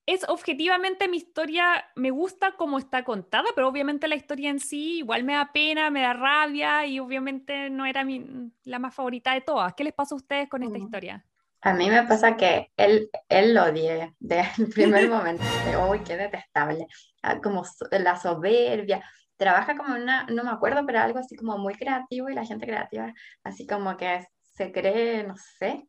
es 0.07 0.27
objetivamente 0.27 1.07
mi 1.07 1.17
historia, 1.17 1.85
me 1.95 2.09
gusta 2.09 2.53
cómo 2.57 2.79
está 2.79 3.03
contada, 3.03 3.45
pero 3.53 3.67
obviamente 3.67 4.07
la 4.07 4.15
historia 4.15 4.49
en 4.49 4.59
sí 4.59 4.97
igual 4.97 5.23
me 5.23 5.33
da 5.33 5.51
pena, 5.53 5.91
me 5.91 6.01
da 6.01 6.13
rabia 6.13 6.87
y 6.87 6.99
obviamente 6.99 7.69
no 7.69 7.85
era 7.85 8.03
mi, 8.03 8.25
la 8.63 8.79
más 8.79 8.95
favorita 8.95 9.35
de 9.35 9.41
todas. 9.41 9.75
¿Qué 9.75 9.83
les 9.83 9.93
pasa 9.93 10.15
a 10.15 10.17
ustedes 10.17 10.49
con 10.49 10.63
esta 10.63 10.79
Mm. 10.79 10.83
historia? 10.83 11.23
A 11.61 11.73
mí 11.75 11.87
me 11.91 12.01
pasa 12.07 12.35
que 12.35 12.71
él, 12.75 13.11
él 13.29 13.53
lo 13.53 13.65
odié 13.65 14.15
desde 14.19 14.49
el 14.57 14.69
primer 14.69 15.07
momento. 15.07 15.43
Uy, 15.87 15.99
qué 16.03 16.17
detestable. 16.17 16.87
Ah, 17.21 17.39
Como 17.39 17.63
la 17.91 18.19
soberbia. 18.19 19.03
Trabaja 19.41 19.75
como 19.75 19.95
una, 19.95 20.25
no 20.25 20.43
me 20.43 20.51
acuerdo, 20.51 20.85
pero 20.85 20.99
algo 20.99 21.17
así 21.17 21.35
como 21.35 21.57
muy 21.57 21.73
creativo 21.73 22.29
y 22.29 22.35
la 22.35 22.45
gente 22.45 22.67
creativa, 22.67 23.11
así 23.43 23.65
como 23.65 23.97
que 23.97 24.23
se 24.39 24.71
cree, 24.71 25.23
no 25.23 25.33
sé. 25.57 25.83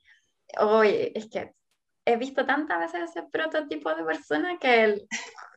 Uy, 0.59 1.13
es 1.15 1.29
que 1.29 1.53
he 2.07 2.17
visto 2.17 2.47
tantas 2.47 2.79
veces 2.79 3.11
ese 3.11 3.25
prototipo 3.31 3.95
de 3.95 4.05
persona 4.05 4.57
que 4.59 4.85
él, 4.85 5.03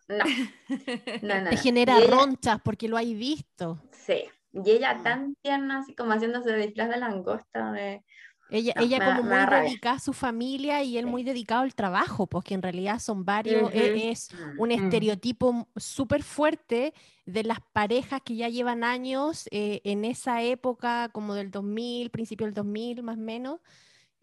no, 0.09 0.25
no, 1.21 1.41
no, 1.41 1.49
Te 1.51 1.55
genera 1.55 1.97
ella- 1.97 2.17
ronchas 2.17 2.59
porque 2.65 2.89
lo 2.89 2.97
hay 2.97 3.15
visto. 3.15 3.79
Sí, 3.93 4.25
y 4.51 4.71
ella 4.71 4.99
tan 5.01 5.35
tierna, 5.41 5.79
así 5.79 5.95
como 5.95 6.11
haciéndose 6.11 6.53
disfraz 6.57 6.89
de 6.89 6.97
langosta, 6.97 7.71
de... 7.71 8.03
Ella, 8.47 8.73
No, 8.75 8.81
ella 8.81 8.97
me 8.97 9.05
da- 9.05 9.15
como 9.15 9.23
muy 9.23 9.45
dedicada 9.47 9.95
a 9.95 9.99
su 9.99 10.13
familia 10.13 10.83
y 10.83 10.97
él 10.97 11.05
Sí. 11.05 11.09
muy 11.11 11.23
dedicado 11.23 11.63
al 11.63 11.73
trabajo, 11.75 12.27
porque 12.27 12.53
en 12.53 12.61
realidad 12.61 12.99
son 12.99 13.25
varios, 13.25 13.71
e- 13.73 13.91
Ujú. 13.95 14.11
es 14.11 14.29
un 14.55 14.71
estereotipo 14.71 15.67
súper 15.75 16.21
fuerte 16.23 16.93
de 17.25 17.43
las 17.43 17.59
parejas 17.73 18.21
que 18.23 18.35
ya 18.35 18.49
llevan 18.49 18.83
años 18.83 19.47
eh, 19.51 19.81
en 19.83 20.05
esa 20.05 20.43
época, 20.43 21.09
como 21.09 21.33
del 21.33 21.49
2000, 21.51 22.11
principio 22.11 22.45
del 22.45 22.53
2000 22.53 23.01
más 23.03 23.17
o 23.17 23.21
menos, 23.21 23.59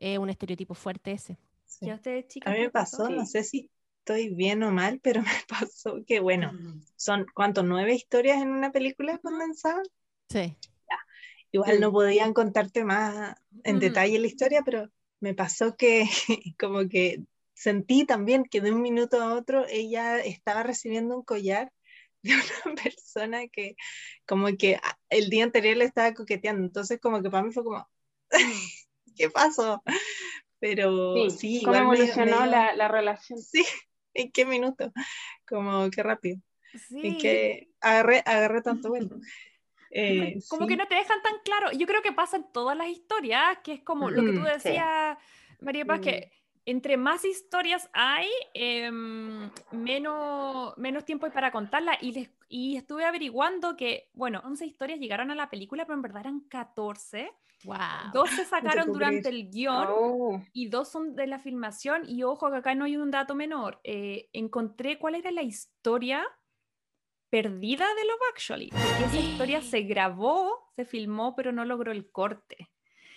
eh, 0.01 0.19
un 0.19 0.31
estereotipo 0.31 0.75
fuerte 0.75 1.13
ese. 1.13 1.39
Sí. 1.67 1.87
¿Y 1.87 1.91
a 1.91 1.95
ustedes, 1.97 2.27
A 2.27 2.29
chicas? 2.29 2.53
mí 2.53 2.59
qué 2.59 2.65
me 2.67 2.71
pasó? 2.71 3.09
no 3.11 3.27
sé 3.27 3.45
si 3.45 3.71
estoy 4.01 4.35
bien 4.35 4.63
o 4.63 4.71
mal, 4.73 5.01
pero 5.03 5.23
me 5.27 5.45
pasó 5.49 5.97
que, 6.07 6.21
bueno, 6.21 6.53
Mm. 6.53 6.81
son, 6.97 7.27
¿cuánto? 7.35 7.63
¿Nueve 7.63 7.95
historias 7.95 8.41
en 8.43 8.51
una 8.51 8.71
película 8.73 9.19
condensadas? 9.19 9.89
Sí. 10.29 10.57
Igual 11.53 11.81
no 11.81 11.91
Mm. 11.91 11.93
podían 11.93 12.33
contarte 12.35 12.85
más 12.85 13.37
en 13.65 13.77
Mm. 13.77 13.81
detalle 13.81 14.19
la 14.19 14.27
historia, 14.27 14.63
pero 14.65 14.89
me 15.21 15.35
pasó 15.35 15.77
que 15.77 16.05
como 16.59 16.89
que 16.89 17.25
sentí 17.55 18.05
también 18.07 18.45
que 18.45 18.61
de 18.61 18.73
un 18.73 18.83
minuto 18.83 19.21
a 19.23 19.35
otro 19.35 19.67
ella 19.69 20.19
estaba 20.21 20.63
recibiendo 20.63 21.17
un 21.17 21.25
collar 21.25 21.71
de 22.23 22.33
una 22.67 22.75
persona 22.83 23.49
que 23.49 23.77
como 24.27 24.49
que 24.57 24.77
a- 24.77 24.99
el 25.11 25.29
día 25.31 25.45
anterior 25.45 25.77
le 25.77 25.85
estaba 25.85 26.15
coqueteando, 26.15 26.65
entonces 26.65 26.99
como 27.01 27.23
que 27.23 27.31
para 27.31 27.45
mí 27.45 27.53
fue 27.53 27.65
como, 27.65 27.89
¿qué 29.17 29.31
pasó? 29.31 29.83
Pero 30.59 31.29
Sí, 31.31 31.31
sí, 31.31 31.63
cómo 31.65 31.77
igual 31.77 32.01
evolucionó 32.01 32.47
la, 32.47 32.75
la 32.75 32.89
relación. 32.89 33.39
Sí, 33.41 33.65
¿en 34.15 34.31
qué 34.33 34.47
minuto? 34.47 34.93
Como 35.49 35.91
qué 35.91 36.03
rápido. 36.03 36.39
Sí. 36.89 37.01
En 37.03 37.19
que 37.19 37.69
agarré, 37.81 38.23
agarré 38.25 38.63
tanto 38.63 38.89
vuelo. 38.89 39.19
Eh, 39.95 40.39
como 40.49 40.63
sí. 40.63 40.69
que 40.69 40.77
no 40.77 40.87
te 40.87 40.95
dejan 40.95 41.21
tan 41.23 41.35
claro. 41.45 41.71
Yo 41.73 41.87
creo 41.87 42.03
que 42.03 42.13
pasa 42.13 42.37
en 42.39 42.51
todas 42.53 42.77
las 42.77 42.89
historias, 42.89 43.59
que 43.63 43.73
es 43.75 43.81
como 43.83 44.11
lo 44.11 44.25
que 44.25 44.33
tú 44.33 44.41
Mm, 44.41 44.45
sí. 44.47 44.51
decías, 44.69 45.19
María 45.61 45.85
Paz, 45.85 45.99
Mm. 46.01 46.03
que 46.03 46.33
entre 46.65 46.97
más 46.97 47.25
historias 47.25 47.91
hay, 47.93 48.29
em, 48.55 49.51
menos, 49.73 50.77
menos 50.79 51.05
tiempo 51.05 51.27
hay 51.27 51.33
para 51.33 51.51
contarlas. 51.53 51.99
Y, 52.03 52.13
les- 52.13 52.31
y 52.49 52.77
estuve 52.77 53.05
averiguando 53.05 53.77
que, 53.77 54.09
bueno, 54.15 54.41
11 54.45 54.65
historias 54.67 54.99
llegaron 54.99 55.31
a 55.31 55.35
la 55.35 55.51
película, 55.51 55.85
pero 55.85 55.97
en 55.97 56.03
verdad 56.03 56.21
eran 56.23 56.41
14. 56.41 57.31
Wow. 57.65 57.77
Dos 58.13 58.31
se 58.31 58.45
sacaron 58.45 58.93
durante 58.93 59.29
el 59.29 59.49
guion 59.51 59.87
Oh, 59.89 60.43
y 60.53 60.69
dos 60.69 60.89
son 60.89 61.15
de 61.15 61.27
la 61.29 61.39
filmación. 61.39 62.03
Y 62.09 62.23
ojo, 62.25 62.51
que 62.51 62.57
acá 62.57 62.75
no 62.75 62.85
hay 62.87 62.97
un 62.97 63.11
dato 63.11 63.35
menor. 63.35 63.81
eh, 63.85 64.29
encontré 64.33 64.99
cuál 64.99 65.15
era 65.17 65.31
la 65.31 65.43
historia 65.43 66.25
perdida 67.33 67.87
de 67.87 68.05
Love 68.05 68.21
Actually. 68.31 68.69
Porque 68.69 69.05
esa 69.07 69.19
historia 69.19 69.63
se 69.63 69.81
grabó, 69.83 70.71
se 70.77 70.85
filmó, 70.85 71.35
pero 71.35 71.51
no 71.51 71.65
logró 71.65 71.91
el 71.91 72.11
corte. 72.11 72.69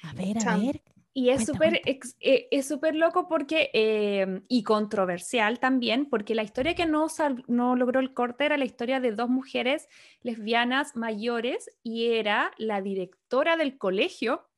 A 0.04 0.14
ver, 0.14 0.38
a 0.48 0.58
ver. 0.58 0.82
Y 1.14 1.30
es 1.30 1.46
súper 1.46 1.82
eh, 1.86 2.48
es 2.52 2.68
súper 2.68 2.96
loco 2.96 3.28
porque, 3.28 3.70
eh, 3.74 4.42
y 4.48 4.64
controversial 4.64 5.60
también, 5.60 6.10
porque 6.10 6.36
la 6.36 6.44
historia 6.44 6.76
que 6.76 6.86
no, 6.86 7.08
sal- 7.10 7.44
no 7.48 7.76
logró 7.76 8.00
el 8.00 8.14
corte 8.14 8.46
era 8.46 8.58
la 8.58 8.66
historia 8.66 9.00
de 9.00 9.12
dos 9.12 9.30
mujeres 9.30 9.88
lesbianas 10.22 10.96
mayores 10.96 11.70
y 11.84 12.14
era 12.14 12.52
la 12.58 12.82
directora 12.82 13.56
del 13.58 13.78
colegio 13.78 14.50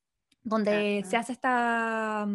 donde 0.42 1.04
se 1.04 1.16
hace 1.16 1.32
esta, 1.32 2.26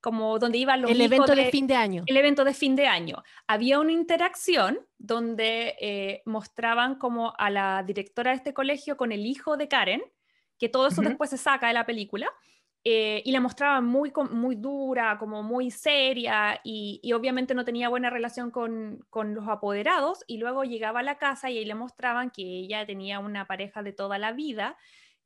como 0.00 0.38
donde 0.38 0.58
iban 0.58 0.82
los 0.82 0.90
El 0.90 0.96
hijos 0.98 1.12
evento 1.12 1.34
de 1.34 1.50
fin 1.50 1.66
de 1.66 1.74
año. 1.74 2.02
el 2.06 2.16
evento 2.16 2.44
de 2.44 2.54
fin 2.54 2.76
de 2.76 2.86
año. 2.86 3.22
Había 3.46 3.78
una 3.78 3.92
interacción 3.92 4.78
donde 4.98 5.76
eh, 5.80 6.22
mostraban 6.24 6.96
como 6.96 7.34
a 7.38 7.50
la 7.50 7.82
directora 7.86 8.30
de 8.30 8.36
este 8.38 8.54
colegio 8.54 8.96
con 8.96 9.12
el 9.12 9.26
hijo 9.26 9.56
de 9.56 9.68
Karen, 9.68 10.02
que 10.58 10.68
todo 10.68 10.88
eso 10.88 11.02
después 11.02 11.30
se 11.30 11.38
saca 11.38 11.68
de 11.68 11.74
la 11.74 11.86
película, 11.86 12.28
eh, 12.82 13.22
y 13.26 13.32
la 13.32 13.40
mostraban 13.40 13.84
muy, 13.84 14.10
muy 14.30 14.56
dura, 14.56 15.18
como 15.18 15.42
muy 15.42 15.70
seria, 15.70 16.60
y, 16.64 16.98
y 17.02 17.12
obviamente 17.12 17.54
no 17.54 17.64
tenía 17.64 17.90
buena 17.90 18.08
relación 18.08 18.50
con, 18.50 19.04
con 19.10 19.34
los 19.34 19.48
apoderados, 19.48 20.24
y 20.26 20.38
luego 20.38 20.64
llegaba 20.64 21.00
a 21.00 21.02
la 21.02 21.18
casa 21.18 21.50
y 21.50 21.58
ahí 21.58 21.64
le 21.66 21.74
mostraban 21.74 22.30
que 22.30 22.42
ella 22.42 22.86
tenía 22.86 23.18
una 23.18 23.46
pareja 23.46 23.82
de 23.82 23.92
toda 23.92 24.18
la 24.18 24.32
vida, 24.32 24.78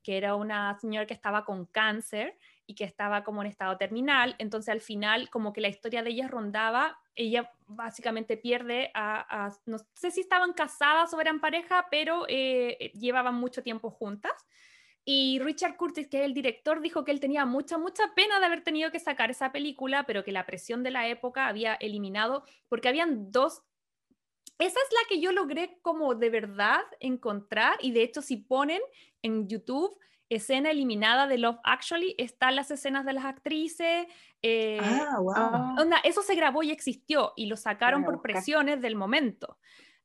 que 0.05 0.17
era 0.17 0.37
una 0.37 0.79
señora 0.79 1.07
que 1.07 1.15
estaba 1.15 1.45
con 1.45 1.67
cáncer, 1.67 2.39
y 2.67 2.75
que 2.75 2.85
estaba 2.85 3.25
como 3.25 3.43
en 3.43 3.49
estado 3.49 3.77
terminal, 3.77 4.37
entonces 4.39 4.71
al 4.71 4.81
final 4.81 5.29
como 5.31 5.53
que 5.53 5.61
la 5.61 5.69
historia 5.69 6.03
de 6.03 6.11
ella 6.11 6.29
rondaba, 6.29 6.99
ella 7.15 7.53
básicamente 7.67 8.37
pierde 8.37 8.91
a, 8.95 9.53
no 9.67 9.79
sé 9.95 10.11
si 10.11 10.21
estaban 10.21 10.53
casadas 10.53 11.13
o 11.13 11.21
eran 11.21 11.41
pareja, 11.41 11.87
pero 11.91 12.25
eh, 12.29 12.91
llevaban 12.95 13.35
mucho 13.35 13.63
tiempo 13.63 13.91
juntas. 13.91 14.33
Y 15.07 15.39
Richard 15.41 15.77
Curtis, 15.77 16.09
que 16.09 16.21
es 16.21 16.25
el 16.25 16.33
director, 16.33 16.81
dijo 16.81 17.05
que 17.05 17.11
él 17.11 17.21
tenía 17.21 17.45
mucha, 17.45 17.77
mucha 17.77 18.15
pena 18.15 18.41
de 18.41 18.47
haber 18.47 18.65
tenido 18.65 18.91
que 18.91 18.99
sacar 18.99 19.31
esa 19.31 19.53
película, 19.53 20.05
pero 20.05 20.25
que 20.25 20.33
la 20.33 20.47
presión 20.47 20.83
de 20.83 20.91
la 20.91 21.07
época 21.09 21.47
había 21.47 21.75
eliminado, 21.75 22.45
porque 22.69 22.89
habían 22.89 23.31
dos... 23.31 23.63
Esa 24.59 24.79
es 24.79 24.93
la 24.93 25.09
que 25.09 25.21
yo 25.21 25.33
logré 25.33 25.79
como 25.83 26.15
de 26.15 26.31
verdad 26.31 26.81
encontrar, 27.01 27.77
y 27.83 27.93
de 27.93 28.03
hecho 28.03 28.23
si 28.23 28.39
ponen 28.39 28.81
en 29.25 29.49
YouTube 29.49 29.99
escena 30.31 30.71
eliminada 30.71 31.27
de 31.27 31.39
Love 31.39 31.59
Actually, 31.65 32.15
están 32.19 32.57
las 32.57 32.71
escenas 32.71 33.05
de 33.05 33.13
las 33.13 33.25
actrices. 33.25 34.07
Eh, 34.43 34.81
Ah, 34.83 35.19
wow. 35.21 35.81
onda, 35.83 35.99
eso 36.03 36.23
se 36.23 36.35
grabó 36.35 36.63
y 36.63 36.71
existió, 36.71 37.33
y 37.37 37.47
lo 37.47 37.57
sacaron 37.57 38.05
por 38.05 38.21
presiones 38.23 38.81
del 38.81 38.97
momento. 38.97 39.59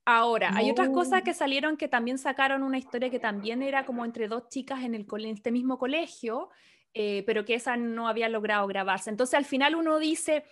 Ahora, 0.05 0.51
hay 0.55 0.71
otras 0.71 0.89
cosas 0.89 1.21
Oh. 1.21 1.23
que 1.23 1.33
salieron 1.33 1.77
que 1.77 1.87
también 1.87 2.17
sacaron 2.17 2.63
una 2.63 2.77
historia 2.77 3.09
que 3.09 3.19
también 3.19 3.61
era 3.61 3.85
como 3.85 4.05
entre 4.05 4.27
dos 4.27 4.49
chicas 4.49 4.83
en, 4.83 4.93
el, 4.95 5.05
en 5.11 5.25
este 5.25 5.51
mismo 5.51 5.77
colegio, 5.77 6.49
eh, 6.93 7.23
pero 7.25 7.45
que 7.45 7.55
esa 7.55 7.77
no 7.77 8.07
había 8.07 8.27
logrado 8.29 8.67
grabarse. 8.67 9.09
Entonces 9.09 9.35
al 9.35 9.45
final 9.45 9.75
uno 9.75 9.99
dice, 9.99 10.43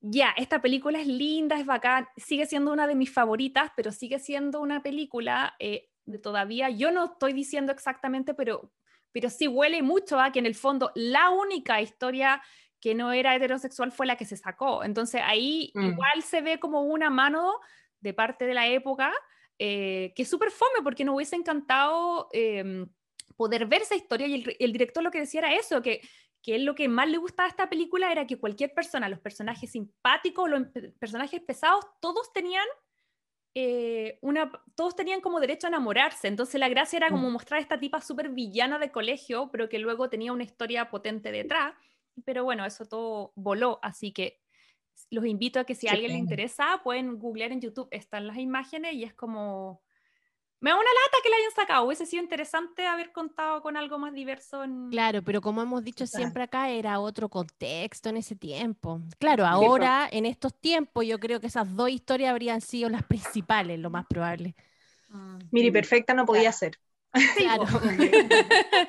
ya, 0.00 0.30
esta 0.36 0.60
película 0.60 1.00
es 1.00 1.06
linda, 1.06 1.58
es 1.58 1.66
bacán, 1.66 2.08
sigue 2.16 2.46
siendo 2.46 2.72
una 2.72 2.86
de 2.86 2.94
mis 2.94 3.12
favoritas, 3.12 3.70
pero 3.76 3.92
sigue 3.92 4.18
siendo 4.18 4.60
una 4.60 4.82
película 4.82 5.54
eh, 5.58 5.88
todavía, 6.22 6.70
yo 6.70 6.90
no 6.90 7.04
estoy 7.06 7.32
diciendo 7.32 7.72
exactamente, 7.72 8.34
pero, 8.34 8.72
pero 9.12 9.30
sí 9.30 9.48
huele 9.48 9.82
mucho 9.82 10.20
a 10.20 10.32
que 10.32 10.38
en 10.38 10.46
el 10.46 10.54
fondo 10.54 10.92
la 10.94 11.30
única 11.30 11.80
historia 11.80 12.42
que 12.80 12.94
no 12.94 13.12
era 13.12 13.34
heterosexual 13.34 13.92
fue 13.92 14.06
la 14.06 14.16
que 14.16 14.26
se 14.26 14.36
sacó. 14.36 14.84
Entonces 14.84 15.22
ahí 15.24 15.72
Mm. 15.74 15.92
igual 15.92 16.22
se 16.22 16.42
ve 16.42 16.60
como 16.60 16.82
una 16.82 17.08
mano 17.10 17.54
de 18.00 18.12
parte 18.12 18.44
de 18.44 18.54
la 18.54 18.66
época, 18.68 19.12
eh, 19.58 20.12
que 20.14 20.22
es 20.24 20.28
súper 20.28 20.50
fome 20.50 20.82
porque 20.82 21.04
nos 21.04 21.14
hubiese 21.14 21.36
encantado 21.36 22.28
eh, 22.32 22.84
poder 23.36 23.66
ver 23.66 23.82
esa 23.82 23.94
historia 23.94 24.26
y 24.26 24.34
el, 24.34 24.56
el 24.58 24.72
director 24.72 25.02
lo 25.02 25.10
que 25.10 25.20
decía 25.20 25.40
era 25.40 25.54
eso, 25.54 25.80
que, 25.80 26.00
que 26.42 26.56
él 26.56 26.64
lo 26.64 26.74
que 26.74 26.88
más 26.88 27.08
le 27.08 27.16
gustaba 27.16 27.46
a 27.46 27.50
esta 27.50 27.70
película 27.70 28.12
era 28.12 28.26
que 28.26 28.38
cualquier 28.38 28.74
persona, 28.74 29.08
los 29.08 29.20
personajes 29.20 29.70
simpáticos, 29.70 30.50
los 30.50 30.66
pe- 30.68 30.92
personajes 30.98 31.40
pesados, 31.40 31.86
todos 32.00 32.32
tenían 32.34 32.66
eh, 33.54 34.18
una, 34.20 34.50
todos 34.74 34.96
tenían 34.96 35.20
como 35.20 35.38
derecho 35.38 35.66
a 35.66 35.70
enamorarse, 35.70 36.26
entonces 36.26 36.58
la 36.58 36.68
gracia 36.68 36.96
era 36.96 37.10
como 37.10 37.30
mostrar 37.30 37.58
a 37.58 37.62
esta 37.62 37.78
tipa 37.78 38.00
súper 38.00 38.30
villana 38.30 38.78
de 38.78 38.90
colegio, 38.90 39.48
pero 39.52 39.68
que 39.68 39.78
luego 39.78 40.10
tenía 40.10 40.32
una 40.32 40.42
historia 40.42 40.90
potente 40.90 41.30
detrás, 41.30 41.74
pero 42.24 42.42
bueno, 42.44 42.64
eso 42.64 42.86
todo 42.86 43.32
voló, 43.36 43.78
así 43.82 44.12
que 44.12 44.40
los 45.10 45.24
invito 45.26 45.60
a 45.60 45.64
que 45.64 45.74
si 45.74 45.88
a 45.88 45.92
alguien 45.92 46.12
le 46.12 46.18
interesa, 46.18 46.80
pueden 46.82 47.18
googlear 47.18 47.52
en 47.52 47.60
YouTube, 47.60 47.88
están 47.90 48.26
las 48.26 48.38
imágenes 48.38 48.94
y 48.94 49.04
es 49.04 49.14
como... 49.14 49.82
Me 50.64 50.70
da 50.70 50.76
una 50.76 50.84
lata 50.84 51.18
que 51.22 51.28
la 51.28 51.36
hayan 51.36 51.50
sacado, 51.50 51.84
hubiese 51.84 52.06
sido 52.06 52.22
interesante 52.22 52.86
haber 52.86 53.12
contado 53.12 53.60
con 53.60 53.76
algo 53.76 53.98
más 53.98 54.14
diverso 54.14 54.64
en... 54.64 54.88
Claro, 54.88 55.20
pero 55.22 55.42
como 55.42 55.60
hemos 55.60 55.84
dicho 55.84 56.06
Total. 56.06 56.20
siempre 56.20 56.42
acá, 56.44 56.70
era 56.70 57.00
otro 57.00 57.28
contexto 57.28 58.08
en 58.08 58.16
ese 58.16 58.34
tiempo. 58.34 58.98
Claro, 59.18 59.44
ahora, 59.44 60.08
en 60.10 60.24
estos 60.24 60.58
tiempos, 60.58 61.04
yo 61.04 61.20
creo 61.20 61.38
que 61.38 61.48
esas 61.48 61.76
dos 61.76 61.90
historias 61.90 62.30
habrían 62.30 62.62
sido 62.62 62.88
las 62.88 63.02
principales, 63.02 63.78
lo 63.78 63.90
más 63.90 64.06
probable. 64.06 64.54
Mm. 65.10 65.38
Miri 65.50 65.68
Mm, 65.68 65.74
Perfecta 65.74 66.14
no 66.14 66.24
podía 66.24 66.50
ser. 66.50 66.78
Claro. 67.36 67.64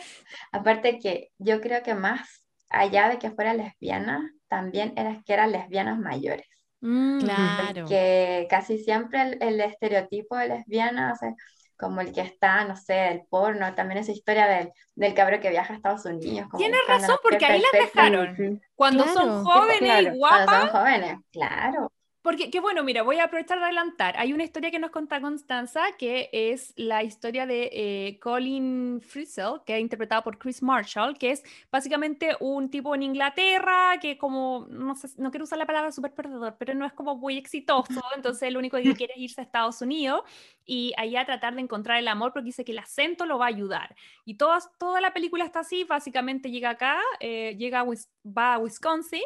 Aparte 0.54 0.98
que 0.98 1.34
yo 1.40 1.60
creo 1.60 1.84
que 1.84 1.94
más 1.94 2.48
allá 2.70 3.10
de 3.10 3.20
que 3.20 3.32
fuera 3.32 3.54
lesbiana, 3.54 4.32
también 4.48 4.94
era 4.96 5.22
que 5.26 5.34
eran 5.34 5.52
lesbianas 5.52 6.00
mayores. 6.00 6.48
Mm. 6.80 7.20
Claro. 7.20 7.86
Que 7.86 8.48
casi 8.50 8.78
siempre 8.78 9.22
el, 9.22 9.38
el 9.42 9.60
estereotipo 9.60 10.38
de 10.38 10.48
lesbiana, 10.48 11.12
o 11.12 11.16
sea, 11.18 11.34
como 11.78 12.02
el 12.02 12.12
que 12.14 12.22
está, 12.22 12.64
no 12.66 12.76
sé, 12.76 13.10
el 13.10 13.26
porno, 13.30 13.74
también 13.76 14.00
esa 14.00 14.12
historia 14.12 14.48
del, 14.48 14.72
del 14.96 15.14
cabrón 15.14 15.42
que 15.42 15.50
viaja 15.50 15.74
a 15.74 15.76
Estados 15.76 16.06
Unidos. 16.06 16.48
como 16.50 16.58
Tienes 16.60 16.80
razón, 16.88 17.18
porque 17.22 17.46
ahí 17.46 17.62
las 17.62 17.72
dejaron. 17.94 18.62
Cuando 18.76 19.04
Claro. 19.04 19.20
son 19.20 19.44
jóvenes 19.46 19.80
claro, 19.80 20.02
y 20.16 20.20
Cuando 20.20 20.20
guapas, 20.20 20.60
son 20.62 20.70
jóvenes, 20.70 21.18
claro. 21.32 21.92
Porque, 22.26 22.50
que 22.50 22.60
bueno, 22.60 22.84
mira, 22.84 23.04
voy 23.04 23.20
a 23.20 23.26
aprovechar 23.26 23.60
de 23.60 23.66
adelantar. 23.66 24.16
Hay 24.18 24.34
una 24.34 24.44
historia 24.44 24.72
que 24.72 24.80
nos 24.80 24.90
cuenta 24.90 25.22
Constanza, 25.22 25.84
que 25.96 26.28
es 26.32 26.74
la 26.76 27.04
historia 27.04 27.46
de 27.46 27.70
eh, 27.72 28.20
Colin 28.20 29.00
Frizzell, 29.00 29.62
que 29.64 29.76
es 29.76 29.80
interpretado 29.80 30.24
por 30.24 30.40
Chris 30.40 30.64
Marshall, 30.64 31.20
que 31.20 31.30
es 31.30 31.44
básicamente 31.72 32.36
un 32.40 32.72
tipo 32.72 32.96
en 32.96 33.04
Inglaterra 33.04 34.00
que 34.02 34.18
como, 34.18 34.66
no 34.72 34.96
sé, 34.96 35.10
no 35.18 35.30
quiero 35.30 35.44
usar 35.44 35.60
la 35.60 35.68
palabra 35.68 35.92
súper 35.92 36.16
perdedor, 36.16 36.56
pero 36.58 36.74
no 36.74 36.88
es 36.88 36.94
como 36.94 37.16
muy 37.16 37.38
exitoso, 37.38 37.86
entonces 38.16 38.52
lo 38.52 38.58
único 38.58 38.78
que 38.78 38.96
quiere 38.96 39.14
es 39.14 39.20
irse 39.22 39.42
a 39.42 39.44
Estados 39.44 39.80
Unidos 39.84 40.24
y 40.66 40.94
allá 40.98 41.26
tratar 41.26 41.54
de 41.54 41.62
encontrar 41.62 42.00
el 42.00 42.08
amor 42.08 42.34
porque 42.34 42.48
dice 42.48 42.66
que 42.66 42.72
el 42.72 42.80
acento 42.80 43.28
lo 43.28 43.38
va 43.38 43.46
a 43.46 43.50
ayudar. 43.50 43.96
Y 44.26 44.38
todas, 44.38 44.72
toda 44.80 45.00
la 45.00 45.14
película 45.14 45.46
está 45.46 45.60
así, 45.60 45.84
básicamente 45.84 46.50
llega 46.50 46.72
acá, 46.72 47.00
eh, 47.20 47.56
llega 47.60 47.82
a 47.82 47.86
va 48.26 48.56
a 48.56 48.58
Wisconsin 48.58 49.22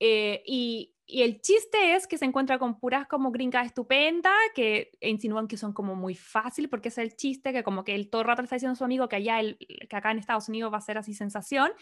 eh, 0.00 0.42
y, 0.44 0.93
y 1.06 1.22
el 1.22 1.40
chiste 1.42 1.94
es 1.96 2.06
que 2.06 2.16
se 2.16 2.24
encuentra 2.24 2.58
con 2.58 2.78
puras 2.78 3.06
como 3.06 3.30
gringas 3.30 3.66
estupendas 3.66 4.32
que 4.54 4.90
insinúan 5.00 5.46
que 5.48 5.56
son 5.58 5.72
como 5.74 5.94
muy 5.94 6.14
fácil 6.14 6.68
porque 6.70 6.88
es 6.88 6.96
el 6.96 7.14
chiste 7.14 7.52
que 7.52 7.62
como 7.62 7.84
que 7.84 7.94
él 7.94 8.08
todo 8.08 8.22
el 8.22 8.26
rato 8.28 8.40
le 8.40 8.46
está 8.46 8.56
diciendo 8.56 8.72
a 8.72 8.76
su 8.76 8.84
amigo 8.84 9.06
que 9.08 9.16
allá 9.16 9.38
él- 9.40 9.58
que 9.58 9.96
acá 9.96 10.10
en 10.10 10.18
Estados 10.18 10.48
Unidos 10.48 10.72
va 10.72 10.78
a 10.78 10.80
ser 10.80 10.96
así 10.96 11.12
sensación 11.12 11.72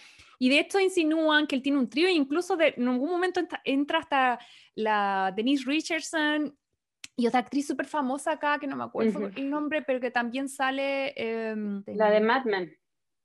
y 0.41 0.49
de 0.49 0.59
hecho 0.59 0.81
insinúan 0.81 1.47
que 1.47 1.55
él 1.55 1.63
tiene 1.63 1.79
un 1.79 1.89
trío 1.89 2.09
e 2.09 2.13
incluso 2.13 2.57
de, 2.57 2.75
en 2.77 2.89
algún 2.89 3.11
momento 3.11 3.41
entra, 3.65 3.99
hasta 4.01 4.39
la 4.75 5.33
Denise 5.37 5.65
Richardson 5.67 6.57
y 7.15 7.27
otra 7.29 7.41
actriz 7.41 7.67
súper 7.67 7.87
famosa 7.87 8.33
acá 8.33 8.59
que 8.59 8.67
no 8.67 8.75
me 8.75 8.85
acuerdo 8.85 9.21
Ujú. 9.21 9.31
el 9.37 9.49
nombre 9.49 9.83
pero 9.83 10.01
que 10.01 10.11
también 10.11 10.49
sale 10.49 11.13
em, 11.17 11.85
La 11.87 12.11
de 12.11 12.21
Mad 12.21 12.45
Men. 12.47 12.77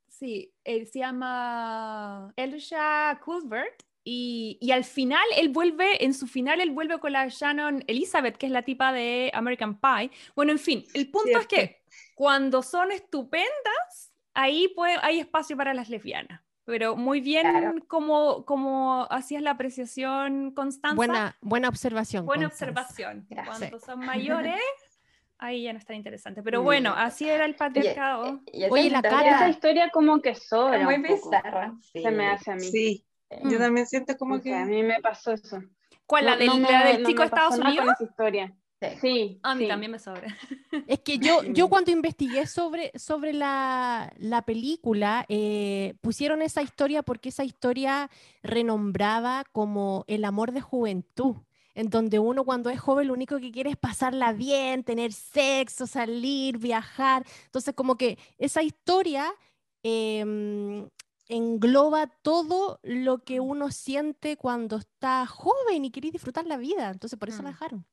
Sí, 0.10 0.54
él 0.64 0.88
se 0.88 1.00
llama 1.00 2.34
Elisha 2.36 3.20
Cuthbert 3.24 3.84
y, 4.10 4.58
y 4.62 4.72
al 4.72 4.86
final 4.86 5.26
él 5.36 5.50
vuelve, 5.50 6.06
en 6.06 6.14
su 6.14 6.28
final 6.28 6.62
él 6.62 6.72
vuelve 6.72 6.98
con 7.00 7.12
la 7.12 7.28
Shannon 7.28 7.84
Elizabeth, 7.88 8.38
que 8.38 8.46
es 8.46 8.52
la 8.54 8.62
tipa 8.62 8.94
de 8.94 9.30
American 9.34 9.78
Pie. 9.80 10.12
Bueno, 10.34 10.54
en 10.54 10.60
fin, 10.60 10.86
el 10.94 11.12
punto 11.12 11.38
es 11.40 11.46
que 11.48 11.82
cuando 12.16 12.64
son 12.64 12.92
estupendas, 12.94 14.14
ahí 14.34 14.70
puede, 14.70 14.98
hay 15.02 15.20
espacio 15.20 15.58
para 15.58 15.74
las 15.74 15.90
lesbianas. 15.90 16.42
Pero 16.64 16.96
muy 16.96 17.22
bien 17.22 17.50
Claro. 17.50 17.76
como, 17.88 18.44
como 18.46 19.08
hacías 19.10 19.42
la 19.42 19.52
apreciación, 19.52 20.52
Constanza. 20.52 20.96
Buena, 20.96 21.38
buena 21.42 21.70
observación. 21.70 22.26
Buena 22.26 22.50
Constanza. 22.50 22.82
observación. 22.82 23.26
Gracias. 23.30 23.58
Cuando 23.58 23.80
son 23.80 24.00
mayores, 24.00 24.60
ahí 25.38 25.64
ya 25.64 25.72
no 25.74 25.80
es 25.80 25.86
tan 25.86 25.96
interesante. 25.96 26.44
Pero 26.44 26.62
Mm. 26.62 26.66
bueno, 26.66 26.94
así 26.96 27.28
era 27.30 27.46
el 27.46 27.56
patriarcado. 27.56 28.42
y 28.52 28.64
esa 28.64 28.74
Oye, 28.74 28.90
la 28.90 28.98
historia 29.00 29.10
Cata- 29.18 29.36
Esa 29.38 29.50
historia 29.50 29.90
como 29.92 30.22
que 30.22 30.36
sobra 30.36 30.78
es 30.80 30.84
muy 30.84 30.98
bizarra. 30.98 31.74
sí. 31.94 32.02
Se 32.04 32.12
me 32.12 32.28
hace 32.28 32.52
a 32.52 32.56
mí. 32.56 32.62
Sí. 32.70 33.04
Yo 33.44 33.58
también 33.58 33.86
siento 33.88 34.16
como 34.18 34.36
O 34.36 34.40
sea, 34.40 34.64
a 34.64 34.66
que... 34.66 34.72
mí 34.72 34.84
me 34.84 35.00
pasó 35.02 35.32
eso. 35.34 35.62
¿Cuál? 36.06 36.26
¿La 36.26 36.38
del, 36.38 36.48
no 36.48 36.58
la 36.60 36.84
me- 36.86 36.94
del 36.94 37.04
no 37.04 37.10
chico 37.10 37.22
de 37.22 37.26
Estados 37.28 37.58
Unidos? 37.60 37.86
con 37.86 37.94
esa 37.94 38.04
historia. 38.04 38.54
Sí. 38.80 38.88
Sí, 39.02 39.40
A 39.42 39.56
mí 39.56 39.64
sí. 39.64 39.68
también 39.70 39.92
me 39.92 39.98
sobra. 40.00 40.28
Es 40.86 41.00
que 41.00 41.18
yo, 41.18 41.42
yo 41.44 41.66
Mm. 41.66 41.70
cuando 41.70 41.90
investigué 41.92 42.46
sobre, 42.46 42.92
sobre 42.96 43.34
la, 43.34 44.14
la 44.18 44.44
película, 44.44 45.26
eh, 45.30 45.96
pusieron 46.02 46.44
esa 46.44 46.62
historia 46.62 47.02
porque 47.02 47.30
esa 47.30 47.44
historia 47.44 48.10
renombraba 48.44 49.44
como 49.52 50.06
el 50.08 50.24
amor 50.26 50.52
de 50.52 50.62
juventud, 50.62 51.38
en 51.74 51.90
donde 51.90 52.20
uno 52.20 52.44
cuando 52.46 52.70
es 52.70 52.80
joven 52.80 53.08
lo 53.08 53.14
único 53.14 53.40
que 53.40 53.52
quiere 53.52 53.72
es 53.72 53.78
pasarla 53.78 54.32
bien, 54.34 54.84
tener 54.84 55.12
sexo, 55.12 55.88
salir, 55.88 56.60
viajar. 56.60 57.26
Entonces 57.46 57.74
como 57.74 57.98
que 57.98 58.20
esa 58.38 58.62
historia 58.62 59.34
em, 59.84 60.88
engloba 61.30 62.08
todo 62.08 62.80
lo 62.84 63.24
que 63.24 63.40
uno 63.40 63.72
siente 63.72 64.38
cuando 64.38 64.78
está 64.78 65.26
joven 65.26 65.86
y 65.86 65.92
quiere 65.92 66.12
disfrutar 66.12 66.46
la 66.46 66.58
vida. 66.58 66.90
Entonces 66.90 67.18
por 67.20 67.30
eso 67.30 67.44
la 67.44 67.50
Mm. 67.50 67.54
dejaron. 67.54 67.86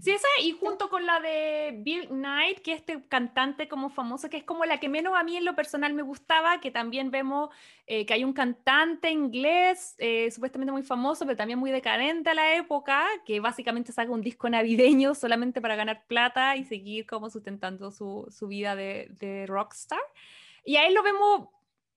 Sí, 0.00 0.12
esa 0.12 0.28
y 0.40 0.52
junto 0.52 0.88
con 0.88 1.04
la 1.06 1.18
de 1.18 1.74
Bill 1.82 2.06
Knight, 2.08 2.60
que 2.60 2.72
es 2.72 2.78
este 2.80 3.04
cantante 3.08 3.66
como 3.66 3.90
famoso, 3.90 4.30
que 4.30 4.36
es 4.36 4.44
como 4.44 4.64
la 4.64 4.78
que 4.78 4.88
menos 4.88 5.14
a 5.16 5.24
mí 5.24 5.36
en 5.36 5.44
lo 5.44 5.56
personal 5.56 5.92
me 5.92 6.02
gustaba, 6.02 6.60
que 6.60 6.70
también 6.70 7.10
vemos 7.10 7.50
eh, 7.88 8.06
que 8.06 8.14
hay 8.14 8.22
un 8.22 8.32
cantante 8.32 9.10
inglés 9.10 9.96
eh, 9.98 10.30
supuestamente 10.30 10.70
muy 10.70 10.82
famoso, 10.84 11.24
pero 11.26 11.36
también 11.36 11.58
muy 11.58 11.72
decadente 11.72 12.30
a 12.30 12.34
la 12.34 12.54
época, 12.54 13.04
que 13.26 13.40
básicamente 13.40 13.90
saca 13.92 14.12
un 14.12 14.20
disco 14.22 14.48
navideño 14.48 15.14
solamente 15.16 15.60
para 15.60 15.74
ganar 15.74 16.06
plata 16.06 16.56
y 16.56 16.64
seguir 16.64 17.04
como 17.06 17.28
sustentando 17.28 17.90
su, 17.90 18.26
su 18.30 18.46
vida 18.46 18.76
de, 18.76 19.08
de 19.18 19.46
rockstar. 19.46 20.00
Y 20.64 20.76
a 20.76 20.86
él 20.86 20.94
lo 20.94 21.02
vemos 21.02 21.48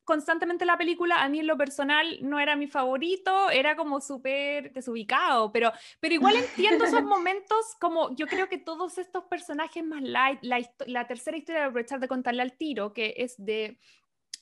constantemente 0.06 0.64
en 0.64 0.68
la 0.68 0.78
película, 0.78 1.24
a 1.24 1.30
mí 1.30 1.40
en 1.40 1.48
lo 1.48 1.58
personal 1.58 2.18
no 2.22 2.40
era 2.40 2.56
mi 2.56 2.68
favorito, 2.68 3.50
era 3.50 3.76
como 3.76 4.00
súper 4.00 4.72
desubicado, 4.72 5.52
pero, 5.52 5.74
pero 6.00 6.14
igual 6.14 6.36
entiendo 6.36 6.86
esos 6.86 7.04
momentos 7.04 7.76
como 7.80 8.16
yo 8.16 8.28
creo 8.28 8.48
que 8.48 8.58
todos 8.58 8.98
estos 8.98 9.26
personajes 9.26 9.84
más 9.84 10.02
light, 10.02 10.40
la, 10.42 10.62
la 10.86 11.08
tercera 11.08 11.38
historia 11.38 11.62
de 11.62 11.68
aprovechar 11.68 12.00
de 12.00 12.08
contarle 12.08 12.44
al 12.44 12.54
tiro, 12.54 12.94
que 12.94 13.16
es 13.18 13.36
de 13.38 13.80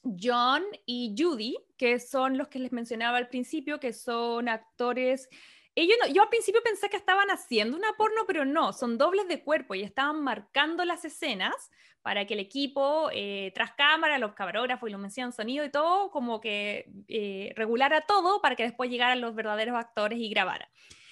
John 0.04 0.64
y 0.86 1.16
Judy, 1.18 1.58
que 1.78 2.00
son 2.00 2.38
los 2.38 2.50
que 2.50 2.60
les 2.60 2.72
mencionaba 2.72 3.18
al 3.18 3.30
principio, 3.30 3.80
que 3.80 3.94
son 3.94 4.50
actores 4.50 5.30
ellos 5.76 5.98
no- 6.02 6.14
yo 6.14 6.22
al 6.24 6.30
principio 6.30 6.62
pensé 6.64 6.90
que 6.90 6.98
estaban 6.98 7.30
haciendo 7.30 7.78
una 7.78 7.94
porno, 7.98 8.24
pero 8.28 8.46
no, 8.46 8.74
son 8.74 8.98
dobles 8.98 9.28
de 9.28 9.44
cuerpo 9.44 9.76
y 9.76 9.84
estaban 9.84 10.24
marcando 10.24 10.86
las 10.86 11.06
escenas 11.06 11.54
para 12.02 12.26
que 12.28 12.34
el 12.34 12.40
equipo, 12.42 13.10
eh, 13.14 13.52
tras 13.56 13.74
cámara, 13.74 14.18
los 14.20 14.34
camarógrafos, 14.34 14.90
iluminación, 14.90 15.32
sonido 15.32 15.66
y 15.66 15.72
todo, 15.72 16.12
como 16.12 16.42
que 16.42 16.92
eh, 17.08 17.54
regulara 17.56 18.02
todo 18.02 18.42
para 18.42 18.56
que 18.56 18.64
después 18.64 18.90
llegaran 18.90 19.22
los 19.22 19.36
verdaderos 19.36 19.76
actores 19.78 20.20
y 20.20 20.30
grabara. 20.30 20.70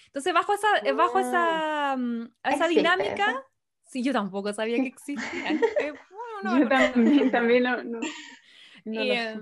Entonces, 0.08 0.34
bajo 0.34 0.54
esa, 0.54 0.68
eh, 0.84 0.92
bajo 0.94 1.20
esa, 1.20 1.96
mm, 1.98 2.30
esa 2.50 2.68
¿Existe 2.68 2.68
dinámica, 2.68 3.24
eso? 3.24 3.32
sí, 3.86 4.04
yo 4.04 4.14
tampoco 4.14 4.54
sabía 4.54 4.82
que 4.82 4.88
existía. 4.88 5.52
Eh, 5.80 5.92
bueno, 6.10 6.60
no, 6.60 6.60
Yo 6.60 6.68
también, 6.68 7.32
también 7.32 7.64
no, 7.64 7.84
no, 7.84 8.00
no 8.86 9.06
eh, 9.14 9.42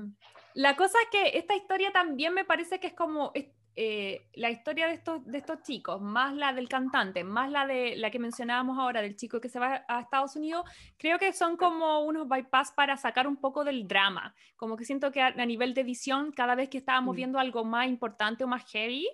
la 0.53 0.75
cosa 0.75 0.97
es 1.03 1.09
que 1.11 1.37
esta 1.37 1.55
historia 1.55 1.91
también 1.91 2.33
me 2.33 2.45
parece 2.45 2.79
que 2.79 2.87
es 2.87 2.93
como 2.93 3.31
es- 3.33 3.47
eh, 3.81 4.27
la 4.33 4.49
historia 4.49 4.87
de 4.87 4.95
estos, 4.95 5.25
de 5.25 5.37
estos 5.37 5.63
chicos, 5.63 6.01
más 6.01 6.33
la 6.35 6.51
del 6.51 6.67
cantante, 6.67 7.23
más 7.23 7.49
la 7.49 7.65
de 7.65 7.95
la 7.95 8.11
que 8.11 8.19
mencionábamos 8.19 8.77
ahora 8.77 9.01
del 9.01 9.15
chico 9.15 9.39
que 9.39 9.47
se 9.47 9.57
va 9.57 9.85
a 9.87 10.01
Estados 10.01 10.35
Unidos, 10.35 10.65
creo 10.97 11.17
que 11.17 11.31
son 11.31 11.55
como 11.55 12.01
unos 12.01 12.27
bypass 12.27 12.73
para 12.73 12.97
sacar 12.97 13.25
un 13.25 13.37
poco 13.37 13.63
del 13.63 13.87
drama. 13.87 14.35
Como 14.57 14.75
que 14.75 14.83
siento 14.83 15.13
que 15.13 15.21
a, 15.21 15.27
a 15.27 15.45
nivel 15.45 15.73
de 15.73 15.81
edición, 15.81 16.33
cada 16.33 16.55
vez 16.55 16.67
que 16.67 16.77
estábamos 16.77 17.13
Mm. 17.13 17.15
viendo 17.15 17.39
algo 17.39 17.63
más 17.63 17.87
importante 17.87 18.43
o 18.43 18.47
más 18.47 18.69
heavy, 18.69 19.07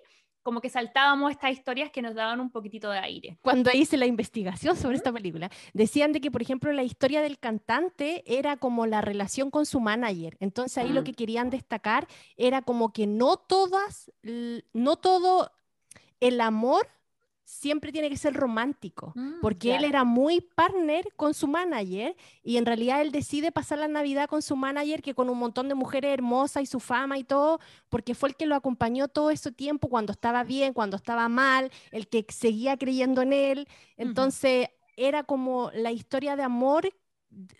como 0.46 0.60
que 0.60 0.70
saltábamos 0.70 1.32
estas 1.32 1.50
historias 1.50 1.90
que 1.90 2.00
nos 2.02 2.14
daban 2.14 2.38
un 2.40 2.50
poquitito 2.52 2.88
de 2.88 3.00
aire. 3.00 3.36
Cuando 3.42 3.68
hice 3.74 3.96
la 3.96 4.06
investigación 4.06 4.76
sobre 4.76 4.94
esta 4.96 5.12
película, 5.12 5.50
decían 5.74 6.12
de 6.12 6.20
que, 6.20 6.30
por 6.30 6.40
ejemplo, 6.40 6.72
la 6.72 6.84
historia 6.84 7.20
del 7.20 7.40
cantante 7.40 8.22
era 8.32 8.56
como 8.56 8.86
la 8.86 9.00
relación 9.00 9.50
con 9.50 9.66
su 9.66 9.80
manager. 9.80 10.36
Entonces 10.38 10.78
ahí 10.78 10.90
lo 10.90 11.00
Mm. 11.00 11.04
que 11.04 11.14
querían 11.14 11.50
destacar 11.50 12.06
era 12.36 12.62
como 12.62 12.92
que 12.92 13.08
no 13.08 13.38
todas, 13.38 14.12
no 14.72 14.94
todo 14.94 15.50
el 16.20 16.40
amor 16.40 16.86
siempre 17.46 17.92
tiene 17.92 18.10
que 18.10 18.16
ser 18.16 18.34
romántico. 18.34 19.12
Mm, 19.14 19.40
Porque 19.40 19.76
él 19.76 19.84
era 19.84 20.02
muy 20.02 20.40
partner 20.40 21.06
con 21.14 21.32
su 21.32 21.46
manager 21.46 22.16
y 22.42 22.56
en 22.56 22.66
realidad 22.66 23.00
él 23.00 23.12
decide 23.12 23.52
pasar 23.52 23.78
la 23.78 23.86
Navidad 23.86 24.28
con 24.28 24.42
su 24.42 24.56
manager 24.56 25.00
que 25.00 25.14
con 25.14 25.30
un 25.30 25.38
montón 25.38 25.68
de 25.68 25.76
mujeres 25.76 26.12
hermosas 26.12 26.64
y 26.64 26.66
su 26.66 26.80
fama 26.80 27.18
y 27.18 27.24
todo, 27.24 27.60
porque 27.88 28.16
fue 28.16 28.30
el 28.30 28.36
que 28.36 28.46
lo 28.46 28.56
acompañó 28.56 29.06
todo 29.06 29.30
ese 29.30 29.52
tiempo 29.52 29.88
cuando 29.88 30.10
estaba 30.10 30.42
bien, 30.42 30.72
cuando 30.72 30.96
estaba 30.96 31.28
mal, 31.28 31.70
el 31.92 32.08
que 32.08 32.26
seguía 32.28 32.76
creyendo 32.76 33.22
en 33.22 33.32
él. 33.32 33.68
Entonces 33.96 34.68
era 34.96 35.22
como 35.22 35.70
la 35.72 35.92
historia 35.92 36.34
de 36.34 36.42
amor 36.42 36.92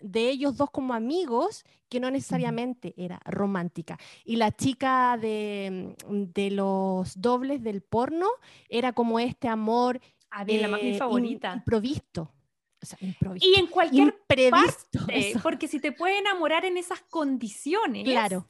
de 0.01 0.29
ellos 0.29 0.57
dos 0.57 0.69
como 0.71 0.93
amigos 0.93 1.63
que 1.89 1.99
no 1.99 2.09
necesariamente 2.11 2.93
era 2.97 3.19
romántica. 3.25 3.97
Y 4.25 4.37
la 4.37 4.51
chica 4.51 5.17
de, 5.21 5.95
de 6.09 6.51
los 6.51 7.19
dobles 7.21 7.61
del 7.63 7.81
porno 7.81 8.27
era 8.69 8.93
como 8.93 9.19
este 9.19 9.47
amor 9.47 10.01
A 10.31 10.43
mí 10.45 10.57
la 10.57 10.67
mi 10.67 10.89
eh, 10.89 10.97
favorita. 10.97 11.53
improvisto. 11.53 12.33
O 12.81 12.85
sea, 12.85 12.97
improvisto. 13.01 13.47
Y 13.49 13.59
en 13.59 13.67
cualquier 13.67 14.07
imprevisto. 14.09 14.99
parte, 14.99 15.29
eso. 15.29 15.39
porque 15.41 15.67
si 15.67 15.79
te 15.79 15.91
puede 15.91 16.17
enamorar 16.19 16.65
en 16.65 16.77
esas 16.77 17.01
condiciones, 17.09 18.03
Claro. 18.03 18.45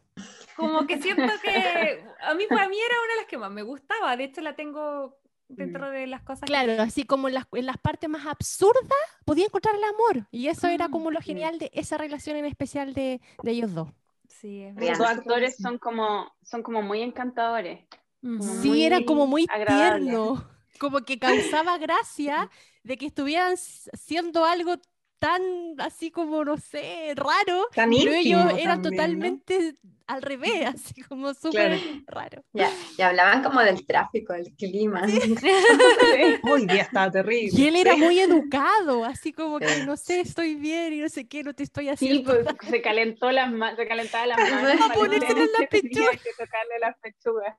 como 0.56 0.86
que 0.88 1.02
siento 1.02 1.32
que 1.44 2.04
a 2.22 2.34
mí 2.34 2.44
para 2.50 2.68
mí 2.68 2.76
era 2.78 2.96
una 3.06 3.14
de 3.14 3.18
las 3.22 3.26
que 3.28 3.38
más 3.38 3.52
me 3.52 3.62
gustaba, 3.64 4.18
de 4.18 4.24
hecho 4.26 4.42
la 4.42 4.56
tengo 4.56 5.10
Mm. 5.10 5.27
Dentro 5.50 5.90
de 5.90 6.08
las 6.08 6.22
cosas 6.24 6.54
que- 6.54 6.54
Claro, 6.54 6.82
así 6.82 7.04
como 7.06 7.28
en 7.28 7.34
las, 7.34 7.46
en 7.54 7.66
las 7.66 7.78
partes 7.78 8.10
más 8.10 8.26
absurdas 8.26 8.84
podía 9.26 9.46
encontrar 9.46 9.76
el 9.76 9.84
amor. 9.84 10.28
Y 10.32 10.48
eso 10.48 10.68
era 10.68 10.88
Mm, 10.88 10.90
como 10.90 11.12
lo 11.12 11.20
sí. 11.20 11.26
genial 11.26 11.60
de 11.60 11.70
esa 11.74 11.98
relación 11.98 12.38
en 12.38 12.46
especial 12.46 12.94
de, 12.94 13.22
de 13.42 13.52
ellos 13.52 13.74
dos. 13.74 13.90
Sí, 14.30 14.64
es 14.64 14.76
Bien. 14.76 14.98
Los 14.98 15.08
verdad. 15.08 15.12
actores 15.12 15.60
son 15.60 15.78
como, 15.80 16.32
son 16.44 16.64
como 16.64 16.82
muy 16.82 17.02
encantadores. 17.02 17.88
Como 18.36 18.56
Sí, 18.62 18.84
era 18.86 19.02
muy 19.02 19.06
como 19.06 19.28
muy 19.28 19.48
agradable. 19.48 20.06
tierno, 20.12 20.48
como 20.80 21.02
que 21.02 21.20
causaba 21.20 21.78
gracia 21.78 22.50
de 22.84 22.98
que 22.98 23.08
estuvieran 23.08 23.58
siendo 23.58 24.46
algo 24.46 24.76
tan 25.20 25.42
así 25.80 26.12
como, 26.12 26.44
no 26.46 26.58
sé, 26.58 27.14
raro, 27.16 27.68
Tan 27.74 27.90
pero 27.90 28.12
ellos 28.14 28.44
eran 28.58 28.82
también, 28.82 28.84
¿no? 28.84 28.90
totalmente 28.92 29.76
al 30.06 30.22
revés, 30.22 30.66
así 30.76 31.02
como 31.02 31.34
súper 31.34 31.80
Claro. 31.80 32.02
raro. 32.08 32.44
Ya, 32.54 32.72
y 32.98 33.02
hablaban 33.02 33.44
como 33.44 33.60
del 33.62 33.86
tráfico, 33.86 34.34
del 34.34 34.54
clima. 34.56 35.02
Hoy 36.44 36.66
día 36.68 36.84
estaba 36.84 37.12
terrible. 37.12 37.60
Y 37.60 37.68
él 37.68 37.76
era 37.76 37.96
muy 37.98 38.20
educado, 38.20 39.04
así 39.06 39.34
como 39.34 39.60
que, 39.60 39.68
Sí. 39.68 39.84
no 39.86 39.98
sé, 39.98 40.22
estoy 40.22 40.56
bien 40.56 40.94
y 40.94 41.00
no 41.02 41.10
sé 41.10 41.28
qué, 41.28 41.44
no 41.44 41.54
te 41.54 41.64
estoy 41.64 41.86
Sí, 41.86 41.90
haciendo. 41.90 42.32
pues 42.34 42.46
se 42.70 42.82
calentó 42.82 43.32
las 43.32 43.52
ma- 43.52 43.76
se 43.76 43.88
calentaba 43.88 44.28
las 44.28 44.38
manos. 44.52 44.82
A 44.90 44.94
ponérselo 44.94 45.40
en 45.42 45.44
entender 45.44 45.50
la 45.60 45.68
que 45.68 45.82
tenía 45.82 46.10
pechuga. 46.10 46.12
que 46.24 46.30
tocarle 46.46 46.80
las 46.80 46.98
pechugas. 47.00 47.56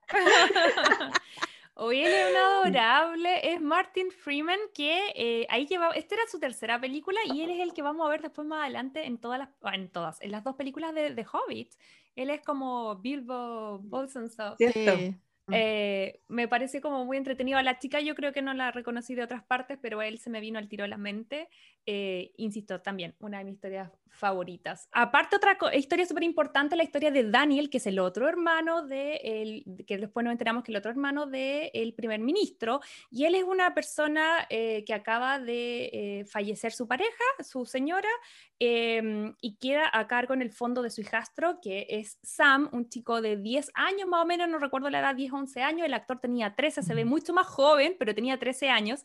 Hoy 1.81 2.01
él 2.01 2.13
es 2.13 2.31
un 2.33 2.37
adorable, 2.37 3.53
es 3.53 3.61
Martin 3.61 4.11
Freeman, 4.11 4.59
que 4.75 5.13
eh, 5.15 5.47
ahí 5.49 5.65
lleva, 5.65 5.91
esta 5.91 6.17
era 6.17 6.25
su 6.27 6.41
tercera 6.41 6.81
película 6.81 7.21
y 7.33 7.43
él 7.43 7.51
es 7.51 7.61
el 7.61 7.73
que 7.73 7.83
vamos 7.83 8.05
a 8.05 8.11
ver 8.11 8.21
después 8.21 8.49
más 8.49 8.65
adelante 8.65 9.07
en 9.07 9.17
todas 9.19 9.39
las, 9.39 9.51
ah, 9.63 9.77
en 9.77 9.89
todas, 9.89 10.21
en 10.21 10.33
las 10.33 10.43
dos 10.43 10.57
películas 10.57 10.93
de, 10.93 11.15
de 11.15 11.27
Hobbit. 11.33 11.73
Él 12.17 12.31
es 12.31 12.41
como 12.41 12.97
Bilbo 12.97 13.79
Bolsonaro. 13.79 14.57
¿Cierto? 14.57 14.97
Sí. 14.97 15.15
Eh, 15.53 16.21
me 16.29 16.49
parece 16.49 16.81
como 16.81 17.05
muy 17.05 17.17
entretenido. 17.17 17.59
A 17.59 17.63
la 17.63 17.79
chica 17.79 18.01
yo 18.01 18.17
creo 18.17 18.33
que 18.33 18.43
no 18.43 18.55
la 18.55 18.73
reconocí 18.73 19.15
de 19.15 19.23
otras 19.23 19.45
partes, 19.45 19.79
pero 19.81 20.03
él 20.03 20.19
se 20.19 20.31
me 20.31 20.41
vino 20.41 20.59
al 20.59 20.69
tiro 20.69 20.85
a 20.85 20.89
la 20.89 20.99
mente. 20.99 21.49
Eh, 21.87 22.33
insisto, 22.37 22.81
también 22.81 23.15
una 23.21 23.39
de 23.39 23.45
mis 23.45 23.55
historias 23.55 23.91
favoritas. 24.11 24.89
Aparte, 24.93 25.37
otra 25.37 25.57
historia 25.75 26.07
súper 26.07 26.23
importante, 26.23 26.77
la 26.77 26.85
historia 26.85 27.11
de 27.11 27.31
Daniel, 27.31 27.71
que 27.71 27.79
es 27.79 27.87
el 27.87 27.99
otro 27.99 28.29
hermano 28.29 28.87
de 28.87 29.17
el, 29.17 29.85
que 29.87 29.99
después 29.99 30.25
nos 30.25 30.33
enteramos 30.33 30.65
que 30.65 30.73
el 30.73 30.77
otro 30.79 30.91
hermano 30.91 31.27
del 31.27 31.95
primer 31.95 32.21
ministro, 32.21 32.81
y 33.11 33.25
él 33.25 33.35
es 33.35 33.45
una 33.45 33.75
persona 33.75 34.47
eh, 34.51 34.85
que 34.87 34.95
acaba 34.95 35.39
de 35.39 35.91
eh, 35.93 36.25
fallecer 36.27 36.73
su 36.73 36.87
pareja, 36.87 37.25
su 37.41 37.65
señora, 37.65 38.09
eh, 38.61 39.33
y 39.41 39.57
queda 39.57 39.89
a 39.93 40.07
cargo 40.07 40.35
en 40.35 40.43
el 40.43 40.51
fondo 40.51 40.83
de 40.83 40.91
su 40.91 41.01
hijastro, 41.01 41.61
que 41.61 41.87
es 41.89 42.19
Sam, 42.23 42.69
un 42.73 42.89
chico 42.89 43.21
de 43.21 43.37
10 43.37 43.71
años 43.75 44.09
más 44.09 44.23
o 44.23 44.27
menos, 44.27 44.49
no 44.49 44.59
recuerdo 44.59 44.91
la 44.91 45.01
edad, 45.01 45.15
10 45.15 45.33
o 45.33 45.37
11 45.37 45.63
años, 45.63 45.87
el 45.87 45.95
actor 45.95 46.19
tenía 46.19 46.55
13, 46.55 46.83
se 46.83 46.95
ve 46.95 47.05
mucho 47.05 47.33
más 47.33 47.47
joven, 47.47 47.97
pero 47.99 48.15
tenía 48.15 48.39
13 48.39 48.69
años, 48.71 49.05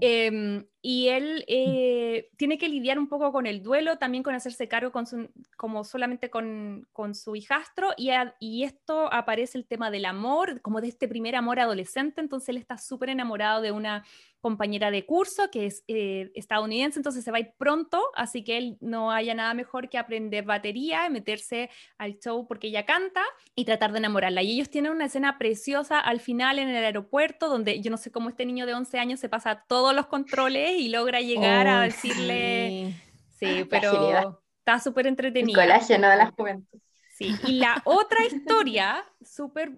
Em, 0.00 0.64
y 0.90 1.08
él 1.08 1.44
eh, 1.48 2.30
tiene 2.38 2.56
que 2.56 2.66
lidiar 2.66 2.98
un 2.98 3.10
poco 3.10 3.30
con 3.30 3.46
el 3.46 3.62
duelo, 3.62 3.98
también 3.98 4.22
con 4.22 4.34
hacerse 4.34 4.68
cargo 4.68 4.90
con 4.90 5.06
su- 5.06 5.28
como 5.58 5.84
solamente 5.84 6.30
con, 6.30 6.88
con 6.94 7.14
su 7.14 7.36
hijastro, 7.36 7.90
y, 7.98 8.08
y 8.40 8.64
esto 8.64 9.12
aparece 9.12 9.58
el 9.58 9.66
tema 9.66 9.90
del 9.90 10.06
amor, 10.06 10.62
como 10.62 10.80
de 10.80 10.88
este 10.88 11.06
primer 11.06 11.36
amor 11.36 11.60
adolescente, 11.60 12.22
entonces 12.22 12.48
él 12.48 12.56
está 12.56 12.78
súper 12.78 13.10
enamorado 13.10 13.60
de 13.60 13.70
una 13.70 14.02
compañera 14.40 14.90
de 14.90 15.04
curso 15.04 15.50
que 15.50 15.66
es 15.66 15.84
eh, 15.88 16.30
estadounidense, 16.34 16.98
entonces 16.98 17.24
se 17.24 17.30
va 17.30 17.38
a 17.38 17.40
ir 17.40 17.52
pronto, 17.58 18.02
así 18.14 18.44
que 18.44 18.56
él 18.58 18.76
no 18.80 19.10
haya 19.10 19.34
nada 19.34 19.52
mejor 19.54 19.88
que 19.88 19.98
aprender 19.98 20.44
batería, 20.44 21.08
meterse 21.08 21.70
al 21.98 22.18
show 22.18 22.46
porque 22.46 22.68
ella 22.68 22.86
canta 22.86 23.22
y 23.54 23.64
tratar 23.64 23.92
de 23.92 23.98
enamorarla. 23.98 24.42
Y 24.42 24.52
ellos 24.52 24.70
tienen 24.70 24.92
una 24.92 25.06
escena 25.06 25.38
preciosa 25.38 25.98
al 26.00 26.20
final 26.20 26.58
en 26.58 26.68
el 26.68 26.84
aeropuerto, 26.84 27.48
donde 27.48 27.80
yo 27.80 27.90
no 27.90 27.96
sé 27.96 28.10
cómo 28.12 28.28
este 28.28 28.46
niño 28.46 28.66
de 28.66 28.74
11 28.74 28.98
años 28.98 29.20
se 29.20 29.28
pasa 29.28 29.64
todos 29.68 29.94
los 29.94 30.06
controles 30.06 30.72
y 30.78 30.88
logra 30.88 31.20
llegar 31.20 31.66
a 31.66 31.80
Oh, 31.80 31.82
decirle, 31.82 32.94
sí. 33.38 33.64
pero 33.68 33.90
agilidad. 33.90 34.38
está 34.60 34.78
súper 34.80 35.06
El 35.06 35.10
entretenido. 35.10 35.60
colágeno 35.60 36.08
de 36.08 36.16
la 36.16 36.30
juventud. 36.30 36.78
Sí, 37.08 37.34
y 37.46 37.54
la 37.58 37.82
otra 37.84 38.24
historia, 38.26 39.04
súper, 39.22 39.72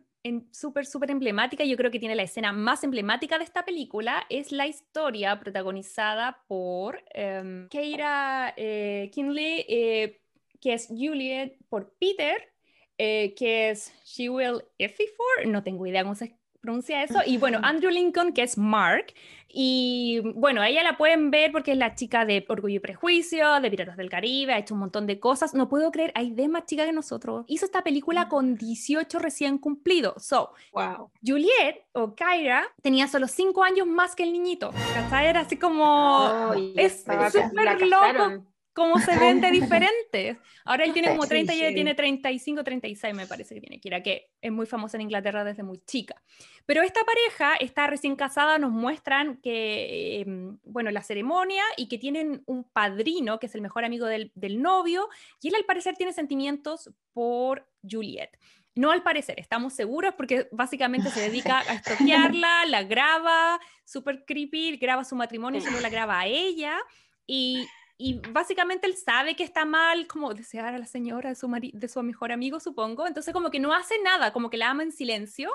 súper, 0.50 0.86
súper 0.86 1.10
emblemática, 1.10 1.64
yo 1.64 1.76
creo 1.76 1.90
que 1.90 1.98
tiene 1.98 2.14
la 2.14 2.22
escena 2.22 2.52
más 2.52 2.84
emblemática 2.84 3.38
de 3.38 3.44
esta 3.44 3.64
película, 3.64 4.26
es 4.28 4.52
la 4.52 4.66
historia 4.66 5.38
protagonizada 5.40 6.42
por 6.46 7.02
em, 7.14 7.68
Keira 7.68 8.52
eh, 8.56 9.10
Kinley, 9.12 9.64
eh, 9.68 10.20
que 10.60 10.74
es 10.74 10.88
Juliet, 10.88 11.56
por 11.68 11.94
Peter, 11.98 12.52
eh, 12.98 13.34
que 13.34 13.70
es 13.70 13.94
She 14.04 14.28
Will 14.28 14.62
Effifor, 14.78 15.46
no 15.46 15.62
tengo 15.62 15.86
idea 15.86 16.02
cómo 16.02 16.14
se 16.14 16.39
pronuncia 16.60 17.02
eso, 17.02 17.20
y 17.26 17.38
bueno, 17.38 17.58
Andrew 17.62 17.90
Lincoln, 17.90 18.32
que 18.32 18.42
es 18.42 18.58
Mark, 18.58 19.14
y 19.52 20.20
bueno, 20.34 20.62
ella 20.62 20.82
la 20.84 20.96
pueden 20.96 21.30
ver 21.30 21.50
porque 21.50 21.72
es 21.72 21.78
la 21.78 21.94
chica 21.94 22.24
de 22.24 22.44
Orgullo 22.48 22.76
y 22.76 22.78
Prejuicio, 22.78 23.60
de 23.60 23.70
Piratas 23.70 23.96
del 23.96 24.08
Caribe, 24.08 24.52
ha 24.52 24.58
hecho 24.58 24.74
un 24.74 24.80
montón 24.80 25.06
de 25.06 25.18
cosas. 25.18 25.54
No 25.54 25.68
puedo 25.68 25.90
creer, 25.90 26.12
hay 26.14 26.30
de 26.30 26.46
más 26.48 26.66
chica 26.66 26.84
que 26.84 26.92
nosotros. 26.92 27.44
Hizo 27.48 27.64
esta 27.64 27.82
película 27.82 28.28
con 28.28 28.56
18 28.56 29.18
recién 29.18 29.58
cumplidos. 29.58 30.24
So, 30.24 30.52
Wow. 30.72 31.10
Juliet 31.26 31.84
o 31.92 32.14
Kyra 32.14 32.68
tenía 32.80 33.08
solo 33.08 33.26
5 33.26 33.64
años 33.64 33.86
más 33.88 34.14
que 34.14 34.22
el 34.22 34.32
niñito. 34.32 34.70
¿Cachai? 34.94 35.26
Era 35.26 35.40
así 35.40 35.56
como. 35.56 36.28
Ay, 36.52 36.72
es 36.76 37.00
súper 37.00 37.88
loco 37.88 38.44
cómo 38.80 38.98
se 38.98 39.18
ven 39.18 39.40
de 39.40 39.50
diferentes. 39.50 40.38
Ahora 40.64 40.84
él 40.84 40.92
tiene 40.92 41.08
como 41.08 41.24
Sí, 41.24 41.28
30 41.28 41.54
y 41.54 41.62
ella 41.62 41.74
tiene 41.74 41.94
35, 41.94 42.64
36 42.64 43.14
me 43.14 43.26
parece 43.26 43.54
que 43.54 43.60
tiene 43.60 43.78
Kira, 43.78 44.02
que 44.02 44.30
es 44.40 44.50
muy 44.50 44.66
famosa 44.66 44.96
en 44.96 45.02
Inglaterra 45.02 45.44
desde 45.44 45.62
muy 45.62 45.78
chica. 45.84 46.20
Pero 46.64 46.82
esta 46.82 47.00
pareja 47.04 47.56
está 47.56 47.86
recién 47.86 48.16
casada, 48.16 48.58
nos 48.58 48.70
muestran 48.70 49.36
que, 49.42 50.20
eh, 50.20 50.24
bueno, 50.64 50.90
la 50.90 51.02
ceremonia 51.02 51.62
y 51.76 51.88
que 51.88 51.98
tienen 51.98 52.42
un 52.46 52.64
padrino 52.64 53.38
que 53.38 53.46
es 53.46 53.54
el 53.54 53.60
mejor 53.60 53.84
amigo 53.84 54.06
del, 54.06 54.32
del 54.34 54.62
novio 54.62 55.08
y 55.42 55.48
él 55.48 55.54
al 55.56 55.64
parecer 55.64 55.96
tiene 55.96 56.12
sentimientos 56.12 56.90
por 57.12 57.68
Juliet. 57.88 58.30
No 58.74 58.92
al 58.92 59.02
parecer, 59.02 59.38
estamos 59.38 59.74
seguros 59.74 60.14
porque 60.16 60.48
básicamente 60.52 61.10
se 61.10 61.20
dedica 61.20 61.58
a 61.58 61.74
estoquearla, 61.74 62.64
la 62.66 62.84
graba, 62.84 63.60
súper 63.84 64.24
creepy, 64.24 64.78
graba 64.78 65.04
su 65.04 65.16
matrimonio 65.16 65.60
solo 65.60 65.80
la 65.80 65.90
graba 65.90 66.20
a 66.20 66.26
ella. 66.26 66.78
Y, 67.26 67.66
y 68.00 68.14
básicamente 68.30 68.86
él 68.86 68.96
sabe 68.96 69.36
que 69.36 69.44
está 69.44 69.66
mal, 69.66 70.06
como 70.06 70.32
desear 70.32 70.74
a 70.74 70.78
la 70.78 70.86
señora 70.86 71.28
de 71.28 71.34
su, 71.34 71.46
de 71.50 71.88
su 71.88 72.02
mejor 72.02 72.32
amigo, 72.32 72.58
supongo. 72.58 73.06
Entonces 73.06 73.34
como 73.34 73.50
que 73.50 73.60
no 73.60 73.74
hace 73.74 73.94
nada, 74.02 74.32
como 74.32 74.48
que 74.48 74.56
la 74.56 74.70
ama 74.70 74.82
en 74.82 74.90
silencio, 74.90 75.50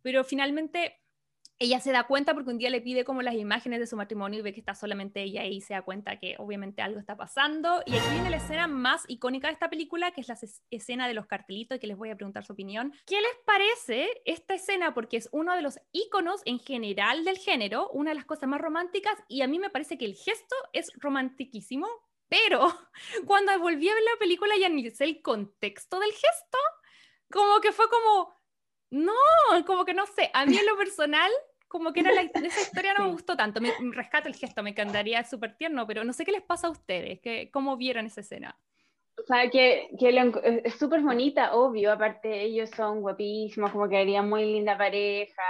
pero 0.00 0.24
finalmente 0.24 0.99
ella 1.62 1.78
se 1.78 1.92
da 1.92 2.04
cuenta 2.04 2.32
porque 2.32 2.48
un 2.48 2.56
día 2.56 2.70
le 2.70 2.80
pide 2.80 3.04
como 3.04 3.20
las 3.20 3.34
imágenes 3.34 3.80
de 3.80 3.86
su 3.86 3.94
matrimonio 3.94 4.40
y 4.40 4.42
ve 4.42 4.54
que 4.54 4.60
está 4.60 4.74
solamente 4.74 5.22
ella 5.22 5.44
y 5.44 5.60
se 5.60 5.74
da 5.74 5.82
cuenta 5.82 6.18
que 6.18 6.36
obviamente 6.38 6.80
algo 6.80 6.98
está 6.98 7.18
pasando. 7.18 7.82
Y 7.84 7.94
aquí 7.94 8.08
viene 8.12 8.30
la 8.30 8.38
escena 8.38 8.66
más 8.66 9.04
icónica 9.08 9.48
de 9.48 9.52
esta 9.52 9.68
película, 9.68 10.10
que 10.12 10.22
es 10.22 10.28
la 10.28 10.38
escena 10.70 11.06
de 11.06 11.12
los 11.12 11.26
cartelitos, 11.26 11.76
y 11.76 11.78
que 11.78 11.86
les 11.86 11.98
voy 11.98 12.08
a 12.08 12.16
preguntar 12.16 12.46
su 12.46 12.54
opinión. 12.54 12.94
¿Qué 13.04 13.20
les 13.20 13.36
parece 13.44 14.08
esta 14.24 14.54
escena? 14.54 14.94
Porque 14.94 15.18
es 15.18 15.28
uno 15.32 15.54
de 15.54 15.60
los 15.60 15.78
iconos 15.92 16.40
en 16.46 16.60
general 16.60 17.26
del 17.26 17.36
género, 17.36 17.90
una 17.90 18.12
de 18.12 18.14
las 18.14 18.24
cosas 18.24 18.48
más 18.48 18.60
románticas, 18.62 19.12
y 19.28 19.42
a 19.42 19.46
mí 19.46 19.58
me 19.58 19.68
parece 19.68 19.98
que 19.98 20.06
el 20.06 20.14
gesto 20.14 20.56
es 20.72 20.90
romantiquísimo, 20.96 21.86
pero 22.30 22.72
cuando 23.26 23.58
volví 23.58 23.86
a 23.86 23.94
ver 23.94 24.02
la 24.02 24.18
película 24.18 24.56
y 24.56 24.64
analicé 24.64 25.04
el 25.04 25.20
contexto 25.20 26.00
del 26.00 26.12
gesto, 26.12 26.58
como 27.30 27.60
que 27.60 27.72
fue 27.72 27.86
como, 27.90 28.34
no, 28.88 29.12
como 29.66 29.84
que 29.84 29.92
no 29.92 30.06
sé, 30.06 30.30
a 30.32 30.46
mí 30.46 30.56
en 30.56 30.64
lo 30.64 30.76
personal, 30.78 31.30
como 31.70 31.92
que 31.92 32.00
era 32.00 32.10
la, 32.12 32.22
esa 32.22 32.60
historia 32.60 32.92
no 32.98 33.04
me 33.06 33.12
gustó 33.12 33.36
tanto, 33.36 33.60
me, 33.60 33.70
me 33.80 33.94
rescato 33.94 34.28
el 34.28 34.34
gesto, 34.34 34.62
me 34.62 34.70
encantaría 34.70 35.22
súper 35.22 35.56
tierno, 35.56 35.86
pero 35.86 36.02
no 36.02 36.12
sé 36.12 36.24
qué 36.24 36.32
les 36.32 36.42
pasa 36.42 36.66
a 36.66 36.70
ustedes, 36.70 37.20
que, 37.20 37.48
cómo 37.52 37.76
vieron 37.76 38.06
esa 38.06 38.22
escena. 38.22 38.58
O 39.16 39.22
sea, 39.22 39.48
que, 39.50 39.88
que 39.98 40.10
lo 40.12 40.42
es 40.42 40.64
es 40.64 40.74
súper 40.74 41.00
bonita, 41.00 41.54
obvio, 41.54 41.92
aparte 41.92 42.42
ellos 42.42 42.70
son 42.70 43.00
guapísimos, 43.02 43.70
como 43.70 43.88
que 43.88 43.98
harían 43.98 44.28
muy 44.28 44.44
linda 44.44 44.76
pareja, 44.76 45.42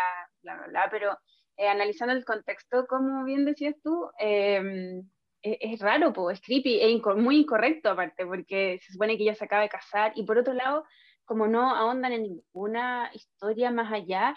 bla, 0.43 0.57
bla, 0.57 0.67
bla, 0.67 0.89
pero 0.91 1.19
eh, 1.57 1.69
analizando 1.69 2.13
el 2.15 2.25
contexto, 2.25 2.87
como 2.87 3.25
bien 3.25 3.47
decías 3.47 3.77
tú, 3.83 4.11
eh, 4.19 5.01
es, 5.43 5.57
es 5.61 5.81
raro, 5.81 6.13
po, 6.13 6.31
es 6.31 6.41
creepy, 6.43 6.81
es 6.83 6.89
inco- 6.91 7.17
muy 7.17 7.39
incorrecto 7.39 7.91
aparte, 7.91 8.27
porque 8.27 8.79
se 8.83 8.93
supone 8.93 9.17
que 9.17 9.23
ella 9.23 9.35
se 9.35 9.45
acaba 9.47 9.63
de 9.63 9.69
casar, 9.71 10.13
y 10.17 10.25
por 10.25 10.37
otro 10.37 10.53
lado, 10.53 10.85
como 11.25 11.47
no 11.47 11.75
ahondan 11.75 12.13
en 12.13 12.23
ninguna 12.25 13.11
historia 13.15 13.71
más 13.71 13.91
allá, 13.91 14.37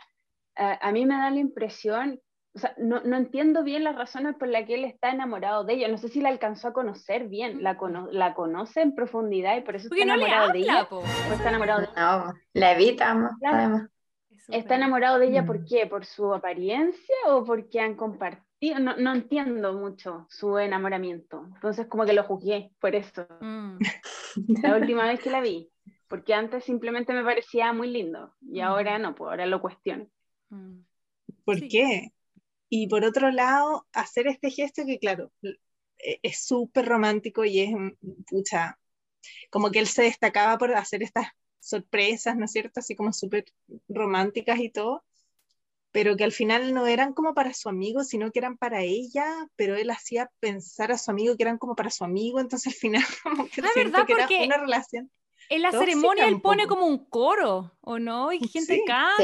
a- 0.56 0.88
a 0.88 0.92
mí 0.92 1.06
me 1.06 1.16
da 1.16 1.30
la 1.32 1.40
impresión, 1.40 2.20
o 2.56 2.60
sea, 2.60 2.74
no, 2.78 3.02
no 3.02 3.18
entiendo 3.18 3.64
bien 3.64 3.84
las 3.84 3.96
razones 3.96 4.36
por 4.36 4.48
las 4.48 4.66
que 4.66 4.76
él 4.76 4.86
está 4.86 5.10
enamorado 5.10 5.64
de 5.64 5.74
ella. 5.74 5.88
No 5.88 5.98
sé 5.98 6.08
si 6.10 6.22
la 6.22 6.30
alcanzó 6.30 6.68
a 6.68 6.74
conocer 6.74 7.28
bien, 7.28 7.64
la, 7.64 7.78
cono- 7.78 8.10
la 8.12 8.34
conoce 8.36 8.82
en 8.82 8.94
profundidad 8.94 9.58
y 9.58 9.62
por 9.62 9.76
eso 9.76 9.90
Porque 9.90 10.04
está 10.04 10.14
no 10.14 10.20
le 10.20 10.28
enamorado 10.28 10.54
de 10.54 10.60
ella. 10.60 10.88
po. 10.90 11.02
Está 11.02 11.34
es 11.36 11.42
enamorado 11.46 11.82
de 11.82 11.88
No, 11.96 12.34
la 12.54 12.72
evitamos, 12.74 13.32
Claro. 13.40 13.78
súper- 13.78 13.90
¿Está 14.60 14.76
enamorado 14.76 15.20
de 15.20 15.28
ella 15.28 15.46
por 15.46 15.64
qué? 15.66 15.88
¿Por 15.88 16.06
su 16.06 16.34
apariencia 16.34 17.16
o 17.28 17.44
porque 17.46 17.80
han 17.80 17.96
compartido? 17.96 18.44
No, 18.80 18.96
no 18.98 19.14
entiendo 19.14 19.74
mucho 19.74 20.26
su 20.30 20.58
enamoramiento. 20.60 21.46
Entonces 21.56 21.88
como 21.88 22.06
que 22.06 22.14
lo 22.14 22.24
juzgué 22.24 22.72
por 22.80 22.94
eso. 22.96 23.26
Mm. 23.42 23.78
La 24.64 24.76
última 24.78 25.06
vez 25.08 25.20
que 25.22 25.30
la 25.32 25.42
vi. 25.42 25.70
Porque 26.08 26.34
antes 26.34 26.64
simplemente 26.66 27.14
me 27.14 27.24
parecía 27.24 27.74
muy 27.74 27.90
lindo. 27.90 28.34
Y 28.42 28.60
ahora 28.60 29.00
no, 29.00 29.16
pues 29.16 29.30
ahora 29.32 29.46
lo 29.48 29.60
cuestiono. 29.62 30.08
Mm. 30.54 30.86
¿Por 31.46 31.60
Sí. 31.60 31.68
qué? 31.68 32.14
Y 32.70 32.88
por 32.88 33.04
otro 33.06 33.32
lado, 33.32 33.88
hacer 33.94 34.28
este 34.28 34.50
gesto 34.50 34.84
que, 34.86 35.00
claro, 35.00 35.32
e- 36.00 36.20
es 36.24 36.44
súper 36.46 36.86
romántico 36.86 37.46
y 37.46 37.60
es, 37.60 37.72
mm, 37.72 37.92
pucha, 38.28 38.80
como 39.50 39.72
que 39.72 39.80
él 39.80 39.88
se 39.88 40.04
destacaba 40.04 40.58
por 40.58 40.74
hacer 40.76 41.04
estas 41.04 41.28
sorpresas, 41.60 42.36
¿no 42.36 42.46
es 42.46 42.52
cierto? 42.52 42.80
Así 42.80 42.96
como 42.96 43.14
súper 43.14 43.46
románticas 43.88 44.60
y 44.60 44.70
todo, 44.70 45.04
pero 45.92 46.18
que 46.18 46.24
al 46.24 46.32
final 46.32 46.74
no 46.74 46.88
eran 46.88 47.14
como 47.14 47.34
para 47.36 47.54
su 47.54 47.70
amigo, 47.70 48.04
sino 48.04 48.32
que 48.32 48.40
eran 48.40 48.58
para 48.58 48.82
ella, 48.82 49.48
pero 49.56 49.76
él 49.76 49.90
hacía 49.92 50.30
pensar 50.40 50.92
a 50.92 50.98
su 50.98 51.12
amigo 51.12 51.38
que 51.38 51.44
eran 51.44 51.58
como 51.60 51.76
para 51.76 51.90
su 51.92 52.04
amigo, 52.04 52.40
entonces 52.40 52.74
al 52.74 52.80
final 52.80 53.04
como 53.24 53.48
que 53.48 53.62
Ah, 53.62 53.70
siento 53.74 53.92
¿verdad? 53.92 54.06
que 54.08 54.14
era 54.14 54.28
Porque- 54.28 54.46
una 54.46 54.58
relación. 54.58 55.12
En 55.50 55.62
la 55.62 55.72
ceremonia 55.72 56.28
él 56.28 56.42
pone 56.42 56.68
como 56.68 56.86
un 56.88 57.06
coro, 57.06 57.78
¿o 57.82 58.00
no? 58.00 58.32
Y 58.32 58.40
gente 58.48 58.76
Sí. 58.78 58.84
canta. 58.88 59.20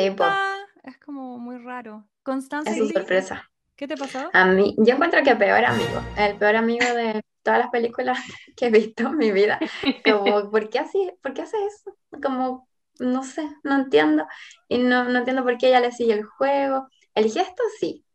Es 0.83 0.97
como 0.97 1.37
muy 1.37 1.57
raro. 1.57 2.07
Constanza, 2.23 2.71
Es 2.71 2.77
¿y 2.77 2.79
su 2.79 2.89
sorpresa. 2.89 3.49
¿qué 3.75 3.87
te 3.87 3.95
pasó? 3.97 4.29
A 4.33 4.45
mí, 4.45 4.75
yo 4.77 4.93
encuentro 4.95 5.23
que 5.23 5.35
peor 5.35 5.65
amigo, 5.65 6.01
el 6.17 6.37
peor 6.37 6.55
amigo 6.57 6.85
de 6.85 7.23
todas 7.43 7.59
las 7.59 7.69
películas 7.69 8.17
que 8.55 8.67
he 8.67 8.69
visto 8.71 9.03
en 9.07 9.17
mi 9.17 9.31
vida. 9.31 9.59
Como, 10.03 10.49
¿por 10.51 10.69
qué 10.69 10.79
así? 10.79 11.11
¿Por 11.21 11.33
qué 11.33 11.43
hace 11.43 11.57
eso? 11.65 11.97
Como, 12.21 12.67
no 12.99 13.23
sé, 13.23 13.47
no 13.63 13.75
entiendo. 13.75 14.25
Y 14.67 14.79
no, 14.79 15.05
no 15.05 15.19
entiendo 15.19 15.43
por 15.43 15.57
qué 15.57 15.69
ella 15.69 15.79
le 15.79 15.91
sigue 15.91 16.13
el 16.13 16.23
juego. 16.23 16.87
El 17.15 17.31
gesto 17.31 17.63
sí, 17.79 18.05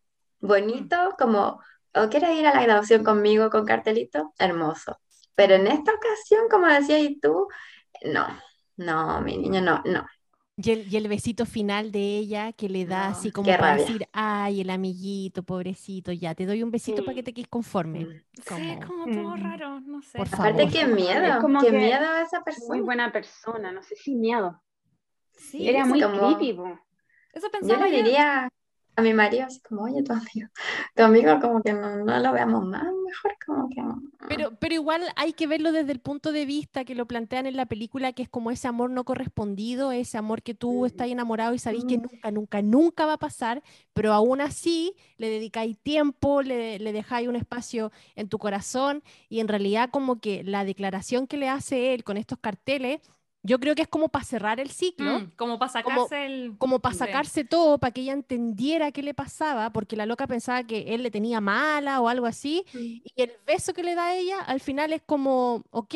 bonito, 0.40 1.14
como, 1.18 1.60
o 1.94 2.08
quiere 2.10 2.34
ir 2.34 2.46
a 2.46 2.54
la 2.54 2.62
graduación 2.62 3.04
conmigo 3.04 3.50
con 3.50 3.64
cartelito, 3.64 4.34
hermoso. 4.38 4.98
Pero 5.34 5.54
en 5.54 5.66
esta 5.66 5.92
ocasión, 5.92 6.48
como 6.50 6.66
decías 6.66 7.00
y 7.00 7.18
tú, 7.20 7.48
no, 8.04 8.26
no, 8.76 9.20
mi 9.22 9.36
niño, 9.38 9.60
no, 9.60 9.82
no. 9.84 10.06
Y 10.56 10.70
el, 10.70 10.92
y 10.92 10.96
el 10.96 11.08
besito 11.08 11.46
final 11.46 11.90
de 11.90 11.98
ella 12.18 12.52
que 12.52 12.68
le 12.68 12.86
da 12.86 13.06
No, 13.10 13.16
así 13.16 13.32
como 13.32 13.46
para 13.46 13.70
rabia. 13.72 13.84
decir, 13.84 14.08
ay, 14.12 14.60
el 14.60 14.70
amiguito, 14.70 15.42
pobrecito, 15.42 16.12
ya, 16.12 16.34
te 16.36 16.46
doy 16.46 16.62
un 16.62 16.70
besito 16.70 16.98
para 17.04 17.10
Sí. 17.12 17.16
que 17.16 17.22
te 17.24 17.34
quedes 17.34 17.48
conforme. 17.48 18.04
Mm. 18.04 18.08
Sí, 18.34 18.42
Como- 18.46 18.72
es 18.72 18.86
como 18.86 19.04
todo 19.06 19.36
Mm. 19.36 19.42
raro, 19.42 19.80
no 19.80 20.00
sé. 20.00 20.16
Por 20.18 20.28
Aparte, 20.28 20.58
favor. 20.58 20.72
qué 20.72 20.80
Es 20.82 20.88
miedo, 20.88 21.40
como 21.40 21.60
qué 21.60 21.66
que 21.66 21.72
miedo 21.72 22.08
a 22.08 22.22
esa 22.22 22.38
Muy 22.38 22.44
persona. 22.44 22.82
buena 22.82 23.12
persona, 23.12 23.72
no 23.72 23.82
sé 23.82 23.96
si 23.96 24.14
miedo. 24.14 24.62
Sí, 25.32 25.68
Era 25.68 25.84
muy 25.86 26.00
como- 26.00 26.18
creepy, 26.36 26.52
po. 26.52 26.78
eso 27.32 27.48
Yo 27.48 27.50
pensaba 27.50 27.88
le 27.88 27.98
yo. 27.98 28.04
diría 28.04 28.48
a 28.96 29.02
mi 29.02 29.14
marido 29.14 29.46
así 29.46 29.60
como, 29.60 29.82
oye, 29.84 30.02
tu 30.02 30.12
amigo, 30.12 30.48
tu 30.94 31.02
amigo 31.02 31.40
como 31.40 31.62
que 31.62 31.72
no, 31.72 31.96
no 32.04 32.18
lo 32.20 32.32
veamos 32.32 32.64
más, 32.66 32.84
mejor 32.84 33.32
como 33.46 33.68
que... 33.70 33.82
Pero, 34.26 34.56
pero 34.58 34.74
igual 34.74 35.02
hay 35.16 35.34
que 35.34 35.46
verlo 35.46 35.70
desde 35.70 35.92
el 35.92 36.00
punto 36.00 36.32
de 36.32 36.46
vista 36.46 36.84
que 36.86 36.94
lo 36.94 37.06
plantean 37.06 37.44
en 37.46 37.56
la 37.56 37.66
película, 37.66 38.14
que 38.14 38.22
es 38.22 38.28
como 38.30 38.50
ese 38.50 38.66
amor 38.66 38.88
no 38.90 39.04
correspondido, 39.04 39.92
ese 39.92 40.16
amor 40.16 40.42
que 40.42 40.54
tú 40.54 40.86
estás 40.86 41.08
enamorado 41.08 41.52
y 41.54 41.58
sabéis 41.58 41.84
que 41.84 41.98
Mm. 41.98 42.00
nunca, 42.00 42.30
nunca, 42.30 42.62
nunca 42.62 43.04
va 43.06 43.12
a 43.14 43.18
pasar, 43.18 43.62
pero 43.92 44.14
aún 44.14 44.40
así 44.40 44.94
le 45.18 45.28
dedicáis 45.28 45.78
tiempo, 45.78 46.40
le, 46.40 46.78
le 46.78 46.92
dejáis 46.94 47.28
un 47.28 47.36
espacio 47.36 47.92
en 48.16 48.28
tu 48.30 48.38
corazón 48.38 49.02
y 49.28 49.40
en 49.40 49.48
realidad 49.48 49.90
como 49.90 50.18
que 50.20 50.42
la 50.42 50.64
declaración 50.64 51.26
que 51.26 51.36
le 51.36 51.50
hace 51.50 51.92
él 51.92 52.02
con 52.02 52.16
estos 52.16 52.38
carteles, 52.38 53.00
yo 53.44 53.60
creo 53.60 53.74
que 53.76 53.82
es 53.82 53.88
como 53.88 54.08
para 54.08 54.24
cerrar 54.24 54.58
el 54.58 54.70
ciclo. 54.70 55.20
Mm, 55.20 55.30
como 55.36 55.58
para 55.58 55.70
sacarse 55.70 56.26
el... 56.26 56.54
como 56.58 56.80
para 56.80 56.94
Sí. 56.94 56.98
sacarse 56.98 57.44
todo, 57.44 57.78
para 57.78 57.92
que 57.92 58.00
ella 58.00 58.14
entendiera 58.14 58.90
qué 58.90 59.02
le 59.02 59.14
pasaba, 59.14 59.70
porque 59.72 59.96
la 59.96 60.06
loca 60.06 60.26
pensaba 60.26 60.64
que 60.64 60.94
él 60.94 61.02
le 61.02 61.10
tenía 61.10 61.40
mala 61.40 62.00
o 62.00 62.08
algo 62.08 62.26
así, 62.26 62.64
y 62.72 63.12
el 63.22 63.30
beso 63.46 63.72
que 63.74 63.82
le 63.84 63.94
da 63.94 64.06
a 64.06 64.14
ella 64.16 64.40
al 64.40 64.60
final 64.60 64.92
es 64.92 65.02
como, 65.02 65.62
ok, 65.70 65.94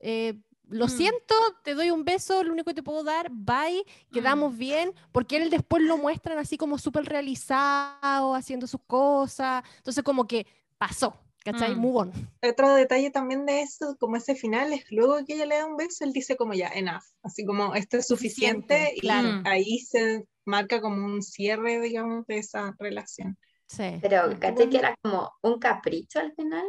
eh, 0.00 0.34
lo 0.68 0.86
Mm. 0.86 0.88
siento, 0.88 1.34
te 1.62 1.74
doy 1.74 1.90
un 1.90 2.04
beso, 2.04 2.42
lo 2.42 2.52
único 2.52 2.68
que 2.70 2.74
te 2.74 2.82
puedo 2.82 3.04
dar, 3.04 3.28
bye, 3.30 3.84
quedamos 4.12 4.54
Mm. 4.54 4.58
bien, 4.58 4.92
porque 5.12 5.36
él 5.36 5.50
después 5.50 5.82
lo 5.82 5.98
muestran 5.98 6.38
así 6.38 6.56
como 6.56 6.78
súper 6.78 7.04
realizado, 7.04 8.34
haciendo 8.34 8.66
sus 8.66 8.80
cosas, 8.86 9.62
entonces 9.78 10.02
como 10.04 10.26
que 10.26 10.46
pasó, 10.78 11.16
¿cachai? 11.44 11.74
Mm. 11.74 11.78
Move 11.78 11.96
on. 11.98 12.12
Otro 12.42 12.74
detalle 12.74 13.10
también 13.10 13.46
de 13.46 13.62
eso, 13.62 13.96
como 13.98 14.16
ese 14.16 14.34
final, 14.34 14.72
es 14.72 14.84
luego 14.90 15.24
que 15.24 15.34
ella 15.34 15.46
le 15.46 15.56
da 15.58 15.66
un 15.66 15.76
beso, 15.76 16.04
él 16.04 16.12
dice 16.12 16.36
como 16.36 16.54
ya, 16.54 16.68
enough, 16.68 17.02
así 17.22 17.44
como 17.44 17.74
esto 17.74 17.96
es 17.98 18.06
suficiente, 18.06 18.74
Suficiente, 18.74 18.96
y 18.96 19.00
claro. 19.00 19.42
ahí 19.44 19.78
se 19.80 20.24
marca 20.44 20.80
como 20.80 21.04
un 21.04 21.22
cierre, 21.22 21.80
digamos, 21.80 22.26
de 22.26 22.38
esa 22.38 22.74
relación. 22.78 23.36
Sí. 23.66 23.98
Pero 24.02 24.38
caché 24.38 24.68
que 24.68 24.76
era 24.78 24.94
como 25.02 25.32
un 25.42 25.58
capricho 25.58 26.20
al 26.20 26.32
final, 26.34 26.64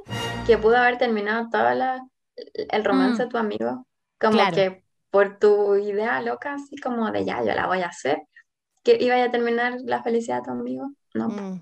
que 0.48 0.58
pudo 0.58 0.78
haber 0.78 0.98
terminado 0.98 1.50
todo 1.50 1.74
la, 1.74 2.06
el 2.56 2.84
romance 2.86 3.22
Mm. 3.24 3.26
de 3.26 3.32
tu 3.32 3.38
amigo, 3.38 3.88
como 4.20 4.34
Claro. 4.38 4.56
que 4.56 4.84
por 5.12 5.38
tu 5.40 5.76
idea 5.76 6.22
loca, 6.22 6.54
así 6.56 6.76
como 6.78 7.12
de 7.12 7.24
ya, 7.26 7.40
yo 7.40 7.54
la 7.54 7.68
voy 7.68 7.82
a 7.82 7.88
hacer, 7.88 8.22
que 8.84 8.98
iba 9.02 9.22
a 9.22 9.32
terminar 9.32 9.78
la 9.84 10.04
felicidad 10.04 10.38
de 10.38 10.44
tu 10.44 10.52
amigo. 10.52 10.92
No, 11.14 11.30
Mm. 11.30 11.62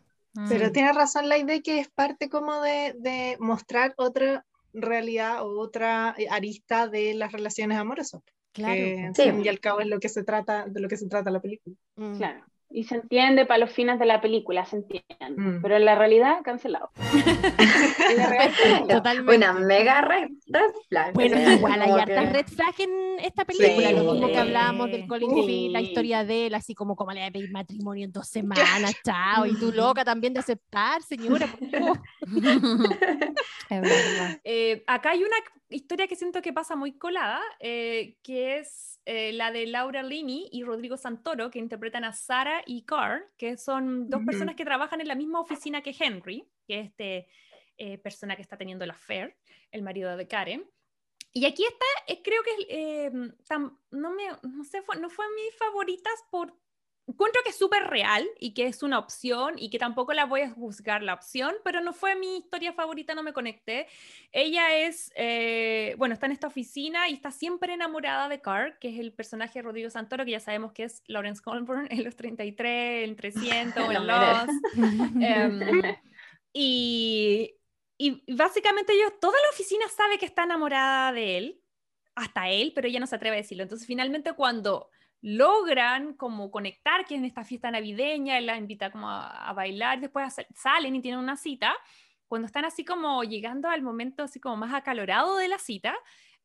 Pero 0.49 0.69
Mm. 0.69 0.71
tiene 0.71 0.93
razón 0.93 1.29
la 1.29 1.37
idea 1.37 1.61
que 1.61 1.79
es 1.79 1.89
parte 1.89 2.29
como 2.29 2.59
de, 2.61 2.95
de 2.97 3.37
mostrar 3.39 3.93
otra 3.97 4.45
realidad 4.73 5.43
o 5.45 5.59
otra 5.59 6.15
eh, 6.17 6.27
arista 6.29 6.87
de 6.87 7.13
las 7.13 7.31
relaciones 7.31 7.77
amorosas. 7.77 8.21
Claro. 8.51 8.81
Sí. 9.15 9.21
al 9.23 9.31
fin 9.35 9.45
y 9.45 9.47
al 9.49 9.59
cabo 9.59 9.79
es 9.79 9.87
lo 9.87 9.99
que 9.99 10.09
se 10.09 10.23
trata, 10.23 10.65
de 10.67 10.79
lo 10.79 10.87
que 10.87 10.97
se 10.97 11.07
trata 11.07 11.31
la 11.31 11.41
película. 11.41 11.75
Mm. 11.95 12.17
Claro. 12.17 12.45
Y 12.75 12.85
se 12.85 12.95
entiende 12.95 13.45
para 13.45 13.59
los 13.59 13.71
fines 13.71 13.99
de 13.99 14.05
la 14.05 14.19
película, 14.19 14.65
se 14.65 14.77
entiende. 14.77 15.05
Mm. 15.41 15.61
Pero 15.61 15.77
en 15.77 15.85
la 15.85 15.95
realidad, 15.95 16.37
cancelado. 16.43 16.89
En 18.09 18.17
la. 18.17 18.87
Totalmente. 18.95 19.35
Una 19.37 19.53
mega 19.53 20.01
red, 20.01 20.27
flag. 20.89 21.13
Bueno, 21.13 21.39
igual 21.51 21.81
hay 21.81 21.89
como 21.89 22.01
hartas 22.01 22.25
que- 22.27 22.33
red 22.33 22.47
flag 22.47 22.75
en 22.79 23.19
esta 23.19 23.45
película, 23.45 23.87
Sí. 23.89 23.95
lo 23.95 24.11
mismo 24.13 24.27
que 24.27 24.37
hablábamos 24.37 24.91
del 24.91 25.07
Colin 25.07 25.29
Sí. 25.35 25.45
Firth, 25.45 25.71
la 25.71 25.81
historia 25.81 26.23
de 26.25 26.47
él, 26.47 26.55
así 26.55 26.73
como 26.73 26.95
cómo 26.95 27.11
le 27.11 27.21
va 27.21 27.27
a 27.27 27.31
pedir 27.31 27.51
matrimonio 27.51 28.05
en 28.05 28.11
dos 28.11 28.27
semanas, 28.27 28.93
chao, 29.05 29.45
y 29.45 29.57
tú 29.59 29.71
loca 29.71 30.03
también 30.03 30.33
de 30.33 30.39
aceptar, 30.39 31.01
señora. 31.03 31.47
Es 33.69 33.81
verdad. 33.81 34.39
Eh, 34.43 34.83
acá 34.87 35.11
hay 35.11 35.23
una 35.23 35.35
historia 35.69 36.07
que 36.07 36.15
siento 36.15 36.41
que 36.41 36.53
pasa 36.53 36.75
muy 36.75 36.97
colada, 36.97 37.41
eh, 37.59 38.17
que 38.23 38.59
es 38.59 38.92
eh, 39.05 39.33
la 39.33 39.51
de 39.51 39.67
Laura 39.67 40.03
Linney 40.03 40.49
y 40.51 40.63
Rodrigo 40.63 40.97
Santoro, 40.97 41.49
que 41.49 41.59
interpretan 41.59 42.03
a 42.03 42.13
Sara 42.13 42.63
y 42.65 42.83
Carl, 42.83 43.25
que 43.37 43.57
son 43.57 44.09
dos 44.09 44.21
personas 44.25 44.55
que 44.55 44.65
trabajan 44.65 45.01
en 45.01 45.07
la 45.07 45.15
misma 45.15 45.39
oficina 45.39 45.81
que 45.81 45.95
Henry, 45.97 46.47
que 46.67 46.79
es 46.79 46.85
este 46.87 47.27
eh, 47.77 47.97
persona 47.97 48.35
que 48.35 48.41
está 48.41 48.57
teniendo 48.57 48.85
la 48.85 48.93
affair, 48.93 49.35
el 49.71 49.81
marido 49.81 50.15
de 50.15 50.27
Karen. 50.27 50.69
Y 51.35 51.45
aquí 51.45 51.63
está, 51.65 51.85
eh, 52.07 52.21
creo 52.23 52.43
que 52.43 52.51
eh, 52.69 53.11
tam- 53.49 53.79
no, 53.89 54.11
me, 54.13 54.25
no, 54.43 54.63
sé, 54.63 54.83
fue, 54.83 54.97
no 54.97 55.09
fue 55.09 55.25
mis 55.35 55.55
favoritas 55.57 56.13
por... 56.29 56.55
Encuentro 57.05 57.41
que 57.43 57.49
es 57.49 57.57
súper 57.57 57.83
real 57.83 58.25
y 58.39 58.53
que 58.53 58.65
es 58.65 58.81
una 58.81 58.97
opción 58.97 59.55
y 59.57 59.69
que 59.69 59.77
tampoco 59.77 60.13
la 60.13 60.25
voy 60.25 60.41
a 60.41 60.49
juzgar 60.49 61.03
la 61.03 61.13
opción, 61.13 61.53
pero 61.61 61.81
no 61.81 61.91
fue 61.91 62.15
mi 62.15 62.37
historia 62.37 62.71
favorita, 62.71 63.13
no 63.13 63.23
me 63.23 63.33
conecté. 63.33 63.87
Ella 64.31 64.73
es, 64.77 65.11
eh, 65.15 65.95
bueno, 65.97 66.13
está 66.13 66.27
en 66.27 66.31
esta 66.31 66.47
oficina 66.47 67.09
y 67.09 67.15
está 67.15 67.31
siempre 67.31 67.73
enamorada 67.73 68.29
de 68.29 68.39
Carl, 68.39 68.77
que 68.79 68.87
es 68.87 68.99
el 68.99 69.11
personaje 69.11 69.59
de 69.59 69.63
Rodrigo 69.63 69.89
Santoro, 69.89 70.23
que 70.23 70.31
ya 70.31 70.39
sabemos 70.39 70.71
que 70.71 70.85
es 70.85 71.03
Lawrence 71.07 71.41
Colburn 71.41 71.87
en 71.91 72.05
Los 72.05 72.15
33, 72.15 73.09
en 73.09 73.15
300, 73.17 73.89
en. 73.91 74.07
Lost. 74.07 74.49
Em, 75.21 75.81
y, 76.53 77.53
y 77.97 78.33
básicamente 78.33 78.93
yo, 78.97 79.11
toda 79.19 79.37
la 79.41 79.49
oficina 79.49 79.89
sabe 79.89 80.17
que 80.17 80.25
está 80.25 80.43
enamorada 80.43 81.11
de 81.11 81.37
él, 81.37 81.61
hasta 82.15 82.49
él, 82.49 82.71
pero 82.73 82.87
ella 82.87 83.01
no 83.01 83.07
se 83.07 83.15
atreve 83.17 83.35
a 83.35 83.41
decirlo. 83.41 83.63
Entonces, 83.63 83.85
finalmente, 83.85 84.31
cuando 84.33 84.89
logran 85.23 86.13
como 86.15 86.51
conectar, 86.51 87.05
que 87.05 87.15
en 87.15 87.23
esta 87.23 87.45
fiesta 87.45 87.71
navideña, 87.71 88.37
él 88.37 88.45
la 88.45 88.57
invita 88.57 88.91
como 88.91 89.09
a, 89.09 89.53
bailar, 89.53 90.01
después 90.01 90.27
hace- 90.27 90.47
salen 90.53 90.95
y 90.95 91.01
tienen 91.01 91.19
una 91.21 91.37
cita, 91.37 91.73
cuando 92.27 92.45
están 92.45 92.65
así 92.65 92.83
como 92.83 93.23
llegando 93.23 93.69
al 93.69 93.81
momento 93.81 94.23
así 94.23 94.39
como 94.41 94.57
más 94.57 94.73
acalorado 94.73 95.37
de 95.37 95.47
la 95.47 95.59
cita, 95.59 95.95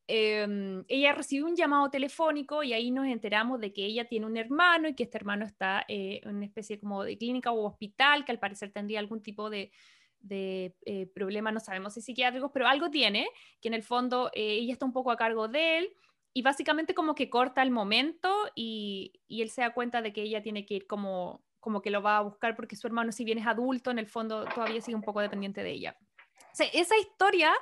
em, 0.07 0.85
ella 0.89 1.13
recibe 1.13 1.45
un 1.45 1.57
llamado 1.57 1.91
telefónico 1.91 2.63
y 2.63 2.73
ahí 2.73 2.91
nos 2.93 3.07
enteramos 3.09 3.61
de 3.61 3.73
que 3.73 3.85
ella 3.85 4.07
tiene 4.07 4.27
un 4.27 4.37
hermano 4.37 4.89
y 4.89 4.95
que 4.95 5.03
este 5.03 5.19
hermano 5.19 5.45
está 5.45 5.85
eh, 5.89 6.21
en 6.23 6.37
una 6.37 6.47
especie 6.47 6.79
como 6.79 7.03
de 7.03 7.19
clínica 7.19 7.51
o 7.51 7.67
hospital, 7.67 8.25
que 8.25 8.33
al 8.33 8.39
parecer 8.39 8.71
tendría 8.73 9.01
algún 9.01 9.23
tipo 9.23 9.51
de, 9.51 9.73
de 10.21 10.77
eh, 10.87 11.07
problema, 11.07 11.51
no 11.51 11.61
sabemos 11.61 11.95
si 11.95 12.01
psiquiátricos, 12.01 12.51
pero 12.55 12.69
algo 12.69 12.91
tiene, 12.91 13.29
que 13.61 13.69
en 13.69 13.75
el 13.75 13.83
fondo 13.83 14.31
eh, 14.35 14.55
ella 14.61 14.73
está 14.73 14.87
un 14.87 14.93
poco 14.93 15.11
a 15.11 15.17
cargo 15.17 15.49
de 15.49 15.79
él 15.79 15.91
y 16.33 16.43
básicamente 16.43 16.95
como 16.95 17.15
que 17.15 17.31
corta 17.31 17.63
el 17.63 17.71
momento 17.71 18.33
y, 18.55 19.21
él 19.29 19.51
se 19.51 19.63
da 19.63 19.75
cuenta 19.75 20.03
de 20.03 20.13
que 20.13 20.23
ella 20.23 20.43
tiene 20.43 20.67
que 20.67 20.75
ir 20.75 20.87
como, 20.87 21.45
como 21.61 21.83
que 21.83 21.91
lo 21.91 22.03
va 22.03 22.19
a 22.19 22.23
buscar 22.23 22.57
porque 22.57 22.77
su 22.77 22.87
hermano 22.87 23.13
si 23.13 23.25
bien 23.25 23.39
es 23.39 23.47
adulto, 23.47 23.91
en 23.91 23.99
el 23.99 24.07
fondo 24.07 24.45
todavía 24.47 24.81
sigue 24.81 24.95
un 24.95 25.03
poco 25.03 25.21
dependiente 25.21 25.63
de 25.63 25.71
ella. 25.71 25.97
O 26.01 26.63
esa 26.73 26.97
historia, 26.99 27.53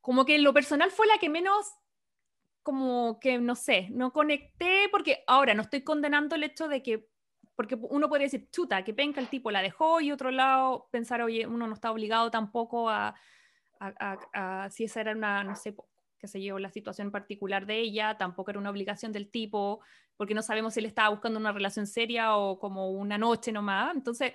como 0.00 0.24
que 0.24 0.36
en 0.36 0.44
lo 0.44 0.52
personal 0.52 0.90
fue 0.90 1.06
la 1.06 1.18
que 1.18 1.28
menos, 1.28 1.72
como 2.62 3.18
que 3.20 3.38
no 3.38 3.54
sé, 3.54 3.88
no 3.90 4.12
conecté 4.12 4.88
porque 4.90 5.24
ahora 5.26 5.54
no 5.54 5.62
estoy 5.62 5.82
condenando 5.82 6.34
el 6.34 6.42
hecho 6.42 6.68
de 6.68 6.82
que, 6.82 7.08
porque 7.54 7.76
uno 7.76 8.08
podría 8.08 8.26
decir, 8.26 8.50
chuta, 8.50 8.84
que 8.84 8.92
penca 8.92 9.20
el 9.20 9.28
tipo 9.28 9.50
la 9.50 9.62
dejó 9.62 10.00
y 10.00 10.12
otro 10.12 10.30
lado 10.30 10.88
pensar, 10.90 11.22
oye, 11.22 11.46
uno 11.46 11.66
no 11.66 11.74
está 11.74 11.90
obligado 11.90 12.30
tampoco 12.30 12.90
a, 12.90 13.14
a, 13.80 14.68
si 14.70 14.84
esa 14.84 15.00
era 15.00 15.12
una, 15.12 15.44
no 15.44 15.56
sé, 15.56 15.74
qué 16.26 16.32
sé 16.32 16.42
yo, 16.42 16.58
la 16.58 16.70
situación 16.70 17.10
particular 17.12 17.66
de 17.66 17.78
ella, 17.78 18.16
tampoco 18.18 18.50
era 18.50 18.58
una 18.58 18.70
obligación 18.70 19.12
del 19.12 19.30
tipo, 19.30 19.80
porque 20.16 20.34
no 20.34 20.42
sabemos 20.42 20.74
si 20.74 20.80
él 20.80 20.86
estaba 20.86 21.10
buscando 21.10 21.38
una 21.38 21.52
relación 21.52 21.86
seria 21.86 22.36
o 22.36 22.58
como 22.58 22.90
una 22.90 23.16
noche 23.16 23.52
nomás. 23.52 23.94
Entonces, 23.94 24.32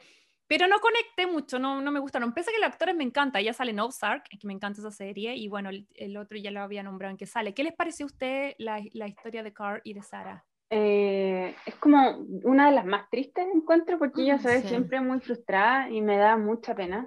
pero 0.47 0.67
no 0.67 0.79
conecté 0.79 1.27
mucho, 1.27 1.59
no, 1.59 1.81
no 1.81 1.91
me 1.91 1.99
gustaron. 1.99 2.33
Pese 2.33 2.49
a 2.49 2.53
que 2.53 2.59
los 2.59 2.69
actores 2.69 2.95
me 2.95 3.03
encanta, 3.03 3.39
ella 3.39 3.53
sale 3.53 3.71
en 3.71 3.79
Ozark, 3.81 4.23
que 4.29 4.47
me 4.47 4.53
encanta 4.53 4.79
esa 4.79 4.91
serie, 4.91 5.35
y 5.35 5.47
bueno, 5.49 5.69
el, 5.69 5.87
el 5.95 6.15
otro 6.17 6.37
ya 6.37 6.51
lo 6.51 6.61
había 6.61 6.81
nombrado 6.83 7.11
en 7.11 7.17
que 7.17 7.25
sale. 7.25 7.53
¿Qué 7.53 7.63
les 7.63 7.73
pareció 7.73 8.05
a 8.05 8.07
usted 8.07 8.53
la, 8.57 8.81
la 8.93 9.07
historia 9.07 9.43
de 9.43 9.51
Carl 9.53 9.81
y 9.83 9.93
de 9.93 10.01
Sara? 10.01 10.45
Eh, 10.69 11.53
es 11.65 11.75
como 11.75 12.25
una 12.43 12.69
de 12.69 12.75
las 12.75 12.85
más 12.85 13.09
tristes 13.09 13.45
encuentro 13.53 13.99
porque 13.99 14.21
ella 14.21 14.37
Mm, 14.37 14.39
se 14.39 14.47
ve 14.47 14.61
sí. 14.61 14.67
siempre 14.69 15.01
muy 15.01 15.19
frustrada 15.19 15.89
y 15.89 15.99
me 16.01 16.15
da 16.15 16.37
mucha 16.37 16.73
pena. 16.73 17.05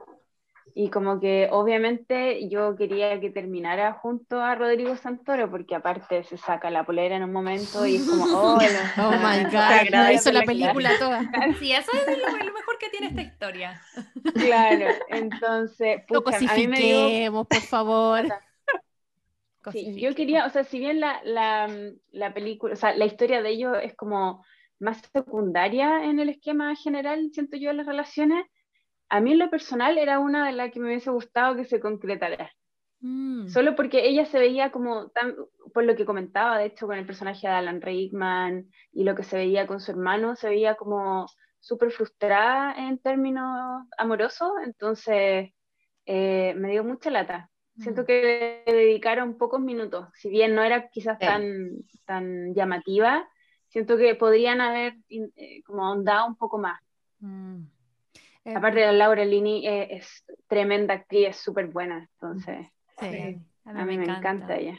Y 0.73 0.91
como 0.91 1.21
que 1.21 1.49
obviamente 1.53 2.49
yo 2.49 2.75
quería 2.77 3.21
que 3.21 3.31
terminara 3.31 3.93
junto 3.95 4.41
a 4.41 4.55
Rodrigo 4.57 4.97
Santoro 4.97 5.51
porque 5.51 5.75
aparte 5.77 6.25
se 6.25 6.37
saca 6.37 6.71
la 6.71 6.85
polera 6.85 7.17
en 7.17 7.23
un 7.25 7.33
momento 7.33 7.87
y 7.87 7.97
es 7.97 8.05
como, 8.05 8.25
oh, 8.33 8.61
lo- 8.69 8.93
Oh 8.97 9.17
my 9.19 9.45
God, 9.51 9.55
agrada 9.57 10.12
hizo 10.12 10.33
la 10.33 10.43
película 10.45 10.97
toda. 10.97 11.23
Sí, 11.59 11.73
eso 11.73 11.93
es 11.93 12.19
lo, 12.19 12.45
lo 12.45 12.53
mejor 12.53 12.79
que 12.79 12.89
tiene 12.91 13.09
esta 13.09 13.23
historia. 13.23 13.81
Claro, 14.39 14.99
entonces, 15.09 16.03
Lo 16.09 16.23
pucha, 16.23 16.39
a 16.39 16.57
mí 16.57 16.67
me 16.69 16.81
dio 16.83 17.21
cosifiquemos, 17.21 17.47
por 17.47 17.62
favor. 17.62 18.33
Sí, 19.71 19.99
yo 20.01 20.15
quería, 20.15 20.47
o 20.47 20.51
sea, 20.51 20.65
si 20.65 20.79
bien 20.79 21.01
la, 21.01 21.21
la, 21.25 21.69
la 22.12 22.35
película, 22.35 22.75
o 22.75 22.77
sea, 22.77 22.95
la 22.97 23.07
historia 23.07 23.43
de 23.43 23.51
ellos 23.51 23.77
es 23.83 23.95
como 23.97 24.45
más 24.79 25.01
secundaria 25.12 26.05
en 26.05 26.21
el 26.21 26.29
esquema 26.29 26.77
general, 26.77 27.31
siento 27.33 27.57
yo, 27.57 27.71
de 27.71 27.75
las 27.77 27.87
relaciones, 27.87 28.45
a 29.15 29.21
mí 29.21 29.33
en 29.33 29.39
lo 29.39 29.49
personal 29.51 29.97
era 29.99 30.19
una 30.19 30.47
de 30.47 30.53
las 30.53 30.73
que 30.73 30.81
me 30.81 30.87
hubiese 30.87 31.11
gustado 31.11 31.55
que 31.57 31.65
se 31.65 31.79
concretara. 31.79 32.51
Mm. 33.01 33.47
Solo 33.49 33.77
porque 33.77 34.09
ella 34.09 34.25
se 34.27 34.39
veía 34.39 34.71
como, 34.73 35.11
tan, 35.11 35.37
por 35.73 35.85
lo 35.85 35.95
que 35.95 36.05
comentaba, 36.05 36.59
de 36.59 36.67
hecho, 36.67 36.87
con 36.89 36.99
el 36.99 37.07
personaje 37.07 37.47
de 37.47 37.53
Alan 37.55 37.81
Rickman 37.81 38.67
y 38.93 39.05
lo 39.05 39.15
que 39.15 39.23
se 39.23 39.37
veía 39.37 39.67
con 39.67 39.79
su 39.79 39.93
hermano, 39.93 40.35
se 40.35 40.49
veía 40.49 40.75
como 40.75 41.27
súper 41.61 41.91
frustrada 41.93 42.75
en 42.77 42.99
términos 42.99 43.87
amorosos, 43.99 44.51
entonces 44.65 45.51
eh, 46.07 46.55
me 46.57 46.71
dio 46.73 46.83
mucha 46.85 47.11
lata. 47.11 47.51
Siento 47.79 48.03
Mm. 48.03 48.07
que 48.07 48.62
le 48.67 48.73
dedicaron 48.73 49.39
pocos 49.39 49.61
minutos, 49.61 50.09
si 50.15 50.29
bien 50.29 50.55
no 50.55 50.62
era 50.62 50.89
quizás 50.89 51.19
Sí. 51.21 51.27
tan, 51.27 51.45
tan 52.05 52.55
llamativa, 52.55 53.29
siento 53.69 53.97
que 53.97 54.15
podrían 54.15 54.61
haber 54.61 54.95
eh, 55.09 55.62
como 55.65 55.87
ahondado 55.87 56.27
un 56.27 56.37
poco 56.37 56.59
más. 56.59 56.81
Mm. 57.21 57.62
Eh, 58.45 58.55
Aparte 58.55 58.81
de 58.81 58.93
Laura 58.93 59.25
Linney 59.25 59.67
eh, 59.67 59.89
es 59.97 60.25
tremenda 60.49 60.95
actriz, 60.95 61.29
es 61.29 61.37
súper 61.37 61.67
buena, 61.67 62.09
entonces 62.15 62.67
Sí. 63.01 63.39
a 63.65 63.85
mí 63.85 63.99
me 63.99 64.05
encanta 64.05 64.57
ella. 64.57 64.79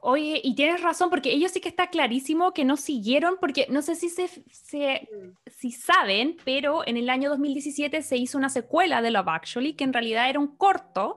Oye, 0.00 0.40
y 0.42 0.54
tienes 0.54 0.82
razón, 0.82 1.10
porque 1.10 1.30
ellos 1.32 1.52
sí 1.52 1.60
que 1.60 1.68
está 1.68 1.88
clarísimo 1.88 2.52
que 2.52 2.64
no 2.64 2.76
siguieron, 2.76 3.36
porque 3.40 3.66
no 3.70 3.82
sé 3.82 3.94
si, 3.94 4.08
se, 4.08 4.28
se- 4.50 5.08
si 5.46 5.70
saben, 5.72 6.36
pero 6.44 6.86
en 6.86 6.96
el 6.96 7.08
año 7.08 7.30
2017 7.30 8.02
se 8.02 8.16
hizo 8.16 8.36
una 8.36 8.48
secuela 8.48 9.00
de 9.02 9.10
Love 9.12 9.28
Actually, 9.28 9.74
que 9.74 9.84
en 9.84 9.92
realidad 9.92 10.28
era 10.28 10.40
un 10.40 10.56
corto 10.56 11.16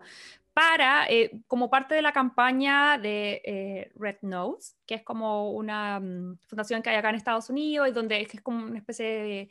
para, 0.53 1.07
eh, 1.09 1.31
como 1.47 1.71
parte 1.71 1.95
de 1.95 2.03
la 2.03 2.11
campaña 2.11 2.99
de 2.99 3.41
eh, 3.43 3.91
Red 3.95 4.17
Nose, 4.21 4.75
que 4.85 4.95
es 4.95 5.03
como 5.03 5.51
una 5.51 5.99
mm, 5.99 6.37
fundación 6.47 6.83
que 6.83 6.91
hay 6.91 6.97
acá 6.97 7.09
en 7.09 7.15
Estados 7.15 7.49
Unidos, 7.49 7.87
y 7.87 7.91
donde 7.91 8.21
es, 8.21 8.27
que 8.27 8.37
es 8.37 8.43
como 8.43 8.63
una 8.65 8.77
especie 8.77 9.05
de, 9.05 9.49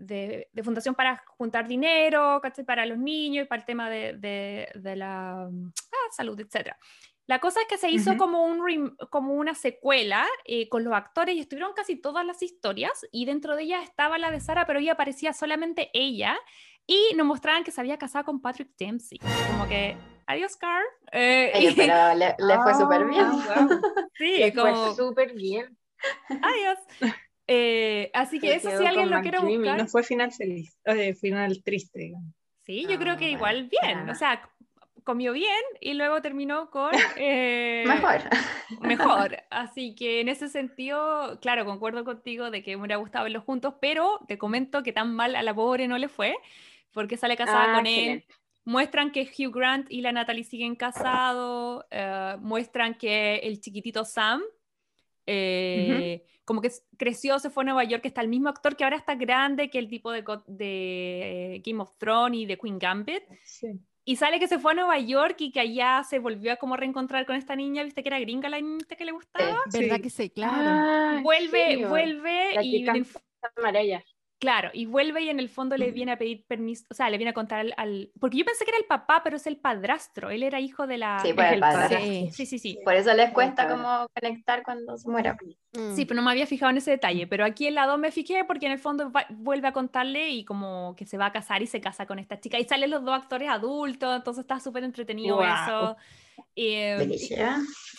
de- 0.00 0.48
de 0.52 0.62
fundación 0.62 0.94
para 0.94 1.22
juntar 1.38 1.66
dinero, 1.68 2.40
¿cachai? 2.42 2.64
Para 2.64 2.86
los 2.86 2.98
niños 2.98 3.44
y 3.44 3.48
para 3.48 3.60
el 3.60 3.66
tema 3.66 3.88
de, 3.90 4.14
de- 4.14 4.68
de 4.74 4.96
la 4.96 5.42
ah, 5.44 6.08
salud, 6.16 6.38
etcétera. 6.40 6.76
La 7.26 7.38
cosa 7.38 7.60
es 7.60 7.68
que 7.68 7.78
se 7.78 7.88
hizo 7.90 8.10
Ujú. 8.10 8.18
como, 8.18 8.44
un 8.44 8.96
como 9.08 9.34
una 9.34 9.54
secuela 9.54 10.26
eh, 10.44 10.68
con 10.68 10.82
los 10.82 10.92
actores 10.94 11.36
y 11.36 11.40
estuvieron 11.40 11.72
casi 11.74 11.94
todas 11.94 12.26
las 12.26 12.42
historias 12.42 13.06
y 13.12 13.24
dentro 13.24 13.54
de 13.54 13.62
ellas 13.62 13.84
estaba 13.84 14.18
la 14.18 14.32
de 14.32 14.40
Sara, 14.40 14.66
pero 14.66 14.80
ella 14.80 14.92
aparecía 14.94 15.32
solamente 15.32 15.90
ella 15.94 16.36
y 16.86 17.14
nos 17.14 17.26
mostraban 17.26 17.62
que 17.62 17.70
se 17.70 17.80
había 17.80 17.98
casado 17.98 18.24
con 18.24 18.40
Patrick 18.42 18.70
Dempsey. 18.76 19.18
Como 19.48 19.68
que, 19.68 19.96
adiós, 20.26 20.56
Carl. 20.56 20.84
Eh, 21.12 21.52
Oye, 21.54 21.70
y- 21.70 21.74
pero 21.76 21.94
le, 22.16 22.34
le 22.36 22.58
fue 22.62 22.74
súper 22.74 23.04
bien. 23.04 23.24
Ah, 23.24 23.68
wow. 23.68 23.80
sí, 24.18 24.38
Le 24.38 24.50
fue 24.50 24.62
como, 24.62 24.94
súper 24.94 25.32
bien. 25.34 25.78
adiós. 26.42 26.78
Eh, 27.52 28.10
así 28.14 28.38
que 28.38 28.54
eso 28.54 28.70
si 28.70 28.86
alguien 28.86 29.10
lo 29.10 29.20
quiere 29.22 29.40
buscar. 29.40 29.76
No 29.76 29.88
fue 29.88 30.04
final 30.04 30.30
feliz, 30.30 30.76
eh, 30.84 31.14
final 31.14 31.62
triste. 31.64 31.98
digamos. 31.98 32.32
Sí, 32.62 32.86
yo 32.88 32.96
creo 32.98 33.14
Ah, 33.14 33.16
que 33.16 33.24
bueno, 33.24 33.36
igual 33.36 33.68
bien. 33.82 34.06
ya. 34.06 34.12
O 34.12 34.14
sea, 34.14 34.48
comió 35.02 35.32
bien 35.32 35.60
y 35.80 35.94
luego 35.94 36.22
terminó 36.22 36.70
con... 36.70 36.92
eh, 37.16 37.82
Mejor. 37.88 38.20
mejor. 38.82 39.36
Así 39.50 39.96
que 39.96 40.20
en 40.20 40.28
ese 40.28 40.48
sentido, 40.48 41.40
claro, 41.40 41.64
concuerdo 41.64 42.04
contigo 42.04 42.52
de 42.52 42.62
que 42.62 42.76
me 42.76 42.82
hubiera 42.82 42.96
gustado 42.96 43.24
verlos 43.24 43.42
juntos, 43.42 43.74
pero 43.80 44.20
te 44.28 44.38
comento 44.38 44.84
que 44.84 44.92
tan 44.92 45.12
mal 45.14 45.34
a 45.34 45.42
la 45.42 45.52
pobre 45.54 45.88
no 45.88 45.98
le 45.98 46.08
fue, 46.08 46.36
porque 46.92 47.16
sale 47.16 47.36
casada 47.36 47.72
Ah, 47.72 47.76
con 47.78 47.86
él. 47.88 48.24
Muestran 48.64 49.10
que 49.10 49.22
Hugh 49.22 49.52
Grant 49.52 49.90
y 49.90 50.02
la 50.02 50.12
Natalie 50.12 50.44
siguen 50.44 50.76
casados, 50.76 51.84
eh, 51.90 52.36
muestran 52.38 52.94
que 52.94 53.36
el 53.38 53.58
chiquitito 53.60 54.04
Sam, 54.04 54.42
eh, 55.26 56.24
como 56.50 56.60
que 56.62 56.72
creció, 56.96 57.38
se 57.38 57.48
fue 57.48 57.62
a 57.62 57.66
Nueva 57.66 57.84
York, 57.84 58.04
está 58.06 58.22
el 58.22 58.26
mismo 58.26 58.48
actor 58.48 58.74
que 58.74 58.82
ahora 58.82 58.96
está 58.96 59.14
grande 59.14 59.70
que 59.70 59.78
el 59.78 59.88
tipo 59.88 60.10
de, 60.10 60.24
eh, 60.58 61.62
Game 61.64 61.80
of 61.80 61.96
Thrones 61.96 62.40
y 62.40 62.44
de 62.46 62.58
Queen 62.58 62.76
Gambit. 62.76 63.22
Sí. 63.44 63.68
Y 64.04 64.16
sale 64.16 64.40
que 64.40 64.48
se 64.48 64.58
fue 64.58 64.72
a 64.72 64.74
Nueva 64.74 64.98
York 64.98 65.36
y 65.38 65.52
que 65.52 65.60
allá 65.60 66.02
se 66.02 66.18
volvió 66.18 66.52
a 66.52 66.56
como 66.56 66.76
reencontrar 66.76 67.24
con 67.24 67.36
esta 67.36 67.54
niña, 67.54 67.84
viste 67.84 68.02
que 68.02 68.08
era 68.08 68.18
gringa 68.18 68.48
la 68.48 68.60
niña 68.60 68.84
que 68.98 69.04
le 69.04 69.12
gustaba. 69.12 69.60
¿Verdad 69.72 69.96
Sí. 69.96 70.02
que 70.02 70.10
sí? 70.10 70.30
Claro. 70.30 70.56
Ah, 70.56 71.14
¿en 71.18 71.22
Vuelve, 71.22 71.66
serio? 71.68 71.88
vuelve 71.88 72.54
La 72.56 72.64
y 72.64 72.82
que 72.84 73.04
Claro, 74.40 74.70
y 74.72 74.86
vuelve 74.86 75.20
y 75.20 75.28
en 75.28 75.38
el 75.38 75.50
fondo 75.50 75.76
le 75.76 75.90
Mm. 75.90 75.94
viene 75.94 76.12
a 76.12 76.16
pedir 76.18 76.46
permiso, 76.46 76.86
o 76.90 76.94
sea, 76.94 77.10
le 77.10 77.18
viene 77.18 77.30
a 77.30 77.34
contar 77.34 77.60
al, 77.60 77.74
al- 77.76 78.10
Porque 78.18 78.38
yo 78.38 78.44
pensé 78.46 78.64
que 78.64 78.70
era 78.70 78.78
el 78.78 78.86
papá, 78.86 79.20
pero 79.22 79.36
es 79.36 79.46
el 79.46 79.58
padrastro, 79.58 80.30
él 80.30 80.42
era 80.42 80.58
hijo 80.60 80.86
de 80.86 80.96
la... 80.96 81.20
Sí, 81.22 81.34
por 81.34 81.44
Es 81.44 81.52
el 81.52 81.60
padre. 81.60 81.98
Sí. 82.00 82.30
Sí, 82.32 82.46
sí, 82.46 82.58
sí. 82.58 82.78
Por 82.82 82.94
eso 82.94 83.12
les 83.12 83.30
cuesta 83.32 83.68
como 83.68 84.06
conectar 84.18 84.62
cuando 84.62 84.96
se 84.96 85.10
muera. 85.10 85.36
Mm. 85.74 85.94
Sí, 85.94 86.06
pero 86.06 86.16
no 86.16 86.24
me 86.24 86.30
había 86.30 86.46
fijado 86.46 86.70
en 86.70 86.78
ese 86.78 86.90
detalle, 86.92 87.26
pero 87.26 87.44
aquí 87.44 87.66
en 87.66 87.74
la 87.74 87.86
2 87.86 87.98
me 87.98 88.10
fijé 88.10 88.44
porque 88.44 88.64
en 88.64 88.72
el 88.72 88.78
fondo 88.78 89.12
va- 89.12 89.26
vuelve 89.28 89.68
a 89.68 89.72
contarle 89.72 90.30
y 90.30 90.44
como 90.46 90.94
que 90.96 91.04
se 91.04 91.18
va 91.18 91.26
a 91.26 91.32
casar 91.32 91.60
y 91.62 91.66
se 91.66 91.82
casa 91.82 92.06
con 92.06 92.18
esta 92.18 92.40
chica 92.40 92.58
y 92.58 92.64
salen 92.64 92.90
los 92.90 93.04
dos 93.04 93.14
actores 93.14 93.48
adultos, 93.50 94.16
entonces 94.16 94.40
está 94.42 94.58
súper 94.58 94.84
entretenido 94.84 95.36
Guau. 95.36 95.52
eso. 95.52 95.96
Eh. 96.56 97.16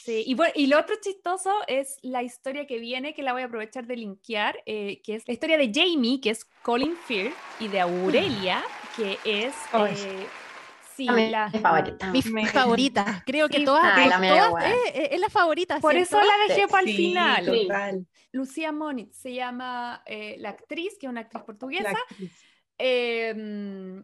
Sí, 0.04 0.24
y 0.26 0.34
bueno, 0.34 0.52
y 0.56 0.66
lo 0.68 0.80
otro 0.80 0.96
chistoso 1.02 1.54
es 1.68 1.98
la 2.02 2.24
historia 2.24 2.66
que 2.66 2.80
viene, 2.80 3.14
que 3.14 3.22
la 3.22 3.34
voy 3.34 3.44
a 3.44 3.46
aprovechar 3.46 3.86
de 3.86 3.96
linkear, 3.98 4.58
eh, 4.66 5.00
que 5.04 5.16
es 5.16 5.28
la 5.28 5.34
historia 5.34 5.58
de 5.58 5.72
Jamie, 5.74 6.20
que 6.20 6.32
es 6.32 6.44
Colin 6.64 6.96
Firth, 7.06 7.34
y 7.60 7.68
de 7.68 7.82
Aurelia, 7.82 8.64
que 8.96 9.20
es... 9.24 9.54
Eh, 9.74 10.26
sí, 10.96 11.06
la- 11.06 11.50
mi 11.54 11.60
favorita. 11.60 12.12
Mi 12.12 12.22
favorita. 12.48 13.24
Creo 13.28 13.48
que 13.48 13.60
Sí. 13.60 13.66
todas, 13.66 13.84
Ay, 13.96 14.10
la 14.10 14.18
todas- 14.20 14.66
eh, 14.66 14.76
eh, 14.94 15.10
es 15.12 15.20
la 15.20 15.30
favorita. 15.30 15.80
por 15.80 15.94
¿cierto? 15.94 16.18
eso 16.18 16.28
la 16.28 16.48
dejé 16.56 16.68
para 16.68 16.82
el 16.84 16.90
Sí, 16.90 16.96
final. 16.96 17.46
Total. 17.46 18.08
Lucía 18.32 18.72
Moniz 18.72 19.16
se 19.16 19.34
llama 19.34 20.02
eh, 20.08 20.36
la 20.40 20.50
actriz, 20.50 20.98
que 21.00 21.06
es 21.06 21.10
una 21.12 21.22
actriz 21.22 21.44
portuguesa. 21.44 21.92
La 21.92 22.00
actriz. 22.10 22.32
Eh, 22.80 24.02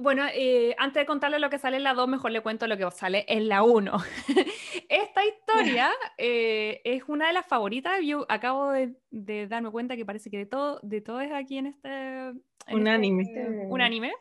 bueno, 0.00 0.24
eh, 0.34 0.74
antes 0.78 1.02
de 1.02 1.06
contarle 1.06 1.38
lo 1.38 1.50
que 1.50 1.58
sale 1.58 1.76
en 1.76 1.84
la 1.84 1.94
2, 1.94 2.08
mejor 2.08 2.30
le 2.30 2.40
cuento 2.40 2.66
lo 2.66 2.76
que 2.76 2.90
sale 2.90 3.24
en 3.28 3.48
la 3.48 3.62
1. 3.62 3.92
Esta 4.88 5.24
historia 5.24 5.90
eh, 6.18 6.80
es 6.84 7.04
una 7.06 7.28
de 7.28 7.32
las 7.34 7.46
favoritas. 7.46 8.00
Yo 8.02 8.26
acabo 8.28 8.70
de, 8.70 8.94
de 9.10 9.46
darme 9.46 9.70
cuenta 9.70 9.96
que 9.96 10.04
parece 10.06 10.30
que 10.30 10.38
de 10.38 10.46
todo, 10.46 10.80
de 10.82 11.00
todo 11.00 11.20
es 11.20 11.30
aquí 11.32 11.58
en 11.58 11.66
este... 11.66 11.88
en 11.88 12.42
Un 12.70 12.86
este- 12.86 12.90
anime. 12.90 13.66
un 13.68 13.80
anime 13.80 14.12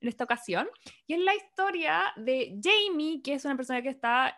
en 0.00 0.08
esta 0.08 0.24
ocasión. 0.24 0.68
Y 1.06 1.14
es 1.14 1.20
la 1.20 1.34
historia 1.34 2.02
de 2.16 2.58
Jamie, 2.62 3.22
que 3.22 3.34
es 3.34 3.44
una 3.44 3.56
persona 3.56 3.82
que 3.82 3.88
está... 3.90 4.34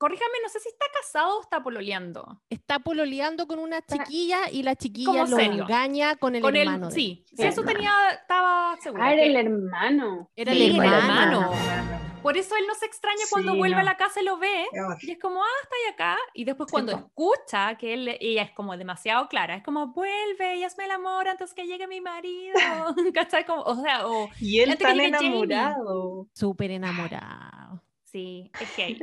eh, 0.00 0.06
corríjame, 0.06 0.38
no 0.42 0.48
sé 0.48 0.60
si 0.60 0.68
está 0.68 0.86
casado 0.92 1.38
o 1.38 1.40
está 1.42 1.62
pololeando. 1.62 2.40
Está 2.48 2.78
pololeando 2.78 3.46
con 3.46 3.58
una 3.58 3.82
chiquilla 3.82 4.50
y 4.50 4.62
la 4.62 4.74
chiquilla 4.76 5.24
lo 5.26 5.36
serio. 5.36 5.64
engaña 5.64 6.16
con 6.16 6.34
el 6.34 6.42
Con 6.42 6.56
hermano. 6.56 6.88
de 6.88 6.94
él. 6.94 6.94
sí, 6.94 7.24
sí, 7.28 7.42
El 7.42 7.48
eso 7.48 7.60
hermano. 7.60 7.76
tenía, 7.78 7.92
estaba 8.12 8.76
segura. 8.80 9.04
Ah, 9.04 9.12
era 9.12 9.22
el 9.24 9.36
hermano. 9.36 10.30
Era 10.34 10.52
Sí, 10.52 10.64
el 10.64 10.70
el 10.70 10.84
hermano. 10.84 11.52
hermano. 11.52 12.10
Por 12.22 12.36
eso 12.36 12.54
él 12.56 12.64
no 12.68 12.74
se 12.74 12.84
extraña 12.84 13.22
cuando 13.30 13.52
Sí, 13.52 13.58
vuelve 13.58 13.80
a 13.80 13.82
la 13.82 13.96
casa 13.96 14.20
y 14.20 14.24
lo 14.24 14.36
ve. 14.36 14.66
Y 15.00 15.10
es 15.12 15.18
como, 15.18 15.42
ah, 15.42 15.46
está 15.62 15.74
ahí 15.76 15.92
acá. 15.94 16.18
Y 16.34 16.44
después 16.44 16.70
cuando 16.70 16.92
escucha 16.92 17.76
que 17.78 17.94
él, 17.94 18.08
ella 18.20 18.42
es 18.42 18.50
como 18.52 18.76
demasiado 18.76 19.26
clara, 19.28 19.56
es 19.56 19.62
como, 19.62 19.88
vuelve 19.94 20.56
y 20.56 20.64
hazme 20.64 20.84
el 20.84 20.90
amor 20.90 21.28
antes 21.28 21.54
que 21.54 21.66
llegue 21.66 21.86
mi 21.86 22.00
marido. 22.02 22.54
¿Cachai? 23.14 23.46
Como, 23.46 23.62
o 23.62 23.74
sea, 23.82 24.06
o, 24.06 24.28
Y 24.38 24.60
él 24.60 24.76
tan 24.76 25.00
enamorado. 25.00 26.26
Súper 26.34 26.72
enamorado. 26.72 27.82
sí, 28.04 28.50
es 28.60 28.76
gay. 28.76 28.98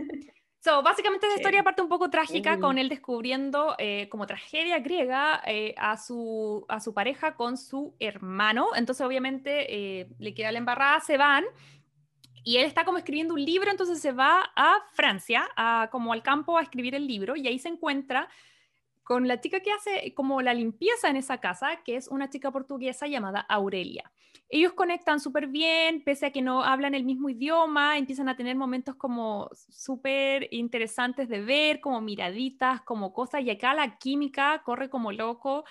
So, 0.60 0.82
básicamente 0.82 1.28
esa 1.28 1.36
Sí. 1.36 1.42
historia 1.42 1.64
parte 1.64 1.82
un 1.82 1.88
poco 1.88 2.10
trágica 2.10 2.58
Mm. 2.58 2.60
con 2.60 2.78
él 2.78 2.90
descubriendo 2.90 3.76
eh, 3.78 4.10
como 4.10 4.26
tragedia 4.26 4.80
griega 4.80 5.42
eh, 5.46 5.76
a, 5.78 5.98
su, 5.98 6.66
a 6.68 6.80
su 6.80 6.94
pareja 6.94 7.36
con 7.36 7.58
su 7.58 7.96
hermano. 8.00 8.70
Entonces 8.76 9.06
obviamente 9.06 9.74
eh, 10.02 10.08
le 10.20 10.34
queda 10.34 10.52
la 10.52 10.58
embarrada, 10.58 11.00
se 11.00 11.18
van 11.18 11.46
y 12.44 12.58
él 12.58 12.66
está 12.66 12.86
como 12.86 12.98
escribiendo 12.98 13.34
un 13.36 13.44
libro, 13.46 13.70
entonces 13.70 14.02
se 14.02 14.12
va 14.14 14.52
a 14.56 14.78
Francia, 14.94 15.48
a, 15.56 15.90
como 15.92 16.12
al 16.14 16.24
campo 16.24 16.58
a 16.58 16.62
escribir 16.64 16.96
el 16.96 17.06
libro 17.06 17.36
y 17.36 17.48
ahí 17.48 17.60
se 17.60 17.70
encuentra 17.70 18.28
con 19.04 19.28
la 19.28 19.40
chica 19.40 19.60
que 19.62 19.72
hace 19.72 20.14
como 20.16 20.42
la 20.42 20.54
limpieza 20.54 21.10
en 21.10 21.18
esa 21.18 21.38
casa, 21.40 21.78
que 21.86 21.96
es 21.98 22.08
una 22.10 22.30
chica 22.30 22.52
portuguesa 22.52 23.08
llamada 23.08 23.40
Aurelia. 23.42 24.12
Ellos 24.50 24.74
conectan 24.74 25.20
súper 25.20 25.48
bien, 25.48 26.04
pese 26.04 26.28
a 26.28 26.32
que 26.32 26.42
no 26.42 26.64
hablan 26.64 26.96
el 26.96 27.04
mismo 27.04 27.30
idioma, 27.30 27.98
empiezan 27.98 28.30
a 28.30 28.38
tener 28.38 28.56
momentos 28.56 28.96
como 28.96 29.50
súper 29.54 30.48
interesantes 30.52 31.28
de 31.28 31.42
ver, 31.42 31.82
como 31.82 32.00
miraditas, 32.00 32.82
como 32.82 33.12
cosas, 33.12 33.42
y 33.44 33.50
acá 33.50 33.74
la 33.74 33.98
química 33.98 34.62
corre 34.64 34.90
como 34.90 35.12
loco. 35.12 35.66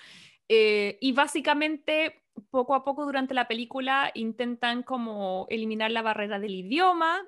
eh, 0.49 0.97
y 1.01 1.11
básicamente, 1.11 2.23
poco 2.51 2.75
a 2.75 2.83
poco 2.83 3.05
durante 3.05 3.33
la 3.33 3.47
película 3.47 4.11
intentan 4.13 4.83
como 4.83 5.47
eliminar 5.49 5.91
la 5.91 6.01
barrera 6.01 6.39
del 6.39 6.55
idioma. 6.55 7.25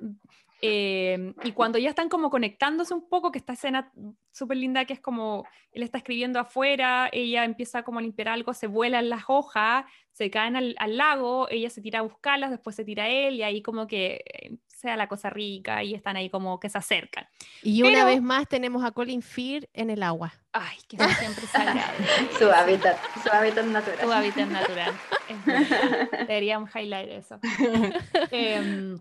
Eh, 0.61 1.33
y 1.43 1.51
cuando 1.53 1.77
ya 1.77 1.89
están 1.89 2.09
como 2.09 2.29
conectándose 2.29 2.93
un 2.93 3.07
poco, 3.07 3.31
que 3.31 3.39
esta 3.39 3.53
escena 3.53 3.91
súper 4.31 4.57
linda 4.57 4.85
que 4.85 4.93
es 4.93 4.99
como 4.99 5.45
él 5.71 5.83
está 5.83 5.97
escribiendo 5.97 6.39
afuera, 6.39 7.09
ella 7.11 7.43
empieza 7.43 7.83
como 7.83 7.99
a 7.99 8.01
limpiar 8.01 8.29
algo, 8.29 8.53
se 8.53 8.67
vuelan 8.67 9.09
las 9.09 9.23
hojas, 9.27 9.85
se 10.11 10.29
caen 10.29 10.55
al, 10.55 10.75
al 10.79 10.97
lago, 10.97 11.47
ella 11.49 11.69
se 11.69 11.81
tira 11.81 11.99
a 11.99 12.03
buscarlas, 12.03 12.51
después 12.51 12.75
se 12.75 12.83
tira 12.85 13.07
él 13.09 13.35
y 13.35 13.43
ahí 13.43 13.61
como 13.61 13.87
que 13.87 14.21
eh, 14.25 14.57
sea 14.67 14.95
la 14.95 15.07
cosa 15.07 15.29
rica 15.29 15.83
y 15.83 15.93
están 15.93 16.15
ahí 16.15 16.29
como 16.29 16.59
que 16.59 16.69
se 16.69 16.77
acercan. 16.77 17.27
Y 17.63 17.81
una 17.81 17.91
Pero- 17.91 18.05
vez 18.05 18.21
más 18.21 18.47
tenemos 18.47 18.83
a 18.83 18.91
Colin 18.91 19.21
Firth 19.21 19.65
en 19.73 19.89
el 19.89 20.03
agua. 20.03 20.33
Ay, 20.53 20.77
que 20.87 20.97
siempre 20.97 21.45
sale. 21.47 21.81
Su 22.39 22.49
hábitat, 22.49 22.97
su 23.23 23.29
hábitat 23.29 23.65
natural. 23.65 23.99
Tu 23.99 24.11
hábitat 24.11 24.47
natural. 24.49 24.93
Deberíamos 26.27 26.69
highlight 26.75 27.09
eso. 27.09 27.39
Em, 28.31 28.99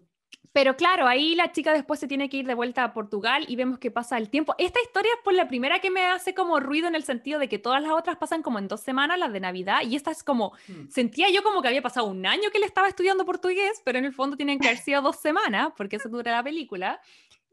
pero 0.52 0.76
claro, 0.76 1.06
ahí 1.06 1.34
la 1.34 1.52
chica 1.52 1.72
después 1.72 2.00
se 2.00 2.06
tiene 2.08 2.28
que 2.28 2.38
ir 2.38 2.46
de 2.46 2.54
vuelta 2.54 2.84
a 2.84 2.92
Portugal 2.92 3.44
y 3.48 3.56
vemos 3.56 3.78
que 3.78 3.90
pasa 3.90 4.16
el 4.18 4.28
tiempo. 4.30 4.54
Esta 4.58 4.80
historia 4.80 5.10
es 5.16 5.22
por 5.22 5.34
la 5.34 5.48
primera 5.48 5.78
que 5.80 5.90
me 5.90 6.04
hace 6.06 6.34
como 6.34 6.58
ruido 6.60 6.88
en 6.88 6.94
el 6.94 7.04
sentido 7.04 7.38
de 7.38 7.48
que 7.48 7.58
todas 7.58 7.82
las 7.82 7.92
otras 7.92 8.16
pasan 8.16 8.42
como 8.42 8.58
en 8.58 8.68
dos 8.68 8.80
semanas, 8.80 9.18
las 9.18 9.32
de 9.32 9.40
Navidad, 9.40 9.80
y 9.82 9.96
esta 9.96 10.10
es 10.10 10.22
como, 10.24 10.52
Mm. 10.68 10.88
sentía 10.88 11.28
yo 11.30 11.42
como 11.42 11.62
que 11.62 11.68
había 11.68 11.82
pasado 11.82 12.06
un 12.06 12.24
año 12.26 12.50
que 12.52 12.58
le 12.58 12.66
estaba 12.66 12.88
estudiando 12.88 13.24
portugués, 13.24 13.80
pero 13.84 13.98
en 13.98 14.04
el 14.04 14.12
fondo 14.12 14.36
tienen 14.36 14.58
que 14.58 14.68
haber 14.68 14.78
sido 14.80 15.02
dos 15.02 15.16
semanas, 15.16 15.70
porque 15.76 15.96
eso 15.96 16.08
dura 16.08 16.32
la 16.32 16.42
película. 16.42 17.00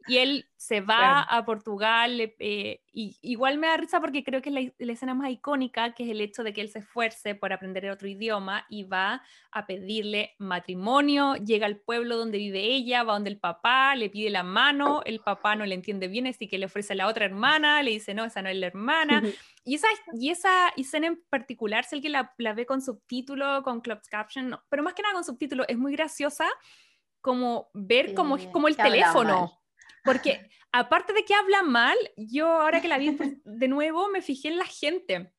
Y 0.08 0.18
él 0.18 0.50
se 0.56 0.82
va 0.82 1.24
Claro. 1.24 1.26
a 1.30 1.46
Portugal, 1.46 2.18
le- 2.18 2.36
eh, 2.40 2.82
y 2.92 3.18
igual 3.22 3.58
me 3.58 3.68
da 3.68 3.78
risa 3.78 4.00
porque 4.00 4.24
creo 4.24 4.42
que 4.42 4.50
es 4.50 4.56
la, 4.56 4.62
la 4.78 4.94
escena 4.94 5.14
más 5.14 5.30
icónica, 5.32 5.94
que 5.94 6.04
es 6.04 6.10
el 6.10 6.22
hecho 6.22 6.44
de 6.44 6.54
que 6.54 6.62
él 6.62 6.70
se 6.70 6.80
esfuerce 6.80 7.36
por 7.36 7.52
aprender 7.54 7.90
otro 7.90 8.08
idioma 8.08 8.66
y 8.70 8.84
va 8.84 9.22
a 9.52 9.66
pedirle 9.68 10.36
matrimonio, 10.40 11.36
llega 11.36 11.66
al 11.66 11.78
pueblo 11.78 12.18
donde 12.18 12.38
vive 12.38 12.62
ella, 12.64 13.04
va 13.04 13.14
donde 13.14 13.30
el 13.30 13.40
papá, 13.40 13.96
le 13.96 14.10
pide 14.10 14.30
la 14.30 14.44
mano, 14.44 15.02
el 15.06 15.20
papá 15.20 15.56
no 15.56 15.66
le 15.66 15.76
entiende 15.76 16.08
bien, 16.08 16.28
así 16.28 16.48
que 16.48 16.58
le 16.58 16.66
ofrece 16.68 16.94
a 16.94 16.96
la 16.96 17.08
otra 17.08 17.26
hermana, 17.26 17.82
le 17.84 17.92
dice, 17.92 18.14
no, 18.14 18.26
esa 18.26 18.42
no 18.42 18.50
es 18.50 18.58
la 18.58 18.68
hermana. 18.68 19.22
Y 19.64 19.76
esa, 19.76 19.88
y 20.14 20.30
esa 20.30 20.70
escena 20.78 21.08
en 21.08 21.24
particular, 21.30 21.84
si 21.86 21.96
alguien 21.96 22.14
la, 22.14 22.34
la 22.38 22.54
ve 22.54 22.66
con 22.66 22.82
subtítulo, 22.82 23.64
con 23.64 23.82
closed 23.82 24.04
caption, 24.10 24.50
no, 24.50 24.64
pero 24.70 24.84
más 24.84 24.94
que 24.94 25.02
nada 25.02 25.14
con 25.16 25.24
subtítulo, 25.24 25.66
es 25.68 25.78
muy 25.78 25.92
graciosa 25.94 26.48
como 27.22 27.70
ver 27.74 28.14
como, 28.14 28.38
Sí, 28.38 28.48
como 28.52 28.68
el 28.68 28.76
que 28.76 28.82
habla 28.84 28.94
teléfono. 28.96 29.40
mal. 29.42 29.50
Porque 30.06 30.50
aparte 30.72 31.14
de 31.14 31.26
que 31.26 31.34
habla 31.34 31.64
mal, 31.64 31.98
yo 32.16 32.48
ahora 32.48 32.82
que 32.82 32.88
la 32.88 32.98
vi 32.98 33.12
pues, 33.12 33.32
de 33.44 33.68
nuevo 33.68 34.08
me 34.10 34.22
fijé 34.22 34.48
en 34.50 34.58
la 34.58 34.66
gente. 34.66 35.32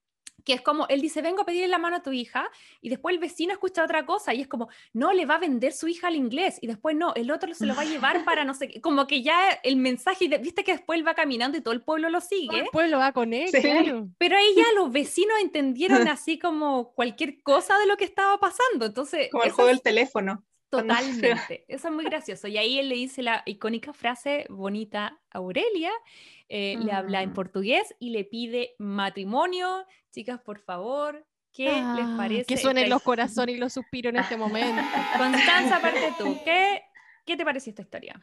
Que 0.45 0.53
es 0.53 0.61
como, 0.61 0.87
él 0.87 1.01
dice, 1.01 1.23
vengo 1.23 1.43
a 1.43 1.45
pedirle 1.45 1.67
la 1.67 1.79
mano 1.79 1.97
a 1.97 2.03
tu 2.05 2.13
hija, 2.13 2.49
y 2.81 2.89
después 2.89 3.13
el 3.13 3.19
vecino 3.19 3.53
escucha 3.53 3.83
otra 3.83 4.07
cosa, 4.07 4.33
y 4.33 4.43
es 4.43 4.47
como, 4.47 4.69
no, 4.93 5.13
le 5.13 5.27
va 5.27 5.35
a 5.35 5.39
vender 5.39 5.73
su 5.73 5.89
hija 5.89 6.07
al 6.07 6.15
inglés, 6.15 6.59
y 6.63 6.69
después 6.69 6.95
no, 6.95 7.13
el 7.17 7.33
otro 7.33 7.53
se 7.53 7.67
lo 7.67 7.75
va 7.75 7.83
a 7.83 7.85
llevar 7.85 8.25
para 8.25 8.45
no 8.45 8.55
sé 8.55 8.69
qué, 8.69 8.81
como 8.81 9.09
que 9.09 9.23
ya 9.23 9.49
el 9.65 9.75
mensaje, 9.75 10.29
de- 10.29 10.39
viste 10.39 10.63
que 10.63 10.71
después 10.77 11.01
él 11.01 11.05
va 11.09 11.15
caminando 11.15 11.59
y 11.59 11.63
todo 11.63 11.75
el 11.75 11.83
pueblo 11.83 12.11
lo 12.11 12.21
Todo 12.21 12.29
sigue, 12.29 12.61
el 12.61 12.67
pueblo 12.71 12.99
va 12.99 13.11
con 13.13 13.33
él, 13.33 13.49
Sí. 13.51 13.61
claro. 13.61 14.09
pero 14.19 14.37
ahí 14.37 14.55
ya 14.55 14.67
los 14.77 14.93
vecinos 14.93 15.35
entendieron 15.43 16.07
así 16.07 16.39
como 16.39 16.93
cualquier 16.95 17.43
cosa 17.43 17.77
de 17.79 17.87
lo 17.87 17.97
que 17.97 18.05
estaba 18.05 18.39
pasando, 18.39 18.87
entonces... 18.87 19.29
Como 19.33 19.43
el 19.43 19.51
juego 19.51 19.71
es- 19.71 19.77
del 19.79 19.83
teléfono. 19.83 20.45
Totalmente. 20.71 21.65
Eso 21.69 21.89
es 21.89 21.95
muy 21.95 22.05
gracioso. 22.05 22.49
Y 22.49 22.59
ahí 22.59 22.79
él 22.79 22.89
le 22.89 22.97
dice 22.97 23.23
la 23.23 23.43
icónica 23.47 23.93
frase 23.93 24.47
bonita 24.49 25.19
a 25.31 25.39
Aurelia, 25.39 25.91
eh, 26.49 26.77
le 26.81 26.93
habla 26.93 27.23
en 27.23 27.31
Mm. 27.31 27.35
portugués 27.35 27.95
y 27.99 28.11
le 28.11 28.25
pide 28.25 28.75
matrimonio. 28.79 29.85
Chicas, 30.13 30.41
por 30.41 30.59
favor, 30.59 31.25
¿qué 31.53 31.83
les 31.93 32.07
Ah, 32.07 32.15
parece? 32.17 32.47
Que 32.47 32.57
suenen 32.57 32.85
esta 32.85 32.95
los 32.95 33.03
corazones 33.03 33.55
y 33.57 33.59
los 33.59 33.73
suspiros 33.73 34.11
en 34.11 34.17
este 34.21 34.37
momento. 34.37 34.81
Constanza, 35.19 35.77
aparte 35.77 36.13
tú, 36.19 36.37
¿qué, 36.45 36.83
¿qué 37.25 37.37
te 37.37 37.45
pareció 37.45 37.71
esta 37.71 37.83
historia? 37.83 38.21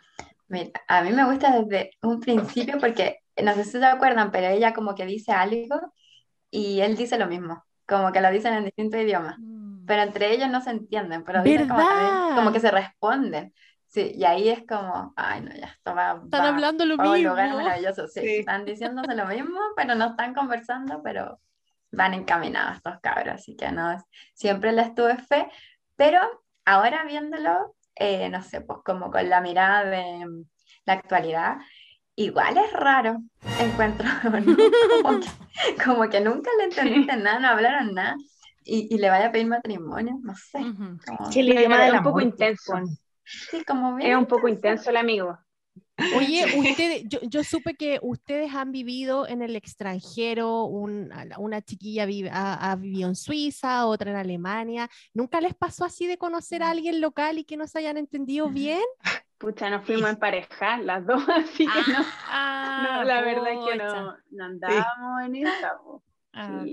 Mira, 0.47 0.71
a 0.87 1.01
mí 1.01 1.11
me 1.11 1.25
gusta 1.25 1.59
desde 1.61 1.91
un 2.01 2.19
principio 2.19 2.77
porque, 2.79 3.19
no 3.41 3.53
sé 3.55 3.63
si 3.63 3.71
se 3.71 3.85
acuerdan, 3.85 4.31
pero 4.31 4.47
ella 4.47 4.73
como 4.73 4.93
que 4.95 5.05
dice 5.05 5.31
algo 5.31 5.79
y 6.51 6.81
él 6.81 6.95
dice 6.95 7.17
lo 7.17 7.27
mismo, 7.27 7.63
como 7.87 8.11
que 8.11 8.21
lo 8.21 8.31
dicen 8.31 8.53
en 8.53 8.65
distintos 8.65 9.01
idiomas, 9.01 9.37
pero 9.85 10.01
entre 10.03 10.33
ellos 10.33 10.49
no 10.49 10.61
se 10.61 10.71
entienden, 10.71 11.23
pero 11.23 11.43
como, 11.67 12.35
como 12.35 12.51
que 12.51 12.59
se 12.59 12.71
responden. 12.71 13.53
Sí, 13.87 14.11
y 14.15 14.23
ahí 14.23 14.49
es 14.49 14.63
como, 14.67 15.13
ay, 15.15 15.41
no, 15.41 15.51
ya, 15.55 15.67
esto 15.67 15.93
va, 15.93 16.19
Están 16.23 16.41
va 16.43 16.47
hablando 16.49 16.83
lo 16.85 16.99
a 16.99 17.11
un 17.11 17.23
lugar 17.23 17.49
mismo. 17.49 17.63
maravilloso. 17.63 18.07
Sí, 18.07 18.21
Sí. 18.21 18.35
están 18.37 18.65
diciéndose 18.65 19.13
lo 19.13 19.27
mismo, 19.27 19.59
pero 19.75 19.93
no 19.93 20.07
están 20.07 20.33
conversando, 20.33 21.01
pero 21.03 21.39
van 21.91 22.15
encaminados 22.15 22.77
estos 22.77 22.99
cabros, 23.01 23.35
así 23.35 23.55
que 23.55 23.71
no, 23.71 23.95
siempre 24.33 24.71
les 24.71 24.95
tuve 24.95 25.17
fe, 25.17 25.47
pero 25.95 26.19
ahora 26.65 27.03
viéndolo, 27.05 27.75
eh, 27.95 28.29
no 28.29 28.41
sé, 28.41 28.61
pues 28.61 28.79
como 28.83 29.11
con 29.11 29.29
la 29.29 29.41
mirada 29.41 29.83
de 29.85 30.25
la 30.85 30.93
actualidad, 30.93 31.57
igual 32.15 32.57
es 32.57 32.73
raro, 32.73 33.17
encuentro, 33.59 34.07
como, 35.03 35.19
que, 35.19 35.83
como, 35.83 36.09
que, 36.09 36.19
nunca 36.21 36.49
le 36.57 36.63
entendiste 36.65 37.15
nada, 37.17 37.39
no 37.39 37.47
hablaron 37.49 37.93
nada, 37.93 38.15
y, 38.65 38.93
y 38.93 38.97
le 38.97 39.09
vaya 39.09 39.27
a 39.27 39.31
pedir 39.31 39.47
matrimonio, 39.47 40.19
no 40.21 40.35
sé. 40.35 40.59
el 40.59 41.49
idioma 41.49 41.87
es 41.87 41.93
un 41.93 42.03
poco 42.03 42.21
intenso. 42.21 42.73
Sí, 43.23 43.63
como 43.63 43.97
es 43.99 44.15
un 44.15 44.25
poco 44.25 44.47
intenso 44.47 44.89
el 44.89 44.97
amigo. 44.97 45.37
Oye, 46.17 46.45
ustedes, 46.57 47.03
yo, 47.07 47.19
yo, 47.21 47.43
supe 47.43 47.75
que 47.75 47.99
ustedes 48.01 48.53
han 48.55 48.71
vivido 48.71 49.27
en 49.27 49.43
el 49.43 49.55
extranjero, 49.55 50.65
una 50.65 51.61
chiquilla 51.61 52.05
vive, 52.05 52.31
ha, 52.33 52.75
vivido 52.75 53.09
en 53.09 53.15
Suiza, 53.15 53.85
otra 53.85 54.09
en 54.11 54.17
Alemania. 54.17 54.89
¿Nunca 55.13 55.39
les 55.39 55.53
pasó 55.53 55.85
así 55.85 56.07
de 56.07 56.17
conocer 56.17 56.63
a 56.63 56.71
alguien 56.71 56.99
local 56.99 57.37
y 57.37 57.43
que 57.43 57.57
no 57.57 57.67
se 57.67 57.79
hayan 57.79 57.97
entendido 57.97 58.49
bien? 58.49 58.81
Pucha, 59.37 59.69
nos 59.69 59.85
fuimos 59.85 60.09
en 60.09 60.15
pareja, 60.15 60.77
las 60.77 61.05
dos, 61.05 61.21
así 61.29 61.67
que 61.67 61.91
no, 61.91 61.99
ah, 62.27 62.97
no 62.97 63.03
la 63.03 63.21
verdad 63.21 63.51
es 63.51 63.59
que 63.69 63.75
no, 63.75 64.17
no 64.31 64.45
andábamos 64.45 65.21
en 65.25 65.35
esa. 65.35 65.73
Ah, 66.35 66.65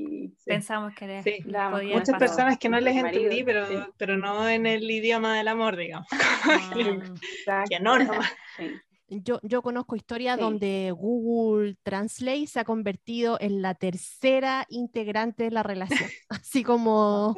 pensamos 0.46 0.94
que 0.94 1.22
sí. 1.22 1.44
muchas 1.92 2.18
personas 2.18 2.58
que 2.58 2.70
no 2.70 2.80
les 2.80 2.96
entendí, 2.96 3.44
pero, 3.44 3.92
pero 3.98 4.16
no 4.16 4.48
en 4.48 4.64
el 4.64 4.90
idioma 4.90 5.36
del 5.36 5.48
amor, 5.48 5.76
digamos. 5.76 6.08
Ah, 7.46 7.64
que 7.68 7.80
no, 7.80 7.98
no. 7.98 8.12
Yo, 9.12 9.40
yo 9.42 9.60
conozco 9.60 9.96
historias 9.96 10.38
donde 10.38 10.92
Google 10.96 11.76
Translate 11.82 12.46
se 12.46 12.60
ha 12.60 12.64
convertido 12.64 13.38
en 13.40 13.60
la 13.60 13.74
tercera 13.74 14.66
integrante 14.68 15.42
de 15.42 15.50
la 15.50 15.64
relación, 15.64 16.08
así 16.28 16.62
como... 16.62 17.34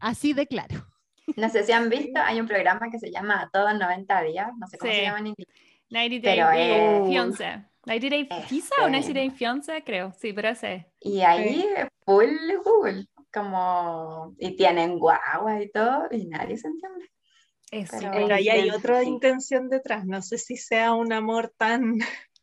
Así 0.00 0.32
de 0.32 0.48
claro. 0.48 0.88
No 1.36 1.48
sé 1.48 1.62
si 1.62 1.70
han 1.70 1.88
visto, 1.90 2.20
hay 2.20 2.40
un 2.40 2.48
programa 2.48 2.90
que 2.90 2.98
se 2.98 3.12
llama 3.12 3.48
Todos 3.52 3.72
90 3.78 4.22
días, 4.22 4.48
no 4.58 4.66
sé 4.66 4.78
cómo 4.78 4.92
se 4.92 5.02
llama 5.02 5.20
en 5.20 5.26
inglés. 5.28 5.48
90 5.90 6.28
Day 6.28 7.08
Fiance. 7.08 7.69
90 7.86 8.10
Day 8.10 8.28
Visa 8.50 8.74
o 8.82 8.88
90 8.88 9.12
Day 9.12 9.30
Fiance, 9.30 9.82
creo, 9.84 10.12
sí, 10.18 10.32
pero 10.32 10.50
ese. 10.50 10.86
Y 11.00 11.20
ahí 11.20 11.66
full 12.04 12.28
Google, 12.64 13.06
como, 13.32 14.34
y 14.38 14.56
tienen 14.56 14.98
guagua 14.98 15.62
y 15.62 15.70
todo, 15.70 16.08
y 16.10 16.26
nadie 16.26 16.56
se 16.56 16.68
entiende. 16.68 17.10
Pero, 17.70 18.34
ahí 18.34 18.48
hay 18.48 18.70
otra 18.70 19.04
intención 19.04 19.68
detrás. 19.68 20.04
No 20.04 20.22
sé 20.22 20.38
si 20.38 20.56
sea 20.56 20.92
un 20.92 21.12
amor 21.12 21.52
tan. 21.56 21.98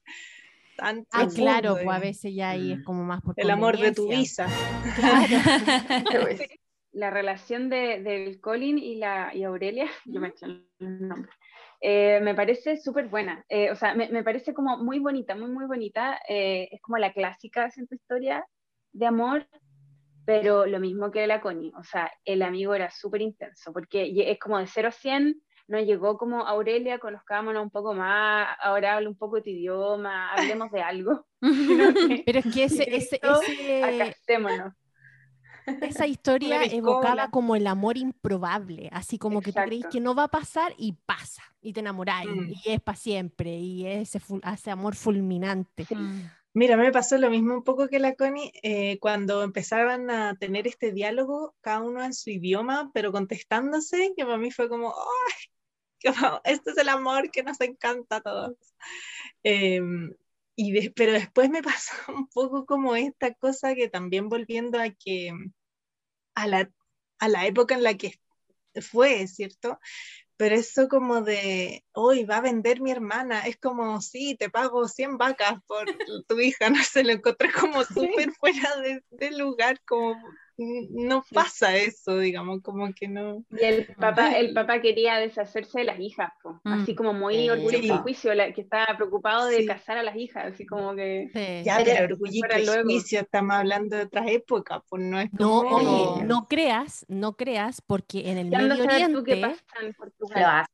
tan 0.78 1.06
ah, 1.12 1.28
claro, 1.34 1.74
pues 1.74 1.88
a 1.88 2.00
veces 2.00 2.34
ya 2.34 2.52
ahí 2.52 2.72
es 2.72 2.80
mm. 2.80 2.84
como 2.84 3.04
más 3.04 3.22
por 3.22 3.34
El 3.38 3.50
amor 3.50 3.78
de 3.78 3.92
tu 3.92 4.08
visa. 4.08 4.48
la 6.94 7.10
relación 7.10 7.70
de, 7.70 8.02
del 8.02 8.40
Colin 8.40 8.78
y, 8.78 8.96
la, 8.96 9.36
y 9.36 9.44
Aurelia, 9.44 9.90
yo 10.06 10.22
me 10.22 10.28
he 10.28 10.32
hecho 10.32 10.46
el 10.46 10.66
nombre. 10.80 11.32
Eh, 11.80 12.20
me 12.22 12.34
parece 12.34 12.78
súper 12.78 13.08
buena, 13.08 13.46
eh, 13.50 13.70
o 13.70 13.76
sea, 13.76 13.94
me, 13.94 14.10
me, 14.10 14.24
parece 14.24 14.52
como 14.52 14.78
muy 14.78 14.98
bonita, 14.98 15.36
muy, 15.36 15.52
muy 15.52 15.66
bonita, 15.66 16.20
eh, 16.28 16.68
es 16.72 16.82
como 16.82 16.98
la 16.98 17.14
clásica 17.14 17.70
de 17.76 17.96
historia 17.96 18.44
de 18.94 19.06
amor, 19.06 19.48
pero 20.26 20.66
lo 20.66 20.80
mismo 20.80 21.12
que 21.12 21.28
la 21.28 21.40
Connie, 21.40 21.72
o 21.78 21.84
sea, 21.84 22.12
el 22.26 22.42
amigo 22.42 22.74
era 22.74 22.90
súper 22.90 23.22
intenso, 23.22 23.72
porque 23.74 24.12
es 24.32 24.40
como 24.40 24.58
de 24.58 24.66
0 24.66 24.88
a 24.88 24.92
100, 24.92 25.40
no 25.68 25.80
llegó 25.80 26.18
como 26.18 26.48
Aurelia, 26.48 26.98
conozcámonos 26.98 27.62
un 27.62 27.70
poco 27.70 27.94
más, 27.94 28.48
ahora 28.60 28.96
hablo 28.96 29.12
un 29.12 29.18
poco 29.18 29.44
tu 29.44 29.52
idioma, 29.52 30.34
hablemos 30.34 30.72
de 30.72 30.82
algo. 30.82 31.28
pero 32.26 32.40
es 32.40 32.54
que 32.54 32.64
ese... 32.64 32.96
ese, 32.96 33.20
ese... 33.22 34.16
Esa 35.82 36.08
historia 36.08 36.64
evocaba 36.64 37.30
como 37.30 37.56
el 37.56 37.68
amor 37.68 37.98
improbable, 37.98 38.90
así 38.92 39.18
como 39.18 39.42
que 39.42 39.52
tú 39.52 39.60
que 39.92 40.00
no 40.00 40.16
va 40.16 40.24
a 40.24 40.28
pasar 40.30 40.74
y 40.78 40.94
pasa, 41.06 41.44
y 41.62 41.74
te 41.74 41.82
enamoráis, 41.82 42.30
mm. 42.30 42.52
y 42.52 42.72
es 42.72 42.82
para 42.82 42.98
siempre, 42.98 43.58
y 43.58 43.86
ese, 43.86 44.22
ese 44.54 44.72
amor 44.72 44.96
fulminante. 44.96 45.86
Mm. 45.90 46.30
Mira, 46.54 46.76
me 46.76 46.92
pasó 46.92 47.18
lo 47.18 47.30
mismo 47.30 47.54
un 47.54 47.64
poco 47.64 47.88
que 47.88 48.00
la 48.00 48.16
Connie, 48.16 48.52
eh, 48.64 48.98
cuando 49.00 49.44
empezaban 49.44 50.10
a 50.10 50.36
tener 50.36 50.66
este 50.66 50.92
diálogo, 50.92 51.54
cada 51.62 51.84
uno 51.84 52.04
en 52.04 52.14
su 52.14 52.32
idioma, 52.32 52.90
pero 52.94 53.12
contestándose, 53.12 54.14
que 54.18 54.26
para 54.26 54.40
mí 54.40 54.50
fue 54.50 54.68
como, 54.68 54.90
¡ay! 54.90 56.14
este 56.46 56.72
es 56.72 56.78
el 56.78 56.90
amor 56.90 57.30
que 57.32 57.44
nos 57.44 57.60
encanta 57.62 58.18
a 58.18 58.22
todos. 58.22 58.56
Em, 59.44 60.14
y 60.56 60.90
pero 60.90 61.14
después 61.14 61.50
me 61.50 61.62
pasó 61.64 61.94
un 62.08 62.28
poco 62.28 62.66
como 62.66 62.96
esta 62.96 63.34
cosa 63.36 63.76
que 63.76 63.90
también 63.90 64.30
volviendo 64.30 64.80
a 64.80 64.90
que 64.90 65.32
a 66.38 66.48
la, 66.48 66.72
a 67.20 67.28
la 67.28 67.46
época 67.46 67.76
en 67.76 67.84
la 67.84 67.96
que 67.96 68.20
fue, 68.82 69.28
¿cierto? 69.28 69.80
pero 70.38 70.56
eso 70.56 70.88
como 70.88 71.22
de, 71.22 71.84
hoy 71.94 72.24
va 72.24 72.38
a 72.38 72.42
vender 72.42 72.80
mi 72.80 72.92
hermana, 72.92 73.42
es 73.42 73.58
como, 73.58 74.00
sí, 74.02 74.36
te 74.36 74.52
pago 74.52 74.88
100 74.88 75.18
vacas 75.18 75.60
por 75.66 75.86
tu 76.28 76.40
hija, 76.40 76.70
no 76.70 76.84
sé, 76.84 77.04
lo 77.04 77.12
encontré 77.12 77.52
como 77.52 77.84
súper 77.84 78.32
fuera 78.34 78.76
de, 78.82 79.04
de, 79.10 79.32
lugar, 79.32 79.82
como 79.86 80.16
no 80.58 81.24
pasa 81.32 81.76
eso, 81.76 82.18
digamos, 82.18 82.62
como 82.62 82.92
que 82.94 83.08
no. 83.08 83.44
Y 83.52 83.64
el 83.64 83.86
papá, 83.96 84.38
el 84.38 84.54
papá 84.54 84.82
quería 84.82 85.18
deshacerse 85.18 85.80
de 85.80 85.86
las 85.86 86.00
hijas, 86.00 86.32
así 86.64 86.94
mm. 86.94 86.96
como 86.96 87.14
muy 87.14 87.50
orgullo 87.50 87.98
juicio, 88.00 88.32
que 88.56 88.62
estaba 88.62 88.98
preocupado 88.98 89.46
de 89.48 89.66
casar 89.66 89.98
a 89.98 90.04
las 90.04 90.16
hijas, 90.16 90.54
así 90.54 90.66
como 90.66 90.96
que. 90.96 91.30
Ya, 91.64 91.80
pero 91.84 92.06
orgullo 92.06 92.42
y 92.58 92.84
juicio, 92.84 93.22
estamos 93.22 93.56
hablando 93.56 93.98
de 93.98 94.04
otra 94.04 94.28
época, 94.30 94.84
pues 94.90 95.04
no 95.04 95.20
es 95.20 95.32
No, 95.34 95.60
oye, 95.60 96.24
no 96.26 96.48
creas, 96.48 97.06
no 97.08 97.36
creas, 97.36 97.82
porque 97.82 98.32
en 98.32 98.38
el 98.38 98.50
Medio 98.50 98.84
Oriente. 98.84 99.58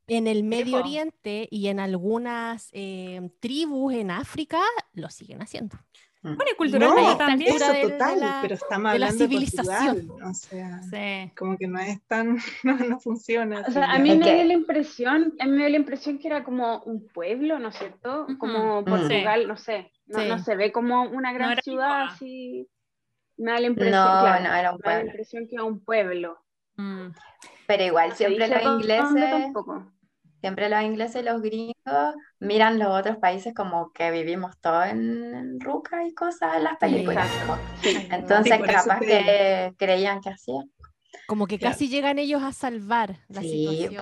En, 0.07 0.27
el 0.27 0.43
Medio 0.43 0.77
Oriente 0.77 1.47
y 1.51 1.67
en 1.67 1.79
algunas 1.79 2.69
eh, 2.71 3.29
tribus 3.39 3.93
en 3.93 4.11
África 4.11 4.61
lo 4.93 5.09
siguen 5.09 5.41
haciendo. 5.41 5.77
Mm. 6.23 6.35
Bueno, 6.35 6.51
y 6.53 6.55
culturalmente 6.55 7.09
no, 7.11 7.17
también. 7.17 7.55
Eso 7.55 7.73
total, 7.89 8.19
la, 8.19 8.39
pero 8.41 8.55
estamos 8.55 8.91
hablando 8.93 9.17
de 9.17 9.23
la 9.23 9.29
civilización. 9.29 10.11
o 10.23 10.33
sea, 10.33 10.81
sí. 10.83 11.31
como 11.35 11.57
que 11.57 11.67
no 11.67 11.79
es 11.79 12.01
tan, 12.07 12.37
no, 12.63 12.77
no 12.77 12.99
funciona. 12.99 13.63
O 13.67 13.71
sea, 13.71 13.91
a 13.91 13.99
mí 13.99 14.15
me 14.15 14.33
dio 14.33 14.43
la 14.45 14.53
impresión, 14.53 15.33
a 15.39 15.45
mí 15.45 15.51
me 15.51 15.57
dio 15.57 15.69
la 15.69 15.77
impresión 15.77 16.19
que 16.19 16.27
era 16.27 16.45
como 16.45 16.81
un 16.83 17.07
pueblo, 17.09 17.59
¿no 17.59 17.69
es 17.69 17.75
cierto? 17.75 18.25
Como 18.39 18.81
mm. 18.81 18.85
Portugal, 18.85 19.47
no 19.47 19.57
sé, 19.57 19.91
no, 20.05 20.23
no, 20.25 20.39
se 20.39 20.55
ve 20.55 20.71
como 20.71 21.03
una 21.03 21.33
gran 21.33 21.61
ciudad 21.61 22.03
así. 22.03 22.69
Me 23.35 23.51
da 23.51 23.59
la 23.59 23.67
impresión, 23.67 23.99
no, 23.99 24.21
claro, 24.21 24.43
no 24.43 24.53
era 24.53 24.71
un 24.71 24.79
pueblo. 24.79 24.85
Me 24.85 24.91
da 24.91 25.03
la 25.03 25.09
impresión 25.09 25.47
que 25.47 25.55
era 25.55 25.63
un 25.65 25.83
pueblo. 25.83 26.37
Mm. 26.77 27.07
Pero 27.67 27.83
igual, 27.83 28.13
siempre 28.13 28.47
los 28.47 28.63
ingleses... 28.63 29.29
Tampoco 29.29 29.93
siempre 30.43 30.67
los 30.67 30.83
ingleses 30.83 31.21
y 31.21 31.25
los 31.25 31.41
gringos 31.41 32.15
miran 32.39 32.77
los 32.77 32.89
otros 32.89 33.15
países 33.15 33.53
como 33.53 33.93
que 33.93 34.11
vivimos 34.11 34.59
todos 34.59 34.87
en, 34.87 35.57
ruca 35.61 36.05
y 36.05 36.13
cosas 36.13 36.57
en 36.57 36.65
las 36.65 36.77
películas. 36.77 37.29
Entonces, 38.11 38.59
capaz 38.59 38.99
que 38.99 39.73
creían 39.77 40.19
que 40.19 40.31
hacían. 40.31 40.69
Como 41.27 41.47
que 41.47 41.57
casi 41.57 41.87
llegan 41.87 42.19
ellos 42.19 42.43
a 42.43 42.51
salvar 42.51 43.19
la 43.29 43.39
situación. 43.41 44.01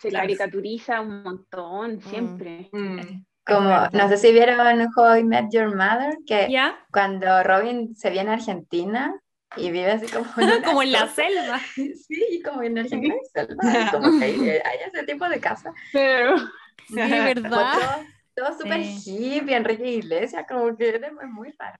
se 0.00 0.12
caricaturiza 0.12 1.00
un 1.00 1.24
montón, 1.24 1.96
mm. 1.96 2.00
siempre. 2.02 2.70
Mm. 2.70 3.24
Como, 3.44 3.88
no 3.92 4.08
sé 4.08 4.16
si 4.16 4.30
vieron 4.30 4.88
How 4.94 5.16
I 5.16 5.24
Met 5.24 5.46
Your 5.50 5.74
Mother, 5.74 6.18
que 6.24 6.56
cuando 6.92 7.42
Robin 7.42 7.96
se 7.96 8.10
viene 8.10 8.30
a 8.30 8.34
Argentina, 8.34 9.12
y 9.56 9.70
vive 9.70 9.90
así 9.90 10.06
como 10.06 10.26
en, 10.38 10.62
como 10.62 10.82
en 10.82 10.92
la 10.92 11.08
selva. 11.08 11.60
Sí, 11.76 12.42
como 12.44 12.62
en 12.62 12.78
Argentina 12.78 13.14
hay 13.14 13.46
selva, 13.46 13.90
como 13.92 14.18
que 14.18 14.24
hay, 14.24 14.78
ese 14.86 15.04
tipo 15.04 15.28
de 15.28 15.40
casa. 15.40 15.72
Pero, 15.92 16.38
sí, 16.86 16.94
¿verdad? 16.94 18.06
Todo, 18.34 18.56
súper 18.56 18.80
hippie, 18.80 19.56
Enrique 19.56 19.90
Iglesias, 19.90 20.44
como 20.48 20.76
que 20.76 20.90
es 20.90 21.12
muy 21.28 21.52
raro. 21.58 21.76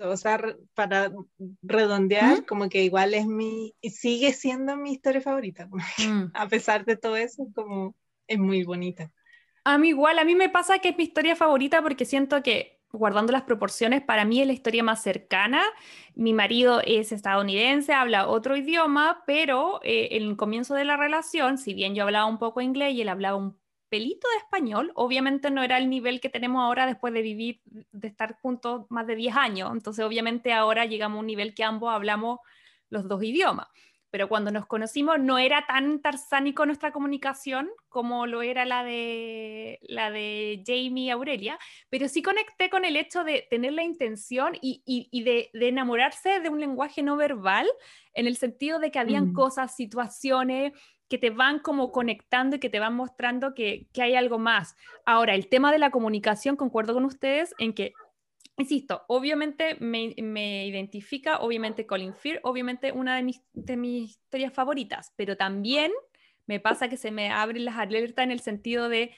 O 0.00 0.16
sea, 0.18 0.38
para 0.74 1.10
redondear, 1.62 2.44
como 2.44 2.68
que 2.68 2.84
igual 2.84 3.14
es 3.14 3.26
mi, 3.26 3.74
sigue 3.82 4.34
siendo 4.34 4.76
mi 4.76 4.92
historia 4.92 5.22
favorita, 5.22 5.66
mm. 5.66 6.32
a 6.34 6.46
pesar 6.46 6.84
de 6.84 6.96
todo 6.96 7.16
eso, 7.16 7.48
como 7.54 7.96
es 8.26 8.38
muy 8.38 8.64
bonita. 8.64 9.10
A 9.64 9.78
mí 9.78 9.88
igual, 9.88 10.18
a 10.18 10.24
mí 10.24 10.34
me 10.34 10.50
pasa 10.50 10.78
que 10.78 10.90
es 10.90 10.96
mi 10.98 11.04
historia 11.04 11.36
favorita 11.36 11.82
porque 11.82 12.04
siento 12.04 12.42
que 12.42 12.77
guardando 12.92 13.32
las 13.32 13.42
proporciones, 13.42 14.02
para 14.02 14.24
mí 14.24 14.40
es 14.40 14.46
la 14.46 14.52
historia 14.52 14.82
más 14.82 15.02
cercana. 15.02 15.62
Mi 16.14 16.32
marido 16.32 16.80
es 16.84 17.12
estadounidense, 17.12 17.92
habla 17.92 18.28
otro 18.28 18.56
idioma, 18.56 19.22
pero 19.26 19.80
eh, 19.82 20.08
en 20.12 20.24
el 20.24 20.36
comienzo 20.36 20.74
de 20.74 20.84
la 20.84 20.96
relación, 20.96 21.58
si 21.58 21.74
bien 21.74 21.94
yo 21.94 22.04
hablaba 22.04 22.26
un 22.26 22.38
poco 22.38 22.60
inglés 22.60 22.94
y 22.94 23.02
él 23.02 23.08
hablaba 23.08 23.36
un 23.36 23.58
pelito 23.88 24.28
de 24.28 24.38
español, 24.38 24.92
obviamente 24.94 25.50
no 25.50 25.62
era 25.62 25.78
el 25.78 25.88
nivel 25.88 26.20
que 26.20 26.28
tenemos 26.28 26.62
ahora 26.62 26.86
después 26.86 27.12
de 27.14 27.22
vivir, 27.22 27.60
de 27.64 28.08
estar 28.08 28.38
juntos 28.40 28.86
más 28.90 29.06
de 29.06 29.16
10 29.16 29.36
años. 29.36 29.70
Entonces, 29.72 30.04
obviamente 30.04 30.52
ahora 30.52 30.84
llegamos 30.84 31.16
a 31.16 31.20
un 31.20 31.26
nivel 31.26 31.54
que 31.54 31.64
ambos 31.64 31.92
hablamos 31.92 32.40
los 32.90 33.08
dos 33.08 33.22
idiomas. 33.22 33.68
Pero 34.10 34.28
cuando 34.28 34.50
nos 34.50 34.66
conocimos 34.66 35.18
no 35.18 35.38
era 35.38 35.66
tan 35.66 36.00
tarsánico 36.00 36.66
nuestra 36.66 36.92
comunicación 36.92 37.68
como 37.88 38.26
lo 38.26 38.42
era 38.42 38.64
la 38.64 38.84
de, 38.84 39.78
la 39.82 40.10
de 40.10 40.62
Jamie 40.66 41.06
y 41.06 41.10
Aurelia, 41.10 41.58
pero 41.90 42.08
sí 42.08 42.22
conecté 42.22 42.70
con 42.70 42.84
el 42.84 42.96
hecho 42.96 43.24
de 43.24 43.46
tener 43.50 43.72
la 43.72 43.82
intención 43.82 44.54
y, 44.60 44.82
y, 44.84 45.22
de, 45.22 45.50
de, 45.52 45.68
enamorarse 45.68 46.40
de 46.40 46.48
un 46.48 46.60
lenguaje 46.60 47.02
no 47.02 47.16
verbal, 47.16 47.66
en 48.14 48.26
el 48.26 48.36
sentido 48.36 48.78
de 48.78 48.90
que 48.90 48.98
habían 48.98 49.30
mm. 49.30 49.32
cosas, 49.32 49.74
situaciones 49.74 50.72
que 51.08 51.18
te 51.18 51.30
van 51.30 51.58
como 51.58 51.90
conectando 51.90 52.56
y 52.56 52.58
que 52.58 52.68
te 52.68 52.80
van 52.80 52.94
mostrando 52.94 53.54
que, 53.54 53.88
que 53.92 54.02
hay 54.02 54.14
algo 54.14 54.38
más. 54.38 54.76
Ahora, 55.06 55.34
el 55.34 55.48
tema 55.48 55.72
de 55.72 55.78
la 55.78 55.90
comunicación, 55.90 56.56
concuerdo 56.56 56.94
con 56.94 57.04
ustedes 57.04 57.54
en 57.58 57.72
que 57.72 57.92
insisto, 58.58 59.02
obviamente 59.08 59.76
me, 59.80 60.66
identifica, 60.66 61.38
obviamente 61.38 61.86
Colin 61.86 62.14
Fear, 62.14 62.40
obviamente 62.42 62.92
una 62.92 63.16
de 63.16 63.22
mis, 63.22 63.42
de 63.52 63.76
mis 63.76 64.10
historias 64.10 64.52
favoritas, 64.52 65.12
pero 65.16 65.36
también 65.36 65.92
me 66.46 66.60
pasa 66.60 66.88
que 66.88 66.96
se 66.96 67.10
me 67.10 67.30
abren 67.30 67.64
las 67.64 67.76
alertas 67.76 68.24
en 68.24 68.30
el 68.30 68.40
sentido 68.40 68.88
de, 68.88 69.14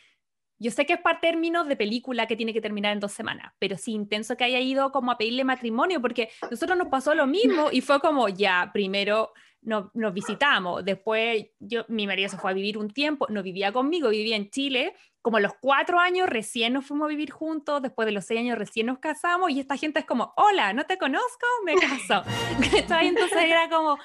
yo 0.58 0.70
sé 0.70 0.84
que 0.84 0.94
es 0.94 1.00
para 1.00 1.20
términos 1.20 1.68
de 1.68 1.76
película 1.76 2.26
que 2.26 2.36
tiene 2.36 2.52
que 2.52 2.60
terminar 2.60 2.92
en 2.92 3.00
dos 3.00 3.12
semanas, 3.12 3.52
pero 3.58 3.78
sí 3.78 3.92
intenso 3.92 4.36
que 4.36 4.44
haya 4.44 4.60
ido 4.60 4.92
como 4.92 5.12
a 5.12 5.18
pedirle 5.18 5.44
matrimonio, 5.44 6.00
porque 6.00 6.28
nosotros 6.50 6.76
nos 6.76 6.88
pasó 6.88 7.14
lo 7.14 7.26
mismo 7.26 7.68
y 7.72 7.80
fue 7.80 8.00
como, 8.00 8.28
ya, 8.28 8.70
primero 8.72 9.32
nos, 9.62 9.86
nos 9.94 10.12
visitamos, 10.12 10.84
después 10.84 11.46
yo, 11.58 11.84
mi 11.88 12.06
marido 12.06 12.28
se 12.28 12.36
fue 12.36 12.50
a 12.50 12.54
vivir 12.54 12.78
un 12.78 12.90
tiempo, 12.90 13.26
no 13.30 13.42
vivía 13.42 13.72
conmigo, 13.72 14.08
vivía 14.10 14.36
en 14.36 14.50
Chile, 14.50 14.94
como 15.22 15.38
los 15.38 15.52
cuatro 15.60 15.98
años 15.98 16.28
recién 16.28 16.72
nos 16.72 16.86
fuimos 16.86 17.06
a 17.06 17.08
vivir 17.08 17.30
juntos, 17.30 17.82
después 17.82 18.06
de 18.06 18.12
los 18.12 18.24
seis 18.24 18.40
años 18.40 18.58
recién 18.58 18.86
nos 18.86 18.98
casamos 18.98 19.50
y 19.50 19.60
esta 19.60 19.76
gente 19.76 20.00
es 20.00 20.06
como, 20.06 20.32
hola, 20.36 20.72
no 20.72 20.84
te 20.84 20.98
conozco, 20.98 21.46
me 21.64 21.74
caso. 21.76 22.22
Entonces 23.00 23.42
era 23.42 23.68
como, 23.68 23.98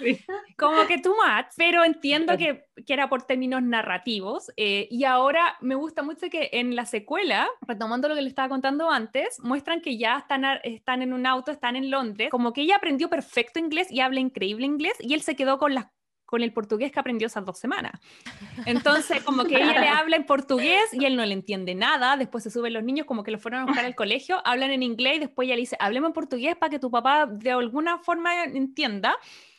como 0.57 0.85
que 0.87 0.97
too 0.97 1.15
much, 1.15 1.47
pero 1.55 1.83
entiendo 1.83 2.37
que, 2.37 2.65
que 2.85 2.93
era 2.93 3.09
por 3.09 3.23
términos 3.23 3.61
narrativos 3.63 4.51
eh, 4.57 4.87
y 4.91 5.05
ahora 5.05 5.55
me 5.61 5.75
gusta 5.75 6.03
mucho 6.03 6.29
que 6.29 6.49
en 6.53 6.75
la 6.75 6.85
secuela, 6.85 7.47
retomando 7.61 8.09
lo 8.09 8.15
que 8.15 8.21
le 8.21 8.29
estaba 8.29 8.49
contando 8.49 8.89
antes, 8.89 9.39
muestran 9.41 9.81
que 9.81 9.97
ya 9.97 10.17
están, 10.17 10.45
están 10.63 11.01
en 11.01 11.13
un 11.13 11.25
auto, 11.25 11.51
están 11.51 11.75
en 11.75 11.89
Londres, 11.91 12.29
como 12.29 12.51
que 12.51 12.61
ella 12.61 12.77
aprendió 12.77 13.09
perfecto 13.09 13.59
inglés 13.59 13.91
y 13.91 14.01
habla 14.01 14.19
increíble 14.19 14.65
inglés 14.65 14.93
y 14.99 15.13
él 15.13 15.21
se 15.21 15.35
quedó 15.35 15.57
con 15.57 15.73
las 15.73 15.87
con 16.25 16.41
el 16.41 16.51
portugués 16.51 16.91
que 16.91 16.99
aprendió 16.99 17.27
esas 17.27 17.45
dos 17.45 17.57
semanas. 17.57 17.93
Entonces, 18.65 19.23
como 19.23 19.45
que 19.45 19.55
ella 19.55 19.79
le 19.79 19.87
habla 19.87 20.15
en 20.15 20.25
portugués 20.25 20.83
y 20.93 21.05
él 21.05 21.15
no 21.15 21.25
le 21.25 21.33
entiende 21.33 21.75
nada, 21.75 22.17
después 22.17 22.43
se 22.43 22.49
suben 22.49 22.73
los 22.73 22.83
niños 22.83 23.05
como 23.05 23.23
que 23.23 23.31
lo 23.31 23.39
fueron 23.39 23.61
a 23.61 23.65
buscar 23.65 23.85
al 23.85 23.95
colegio, 23.95 24.41
hablan 24.45 24.71
en 24.71 24.83
inglés 24.83 25.17
y 25.17 25.19
después 25.19 25.45
ella 25.45 25.55
le 25.55 25.61
dice, 25.61 25.77
hablemos 25.79 26.09
en 26.09 26.13
portugués 26.13 26.55
para 26.55 26.69
que 26.69 26.79
tu 26.79 26.91
papá 26.91 27.25
de 27.25 27.51
alguna 27.51 27.99
forma 27.99 28.43
entienda. 28.43 29.17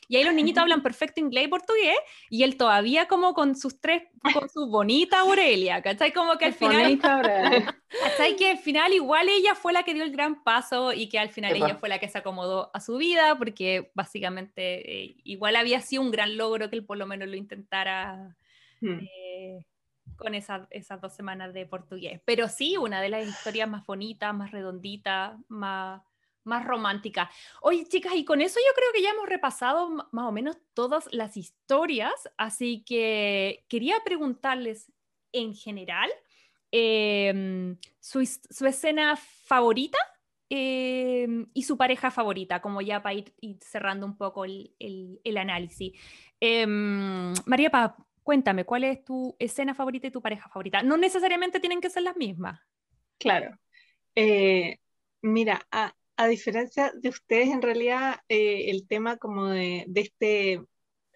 Y 0.08 0.16
ahí 0.16 0.24
los 0.24 0.34
niñitos 0.34 0.62
hablan 0.62 0.82
perfecto 0.82 1.20
inglés 1.20 1.44
y 1.44 1.48
portugués, 1.48 1.96
y 2.30 2.42
él 2.42 2.56
todavía 2.56 3.08
como 3.08 3.34
con 3.34 3.56
sus 3.56 3.80
tres, 3.80 4.04
con 4.32 4.48
su 4.48 4.66
bonita 4.68 5.20
Aurelia, 5.20 5.82
¿cachai? 5.82 6.12
Como 6.12 6.36
que 6.38 6.46
al 6.46 6.54
final... 6.54 6.98
¿Cachai? 8.02 8.36
Que 8.36 8.50
al 8.50 8.58
final 8.58 8.92
igual 8.92 9.28
ella 9.28 9.54
fue 9.54 9.72
la 9.72 9.82
que 9.82 9.94
dio 9.94 10.02
el 10.02 10.12
gran 10.12 10.42
paso 10.42 10.92
y 10.92 11.08
que 11.08 11.18
al 11.18 11.30
final 11.30 11.54
ella 11.54 11.76
fue 11.76 11.88
la 11.88 11.98
que 11.98 12.08
se 12.08 12.18
acomodó 12.18 12.70
a 12.74 12.80
su 12.80 12.96
vida, 12.96 13.36
porque 13.38 13.90
básicamente 13.94 15.04
eh, 15.04 15.16
igual 15.24 15.56
había 15.56 15.80
sido 15.80 16.02
un 16.02 16.10
gran 16.10 16.36
logro 16.36 16.68
que 16.68 16.76
él 16.76 16.84
por 16.84 16.98
lo 16.98 17.06
menos 17.06 17.28
lo 17.28 17.36
intentara... 17.36 18.36
Hmm. 18.80 18.98
Eh, 19.00 19.64
con 20.16 20.34
esas, 20.34 20.66
esas 20.70 21.00
dos 21.00 21.14
semanas 21.14 21.52
de 21.52 21.66
portugués. 21.66 22.20
Pero 22.24 22.48
sí, 22.48 22.76
una 22.76 23.00
de 23.00 23.08
las 23.08 23.26
historias 23.26 23.68
más 23.68 23.84
bonitas, 23.86 24.34
más 24.34 24.50
redonditas, 24.50 25.36
más, 25.48 26.02
más 26.46 26.64
romántica. 26.64 27.30
Oye, 27.60 27.84
chicas, 27.86 28.14
y 28.14 28.24
con 28.24 28.40
eso 28.40 28.58
yo 28.60 28.74
creo 28.74 28.88
que 28.94 29.02
ya 29.02 29.10
hemos 29.10 29.28
repasado 29.28 29.88
más 30.12 30.26
o 30.26 30.32
menos 30.32 30.56
todas 30.74 31.08
las 31.12 31.36
historias, 31.36 32.30
así 32.38 32.84
que 32.84 33.64
quería 33.68 33.96
preguntarles 34.04 34.92
en 35.32 35.54
general 35.54 36.10
em, 36.70 37.76
su, 38.00 38.20
escena 38.20 39.16
favorita 39.16 39.98
em, 40.48 41.46
y 41.52 41.62
su 41.64 41.76
pareja 41.76 42.10
favorita, 42.10 42.60
como 42.60 42.80
ya 42.80 43.02
para 43.02 43.14
ir, 43.14 43.32
cerrando 43.60 44.06
un 44.06 44.16
poco 44.16 44.44
el, 44.44 45.36
análisis. 45.36 45.92
Em, 46.40 47.34
María 47.44 47.70
Paz, 47.70 47.92
cuéntame, 48.22 48.64
¿cuál 48.64 48.84
es 48.84 49.04
tu 49.04 49.34
escena 49.38 49.74
favorita 49.74 50.06
y 50.06 50.10
tu 50.10 50.22
pareja 50.22 50.48
favorita? 50.48 50.82
No 50.82 50.96
necesariamente 50.96 51.60
tienen 51.60 51.80
que 51.80 51.90
ser 51.90 52.02
las 52.04 52.16
mismas. 52.16 52.60
Claro. 53.18 53.58
Eh, 54.14 54.78
mira, 55.22 55.66
a, 55.70 55.94
a 56.16 56.28
diferencia 56.28 56.92
de 56.94 57.08
ustedes, 57.10 57.48
en 57.48 57.62
realidad 57.62 58.20
eh, 58.28 58.70
el 58.70 58.86
tema 58.86 59.16
como 59.18 59.46
de, 59.46 59.86
este 59.94 60.62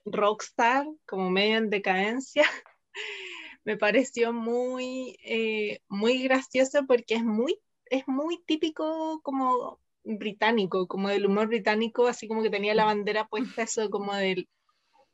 rockstar, 0.04 0.86
como 1.06 1.30
medio 1.30 1.58
en 1.58 1.70
decadencia, 1.70 2.44
me 3.64 3.76
pareció 3.76 4.32
muy, 4.32 5.18
eh, 5.24 5.80
muy 5.88 6.22
gracioso 6.22 6.86
porque 6.86 7.14
es 7.14 7.24
muy, 7.24 7.58
es 7.86 8.06
muy 8.06 8.42
típico 8.46 9.20
como 9.22 9.80
británico, 10.04 10.86
como 10.86 11.08
del 11.08 11.26
humor 11.26 11.48
británico, 11.48 12.06
así 12.06 12.28
como 12.28 12.42
que 12.42 12.50
tenía 12.50 12.74
la 12.74 12.84
bandera 12.86 13.28
puesta 13.28 13.62
eso 13.62 13.90
como 13.90 14.14
del 14.14 14.48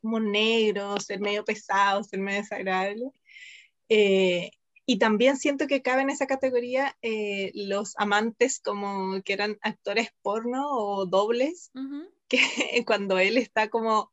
como 0.03 0.21
negro, 0.21 1.01
ser 1.01 1.21
medio 1.21 1.45
pesado, 1.45 2.05
ser 2.05 2.21
medio 2.21 2.41
desagradable. 2.41 3.11
Eh, 3.89 4.51
y 4.87 4.99
también 4.99 5.37
siento 5.37 5.67
que 5.67 5.83
cabe 5.83 6.03
en 6.03 6.11
esa 6.11 6.29
categoría 6.29 6.97
eh, 7.03 7.51
los 7.55 7.95
amantes 7.99 8.61
como 8.61 9.21
que 9.23 9.33
eran 9.33 9.59
actores 9.61 10.11
porno 10.23 10.69
o 10.71 11.07
dobles, 11.07 11.73
que 12.29 12.85
cuando 12.87 13.19
él 13.19 13.37
está 13.37 13.69
como, 13.69 14.13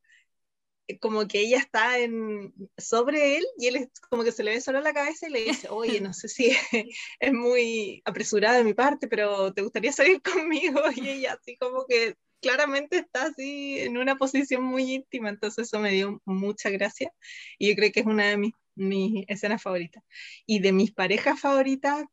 como 0.99 1.27
que 1.27 1.41
ella 1.41 1.59
está 1.59 1.99
en, 1.99 2.53
sobre 2.75 3.37
él 3.37 3.45
y 3.59 3.67
él 3.67 3.75
es 3.75 3.89
como 4.09 4.23
que 4.23 4.31
se 4.31 4.43
le 4.43 4.51
ve 4.51 4.61
solo 4.61 4.81
la 4.81 4.93
cabeza 4.93 5.27
y 5.27 5.31
le 5.31 5.43
dice, 5.43 5.69
oye, 5.69 6.01
no 6.01 6.11
sé 6.11 6.27
si 6.27 6.49
es 7.19 7.33
muy 7.33 8.01
apresurada 8.03 8.57
de 8.57 8.63
mi 8.63 8.73
parte, 8.73 9.07
pero 9.07 9.53
¿te 9.53 9.61
gustaría 9.61 9.91
salir 9.91 10.21
conmigo? 10.33 10.81
Y 10.95 11.07
ella 11.07 11.37
así 11.39 11.55
como 11.57 11.85
que 11.85 12.15
claramente 12.41 12.97
está 12.97 13.27
así 13.27 13.79
en 13.79 13.97
una 13.97 14.17
posición 14.17 14.63
muy 14.63 14.91
íntima, 14.91 15.29
entonces 15.29 15.67
eso 15.67 15.79
me 15.79 15.91
dio 15.91 16.19
mucha 16.25 16.71
gracia 16.71 17.13
y 17.57 17.69
yo 17.69 17.75
creo 17.75 17.91
que 17.91 18.01
es 18.01 18.05
una 18.05 18.27
de 18.27 18.37
mis 18.37 18.53
mi 18.75 19.25
escena 19.27 19.57
favorita. 19.57 20.01
Y 20.45 20.59
de 20.59 20.71
mis 20.71 20.91
parejas 20.91 21.39
favoritas, 21.39 22.05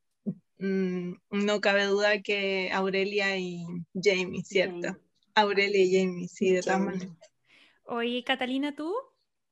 mm, 0.59 1.13
no 1.31 1.61
cabe 1.61 1.85
duda 1.85 2.23
que 2.23 2.71
Aurelia 2.73 3.37
y 3.37 3.65
Jamie, 3.95 4.43
¿cierto? 4.45 4.97
Aurelia 5.35 5.83
y 5.83 5.99
Jamie, 5.99 6.29
sí, 6.29 6.53
de 6.53 6.63
todas 6.63 6.81
maneras. 6.81 7.09
Oye, 7.85 8.23
Catalina, 8.25 8.75
¿tú? 8.75 8.95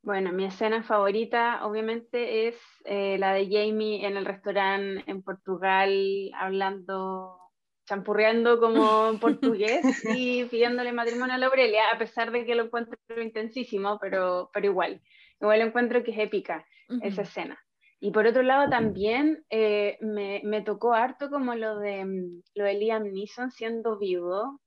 Bueno, 0.03 0.33
mi 0.33 0.45
escena 0.45 0.83
favorita 0.83 1.67
obviamente 1.67 2.49
es 2.49 2.57
eh, 2.85 3.17
la 3.19 3.33
de 3.33 3.47
Jamie 3.47 4.07
en 4.07 4.17
el 4.17 4.25
restaurante 4.25 5.03
en 5.07 5.23
Portugal, 5.23 6.31
hablando, 6.35 7.39
champurreando 7.85 8.61
como 8.61 9.09
en 9.09 9.19
portugués 9.19 9.81
y 10.23 10.45
pidiéndole 10.45 10.93
matrimonio 10.93 11.35
a 11.35 11.39
la 11.39 11.47
Aurelia, 11.47 11.91
a 11.93 11.99
pesar 11.99 12.31
de 12.31 12.47
que 12.47 12.55
lo 12.55 12.65
encuentro 12.65 12.97
intensísimo, 13.21 13.99
pero, 14.01 14.51
pero 14.53 14.67
igual, 14.67 15.03
igual 15.41 15.61
encuentro 15.61 16.05
que 16.05 16.13
es 16.13 16.19
épica 16.19 16.65
esa 17.03 17.23
escena. 17.23 17.59
Y 18.01 18.13
por 18.13 18.27
otro 18.27 18.43
lado 18.43 18.71
también 18.71 19.45
eh, 19.51 19.99
me, 20.01 20.41
me, 20.45 20.63
tocó 20.63 20.95
harto 20.95 21.31
como 21.31 21.55
lo 21.55 21.79
de, 21.79 22.05
mm, 22.05 22.43
lo 22.55 22.65
de 22.65 22.75
Liam 22.75 23.05
Neeson 23.13 23.51
siendo 23.51 23.99
vivo, 23.99 24.61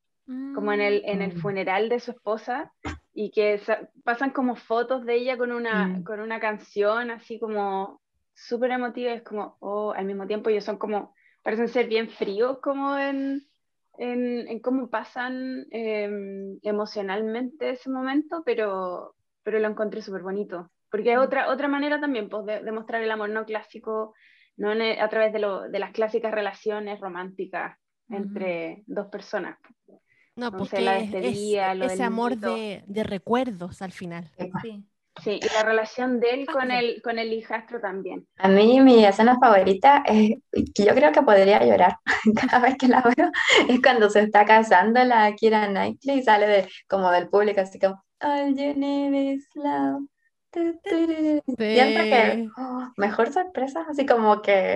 como 0.56 0.72
en 0.72 0.80
el, 0.80 1.02
en 1.06 1.22
el 1.22 1.36
mm. 1.36 1.40
funeral 1.42 1.90
de 1.90 2.00
su 2.00 2.12
esposa, 2.12 2.72
y 3.14 3.32
que 3.32 3.60
pasan 4.04 4.30
como 4.30 4.56
fotos 4.56 5.06
de 5.06 5.16
ella 5.16 5.38
con 5.38 5.52
una, 5.52 5.88
mm. 5.88 6.04
con 6.04 6.20
una 6.22 6.40
canción 6.40 7.12
así 7.12 7.40
como 7.40 8.02
súper 8.34 8.72
emotiva, 8.72 9.12
es 9.12 9.24
como, 9.24 9.58
oh, 9.60 9.92
al 9.92 10.06
mismo 10.06 10.28
tiempo 10.28 10.50
ellos 10.50 10.64
son 10.64 10.78
como, 10.78 11.14
parecen 11.44 11.68
ser 11.68 11.88
bien 11.88 12.10
fríos 12.10 12.60
como 12.60 12.98
en, 12.98 13.46
en, 13.98 14.48
en 14.48 14.60
cómo 14.60 14.90
pasan 14.90 15.66
em, 15.72 16.60
emocionalmente 16.62 17.72
ese 17.72 17.90
momento, 17.90 18.44
pero, 18.46 19.16
pero 19.44 19.60
lo 19.60 19.68
encontré 19.68 20.02
súper 20.02 20.22
bonito. 20.22 20.70
Porque 20.92 21.14
es 21.14 21.18
otra, 21.18 21.50
otra 21.50 21.70
manera 21.70 22.00
también 22.00 22.30
pues, 22.30 22.46
de, 22.46 22.72
mostrar 22.72 23.02
el 23.02 23.10
amor 23.10 23.30
no 23.30 23.46
clásico, 23.46 24.14
no 24.58 24.74
e, 24.74 25.00
a 25.00 25.10
través 25.10 25.32
de, 25.32 25.40
lo, 25.40 25.62
de, 25.70 25.80
las 25.80 25.92
clásicas 25.92 26.34
relaciones 26.34 27.00
románticas 27.00 27.78
entre 28.10 28.84
dos 28.88 29.08
personas. 29.08 29.58
No, 30.36 30.52
porque 30.52 30.82
la 30.82 30.98
es, 30.98 31.14
ese 31.14 32.04
amor 32.04 32.36
de, 32.38 32.84
de, 32.86 33.04
recuerdos 33.04 33.82
al 33.82 33.94
final. 33.94 34.30
Sí. 34.62 34.84
sí. 35.22 35.40
y 35.42 35.54
la 35.54 35.64
relación 35.64 36.20
de 36.20 36.32
él 36.32 36.46
con 36.46 36.72
el, 36.72 37.02
con 37.02 37.20
el 37.20 37.32
hijastro 37.32 37.80
también. 37.80 38.28
A 38.38 38.50
mí 38.50 38.82
mi 38.82 39.06
escena 39.06 39.38
favorita 39.40 40.04
es 40.06 40.40
que 40.74 40.86
yo 40.86 40.94
creo 40.94 41.12
que 41.14 41.22
podría 41.22 41.64
llorar 41.64 41.98
cada 42.50 42.60
vez 42.60 42.78
que 42.78 42.88
la 42.88 43.02
veo, 43.02 43.32
es 43.70 43.82
cuando 43.82 44.10
se 44.10 44.22
está 44.22 44.46
casando 44.46 45.02
la 45.04 45.34
Kira 45.36 45.68
Knightley 45.68 46.20
y 46.20 46.24
sale 46.24 46.48
de, 46.48 46.70
como 46.90 47.12
del 47.12 47.30
público 47.30 47.62
así 47.62 47.80
como 47.80 48.04
All 48.24 48.56
you 48.56 48.74
need 48.76 49.14
is 49.14 49.48
love. 49.56 50.11
Siempre 50.54 52.10
que 52.10 52.50
oh, 52.58 52.92
mejor 52.98 53.32
sorpresa, 53.32 53.86
así 53.90 54.06
como 54.06 54.42
que 54.42 54.76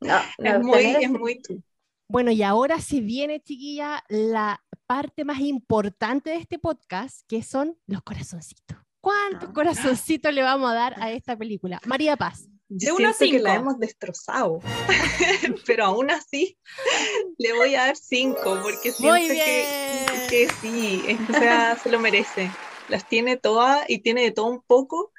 no, 0.00 0.16
es, 0.38 0.60
muy, 0.60 0.84
es 1.00 1.10
muy 1.10 1.40
Bueno, 2.08 2.30
y 2.30 2.42
ahora 2.42 2.80
se 2.80 3.00
viene, 3.00 3.40
chiquilla, 3.40 4.04
la 4.08 4.62
parte 4.86 5.24
más 5.24 5.40
importante 5.40 6.30
de 6.30 6.36
este 6.36 6.58
podcast, 6.58 7.22
que 7.28 7.42
son 7.42 7.76
los 7.86 8.02
corazoncitos. 8.02 8.76
¿Cuántos 9.00 9.50
Ah. 9.50 9.52
corazoncitos 9.54 10.32
le 10.32 10.42
vamos 10.42 10.70
a 10.70 10.74
dar 10.74 11.02
a 11.02 11.10
esta 11.12 11.36
película? 11.36 11.80
María 11.86 12.16
Paz. 12.16 12.46
Yo 12.68 12.88
De 12.88 12.92
uno 13.02 13.08
a 13.10 13.12
siento 13.12 13.36
que 13.36 13.42
la 13.42 13.50
cinco. 13.52 13.62
hemos 13.62 13.78
destrozado, 13.78 14.58
pero 15.66 15.84
aún 15.84 16.10
así 16.10 16.58
le 17.38 17.52
voy 17.52 17.74
a 17.74 17.86
dar 17.86 17.96
cinco 17.96 18.58
porque 18.62 18.90
siento 18.90 19.18
que, 19.18 20.06
que 20.30 20.48
sí, 20.60 21.02
o 21.28 21.32
sea, 21.32 21.76
se 21.76 21.90
lo 21.90 22.00
merece. 22.00 22.50
Las 22.88 23.06
tiene 23.08 23.36
todas 23.36 23.88
y 23.88 24.00
tiene 24.00 24.22
de 24.22 24.32
todo 24.32 24.46
un 24.46 24.62
poco, 24.62 25.12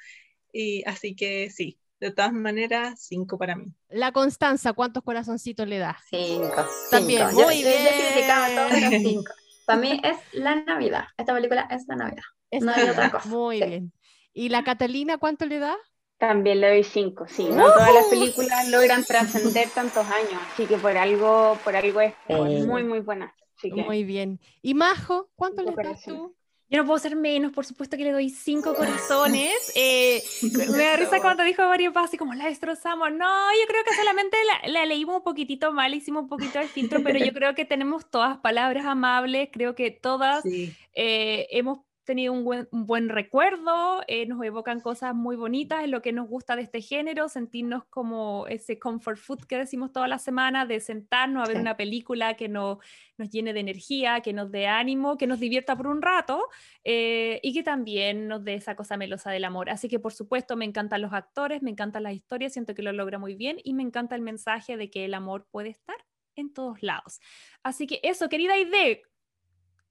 y 0.52 0.84
así 0.86 1.14
que 1.16 1.50
sí, 1.50 1.78
de 2.00 2.10
todas 2.12 2.32
maneras, 2.32 3.00
cinco 3.00 3.38
para 3.38 3.56
mí. 3.56 3.72
La 3.88 4.12
Constanza, 4.12 4.72
¿cuántos 4.72 5.02
corazoncitos 5.02 5.66
le 5.68 5.78
da? 5.78 5.98
Cinco. 6.10 6.64
También, 6.90 7.28
cinco. 7.28 7.40
Yo- 7.40 7.46
muy 7.46 7.62
yo, 7.62 7.68
yo 7.68 7.78
bien. 8.14 8.28
todo, 8.28 8.68
pero 8.70 8.90
cinco. 9.02 9.32
Para 9.64 9.80
mí 9.80 10.00
es 10.04 10.16
la 10.32 10.56
Navidad. 10.56 11.04
Esta 11.16 11.34
película 11.34 11.68
es 11.70 11.86
la 11.88 11.96
Navidad. 11.96 12.22
Es 12.50 12.62
No 12.64 12.72
hay 12.72 12.88
otra 12.88 13.10
cosa. 13.10 13.28
Muy 13.28 13.58
Sí. 13.58 13.64
bien. 13.66 13.92
¿Y 14.32 14.48
la 14.50 14.62
Catalina 14.64 15.18
cuánto 15.18 15.46
le 15.46 15.58
da? 15.58 15.76
También 16.18 16.60
le 16.60 16.68
doy 16.68 16.84
cinco, 16.84 17.26
sí. 17.28 17.44
No 17.48 17.64
todas 17.72 17.92
las 17.92 18.06
películas 18.06 18.68
logran 18.70 19.04
trascender 19.04 19.68
tantos 19.70 20.06
años, 20.06 20.40
así 20.52 20.64
que 20.66 20.76
por 20.78 20.96
algo, 20.96 21.58
por 21.62 21.76
algo 21.76 22.00
es 22.00 22.14
Eh. 22.28 22.64
muy, 22.66 22.84
muy 22.84 23.00
buena. 23.00 23.34
Así 23.56 23.70
que 23.70 23.82
Muy 23.82 24.04
bien. 24.04 24.40
¿Y 24.62 24.74
Majo, 24.74 25.30
cuánto 25.36 25.62
le 25.62 25.72
das 25.76 26.02
tú? 26.02 26.34
Yo 26.68 26.78
no 26.78 26.84
puedo 26.86 26.98
ser 26.98 27.14
menos, 27.14 27.52
por 27.52 27.64
supuesto 27.64 27.96
que 27.96 28.02
le 28.04 28.10
doy 28.12 28.28
cinco 28.30 28.74
corazones. 28.74 29.52
Eh, 29.78 30.22
me 30.70 30.84
da 30.84 30.96
risa 30.96 31.20
cuando 31.20 31.44
dijo 31.44 31.62
Mario 31.62 31.92
Paz, 31.92 32.06
así 32.06 32.16
como 32.16 32.34
la 32.34 32.46
destrozamos. 32.46 33.12
No, 33.12 33.26
yo 33.52 33.66
creo 33.68 33.84
que 33.84 33.94
solamente 33.94 34.36
la, 34.64 34.68
la 34.72 34.86
leímos 34.86 35.16
un 35.18 35.22
poquitito 35.22 35.70
mal, 35.72 35.94
hicimos 35.94 36.22
un 36.24 36.28
poquito 36.28 36.58
de 36.58 36.66
filtro, 36.66 37.02
pero 37.04 37.18
yo 37.18 37.32
creo 37.32 37.54
que 37.54 37.64
tenemos 37.64 38.10
todas 38.10 38.38
palabras 38.38 38.84
amables, 38.86 39.48
creo 39.52 39.74
que 39.74 39.90
todas 39.90 40.42
Sí. 40.42 40.72
eh, 40.94 41.46
hemos 41.50 41.80
tenido 42.06 42.32
un 42.32 42.44
buen, 42.44 42.68
un 42.72 42.86
buen 42.86 43.10
recuerdo, 43.10 44.00
eh, 44.08 44.24
nos 44.26 44.42
evocan 44.42 44.80
cosas 44.80 45.14
muy 45.14 45.36
bonitas, 45.36 45.84
es 45.84 45.90
lo 45.90 46.00
que 46.00 46.12
nos 46.12 46.28
gusta 46.28 46.56
de 46.56 46.62
este 46.62 46.80
género, 46.80 47.28
sentirnos 47.28 47.84
como 47.90 48.46
ese 48.48 48.78
comfort 48.78 49.18
food 49.18 49.40
que 49.46 49.58
decimos 49.58 49.92
toda 49.92 50.08
la 50.08 50.18
semana, 50.18 50.64
de 50.64 50.80
sentarnos 50.80 51.44
a 51.44 51.48
ver 51.48 51.56
Sí. 51.56 51.60
una 51.60 51.76
película 51.76 52.34
que 52.34 52.48
no, 52.48 52.78
nos 53.18 53.28
llene 53.30 53.52
de 53.52 53.60
energía, 53.60 54.20
que 54.22 54.32
nos 54.32 54.50
dé 54.50 54.66
ánimo, 54.66 55.18
que 55.18 55.26
nos 55.26 55.40
divierta 55.40 55.76
por 55.76 55.86
un 55.88 56.00
rato 56.00 56.42
eh, 56.84 57.40
y 57.42 57.52
que 57.52 57.62
también 57.62 58.28
nos 58.28 58.44
dé 58.44 58.54
esa 58.54 58.76
cosa 58.76 58.96
melosa 58.96 59.30
del 59.30 59.44
amor. 59.44 59.68
Así 59.70 59.88
que 59.88 59.98
por 59.98 60.12
supuesto 60.14 60.56
me 60.56 60.64
encantan 60.64 61.02
los 61.02 61.12
actores, 61.12 61.62
me 61.62 61.70
encantan 61.70 62.04
las 62.04 62.14
historias, 62.14 62.52
siento 62.54 62.74
que 62.74 62.82
lo 62.82 62.92
logra 62.92 63.18
muy 63.18 63.34
bien 63.34 63.58
y 63.64 63.74
me 63.74 63.82
encanta 63.82 64.14
el 64.14 64.22
mensaje 64.22 64.76
de 64.76 64.90
que 64.90 65.04
el 65.04 65.14
amor 65.14 65.46
puede 65.50 65.68
estar 65.70 65.96
en 66.36 66.52
todos 66.52 66.82
lados. 66.82 67.20
Así 67.62 67.86
que 67.86 68.00
eso, 68.02 68.28
querida 68.28 68.58
Ide, 68.58 69.02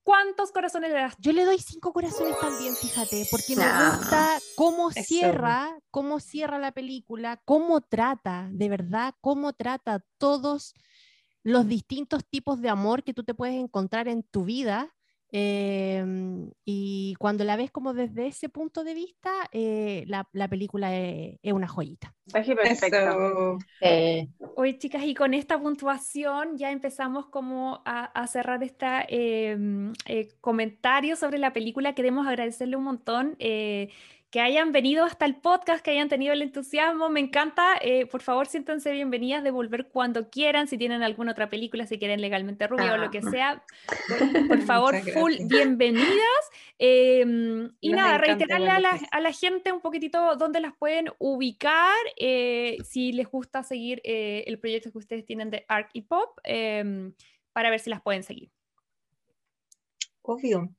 ¿cuántos 0.06 0.52
corazones 0.54 0.92
le 0.92 1.00
das 1.00 1.16
Yo 1.20 1.34
le 1.34 1.44
doy 1.44 1.58
cinco 1.58 1.92
corazones 1.92 2.40
también, 2.40 2.74
fíjate, 2.76 3.28
porque 3.30 3.58
me 3.58 3.64
gusta 3.64 4.40
cómo 4.56 4.92
cierra, 4.92 5.78
cómo 5.92 6.22
cierra 6.22 6.60
la 6.60 6.72
película, 6.72 7.42
cómo 7.44 7.82
trata, 7.82 8.48
de 8.52 8.70
verdad, 8.70 9.16
cómo 9.20 9.52
trata 9.52 10.06
todos 10.18 10.74
los 11.44 11.68
distintos 11.68 12.26
tipos 12.26 12.62
de 12.62 12.70
amor 12.70 13.04
que 13.04 13.14
tú 13.14 13.24
te 13.24 13.34
puedes 13.34 13.56
encontrar 13.56 14.08
en 14.08 14.24
tu 14.24 14.46
vida. 14.46 14.96
Em, 15.32 16.50
y 16.64 17.16
cuando 17.20 17.44
la 17.44 17.56
ves 17.58 17.72
como 17.72 17.94
desde 17.94 18.28
ese 18.28 18.50
punto 18.50 18.84
de 18.84 18.94
vista, 18.94 19.32
eh, 19.52 20.04
la, 20.08 20.28
la 20.34 20.48
película 20.48 20.96
es, 20.96 21.38
es 21.42 21.54
una 21.54 21.68
joyita. 21.68 22.14
Perfecto. 22.32 23.58
Eh, 23.82 24.28
Oye, 24.56 24.78
chicas, 24.78 25.04
y 25.04 25.14
con 25.14 25.34
esta 25.34 25.60
puntuación 25.60 26.58
ya 26.58 26.72
empezamos 26.72 27.28
como 27.28 27.82
a, 27.86 28.06
a 28.06 28.28
cerrar 28.28 28.64
este 28.64 28.86
comentario 30.42 31.16
sobre 31.16 31.38
la 31.40 31.54
película. 31.54 31.94
Queremos 31.94 32.28
agradecerle 32.28 32.76
un 32.78 32.84
montón 32.84 33.36
eh, 33.40 33.90
que 34.36 34.42
hayan 34.42 34.74
venido 34.74 35.06
hasta 35.06 35.26
el 35.26 35.38
podcast, 35.38 35.82
que 35.82 35.92
hayan 35.92 36.10
tenido 36.10 36.34
el 36.34 36.42
entusiasmo. 36.42 37.08
Me 37.08 37.22
encanta. 37.22 37.78
eh, 37.82 38.06
por 38.06 38.22
favor, 38.22 38.48
siéntanse 38.48 38.92
bienvenidas 38.92 39.46
de 39.46 39.50
volver 39.50 39.88
cuando 39.88 40.30
quieran. 40.30 40.68
Si 40.68 40.78
tienen 40.78 41.04
alguna 41.04 41.32
otra 41.32 41.50
película, 41.50 41.88
si 41.88 41.98
quieren 41.98 42.20
legalmente 42.20 42.68
rubia 42.68 42.96
o 42.96 42.98
lo 42.98 43.12
que 43.12 43.20
Ah. 43.20 43.32
sea, 43.32 43.64
por, 44.10 44.18
por 44.50 44.62
favor, 44.64 44.94
full 45.14 45.36
bienvenidas. 45.46 46.44
Em, 46.78 47.72
y 47.80 47.88
Nos 47.92 47.98
nada, 48.02 48.18
reiterarle 48.18 48.70
a 48.72 48.80
la, 48.82 48.90
ustedes. 48.96 49.10
a 49.14 49.22
la 49.22 49.32
gente 49.32 49.72
un 49.72 49.80
poquitito 49.80 50.36
dónde 50.36 50.60
las 50.60 50.76
pueden 50.76 51.08
ubicar, 51.18 51.96
eh, 52.18 52.76
si 52.84 53.14
les 53.14 53.32
gusta 53.32 53.64
seguir 53.64 54.02
eh, 54.04 54.44
el 54.48 54.60
proyecto 54.60 54.92
que 54.92 54.98
ustedes 54.98 55.26
tienen 55.26 55.50
de 55.50 55.64
Arc 55.70 55.92
y 55.94 56.02
Pop, 56.02 56.40
em, 56.44 57.14
para 57.54 57.70
ver 57.70 57.80
si 57.80 57.90
las 57.90 58.02
pueden 58.02 58.24
seguir. 58.24 58.52
Obvio. 60.24 60.76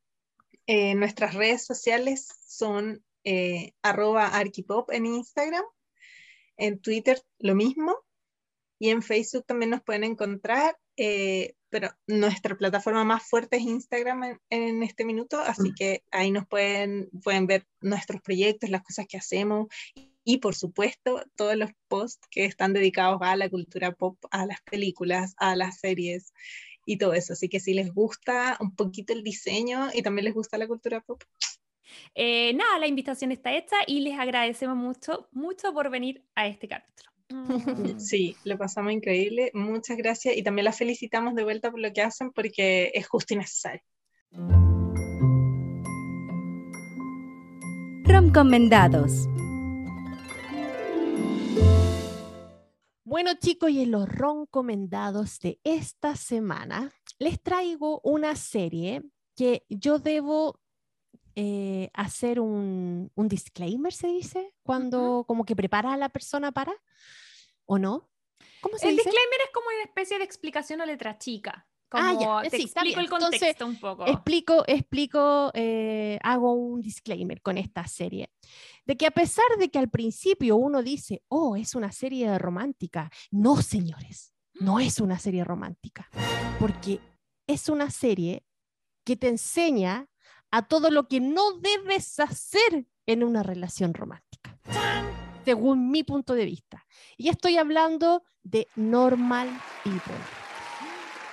Nuestras 0.68 1.32
redes 1.32 1.64
sociales 1.64 2.28
son 2.46 3.02
eh, 3.26 3.72
arroba 3.82 4.28
arquipop 4.28 4.90
en 4.92 5.04
Instagram, 5.04 5.64
en 6.56 6.78
Twitter 6.80 7.20
lo 7.38 7.54
mismo, 7.54 7.94
y 8.78 8.90
en 8.90 9.02
Facebook 9.02 9.44
también 9.46 9.70
nos 9.70 9.82
pueden 9.82 10.04
encontrar, 10.04 10.78
eh, 10.96 11.54
pero 11.70 11.90
nuestra 12.06 12.56
plataforma 12.56 13.04
más 13.04 13.28
fuerte 13.28 13.56
es 13.56 13.62
Instagram 13.62 14.24
en, 14.24 14.40
en 14.50 14.82
este 14.82 15.04
minuto, 15.04 15.40
así 15.40 15.70
Mm. 15.70 15.74
que 15.74 16.02
ahí 16.12 16.30
nos 16.30 16.46
pueden, 16.46 17.10
pueden 17.24 17.46
ver 17.46 17.66
nuestros 17.80 18.22
proyectos, 18.22 18.70
las 18.70 18.82
cosas 18.82 19.06
que 19.08 19.18
hacemos, 19.18 19.66
y 20.24 20.38
por 20.38 20.54
supuesto 20.54 21.24
todos 21.36 21.56
los 21.56 21.70
posts 21.88 22.26
que 22.30 22.44
están 22.44 22.72
dedicados 22.72 23.18
a 23.22 23.34
la 23.36 23.48
cultura 23.48 23.92
pop, 23.92 24.18
a 24.30 24.46
las 24.46 24.60
películas, 24.62 25.34
a 25.38 25.56
las 25.56 25.78
series 25.80 26.32
y 26.84 26.98
todo 26.98 27.14
eso. 27.14 27.32
Así 27.32 27.48
que 27.48 27.60
si 27.60 27.74
les 27.74 27.92
gusta 27.92 28.56
un 28.60 28.74
poquito 28.74 29.12
el 29.12 29.22
diseño 29.22 29.88
y 29.92 30.02
también 30.02 30.24
les 30.26 30.34
gusta 30.34 30.58
la 30.58 30.66
cultura 30.66 31.00
pop, 31.00 31.22
Eh, 32.14 32.54
nada, 32.54 32.78
la 32.78 32.86
invitación 32.86 33.32
está 33.32 33.54
hecha 33.54 33.76
y 33.86 34.00
les 34.00 34.18
agradecemos 34.18 34.76
mucho, 34.76 35.28
mucho 35.32 35.72
por 35.72 35.90
venir 35.90 36.24
a 36.34 36.46
este 36.46 36.68
capítulo. 36.68 37.10
Mm. 37.28 37.98
sí, 37.98 38.36
lo 38.44 38.56
pasamos 38.56 38.92
increíble. 38.92 39.50
Muchas 39.54 39.96
gracias 39.96 40.36
y 40.36 40.42
también 40.42 40.64
las 40.64 40.78
felicitamos 40.78 41.34
de 41.34 41.44
vuelta 41.44 41.70
por 41.70 41.80
lo 41.80 41.92
que 41.92 42.02
hacen 42.02 42.32
porque 42.32 42.92
es 42.94 43.06
justo 43.08 43.34
y 43.34 43.38
necesario. 43.38 43.82
Recomendados. 48.04 49.26
Bueno 53.04 53.30
chicos, 53.40 53.70
y 53.70 53.82
en 53.82 53.92
los 53.92 54.08
recomendados 54.08 55.38
de 55.40 55.58
esta 55.64 56.16
semana 56.16 56.92
les 57.18 57.40
traigo 57.42 58.00
una 58.04 58.36
serie 58.36 59.02
que 59.36 59.64
yo 59.68 59.98
debo 59.98 60.60
eh, 61.36 61.90
hacer 61.94 62.40
un, 62.40 63.12
un 63.14 63.28
disclaimer, 63.28 63.92
se 63.92 64.08
dice, 64.08 64.54
cuando 64.62 65.24
como 65.28 65.44
que 65.44 65.54
prepara 65.54 65.92
a 65.92 65.96
la 65.96 66.08
persona 66.08 66.50
para, 66.50 66.72
¿o 67.66 67.78
no? 67.78 68.10
¿Cómo 68.62 68.78
se 68.78 68.88
El 68.88 68.96
dice? 68.96 69.10
disclaimer 69.10 69.40
es 69.44 69.50
como 69.52 69.66
una 69.68 69.84
especie 69.84 70.18
de 70.18 70.24
explicación 70.24 70.80
o 70.80 70.86
letra 70.86 71.18
chica. 71.18 71.68
Como 71.88 72.02
Ah, 72.04 72.42
ya, 72.42 72.50
te 72.50 72.56
sí, 72.56 72.64
está 72.64 72.80
explico 72.80 73.00
el 73.00 73.08
contexto 73.08 73.46
Entonces, 73.46 73.66
un 73.68 73.78
poco. 73.78 74.06
Explico, 74.06 74.64
explico, 74.66 75.52
eh, 75.54 76.18
hago 76.22 76.52
un 76.52 76.80
disclaimer 76.80 77.40
con 77.42 77.58
esta 77.58 77.86
serie. 77.86 78.30
De 78.86 78.96
que 78.96 79.06
a 79.06 79.12
pesar 79.12 79.44
de 79.58 79.68
que 79.70 79.78
al 79.78 79.88
principio 79.88 80.56
uno 80.56 80.82
dice, 80.82 81.22
oh, 81.28 81.54
es 81.54 81.74
una 81.76 81.92
serie 81.92 82.38
romántica, 82.38 83.10
no, 83.30 83.62
señores, 83.62 84.32
no 84.54 84.80
es 84.80 85.00
una 85.00 85.18
serie 85.18 85.44
romántica, 85.44 86.08
porque 86.58 86.98
es 87.46 87.68
una 87.68 87.90
serie 87.90 88.44
que 89.04 89.16
te 89.16 89.28
enseña 89.28 90.08
a 90.50 90.66
todo 90.66 90.90
lo 90.90 91.08
que 91.08 91.20
no 91.20 91.58
debes 91.58 92.18
hacer 92.20 92.86
en 93.06 93.22
una 93.22 93.42
relación 93.42 93.94
romántica, 93.94 94.58
según 95.44 95.90
mi 95.90 96.02
punto 96.02 96.34
de 96.34 96.44
vista. 96.44 96.84
Y 97.16 97.28
estoy 97.28 97.56
hablando 97.56 98.22
de 98.42 98.68
Normal 98.76 99.48
People. 99.84 100.14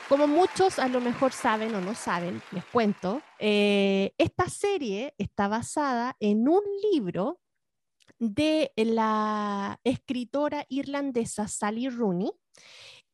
Como 0.09 0.27
muchos 0.27 0.79
a 0.79 0.87
lo 0.87 1.01
mejor 1.01 1.31
saben 1.31 1.73
o 1.73 1.81
no 1.81 1.95
saben, 1.95 2.41
les 2.51 2.65
cuento, 2.65 3.21
eh, 3.39 4.13
esta 4.17 4.49
serie 4.49 5.15
está 5.17 5.47
basada 5.47 6.15
en 6.19 6.47
un 6.47 6.61
libro 6.91 7.39
de 8.19 8.71
la 8.75 9.79
escritora 9.83 10.65
irlandesa 10.69 11.47
Sally 11.47 11.89
Rooney. 11.89 12.31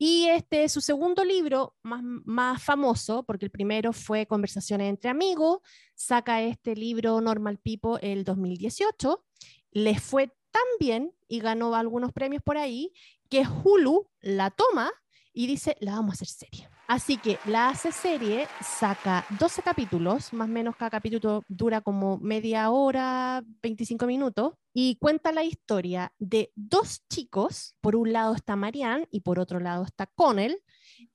Y 0.02 0.28
este 0.30 0.64
es 0.64 0.72
su 0.72 0.80
segundo 0.80 1.26
libro 1.26 1.76
más, 1.84 2.02
más 2.02 2.64
famoso, 2.64 3.24
porque 3.24 3.44
el 3.44 3.52
primero 3.52 3.92
fue 3.92 4.26
Conversaciones 4.26 4.88
entre 4.88 5.10
amigos, 5.10 5.60
saca 5.94 6.42
este 6.42 6.74
libro 6.74 7.20
Normal 7.20 7.58
People 7.58 8.00
el 8.02 8.24
2018, 8.24 9.26
les 9.72 10.02
fue 10.02 10.28
tan 10.52 10.64
bien 10.80 11.14
y 11.28 11.42
ganó 11.42 11.76
algunos 11.76 12.14
premios 12.14 12.42
por 12.42 12.58
ahí, 12.58 12.94
que 13.30 13.44
Hulu 13.46 14.10
la 14.22 14.52
toma 14.52 14.90
y 15.34 15.48
dice, 15.48 15.76
la 15.82 15.96
vamos 15.96 16.12
a 16.12 16.14
hacer 16.14 16.28
serie. 16.30 16.70
Así 16.88 17.18
que 17.18 17.38
la 17.46 17.68
hace 17.68 17.92
serie, 17.92 18.48
saca 18.62 19.26
12 19.38 19.62
capítulos, 19.62 20.32
más 20.32 20.48
o 20.48 20.52
menos 20.52 20.76
cada 20.78 20.90
capítulo 20.90 21.44
dura 21.50 21.82
como 21.82 22.18
media 22.20 22.72
hora, 22.72 23.44
25 23.62 24.08
minutos, 24.08 24.54
y 24.74 24.96
cuenta 24.98 25.32
la 25.32 25.44
historia 25.44 26.14
de 26.20 26.52
dos 26.56 27.04
chicos, 27.10 27.76
por 27.82 27.96
un 27.96 28.14
lado 28.14 28.36
está 28.36 28.56
Marianne 28.56 29.08
y 29.12 29.22
por 29.22 29.40
otro 29.40 29.60
lado 29.60 29.84
está 29.84 30.06
Connell, 30.08 30.62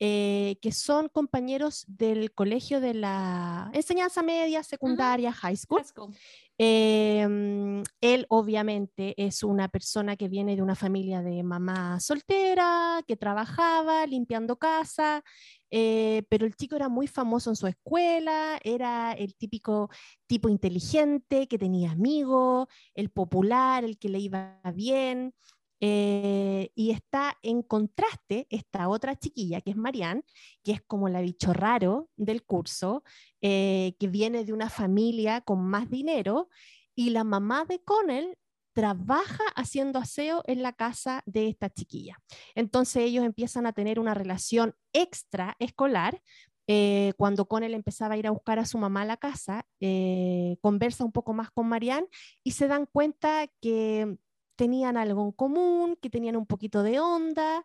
eh, 0.01 0.56
que 0.60 0.72
son 0.72 1.09
compañeros 1.09 1.85
del 1.86 2.32
colegio 2.32 2.81
de 2.81 2.94
la 2.94 3.70
enseñanza 3.72 4.22
media, 4.22 4.62
secundaria, 4.62 5.32
high 5.32 5.56
school. 5.56 5.78
Let's 5.78 5.93
go. 5.94 6.10
Em, 6.56 7.82
él 8.01 8.26
obviamente 8.28 9.14
es 9.16 9.43
una 9.43 9.68
persona 9.68 10.16
que 10.16 10.28
viene 10.28 10.55
de 10.55 10.62
una 10.62 10.76
familia 10.76 11.20
de 11.22 11.43
mamá 11.43 11.98
soltera, 11.98 13.02
que 13.06 13.16
trabajaba 13.16 14.06
limpiando 14.06 14.56
casa, 14.56 15.22
eh, 15.70 16.22
pero 16.28 16.47
el 16.47 16.55
chico 16.55 16.76
era 16.76 16.89
muy 16.89 17.09
famoso 17.09 17.51
en 17.51 17.56
su 17.56 17.66
escuela, 17.66 18.60
era 18.62 19.12
el 19.12 19.35
típico 19.36 19.90
tipo 20.28 20.48
inteligente 20.48 21.48
que 21.48 21.59
tenía 21.59 21.90
amigos, 21.90 22.68
el 22.94 23.10
popular, 23.10 23.82
el 23.85 23.98
que 23.98 24.09
le 24.09 24.20
iba 24.20 24.60
bien. 24.74 25.35
Eh, 25.80 26.70
y 26.74 26.90
está 26.90 27.36
en 27.42 27.62
contraste 27.62 28.46
esta 28.51 28.88
otra 28.88 29.16
chiquilla, 29.16 29.60
que 29.60 29.70
es 29.70 29.76
Marianne, 29.76 30.22
que 30.62 30.72
es 30.72 30.82
como 30.82 31.09
la 31.09 31.20
bicho 31.20 31.52
raro 31.52 32.09
del 32.16 32.44
curso, 32.44 33.02
eh, 33.42 33.94
que 33.98 34.09
viene 34.09 34.44
de 34.44 34.52
una 34.52 34.70
familia 34.70 35.40
con 35.40 35.64
más 35.64 35.90
dinero, 35.90 36.48
y 36.94 37.10
la 37.10 37.24
mamá 37.24 37.64
de 37.64 37.82
Connell 37.82 38.36
trabaja 38.72 39.44
haciendo 39.56 39.98
aseo 39.98 40.42
en 40.46 40.62
la 40.62 40.72
casa 40.72 41.22
de 41.26 41.48
esta 41.48 41.70
chiquilla. 41.70 42.16
Entonces 42.55 43.05
ellos 43.05 43.24
empiezan 43.24 43.66
a 43.66 43.72
tener 43.72 43.98
una 44.01 44.14
relación 44.14 44.74
extra 44.92 45.56
escolar. 45.59 46.20
eh, 46.66 47.12
cuando 47.18 47.46
Connell 47.46 47.74
empezaba 47.74 48.14
a 48.14 48.16
ir 48.16 48.26
a 48.26 48.30
buscar 48.30 48.59
a 48.59 48.64
su 48.64 48.78
mamá 48.78 49.02
a 49.02 49.05
la 49.05 49.16
casa, 49.18 49.66
eh, 49.80 50.56
conversa 50.62 51.05
un 51.05 51.12
poco 51.12 51.34
más 51.34 51.51
con 51.51 51.68
Marianne 51.68 52.06
y 52.42 52.52
se 52.52 52.68
dan 52.68 52.86
cuenta 52.86 53.46
que 53.60 54.16
tenían 54.56 54.97
algo 54.97 55.24
en 55.24 55.32
común, 55.32 55.97
que 56.01 56.10
tenían 56.10 56.36
un 56.36 56.47
poquito 56.47 56.82
de 56.82 57.01
onda 57.01 57.64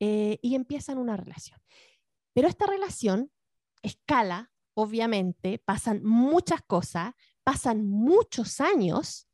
eh, 0.00 0.38
y 0.42 0.54
empiezan 0.54 0.98
una 0.98 1.16
relación. 1.16 1.60
Pero 2.32 2.48
esta 2.48 2.66
relación 2.66 3.30
escala, 3.82 4.52
obviamente, 4.74 5.58
pasan 5.58 6.02
muchas 6.04 6.62
cosas, 6.62 7.14
pasan 7.44 7.86
muchos 7.86 8.60
años 8.60 9.28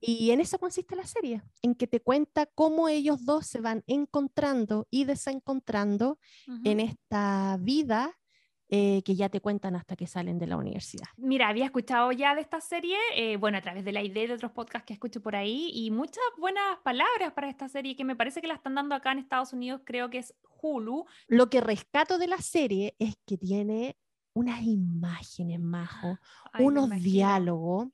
y 0.00 0.32
en 0.32 0.40
eso 0.40 0.58
consiste 0.58 0.96
la 0.96 1.06
serie, 1.06 1.42
en 1.62 1.76
que 1.76 1.86
te 1.86 2.00
cuenta 2.00 2.46
cómo 2.46 2.88
ellos 2.88 3.24
dos 3.24 3.46
se 3.46 3.60
van 3.60 3.84
encontrando 3.86 4.88
y 4.90 5.04
desencontrando 5.04 6.18
en 6.64 6.80
esta 6.80 7.56
vida 7.60 8.18
eh, 8.74 9.02
que 9.04 9.14
ya 9.14 9.28
te 9.28 9.42
cuentan 9.42 9.76
hasta 9.76 9.96
que 9.96 10.06
salen 10.06 10.38
de 10.38 10.46
la 10.46 10.56
universidad. 10.56 11.04
Mira, 11.18 11.48
había 11.48 11.66
escuchado 11.66 12.10
ya 12.10 12.34
de 12.34 12.40
esta 12.40 12.58
serie, 12.58 12.96
eh, 13.14 13.36
bueno, 13.36 13.58
a 13.58 13.60
través 13.60 13.84
de 13.84 13.92
la 13.92 14.02
idea 14.02 14.26
de 14.26 14.32
otros 14.32 14.52
podcasts 14.52 14.86
que 14.86 14.94
escucho 14.94 15.20
por 15.20 15.36
ahí, 15.36 15.70
y 15.74 15.90
muchas 15.90 16.24
buenas 16.38 16.78
palabras 16.82 17.34
para 17.34 17.50
esta 17.50 17.68
serie 17.68 17.94
que 17.96 18.04
me 18.06 18.16
parece 18.16 18.40
que 18.40 18.46
la 18.46 18.54
están 18.54 18.74
dando 18.74 18.94
acá 18.94 19.12
en 19.12 19.18
Estados 19.18 19.52
Unidos, 19.52 19.82
creo 19.84 20.08
que 20.08 20.16
es 20.16 20.34
Hulu. 20.62 21.04
Lo 21.28 21.50
que 21.50 21.60
rescato 21.60 22.16
de 22.16 22.28
la 22.28 22.38
serie 22.38 22.96
es 22.98 23.14
que 23.26 23.36
tiene 23.36 23.98
unas 24.32 24.62
imágenes, 24.62 25.60
Majo, 25.60 26.18
Ay, 26.54 26.64
unos 26.64 26.88
diálogos, 26.88 27.88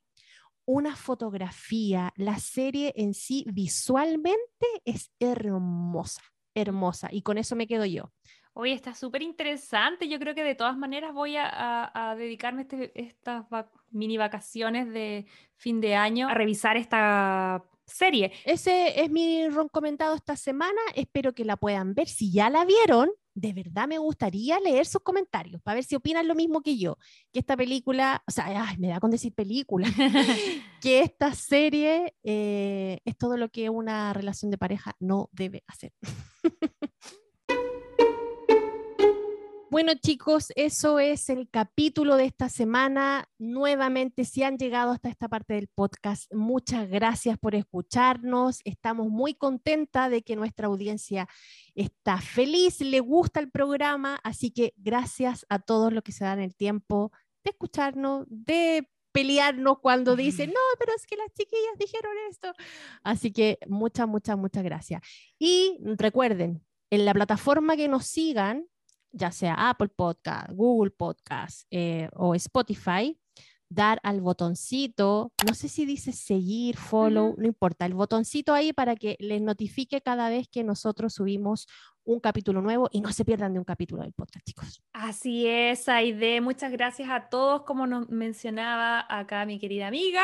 una 0.63 0.95
fotografía. 0.95 2.13
La 2.15 2.39
serie 2.39 2.93
en 2.95 3.13
sí 3.13 3.43
visualmente 3.51 4.39
es 4.85 5.11
hermosa, 5.19 6.21
hermosa. 6.55 7.09
Y 7.11 7.21
con 7.21 7.37
eso 7.37 7.57
me 7.57 7.67
quedo 7.67 7.83
yo. 7.83 8.13
Oye, 8.59 8.73
está 8.73 8.93
súper 8.93 9.21
interesante. 9.21 10.09
Yo 10.09 10.19
creo 10.19 10.35
que 10.35 10.43
de 10.43 10.53
todas 10.53 10.75
maneras 10.77 11.13
voy 11.13 11.37
a, 11.37 11.47
a- 11.47 12.11
a 12.11 12.15
dedicarme 12.17 12.63
este- 12.63 12.91
estas 13.01 13.45
mini 13.89 14.17
vacaciones 14.17 14.91
de 14.91 15.27
fin 15.55 15.79
de 15.79 15.95
año 15.95 16.27
a 16.27 16.33
revisar 16.33 16.75
esta 16.75 17.63
serie. 17.85 18.33
Ese 18.43 19.01
es 19.01 19.09
mi 19.11 19.47
ron 19.47 19.69
comentado 19.69 20.13
esta 20.13 20.35
semana. 20.35 20.81
Espero 20.93 21.33
que 21.33 21.45
la 21.45 21.55
puedan 21.55 21.93
ver. 21.93 22.09
Si 22.09 22.33
ya 22.33 22.49
la 22.49 22.65
vieron, 22.65 23.09
de 23.33 23.53
verdad 23.53 23.87
me 23.87 23.97
gustaría 23.97 24.59
leer 24.59 24.85
sus 24.85 25.03
comentarios 25.03 25.61
para 25.61 25.75
ver 25.75 25.85
si 25.85 25.95
opinan 25.95 26.27
lo 26.27 26.35
mismo 26.35 26.59
que 26.59 26.77
yo. 26.77 26.97
Que 27.31 27.39
esta 27.39 27.55
película, 27.55 28.21
o 28.27 28.31
sea, 28.31 28.45
ay, 28.67 28.77
me 28.77 28.89
da 28.89 28.99
con 28.99 29.09
decir 29.09 29.33
película, 29.33 29.87
que 30.81 30.99
esta 30.99 31.33
serie 31.33 32.13
eh, 32.23 32.99
es 33.05 33.17
todo 33.17 33.37
lo 33.37 33.47
que 33.47 33.69
una 33.69 34.11
relación 34.11 34.51
de 34.51 34.57
pareja 34.57 34.97
no 34.99 35.29
debe 35.31 35.63
hacer. 35.65 35.93
Bueno 39.71 39.93
chicos, 39.93 40.51
eso 40.55 40.97
es 40.97 41.29
el 41.29 41.47
capítulo 41.47 42.15
de 42.15 42.25
esta 42.25 42.49
semana. 42.49 43.29
Nuevamente, 43.37 44.25
si 44.25 44.41
han 44.41 44.57
llegado 44.57 44.89
hasta 44.91 45.09
esta 45.09 45.27
parte 45.27 45.53
del 45.53 45.67
podcast, 45.67 46.33
muchas 46.33 46.89
gracias 46.89 47.37
por 47.37 47.53
escucharnos. 47.53 48.61
Estamos 48.65 49.09
muy 49.09 49.35
contentas 49.35 50.09
de 50.09 50.23
que 50.23 50.35
nuestra 50.35 50.65
audiencia 50.65 51.27
está 51.75 52.19
feliz, 52.19 52.81
le 52.81 52.99
gusta 52.99 53.39
el 53.39 53.51
programa, 53.51 54.19
así 54.23 54.49
que 54.49 54.73
gracias 54.75 55.45
a 55.49 55.59
todos 55.59 55.93
los 55.93 56.01
que 56.01 56.13
se 56.13 56.25
dan 56.25 56.39
el 56.39 56.55
tiempo 56.55 57.11
de 57.43 57.51
escucharnos, 57.51 58.25
de 58.27 58.89
pelearnos 59.11 59.77
cuando 59.81 60.15
dicen, 60.15 60.49
no, 60.53 60.59
pero 60.79 60.93
es 60.95 61.05
que 61.05 61.15
las 61.15 61.31
chiquillas 61.35 61.77
dijeron 61.77 62.13
esto. 62.31 62.53
Así 63.03 63.31
que 63.31 63.59
muchas, 63.67 64.07
muchas, 64.07 64.35
muchas 64.35 64.63
gracias. 64.63 65.03
Y 65.37 65.77
recuerden, 65.83 66.65
en 66.89 67.05
la 67.05 67.13
plataforma 67.13 67.77
que 67.77 67.87
nos 67.87 68.07
sigan, 68.07 68.65
ya 69.11 69.31
sea 69.31 69.69
Apple 69.69 69.89
Podcast, 69.89 70.51
Google 70.51 70.91
Podcast 70.91 71.65
eh, 71.71 72.09
o 72.13 72.35
Spotify, 72.35 73.17
dar 73.69 73.99
al 74.03 74.19
botoncito, 74.21 75.31
no 75.47 75.53
sé 75.53 75.69
si 75.69 75.85
dice 75.85 76.11
seguir, 76.11 76.75
follow, 76.75 77.35
no 77.37 77.45
importa, 77.45 77.85
el 77.85 77.93
botoncito 77.93 78.53
ahí 78.53 78.73
para 78.73 78.95
que 78.95 79.15
les 79.19 79.41
notifique 79.41 80.01
cada 80.01 80.29
vez 80.29 80.47
que 80.47 80.63
nosotros 80.63 81.13
subimos 81.13 81.67
un 82.09 82.19
capítulo 82.19 82.61
nuevo 82.61 82.89
y 82.91 83.01
no 83.01 83.11
se 83.13 83.23
pierdan 83.23 83.53
de 83.53 83.59
un 83.59 83.65
capítulo 83.65 84.01
del 84.01 84.13
podcast, 84.13 84.45
chicos. 84.45 84.81
Así 84.93 85.45
es, 85.45 85.87
Aide. 85.87 86.41
Muchas 86.41 86.71
gracias 86.71 87.09
a 87.09 87.29
todos, 87.29 87.61
como 87.63 87.85
nos 87.85 88.09
mencionaba 88.09 89.05
acá 89.07 89.45
mi 89.45 89.59
querida 89.59 89.87
amiga. 89.87 90.23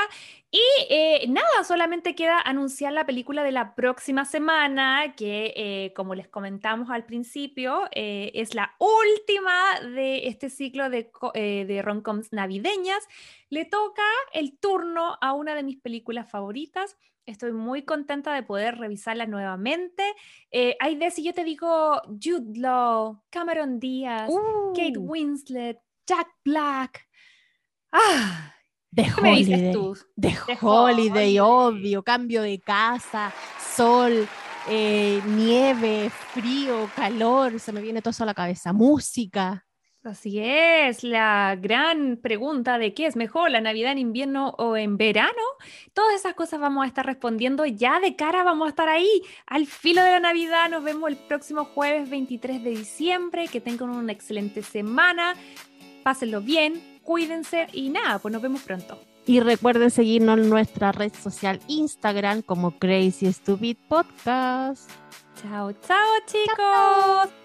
Y 0.49 0.61
eh, 0.89 1.25
nada, 1.27 1.63
solamente 1.63 2.15
queda 2.15 2.41
anunciar 2.41 2.91
la 2.91 3.05
película 3.05 3.43
de 3.43 3.51
la 3.51 3.75
próxima 3.75 4.25
semana, 4.25 5.13
que 5.15 5.53
eh, 5.55 5.93
como 5.95 6.15
les 6.15 6.27
comentamos 6.27 6.89
al 6.89 7.05
principio, 7.05 7.83
eh, 7.91 8.31
es 8.33 8.55
la 8.55 8.75
última 8.79 9.79
de 9.81 10.27
este 10.27 10.49
ciclo 10.49 10.89
de, 10.89 11.11
eh, 11.35 11.65
de 11.67 11.81
romcoms 11.83 12.33
navideñas. 12.33 13.07
Le 13.49 13.65
toca 13.65 14.03
el 14.33 14.57
turno 14.57 15.17
a 15.21 15.33
una 15.33 15.53
de 15.53 15.61
mis 15.61 15.77
películas 15.77 16.31
favoritas. 16.31 16.97
Estoy 17.25 17.53
muy 17.53 17.81
contenta 17.83 18.33
de 18.33 18.43
poder 18.43 18.77
revisarla 18.77 19.25
nuevamente. 19.25 20.03
Eh, 20.51 20.75
Aide, 20.79 21.09
si 21.09 21.23
yo 21.23 21.33
te 21.33 21.43
digo 21.43 21.99
Jude 22.21 22.59
Law, 22.59 23.23
Cameron 23.31 23.79
Díaz, 23.79 24.29
Kate 24.75 24.97
Uh, 24.97 25.01
Winslet, 25.11 25.79
Jack 26.05 26.27
Black. 26.43 27.07
Ah, 27.91 28.53
de 28.91 29.03
¿qué 29.03 29.21
me 29.21 29.35
dices 29.37 29.75
Holiday. 29.75 30.03
De 30.15 30.29
De 30.29 30.57
Holiday, 30.61 31.39
Holiday. 31.39 31.39
obvio, 31.39 32.03
cambio 32.03 32.43
de 32.43 32.59
casa, 32.59 33.33
sol, 33.75 34.27
eh, 34.69 35.19
nieve, 35.25 36.11
frío, 36.11 36.89
calor, 36.95 37.59
se 37.59 37.71
me 37.71 37.81
viene 37.81 38.01
todo 38.01 38.11
eso 38.11 38.23
a 38.23 38.27
la 38.27 38.33
cabeza, 38.35 38.71
música. 38.71 39.65
Así 40.05 40.39
es, 40.39 41.03
la 41.03 41.57
gran 41.59 42.17
pregunta 42.17 42.77
de 42.77 42.93
qué 42.93 43.07
es 43.07 43.15
mejor, 43.15 43.49
la 43.49 43.59
Navidad 43.59 43.91
en 43.91 43.97
invierno 43.97 44.53
o 44.59 44.77
en 44.77 44.97
verano. 44.97 45.31
Todas 45.93 46.13
esas 46.13 46.35
cosas 46.35 46.59
vamos 46.59 46.83
a 46.83 46.87
estar 46.87 47.03
respondiendo 47.03 47.65
ya 47.65 47.99
de 47.99 48.15
cara, 48.15 48.43
vamos 48.43 48.67
a 48.67 48.69
estar 48.69 48.87
ahí 48.87 49.23
al 49.47 49.65
filo 49.65 50.03
de 50.03 50.11
la 50.11 50.19
Navidad. 50.19 50.69
Nos 50.69 50.83
vemos 50.83 51.09
el 51.09 51.17
próximo 51.17 51.65
jueves 51.65 52.07
23 52.07 52.63
de 52.63 52.69
diciembre. 52.69 53.47
Que 53.47 53.59
tengan 53.59 53.89
una 53.89 54.11
excelente 54.11 54.61
semana, 54.61 55.33
pásenlo 56.03 56.39
bien, 56.39 56.99
cuídense 57.01 57.65
y 57.73 57.89
nada, 57.89 58.19
pues 58.19 58.31
nos 58.31 58.43
vemos 58.43 58.61
pronto. 58.61 58.99
Y 59.25 59.39
recuerden 59.39 59.89
seguirnos 59.89 60.37
en 60.37 60.51
nuestra 60.51 60.91
red 60.91 61.13
social 61.13 61.59
Instagram 61.67 62.43
como 62.43 62.77
Crazy 62.77 63.33
Stupid 63.33 63.77
Podcast. 63.89 64.87
Chao, 65.41 65.73
chao 65.73 66.07
chicos. 66.27 67.44